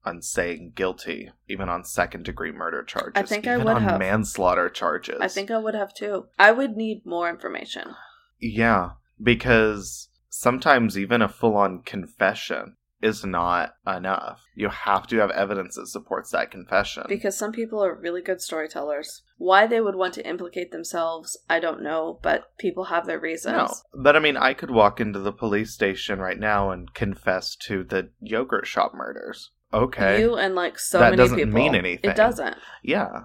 on 0.06 0.22
saying 0.22 0.72
guilty, 0.76 1.30
even 1.48 1.68
on 1.68 1.84
second 1.84 2.24
degree 2.24 2.52
murder 2.52 2.82
charges. 2.84 3.12
I 3.16 3.22
think 3.22 3.46
I 3.46 3.56
would 3.58 3.66
on 3.66 3.82
have. 3.82 3.98
manslaughter 3.98 4.70
charges. 4.70 5.18
I 5.20 5.28
think 5.28 5.50
I 5.50 5.58
would 5.58 5.74
have 5.74 5.92
too. 5.92 6.26
I 6.38 6.52
would 6.52 6.76
need 6.76 7.04
more 7.04 7.28
information. 7.28 7.94
Yeah, 8.40 8.90
because 9.22 10.08
sometimes 10.30 10.96
even 10.96 11.20
a 11.22 11.28
full 11.28 11.56
on 11.56 11.82
confession 11.82 12.76
is 13.02 13.24
not 13.24 13.74
enough. 13.86 14.40
You 14.54 14.68
have 14.68 15.06
to 15.08 15.18
have 15.18 15.30
evidence 15.30 15.74
that 15.76 15.86
supports 15.88 16.30
that 16.30 16.50
confession. 16.50 17.04
Because 17.08 17.36
some 17.36 17.52
people 17.52 17.84
are 17.84 17.94
really 17.94 18.22
good 18.22 18.40
storytellers. 18.40 19.22
Why 19.36 19.66
they 19.66 19.80
would 19.80 19.96
want 19.96 20.14
to 20.14 20.26
implicate 20.26 20.70
themselves, 20.72 21.36
I 21.48 21.60
don't 21.60 21.82
know, 21.82 22.18
but 22.22 22.56
people 22.58 22.84
have 22.84 23.06
their 23.06 23.20
reasons. 23.20 23.54
no, 23.94 24.02
but 24.02 24.16
I 24.16 24.18
mean, 24.18 24.36
I 24.36 24.54
could 24.54 24.70
walk 24.70 24.98
into 25.00 25.18
the 25.18 25.32
police 25.32 25.72
station 25.72 26.20
right 26.20 26.38
now 26.38 26.70
and 26.70 26.92
confess 26.94 27.54
to 27.66 27.84
the 27.84 28.08
yogurt 28.20 28.66
shop 28.66 28.92
murders. 28.94 29.50
Okay. 29.72 30.20
You 30.20 30.36
and 30.36 30.54
like 30.54 30.78
so 30.78 30.98
That 30.98 31.06
many 31.10 31.16
doesn't 31.16 31.36
people. 31.38 31.52
mean 31.52 31.74
anything. 31.74 32.10
It 32.10 32.16
doesn't. 32.16 32.56
Yeah. 32.82 33.24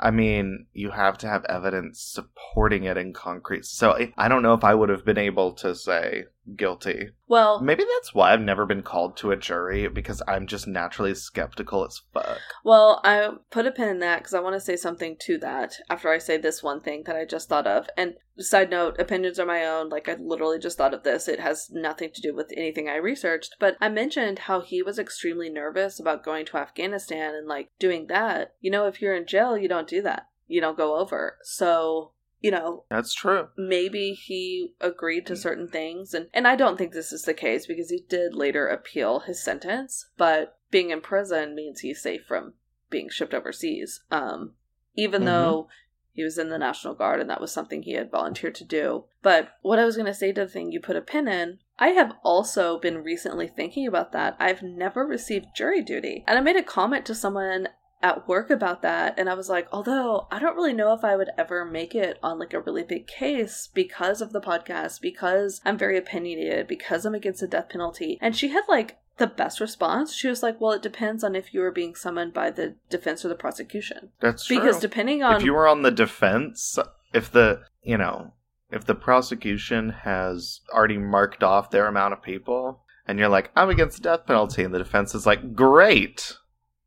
I 0.00 0.10
mean, 0.10 0.66
you 0.72 0.90
have 0.90 1.16
to 1.18 1.28
have 1.28 1.44
evidence 1.44 2.00
supporting 2.02 2.84
it 2.84 2.96
in 2.96 3.12
concrete. 3.12 3.64
So 3.64 3.92
I- 3.92 4.12
I 4.16 4.28
don't 4.28 4.42
know 4.42 4.54
if 4.54 4.64
I 4.64 4.74
would 4.74 4.88
have 4.88 5.04
been 5.04 5.18
able 5.18 5.52
to 5.54 5.74
say 5.74 6.24
guilty. 6.56 7.10
Well, 7.28 7.60
Maybe 7.60 7.84
that's 7.96 8.14
why 8.14 8.32
I've 8.32 8.40
never 8.40 8.66
been 8.66 8.82
called 8.82 9.16
to 9.18 9.30
a 9.30 9.36
jury 9.36 9.88
because 9.88 10.22
I'm 10.26 10.46
just 10.46 10.66
naturally 10.66 11.14
skeptical 11.14 11.84
as 11.84 12.02
fuck. 12.12 12.38
Well, 12.64 13.00
I 13.04 13.30
put 13.50 13.66
a 13.66 13.70
pin 13.70 13.88
in 13.88 13.98
that 14.00 14.18
because 14.18 14.34
I 14.34 14.40
want 14.40 14.54
to 14.54 14.60
say 14.60 14.76
something 14.76 15.16
to 15.20 15.38
that 15.38 15.74
after 15.88 16.10
I 16.10 16.18
say 16.18 16.36
this 16.36 16.62
one 16.62 16.80
thing 16.80 17.04
that 17.06 17.16
I 17.16 17.24
just 17.24 17.48
thought 17.48 17.66
of. 17.66 17.88
And 17.96 18.14
side 18.38 18.70
note, 18.70 18.98
opinions 18.98 19.38
are 19.38 19.46
my 19.46 19.64
own. 19.64 19.88
Like, 19.88 20.08
I 20.08 20.14
literally 20.14 20.58
just 20.58 20.78
thought 20.78 20.94
of 20.94 21.04
this. 21.04 21.28
It 21.28 21.40
has 21.40 21.70
nothing 21.70 22.10
to 22.12 22.20
do 22.20 22.34
with 22.34 22.52
anything 22.56 22.88
I 22.88 22.96
researched. 22.96 23.56
But 23.58 23.76
I 23.80 23.88
mentioned 23.88 24.40
how 24.40 24.60
he 24.60 24.82
was 24.82 24.98
extremely 24.98 25.48
nervous 25.48 26.00
about 26.00 26.24
going 26.24 26.46
to 26.46 26.56
Afghanistan 26.56 27.34
and, 27.34 27.46
like, 27.46 27.70
doing 27.78 28.06
that. 28.08 28.54
You 28.60 28.70
know, 28.70 28.86
if 28.86 29.00
you're 29.00 29.14
in 29.14 29.26
jail, 29.26 29.56
you 29.56 29.68
don't 29.68 29.88
do 29.88 30.02
that, 30.02 30.28
you 30.46 30.60
don't 30.60 30.76
go 30.76 30.98
over. 30.98 31.38
So, 31.42 32.12
you 32.42 32.50
know, 32.50 32.84
That's 32.90 33.14
true. 33.14 33.48
maybe 33.56 34.12
he 34.12 34.74
agreed 34.80 35.24
to 35.26 35.36
certain 35.36 35.68
things 35.68 36.12
and 36.12 36.26
and 36.34 36.46
I 36.48 36.56
don't 36.56 36.76
think 36.76 36.92
this 36.92 37.12
is 37.12 37.22
the 37.22 37.34
case 37.34 37.66
because 37.66 37.88
he 37.90 38.04
did 38.08 38.34
later 38.34 38.66
appeal 38.68 39.20
his 39.20 39.42
sentence 39.42 40.06
but 40.18 40.58
being 40.70 40.90
in 40.90 41.00
prison 41.00 41.54
means 41.54 41.80
he's 41.80 42.02
safe 42.02 42.24
from 42.26 42.54
being 42.90 43.08
shipped 43.08 43.32
overseas 43.34 44.00
um 44.10 44.54
even 44.94 45.22
Mhm. 45.22 45.26
though 45.26 45.68
he 46.14 46.22
was 46.22 46.36
in 46.36 46.50
the 46.50 46.58
National 46.58 46.94
Guard 46.94 47.20
and 47.20 47.30
that 47.30 47.40
was 47.40 47.50
something 47.52 47.82
he 47.82 47.92
had 47.92 48.10
volunteered 48.10 48.54
to 48.56 48.64
do 48.64 49.04
but 49.22 49.52
what 49.62 49.78
I 49.78 49.84
was 49.84 49.96
going 49.96 50.06
to 50.06 50.14
say 50.14 50.32
to 50.32 50.42
the 50.42 50.48
thing 50.50 50.72
you 50.72 50.80
put 50.80 50.96
a 50.96 51.00
pin 51.00 51.28
in 51.28 51.60
I 51.78 51.88
have 51.90 52.12
also 52.22 52.78
been 52.78 53.02
recently 53.04 53.48
thinking 53.48 53.86
about 53.86 54.12
that 54.12 54.36
I've 54.38 54.62
never 54.62 55.06
received 55.06 55.46
jury 55.54 55.80
duty 55.82 56.24
and 56.26 56.36
I 56.38 56.42
made 56.42 56.56
a 56.56 56.62
comment 56.62 57.06
to 57.06 57.14
someone 57.14 57.68
at 58.02 58.26
work 58.26 58.50
about 58.50 58.82
that 58.82 59.14
and 59.18 59.28
I 59.28 59.34
was 59.34 59.48
like, 59.48 59.68
although 59.72 60.26
I 60.30 60.38
don't 60.38 60.56
really 60.56 60.72
know 60.72 60.92
if 60.92 61.04
I 61.04 61.16
would 61.16 61.30
ever 61.38 61.64
make 61.64 61.94
it 61.94 62.18
on 62.22 62.38
like 62.38 62.52
a 62.52 62.60
really 62.60 62.82
big 62.82 63.06
case 63.06 63.68
because 63.72 64.20
of 64.20 64.32
the 64.32 64.40
podcast, 64.40 65.00
because 65.00 65.60
I'm 65.64 65.78
very 65.78 65.96
opinionated, 65.96 66.66
because 66.66 67.04
I'm 67.04 67.14
against 67.14 67.40
the 67.40 67.48
death 67.48 67.68
penalty. 67.68 68.18
And 68.20 68.36
she 68.36 68.48
had 68.48 68.64
like 68.68 68.98
the 69.18 69.26
best 69.26 69.60
response. 69.60 70.14
She 70.14 70.28
was 70.28 70.42
like, 70.42 70.60
Well, 70.60 70.72
it 70.72 70.82
depends 70.82 71.22
on 71.22 71.34
if 71.34 71.54
you 71.54 71.60
were 71.60 71.70
being 71.70 71.94
summoned 71.94 72.32
by 72.32 72.50
the 72.50 72.74
defense 72.90 73.24
or 73.24 73.28
the 73.28 73.34
prosecution. 73.34 74.10
That's 74.20 74.46
true. 74.46 74.58
Because 74.58 74.80
depending 74.80 75.22
on 75.22 75.36
if 75.36 75.44
you 75.44 75.54
were 75.54 75.68
on 75.68 75.82
the 75.82 75.90
defense, 75.90 76.78
if 77.12 77.30
the, 77.30 77.62
you 77.82 77.98
know, 77.98 78.32
if 78.70 78.86
the 78.86 78.94
prosecution 78.94 79.90
has 79.90 80.60
already 80.72 80.98
marked 80.98 81.42
off 81.42 81.70
their 81.70 81.86
amount 81.86 82.14
of 82.14 82.22
people, 82.22 82.82
and 83.06 83.18
you're 83.18 83.28
like, 83.28 83.50
I'm 83.54 83.68
against 83.68 83.98
the 83.98 84.02
death 84.02 84.26
penalty, 84.26 84.64
and 84.64 84.74
the 84.74 84.78
defense 84.78 85.14
is 85.14 85.26
like, 85.26 85.54
great, 85.54 86.36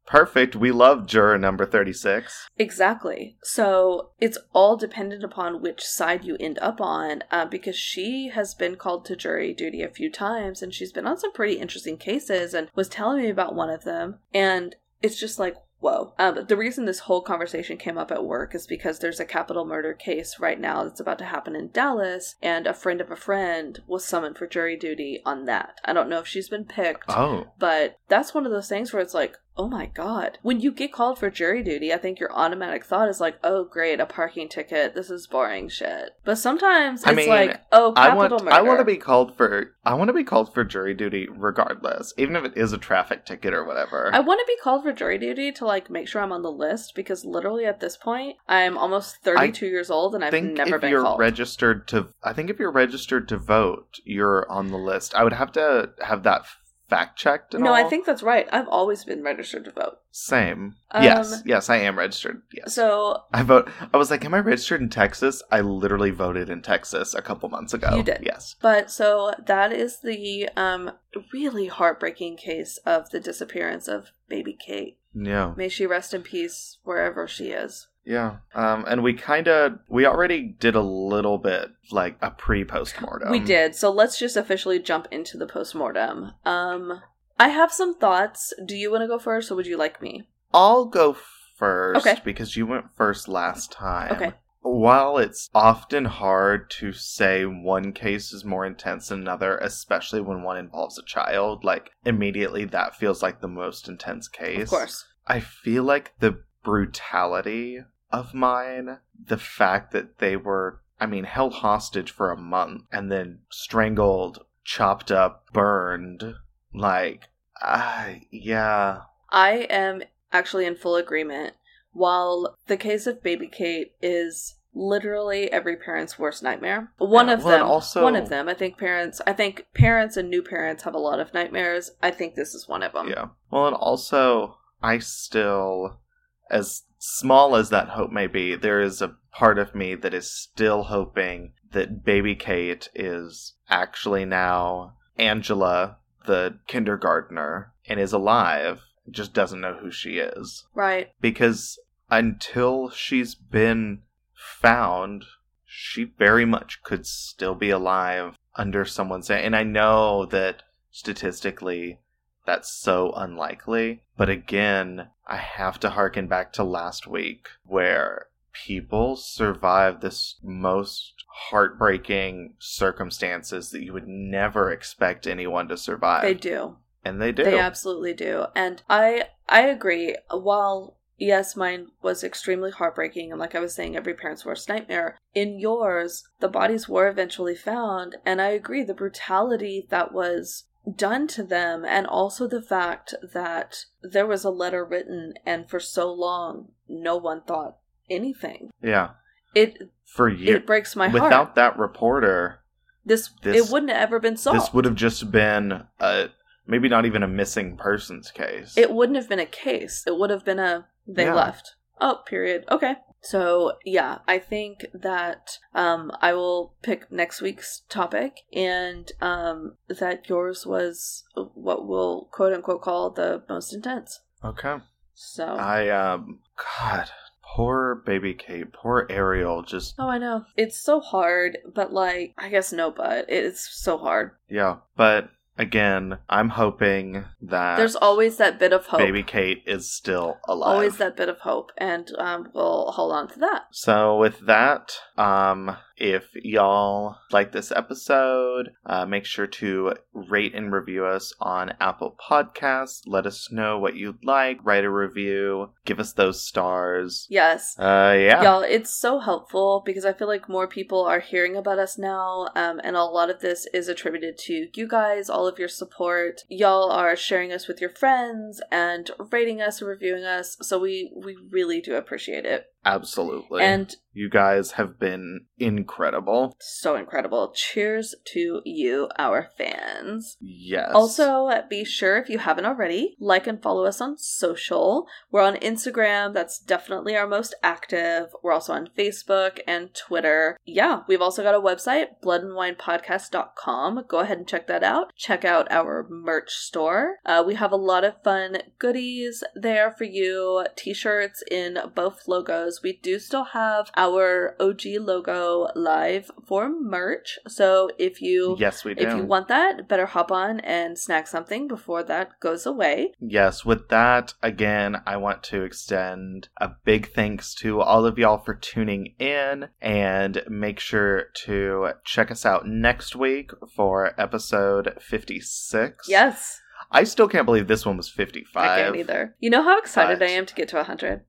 perfect, 0.05 0.55
we 0.55 0.71
love 0.71 1.07
juror 1.07 1.37
number 1.37 1.65
36. 1.65 2.47
Exactly. 2.57 3.37
So 3.43 4.11
it's 4.19 4.37
all 4.53 4.77
dependent 4.77 5.23
upon 5.23 5.61
which 5.61 5.83
side 5.83 6.25
you 6.25 6.37
end 6.39 6.59
up 6.61 6.79
on, 6.79 7.23
uh, 7.31 7.45
because 7.45 7.75
she 7.75 8.29
has 8.33 8.53
been 8.53 8.75
called 8.75 9.05
to 9.05 9.15
jury 9.15 9.53
duty 9.53 9.81
a 9.81 9.89
few 9.89 10.11
times 10.11 10.61
and 10.61 10.73
she's 10.73 10.91
been 10.91 11.07
on 11.07 11.17
some 11.17 11.33
pretty 11.33 11.55
interesting 11.55 11.97
cases 11.97 12.53
and 12.53 12.69
was 12.75 12.89
telling 12.89 13.21
me 13.21 13.29
about 13.29 13.55
one 13.55 13.69
of 13.69 13.83
them. 13.83 14.19
And 14.33 14.75
it's 15.01 15.19
just 15.19 15.39
like, 15.39 15.55
whoa. 15.79 16.13
Um, 16.17 16.45
the 16.47 16.57
reason 16.57 16.85
this 16.85 16.99
whole 16.99 17.21
conversation 17.21 17.77
came 17.77 17.97
up 17.97 18.11
at 18.11 18.25
work 18.25 18.55
is 18.55 18.65
because 18.65 18.99
there's 18.99 19.19
a 19.19 19.25
capital 19.25 19.65
murder 19.65 19.93
case 19.93 20.39
right 20.39 20.59
now 20.59 20.83
that's 20.83 20.99
about 20.99 21.19
to 21.19 21.25
happen 21.25 21.55
in 21.55 21.69
Dallas, 21.69 22.35
and 22.41 22.65
a 22.65 22.73
friend 22.73 23.01
of 23.01 23.11
a 23.11 23.15
friend 23.15 23.79
was 23.85 24.03
summoned 24.03 24.37
for 24.37 24.47
jury 24.47 24.75
duty 24.77 25.21
on 25.25 25.45
that. 25.45 25.79
I 25.85 25.93
don't 25.93 26.09
know 26.09 26.19
if 26.19 26.27
she's 26.27 26.49
been 26.49 26.65
picked. 26.65 27.03
Oh, 27.09 27.51
But 27.59 27.99
that's 28.07 28.33
one 28.33 28.47
of 28.47 28.51
those 28.51 28.67
things 28.67 28.93
where 28.93 29.01
it's 29.01 29.13
like, 29.13 29.37
oh 29.57 29.67
my 29.67 29.85
god. 29.87 30.37
When 30.41 30.59
you 30.59 30.71
get 30.71 30.91
called 30.91 31.19
for 31.19 31.29
jury 31.29 31.63
duty, 31.63 31.93
I 31.93 31.97
think 31.97 32.19
your 32.19 32.33
automatic 32.33 32.85
thought 32.85 33.09
is 33.09 33.21
like, 33.21 33.37
oh 33.43 33.63
great, 33.63 33.99
a 33.99 34.05
parking 34.05 34.49
ticket. 34.49 34.95
This 34.95 35.09
is 35.09 35.27
boring 35.27 35.69
shit. 35.69 36.11
But 36.23 36.37
sometimes 36.37 37.01
it's 37.01 37.09
I 37.09 37.13
mean, 37.13 37.29
like, 37.29 37.61
oh, 37.71 37.93
I 37.95 38.09
capital 38.09 38.37
want 38.37 38.45
murder. 38.45 38.55
I 38.55 38.61
want 38.61 38.79
to 38.79 38.85
be 38.85 38.97
called 38.97 39.35
for 39.35 39.75
I 39.85 39.93
want 39.93 40.09
to 40.09 40.13
be 40.13 40.23
called 40.23 40.53
for 40.53 40.63
jury 40.63 40.93
duty 40.93 41.27
regardless, 41.29 42.13
even 42.17 42.35
if 42.35 42.43
it 42.45 42.57
is 42.57 42.73
a 42.73 42.77
traffic 42.77 43.25
ticket 43.25 43.53
or 43.53 43.63
whatever. 43.63 44.09
I 44.13 44.19
want 44.19 44.39
to 44.39 44.45
be 44.47 44.57
called 44.61 44.83
for 44.83 44.91
jury 44.91 45.17
duty 45.17 45.51
to 45.53 45.65
like 45.65 45.89
make 45.89 46.07
sure 46.07 46.21
I'm 46.21 46.31
on 46.31 46.41
the 46.41 46.51
list 46.51 46.93
because 46.95 47.23
literally 47.25 47.65
at 47.65 47.79
this 47.79 47.97
point 47.97 48.37
I'm 48.47 48.77
almost 48.77 49.17
32 49.23 49.65
years 49.67 49.89
old 49.89 50.15
and 50.15 50.23
I've 50.23 50.33
never 50.33 50.75
if 50.75 50.81
been 50.81 50.89
you're 50.91 51.03
called. 51.03 51.19
registered 51.19 51.87
to 51.89 52.07
I 52.23 52.33
think 52.33 52.49
if 52.49 52.59
you're 52.59 52.71
registered 52.71 53.27
to 53.29 53.37
vote, 53.37 53.99
you're 54.03 54.49
on 54.51 54.67
the 54.67 54.77
list. 54.77 55.15
I 55.15 55.23
would 55.23 55.33
have 55.33 55.51
to 55.53 55.91
have 56.03 56.23
that 56.23 56.45
fact 56.87 57.17
checked 57.17 57.53
no, 57.53 57.67
all. 57.67 57.73
I 57.73 57.83
think 57.83 58.05
that's 58.05 58.23
right. 58.23 58.47
I've 58.51 58.67
always 58.67 59.03
been 59.03 59.23
registered 59.23 59.65
to 59.65 59.71
vote. 59.71 59.99
same. 60.11 60.75
Um, 60.91 61.03
yes, 61.03 61.41
yes, 61.45 61.69
I 61.69 61.77
am 61.77 61.97
registered. 61.97 62.41
Yes. 62.53 62.73
So 62.73 63.23
I 63.33 63.43
vote. 63.43 63.69
I 63.93 63.97
was 63.97 64.11
like, 64.11 64.23
"Am 64.25 64.33
I 64.33 64.39
registered 64.39 64.81
in 64.81 64.89
Texas?" 64.89 65.41
I 65.51 65.61
literally 65.61 66.11
voted 66.11 66.49
in 66.49 66.61
Texas 66.61 67.13
a 67.13 67.21
couple 67.21 67.49
months 67.49 67.73
ago. 67.73 67.95
You 67.95 68.03
did. 68.03 68.19
Yes. 68.23 68.55
But 68.61 68.91
so 68.91 69.33
that 69.45 69.71
is 69.71 69.99
the 70.01 70.49
um 70.55 70.91
really 71.33 71.67
heartbreaking 71.67 72.37
case 72.37 72.77
of 72.85 73.09
the 73.09 73.19
disappearance 73.19 73.87
of 73.87 74.11
baby 74.29 74.53
Kate. 74.53 74.97
Yeah. 75.13 75.53
May 75.55 75.69
she 75.69 75.85
rest 75.85 76.13
in 76.13 76.21
peace 76.21 76.77
wherever 76.83 77.27
she 77.27 77.49
is. 77.49 77.87
Yeah. 78.05 78.37
Um, 78.53 78.85
and 78.87 79.01
we 79.03 79.13
kind 79.13 79.47
of 79.47 79.79
we 79.89 80.05
already 80.05 80.55
did 80.59 80.75
a 80.75 80.81
little 80.81 81.37
bit 81.37 81.69
like 81.91 82.17
a 82.21 82.29
pre 82.31 82.63
postmortem. 82.63 83.31
we 83.31 83.39
did. 83.39 83.75
So 83.75 83.91
let's 83.91 84.19
just 84.19 84.37
officially 84.37 84.79
jump 84.79 85.07
into 85.11 85.37
the 85.37 85.47
postmortem. 85.47 86.31
Um 86.45 87.01
I 87.39 87.49
have 87.49 87.71
some 87.71 87.95
thoughts. 87.97 88.53
Do 88.65 88.75
you 88.75 88.91
want 88.91 89.01
to 89.01 89.07
go 89.07 89.19
first 89.19 89.51
or 89.51 89.55
would 89.55 89.67
you 89.67 89.75
like 89.77 90.01
me? 90.01 90.27
I'll 90.53 90.85
go 90.85 91.17
first 91.57 92.05
Okay. 92.05 92.21
because 92.23 92.55
you 92.55 92.65
went 92.65 92.85
first 92.95 93.27
last 93.27 93.71
time. 93.71 94.11
Okay. 94.13 94.33
while 94.61 95.17
it's 95.17 95.49
often 95.53 96.05
hard 96.05 96.69
to 96.71 96.91
say 96.91 97.43
one 97.45 97.91
case 97.93 98.31
is 98.33 98.43
more 98.45 98.65
intense 98.65 99.09
than 99.09 99.19
another, 99.21 99.57
especially 99.59 100.19
when 100.21 100.41
one 100.43 100.57
involves 100.57 100.97
a 100.97 101.03
child, 101.03 101.63
like 101.63 101.91
immediately 102.05 102.65
that 102.65 102.95
feels 102.95 103.21
like 103.21 103.41
the 103.41 103.47
most 103.47 103.87
intense 103.87 104.27
case. 104.27 104.63
Of 104.63 104.69
course. 104.69 105.05
I 105.27 105.39
feel 105.39 105.83
like 105.83 106.13
the 106.19 106.39
brutality 106.63 107.79
of 108.11 108.33
mine, 108.33 108.99
the 109.23 109.37
fact 109.37 109.91
that 109.91 110.19
they 110.19 110.35
were, 110.35 110.81
I 110.99 111.05
mean, 111.05 111.23
held 111.25 111.55
hostage 111.55 112.11
for 112.11 112.31
a 112.31 112.37
month 112.37 112.83
and 112.91 113.11
then 113.11 113.39
strangled, 113.49 114.45
chopped 114.63 115.11
up, 115.11 115.45
burned, 115.53 116.35
like, 116.73 117.29
uh, 117.61 118.13
yeah. 118.31 119.01
I 119.29 119.67
am 119.69 120.03
actually 120.31 120.65
in 120.65 120.75
full 120.75 120.95
agreement. 120.95 121.53
While 121.91 122.57
the 122.67 122.77
case 122.77 123.07
of 123.07 123.23
Baby 123.23 123.47
Kate 123.47 123.93
is 124.01 124.55
literally 124.73 125.49
every 125.51 125.77
parent's 125.77 126.19
worst 126.19 126.43
nightmare. 126.43 126.91
One 126.97 127.27
Yeah, 127.27 127.33
of 127.35 127.43
well, 127.45 127.57
them. 127.59 127.67
also- 127.67 128.03
one 128.03 128.17
of 128.17 128.27
them. 128.27 128.49
I 128.49 128.53
think 128.53 128.77
parents. 128.77 129.21
I 129.25 129.31
think 129.31 129.67
parents 129.73 130.17
and 130.17 130.29
new 130.29 130.41
parents 130.43 130.83
have 130.83 130.93
a 130.93 130.99
lot 130.99 131.21
of 131.21 131.33
nightmares. 131.33 131.91
I 132.03 132.11
think 132.11 132.35
this 132.35 132.53
is 132.53 132.67
one 132.67 132.83
of 132.83 132.91
them. 132.91 133.07
Yeah. 133.07 133.27
Well, 133.49 133.67
and 133.67 133.75
also, 133.75 134.57
I 134.83 134.97
still, 134.99 136.01
as 136.49 136.83
small 136.99 137.55
as 137.55 137.69
that 137.69 137.89
hope 137.89 138.11
may 138.11 138.27
be, 138.27 138.55
there 138.55 138.81
is 138.81 139.01
a 139.01 139.15
part 139.31 139.59
of 139.59 139.75
me 139.75 139.95
that 139.95 140.13
is 140.13 140.31
still 140.31 140.83
hoping 140.83 141.53
that 141.71 142.03
baby 142.03 142.35
Kate 142.35 142.89
is 142.95 143.53
actually 143.69 144.25
now 144.25 144.93
Angela, 145.17 145.97
the 146.25 146.57
kindergartner, 146.67 147.73
and 147.87 147.99
is 147.99 148.13
alive, 148.13 148.81
just 149.09 149.33
doesn't 149.33 149.61
know 149.61 149.75
who 149.75 149.91
she 149.91 150.17
is. 150.17 150.65
Right. 150.73 151.11
Because 151.21 151.79
until 152.09 152.89
she's 152.89 153.35
been 153.35 154.01
found, 154.33 155.25
she 155.65 156.05
very 156.05 156.45
much 156.45 156.81
could 156.83 157.05
still 157.05 157.55
be 157.55 157.69
alive 157.69 158.35
under 158.55 158.85
someone's. 158.85 159.29
And 159.29 159.55
I 159.55 159.63
know 159.63 160.25
that 160.27 160.63
statistically, 160.91 161.99
that's 162.45 162.71
so 162.71 163.11
unlikely. 163.15 164.01
But 164.17 164.29
again, 164.29 165.09
I 165.27 165.37
have 165.37 165.79
to 165.81 165.91
harken 165.91 166.27
back 166.27 166.53
to 166.53 166.63
last 166.63 167.07
week 167.07 167.47
where 167.65 168.27
people 168.53 169.15
survive 169.15 169.99
this 169.99 170.35
most 170.41 171.25
heartbreaking 171.27 172.53
circumstances 172.59 173.69
that 173.71 173.83
you 173.83 173.91
would 173.93 174.07
never 174.07 174.71
expect 174.71 175.27
anyone 175.27 175.67
to 175.67 175.77
survive. 175.77 176.23
They 176.23 176.33
do. 176.33 176.77
And 177.03 177.21
they 177.21 177.31
do. 177.31 177.43
They 177.43 177.59
absolutely 177.59 178.13
do. 178.13 178.45
And 178.55 178.81
I 178.89 179.25
I 179.47 179.61
agree. 179.61 180.15
While 180.31 180.97
yes, 181.17 181.55
mine 181.55 181.87
was 182.01 182.23
extremely 182.23 182.71
heartbreaking 182.71 183.31
and 183.31 183.39
like 183.39 183.55
I 183.55 183.59
was 183.59 183.75
saying, 183.75 183.95
every 183.95 184.13
parent's 184.13 184.45
worst 184.45 184.69
nightmare. 184.69 185.17
In 185.33 185.59
yours, 185.59 186.27
the 186.39 186.47
bodies 186.47 186.89
were 186.89 187.07
eventually 187.07 187.55
found, 187.55 188.15
and 188.25 188.41
I 188.41 188.47
agree 188.47 188.83
the 188.83 188.93
brutality 188.93 189.85
that 189.89 190.13
was 190.13 190.63
done 190.95 191.27
to 191.27 191.43
them 191.43 191.83
and 191.85 192.05
also 192.07 192.47
the 192.47 192.61
fact 192.61 193.13
that 193.33 193.85
there 194.03 194.27
was 194.27 194.43
a 194.43 194.49
letter 194.49 194.83
written 194.85 195.33
and 195.45 195.69
for 195.69 195.79
so 195.79 196.11
long 196.11 196.69
no 196.87 197.15
one 197.17 197.41
thought 197.41 197.77
anything. 198.09 198.69
yeah. 198.81 199.11
It 199.55 199.89
For 200.05 200.27
years. 200.29 200.57
it 200.57 200.67
breaks 200.67 200.95
my 200.95 201.07
Without 201.07 201.19
heart. 201.19 201.31
Without 201.31 201.55
that 201.55 201.77
reporter, 201.79 202.59
This, 203.05 203.29
this- 203.41 203.65
it 203.67 203.71
wouldn't 203.71 203.91
have 203.91 204.01
ever 204.01 204.19
been 204.19 204.35
solved. 204.37 204.59
this 204.59 204.73
would 204.73 204.85
have 204.85 204.95
just 204.95 205.31
been 205.31 205.83
a 205.99 206.29
maybe 206.67 206.89
not 206.89 207.05
even 207.05 207.23
a 207.23 207.27
missing 207.27 207.77
persons 207.77 208.31
case. 208.31 208.77
It 208.77 208.91
wouldn't 208.91 209.15
have 209.17 209.29
been 209.29 209.39
a 209.39 209.45
case. 209.45 210.03
It 210.05 210.17
would 210.17 210.29
have 210.29 210.43
been 210.43 210.59
a 210.59 210.87
they 211.07 211.23
Yeah. 211.25 211.33
left. 211.35 211.75
Oh, 212.01 212.21
period. 212.25 212.65
Okay. 212.69 212.95
So 213.25 213.73
yeah, 213.83 214.19
I 214.27 214.37
think 214.39 214.85
that 214.93 215.57
um 215.73 216.11
I 216.21 216.33
will 216.33 216.73
pick 216.83 217.11
next 217.11 217.41
week's 217.41 217.81
topic 217.89 218.41
and 218.53 219.11
um 219.19 219.75
that 219.87 220.29
yours 220.29 220.65
was 220.65 221.23
what 221.33 221.87
we'll 221.87 222.27
quote 222.31 222.53
unquote 222.53 222.81
call 222.81 223.09
the 223.09 223.43
most 223.49 223.73
intense. 223.73 224.21
okay. 224.43 224.77
So 225.15 225.45
I 225.45 225.89
um 225.89 226.39
God, 226.55 227.09
poor 227.41 227.95
baby 228.05 228.33
Kate, 228.33 228.71
poor 228.71 229.07
Ariel. 229.09 229.63
Just 229.63 229.95
Oh 229.97 230.07
I 230.09 230.17
know. 230.17 230.45
It's 230.55 230.79
so 230.79 230.99
hard, 230.99 231.57
but 231.73 231.91
like 231.91 232.33
I 232.37 232.49
guess 232.49 232.71
no 232.71 232.91
but. 232.91 233.25
It's 233.29 233.67
so 233.83 233.97
hard. 233.97 234.31
yeah. 234.49 234.77
But 234.95 235.29
again, 235.57 236.17
I'm 236.29 236.49
hoping 236.49 237.25
that 237.41 237.77
There's 237.77 237.95
always 237.95 238.37
that 238.37 238.59
bit 238.59 238.73
of 238.73 238.87
hope. 238.87 238.99
baby 238.99 239.23
Kate 239.23 239.63
is 239.65 239.89
still 239.89 240.37
alive. 240.47 240.73
Always 240.73 240.97
that 240.97 241.15
bit 241.15 241.29
of 241.29 241.39
hope 241.39 241.71
and 241.77 242.11
um 242.17 242.49
we'll 242.53 242.91
hold 242.91 243.13
on 243.13 243.27
to 243.29 243.39
that. 243.39 243.63
So 243.71 244.17
with 244.17 244.45
that, 244.45 244.93
um, 245.17 245.77
if 245.97 246.29
y'all 246.35 247.17
like 247.31 247.51
this 247.51 247.71
episode, 247.71 248.71
uh, 248.85 249.05
make 249.05 249.25
sure 249.25 249.47
to 249.47 249.93
rate 250.13 250.53
and 250.53 250.71
review 250.71 251.05
us 251.05 251.33
on 251.39 251.73
Apple 251.79 252.15
Podcasts. 252.19 253.01
Let 253.05 253.25
us 253.25 253.51
know 253.51 253.79
what 253.79 253.95
you'd 253.95 254.23
like. 254.23 254.59
Write 254.63 254.83
a 254.83 254.89
review. 254.89 255.71
Give 255.85 255.99
us 255.99 256.13
those 256.13 256.41
stars. 256.41 257.27
Yes. 257.29 257.77
Uh, 257.77 258.15
yeah. 258.17 258.41
Y'all, 258.41 258.61
it's 258.61 258.89
so 258.89 259.19
helpful 259.19 259.83
because 259.85 260.05
I 260.05 260.13
feel 260.13 260.27
like 260.27 260.49
more 260.49 260.67
people 260.67 261.03
are 261.03 261.19
hearing 261.19 261.55
about 261.55 261.79
us 261.79 261.97
now, 261.97 262.47
um, 262.55 262.79
and 262.83 262.95
a 262.95 263.03
lot 263.03 263.29
of 263.29 263.39
this 263.39 263.67
is 263.73 263.87
attributed 263.87 264.37
to 264.39 264.67
you 264.73 264.87
guys, 264.87 265.29
all 265.29 265.47
of 265.47 265.59
your 265.59 265.67
support. 265.67 266.41
Y'all 266.49 266.91
are 266.91 267.15
sharing 267.15 267.51
us 267.51 267.67
with 267.67 267.79
your 267.79 267.89
friends 267.89 268.61
and 268.71 269.11
rating 269.31 269.61
us 269.61 269.81
and 269.81 269.89
reviewing 269.89 270.23
us, 270.23 270.57
so 270.61 270.79
we 270.79 271.11
we 271.15 271.35
really 271.49 271.81
do 271.81 271.95
appreciate 271.95 272.45
it. 272.45 272.67
Absolutely. 272.85 273.63
And 273.63 273.95
you 274.15 274.29
guys 274.29 274.71
have 274.71 274.97
been 274.97 275.41
incredible. 275.57 276.55
so 276.59 276.95
incredible. 276.95 277.51
Cheers 277.53 278.15
to 278.33 278.61
you, 278.63 279.09
our 279.17 279.49
fans. 279.57 280.37
Yes. 280.39 280.91
Also, 280.93 281.49
be 281.69 281.83
sure 281.83 282.17
if 282.17 282.29
you 282.29 282.39
haven't 282.39 282.65
already, 282.65 283.17
like 283.19 283.45
and 283.45 283.61
follow 283.61 283.85
us 283.85 283.99
on 283.99 284.17
social. 284.17 285.07
We're 285.31 285.41
on 285.41 285.57
Instagram, 285.57 286.33
that's 286.33 286.57
definitely 286.59 287.17
our 287.17 287.27
most 287.27 287.55
active. 287.61 288.27
We're 288.41 288.53
also 288.53 288.71
on 288.73 288.89
Facebook 288.97 289.59
and 289.67 289.93
Twitter. 289.93 290.57
Yeah, 290.65 291.01
we've 291.07 291.21
also 291.21 291.43
got 291.43 291.55
a 291.55 291.59
website, 291.59 292.07
bloodandwinepodcast.com. 292.23 294.05
Go 294.07 294.19
ahead 294.19 294.37
and 294.37 294.47
check 294.47 294.67
that 294.67 294.83
out. 294.83 295.11
Check 295.17 295.43
out 295.43 295.69
our 295.69 296.07
merch 296.09 296.51
store. 296.51 297.17
Uh, 297.25 297.43
we 297.45 297.55
have 297.55 297.73
a 297.73 297.77
lot 297.77 298.05
of 298.05 298.21
fun 298.23 298.59
goodies 298.79 299.43
there 299.55 299.91
for 299.97 300.05
you, 300.05 300.65
t 300.77 300.93
shirts 300.93 301.43
in 301.51 301.77
both 301.93 302.27
logos. 302.27 302.74
We 302.81 302.93
do 302.93 303.19
still 303.19 303.45
have 303.45 303.89
our 303.95 304.55
OG 304.59 304.81
logo 304.99 305.69
live 305.75 306.31
for 306.45 306.69
merch. 306.69 307.39
So 307.47 307.89
if 307.97 308.21
you 308.21 308.55
yes, 308.59 308.83
we 308.83 308.93
do. 308.93 309.07
if 309.07 309.15
you 309.15 309.23
want 309.23 309.47
that, 309.47 309.87
better 309.87 310.05
hop 310.05 310.31
on 310.31 310.59
and 310.61 310.97
snag 310.97 311.27
something 311.27 311.67
before 311.67 312.03
that 312.03 312.39
goes 312.39 312.65
away. 312.65 313.13
Yes, 313.19 313.65
with 313.65 313.89
that, 313.89 314.33
again, 314.41 315.01
I 315.05 315.17
want 315.17 315.43
to 315.43 315.63
extend 315.63 316.49
a 316.59 316.71
big 316.83 317.11
thanks 317.13 317.53
to 317.55 317.81
all 317.81 318.05
of 318.05 318.17
y'all 318.17 318.37
for 318.37 318.53
tuning 318.55 319.13
in 319.19 319.69
and 319.81 320.41
make 320.49 320.79
sure 320.79 321.25
to 321.45 321.89
check 322.03 322.31
us 322.31 322.45
out 322.45 322.67
next 322.67 323.15
week 323.15 323.51
for 323.75 324.19
episode 324.19 324.97
56. 325.01 326.07
Yes, 326.09 326.61
I 326.91 327.03
still 327.03 327.27
can't 327.27 327.45
believe 327.45 327.67
this 327.67 327.85
one 327.85 327.97
was 327.97 328.09
55. 328.09 328.63
I 328.63 328.83
can't 328.83 328.95
either. 328.95 329.35
You 329.39 329.49
know 329.49 329.63
how 329.63 329.79
excited 329.79 330.19
But- 330.19 330.29
I 330.29 330.31
am 330.31 330.45
to 330.45 330.55
get 330.55 330.69
to 330.69 330.77
100? 330.77 331.21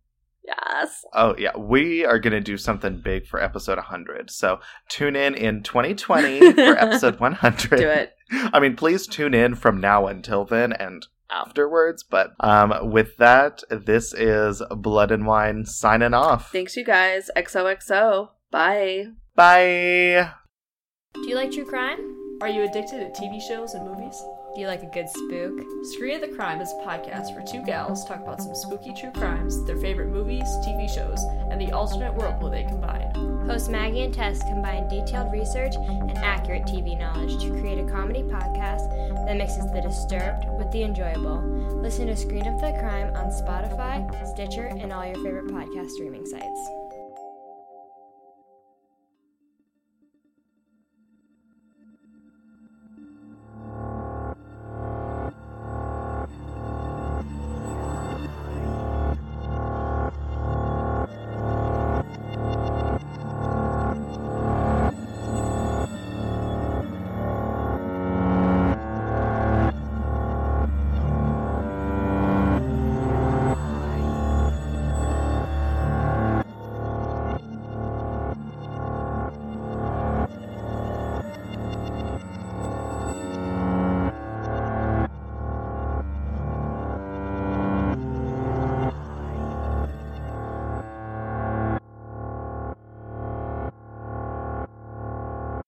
Yes. 0.47 1.05
Oh, 1.12 1.35
yeah. 1.36 1.56
We 1.56 2.05
are 2.05 2.18
going 2.18 2.32
to 2.32 2.40
do 2.40 2.56
something 2.56 3.01
big 3.02 3.27
for 3.27 3.43
episode 3.43 3.78
100. 3.78 4.31
So 4.31 4.60
tune 4.89 5.16
in 5.16 5.35
in 5.35 5.62
2020 5.62 6.52
for 6.52 6.60
episode 6.78 7.18
100. 7.18 7.77
Do 7.77 7.89
it. 7.89 8.12
I 8.31 8.60
mean, 8.60 8.77
please 8.77 9.06
tune 9.06 9.35
in 9.35 9.55
from 9.55 9.81
now 9.81 10.06
until 10.06 10.44
then 10.44 10.73
and 10.73 11.06
afterwards. 11.31 12.05
But 12.09 12.32
um, 12.40 12.90
with 12.93 13.16
that, 13.16 13.62
this 13.70 14.14
is 14.14 14.62
Blood 14.70 15.10
and 15.10 15.27
Wine 15.27 15.64
signing 15.64 16.14
off. 16.14 16.52
Thanks, 16.52 16.77
you 16.77 16.85
guys. 16.85 17.31
XOXO. 17.36 18.31
Bye. 18.51 19.06
Bye. 19.35 20.32
Do 21.14 21.28
you 21.28 21.35
like 21.35 21.51
true 21.51 21.64
crime? 21.64 22.15
Are 22.42 22.50
you 22.50 22.64
addicted 22.64 23.14
to 23.14 23.22
TV 23.22 23.40
shows 23.40 23.72
and 23.72 23.88
movies? 23.88 24.22
Do 24.54 24.60
you 24.60 24.66
like 24.66 24.82
a 24.82 24.86
good 24.86 25.08
spook? 25.08 25.58
Screen 25.84 26.16
of 26.16 26.20
the 26.20 26.36
Crime 26.36 26.60
is 26.60 26.70
a 26.70 26.86
podcast 26.86 27.34
where 27.34 27.44
two 27.46 27.62
gals 27.62 28.04
talk 28.04 28.20
about 28.20 28.42
some 28.42 28.54
spooky 28.54 28.92
true 28.92 29.10
crimes, 29.12 29.64
their 29.64 29.78
favorite 29.78 30.08
movies, 30.08 30.44
TV 30.66 30.86
shows, 30.86 31.18
and 31.50 31.58
the 31.58 31.72
alternate 31.72 32.14
world 32.14 32.42
where 32.42 32.50
they 32.50 32.64
combine. 32.64 33.10
Host 33.46 33.70
Maggie 33.70 34.02
and 34.02 34.12
Tess 34.12 34.42
combine 34.42 34.86
detailed 34.88 35.32
research 35.32 35.76
and 35.76 36.18
accurate 36.18 36.64
TV 36.64 36.98
knowledge 36.98 37.42
to 37.42 37.58
create 37.58 37.78
a 37.78 37.90
comedy 37.90 38.22
podcast 38.22 38.90
that 39.26 39.36
mixes 39.36 39.72
the 39.72 39.80
disturbed 39.80 40.44
with 40.58 40.70
the 40.72 40.82
enjoyable. 40.82 41.40
Listen 41.80 42.06
to 42.08 42.16
Screen 42.16 42.46
of 42.46 42.60
the 42.60 42.76
Crime 42.80 43.14
on 43.16 43.30
Spotify, 43.30 44.04
Stitcher, 44.34 44.66
and 44.66 44.92
all 44.92 45.06
your 45.06 45.16
favorite 45.16 45.46
podcast 45.46 45.88
streaming 45.90 46.26
sites. 46.26 46.68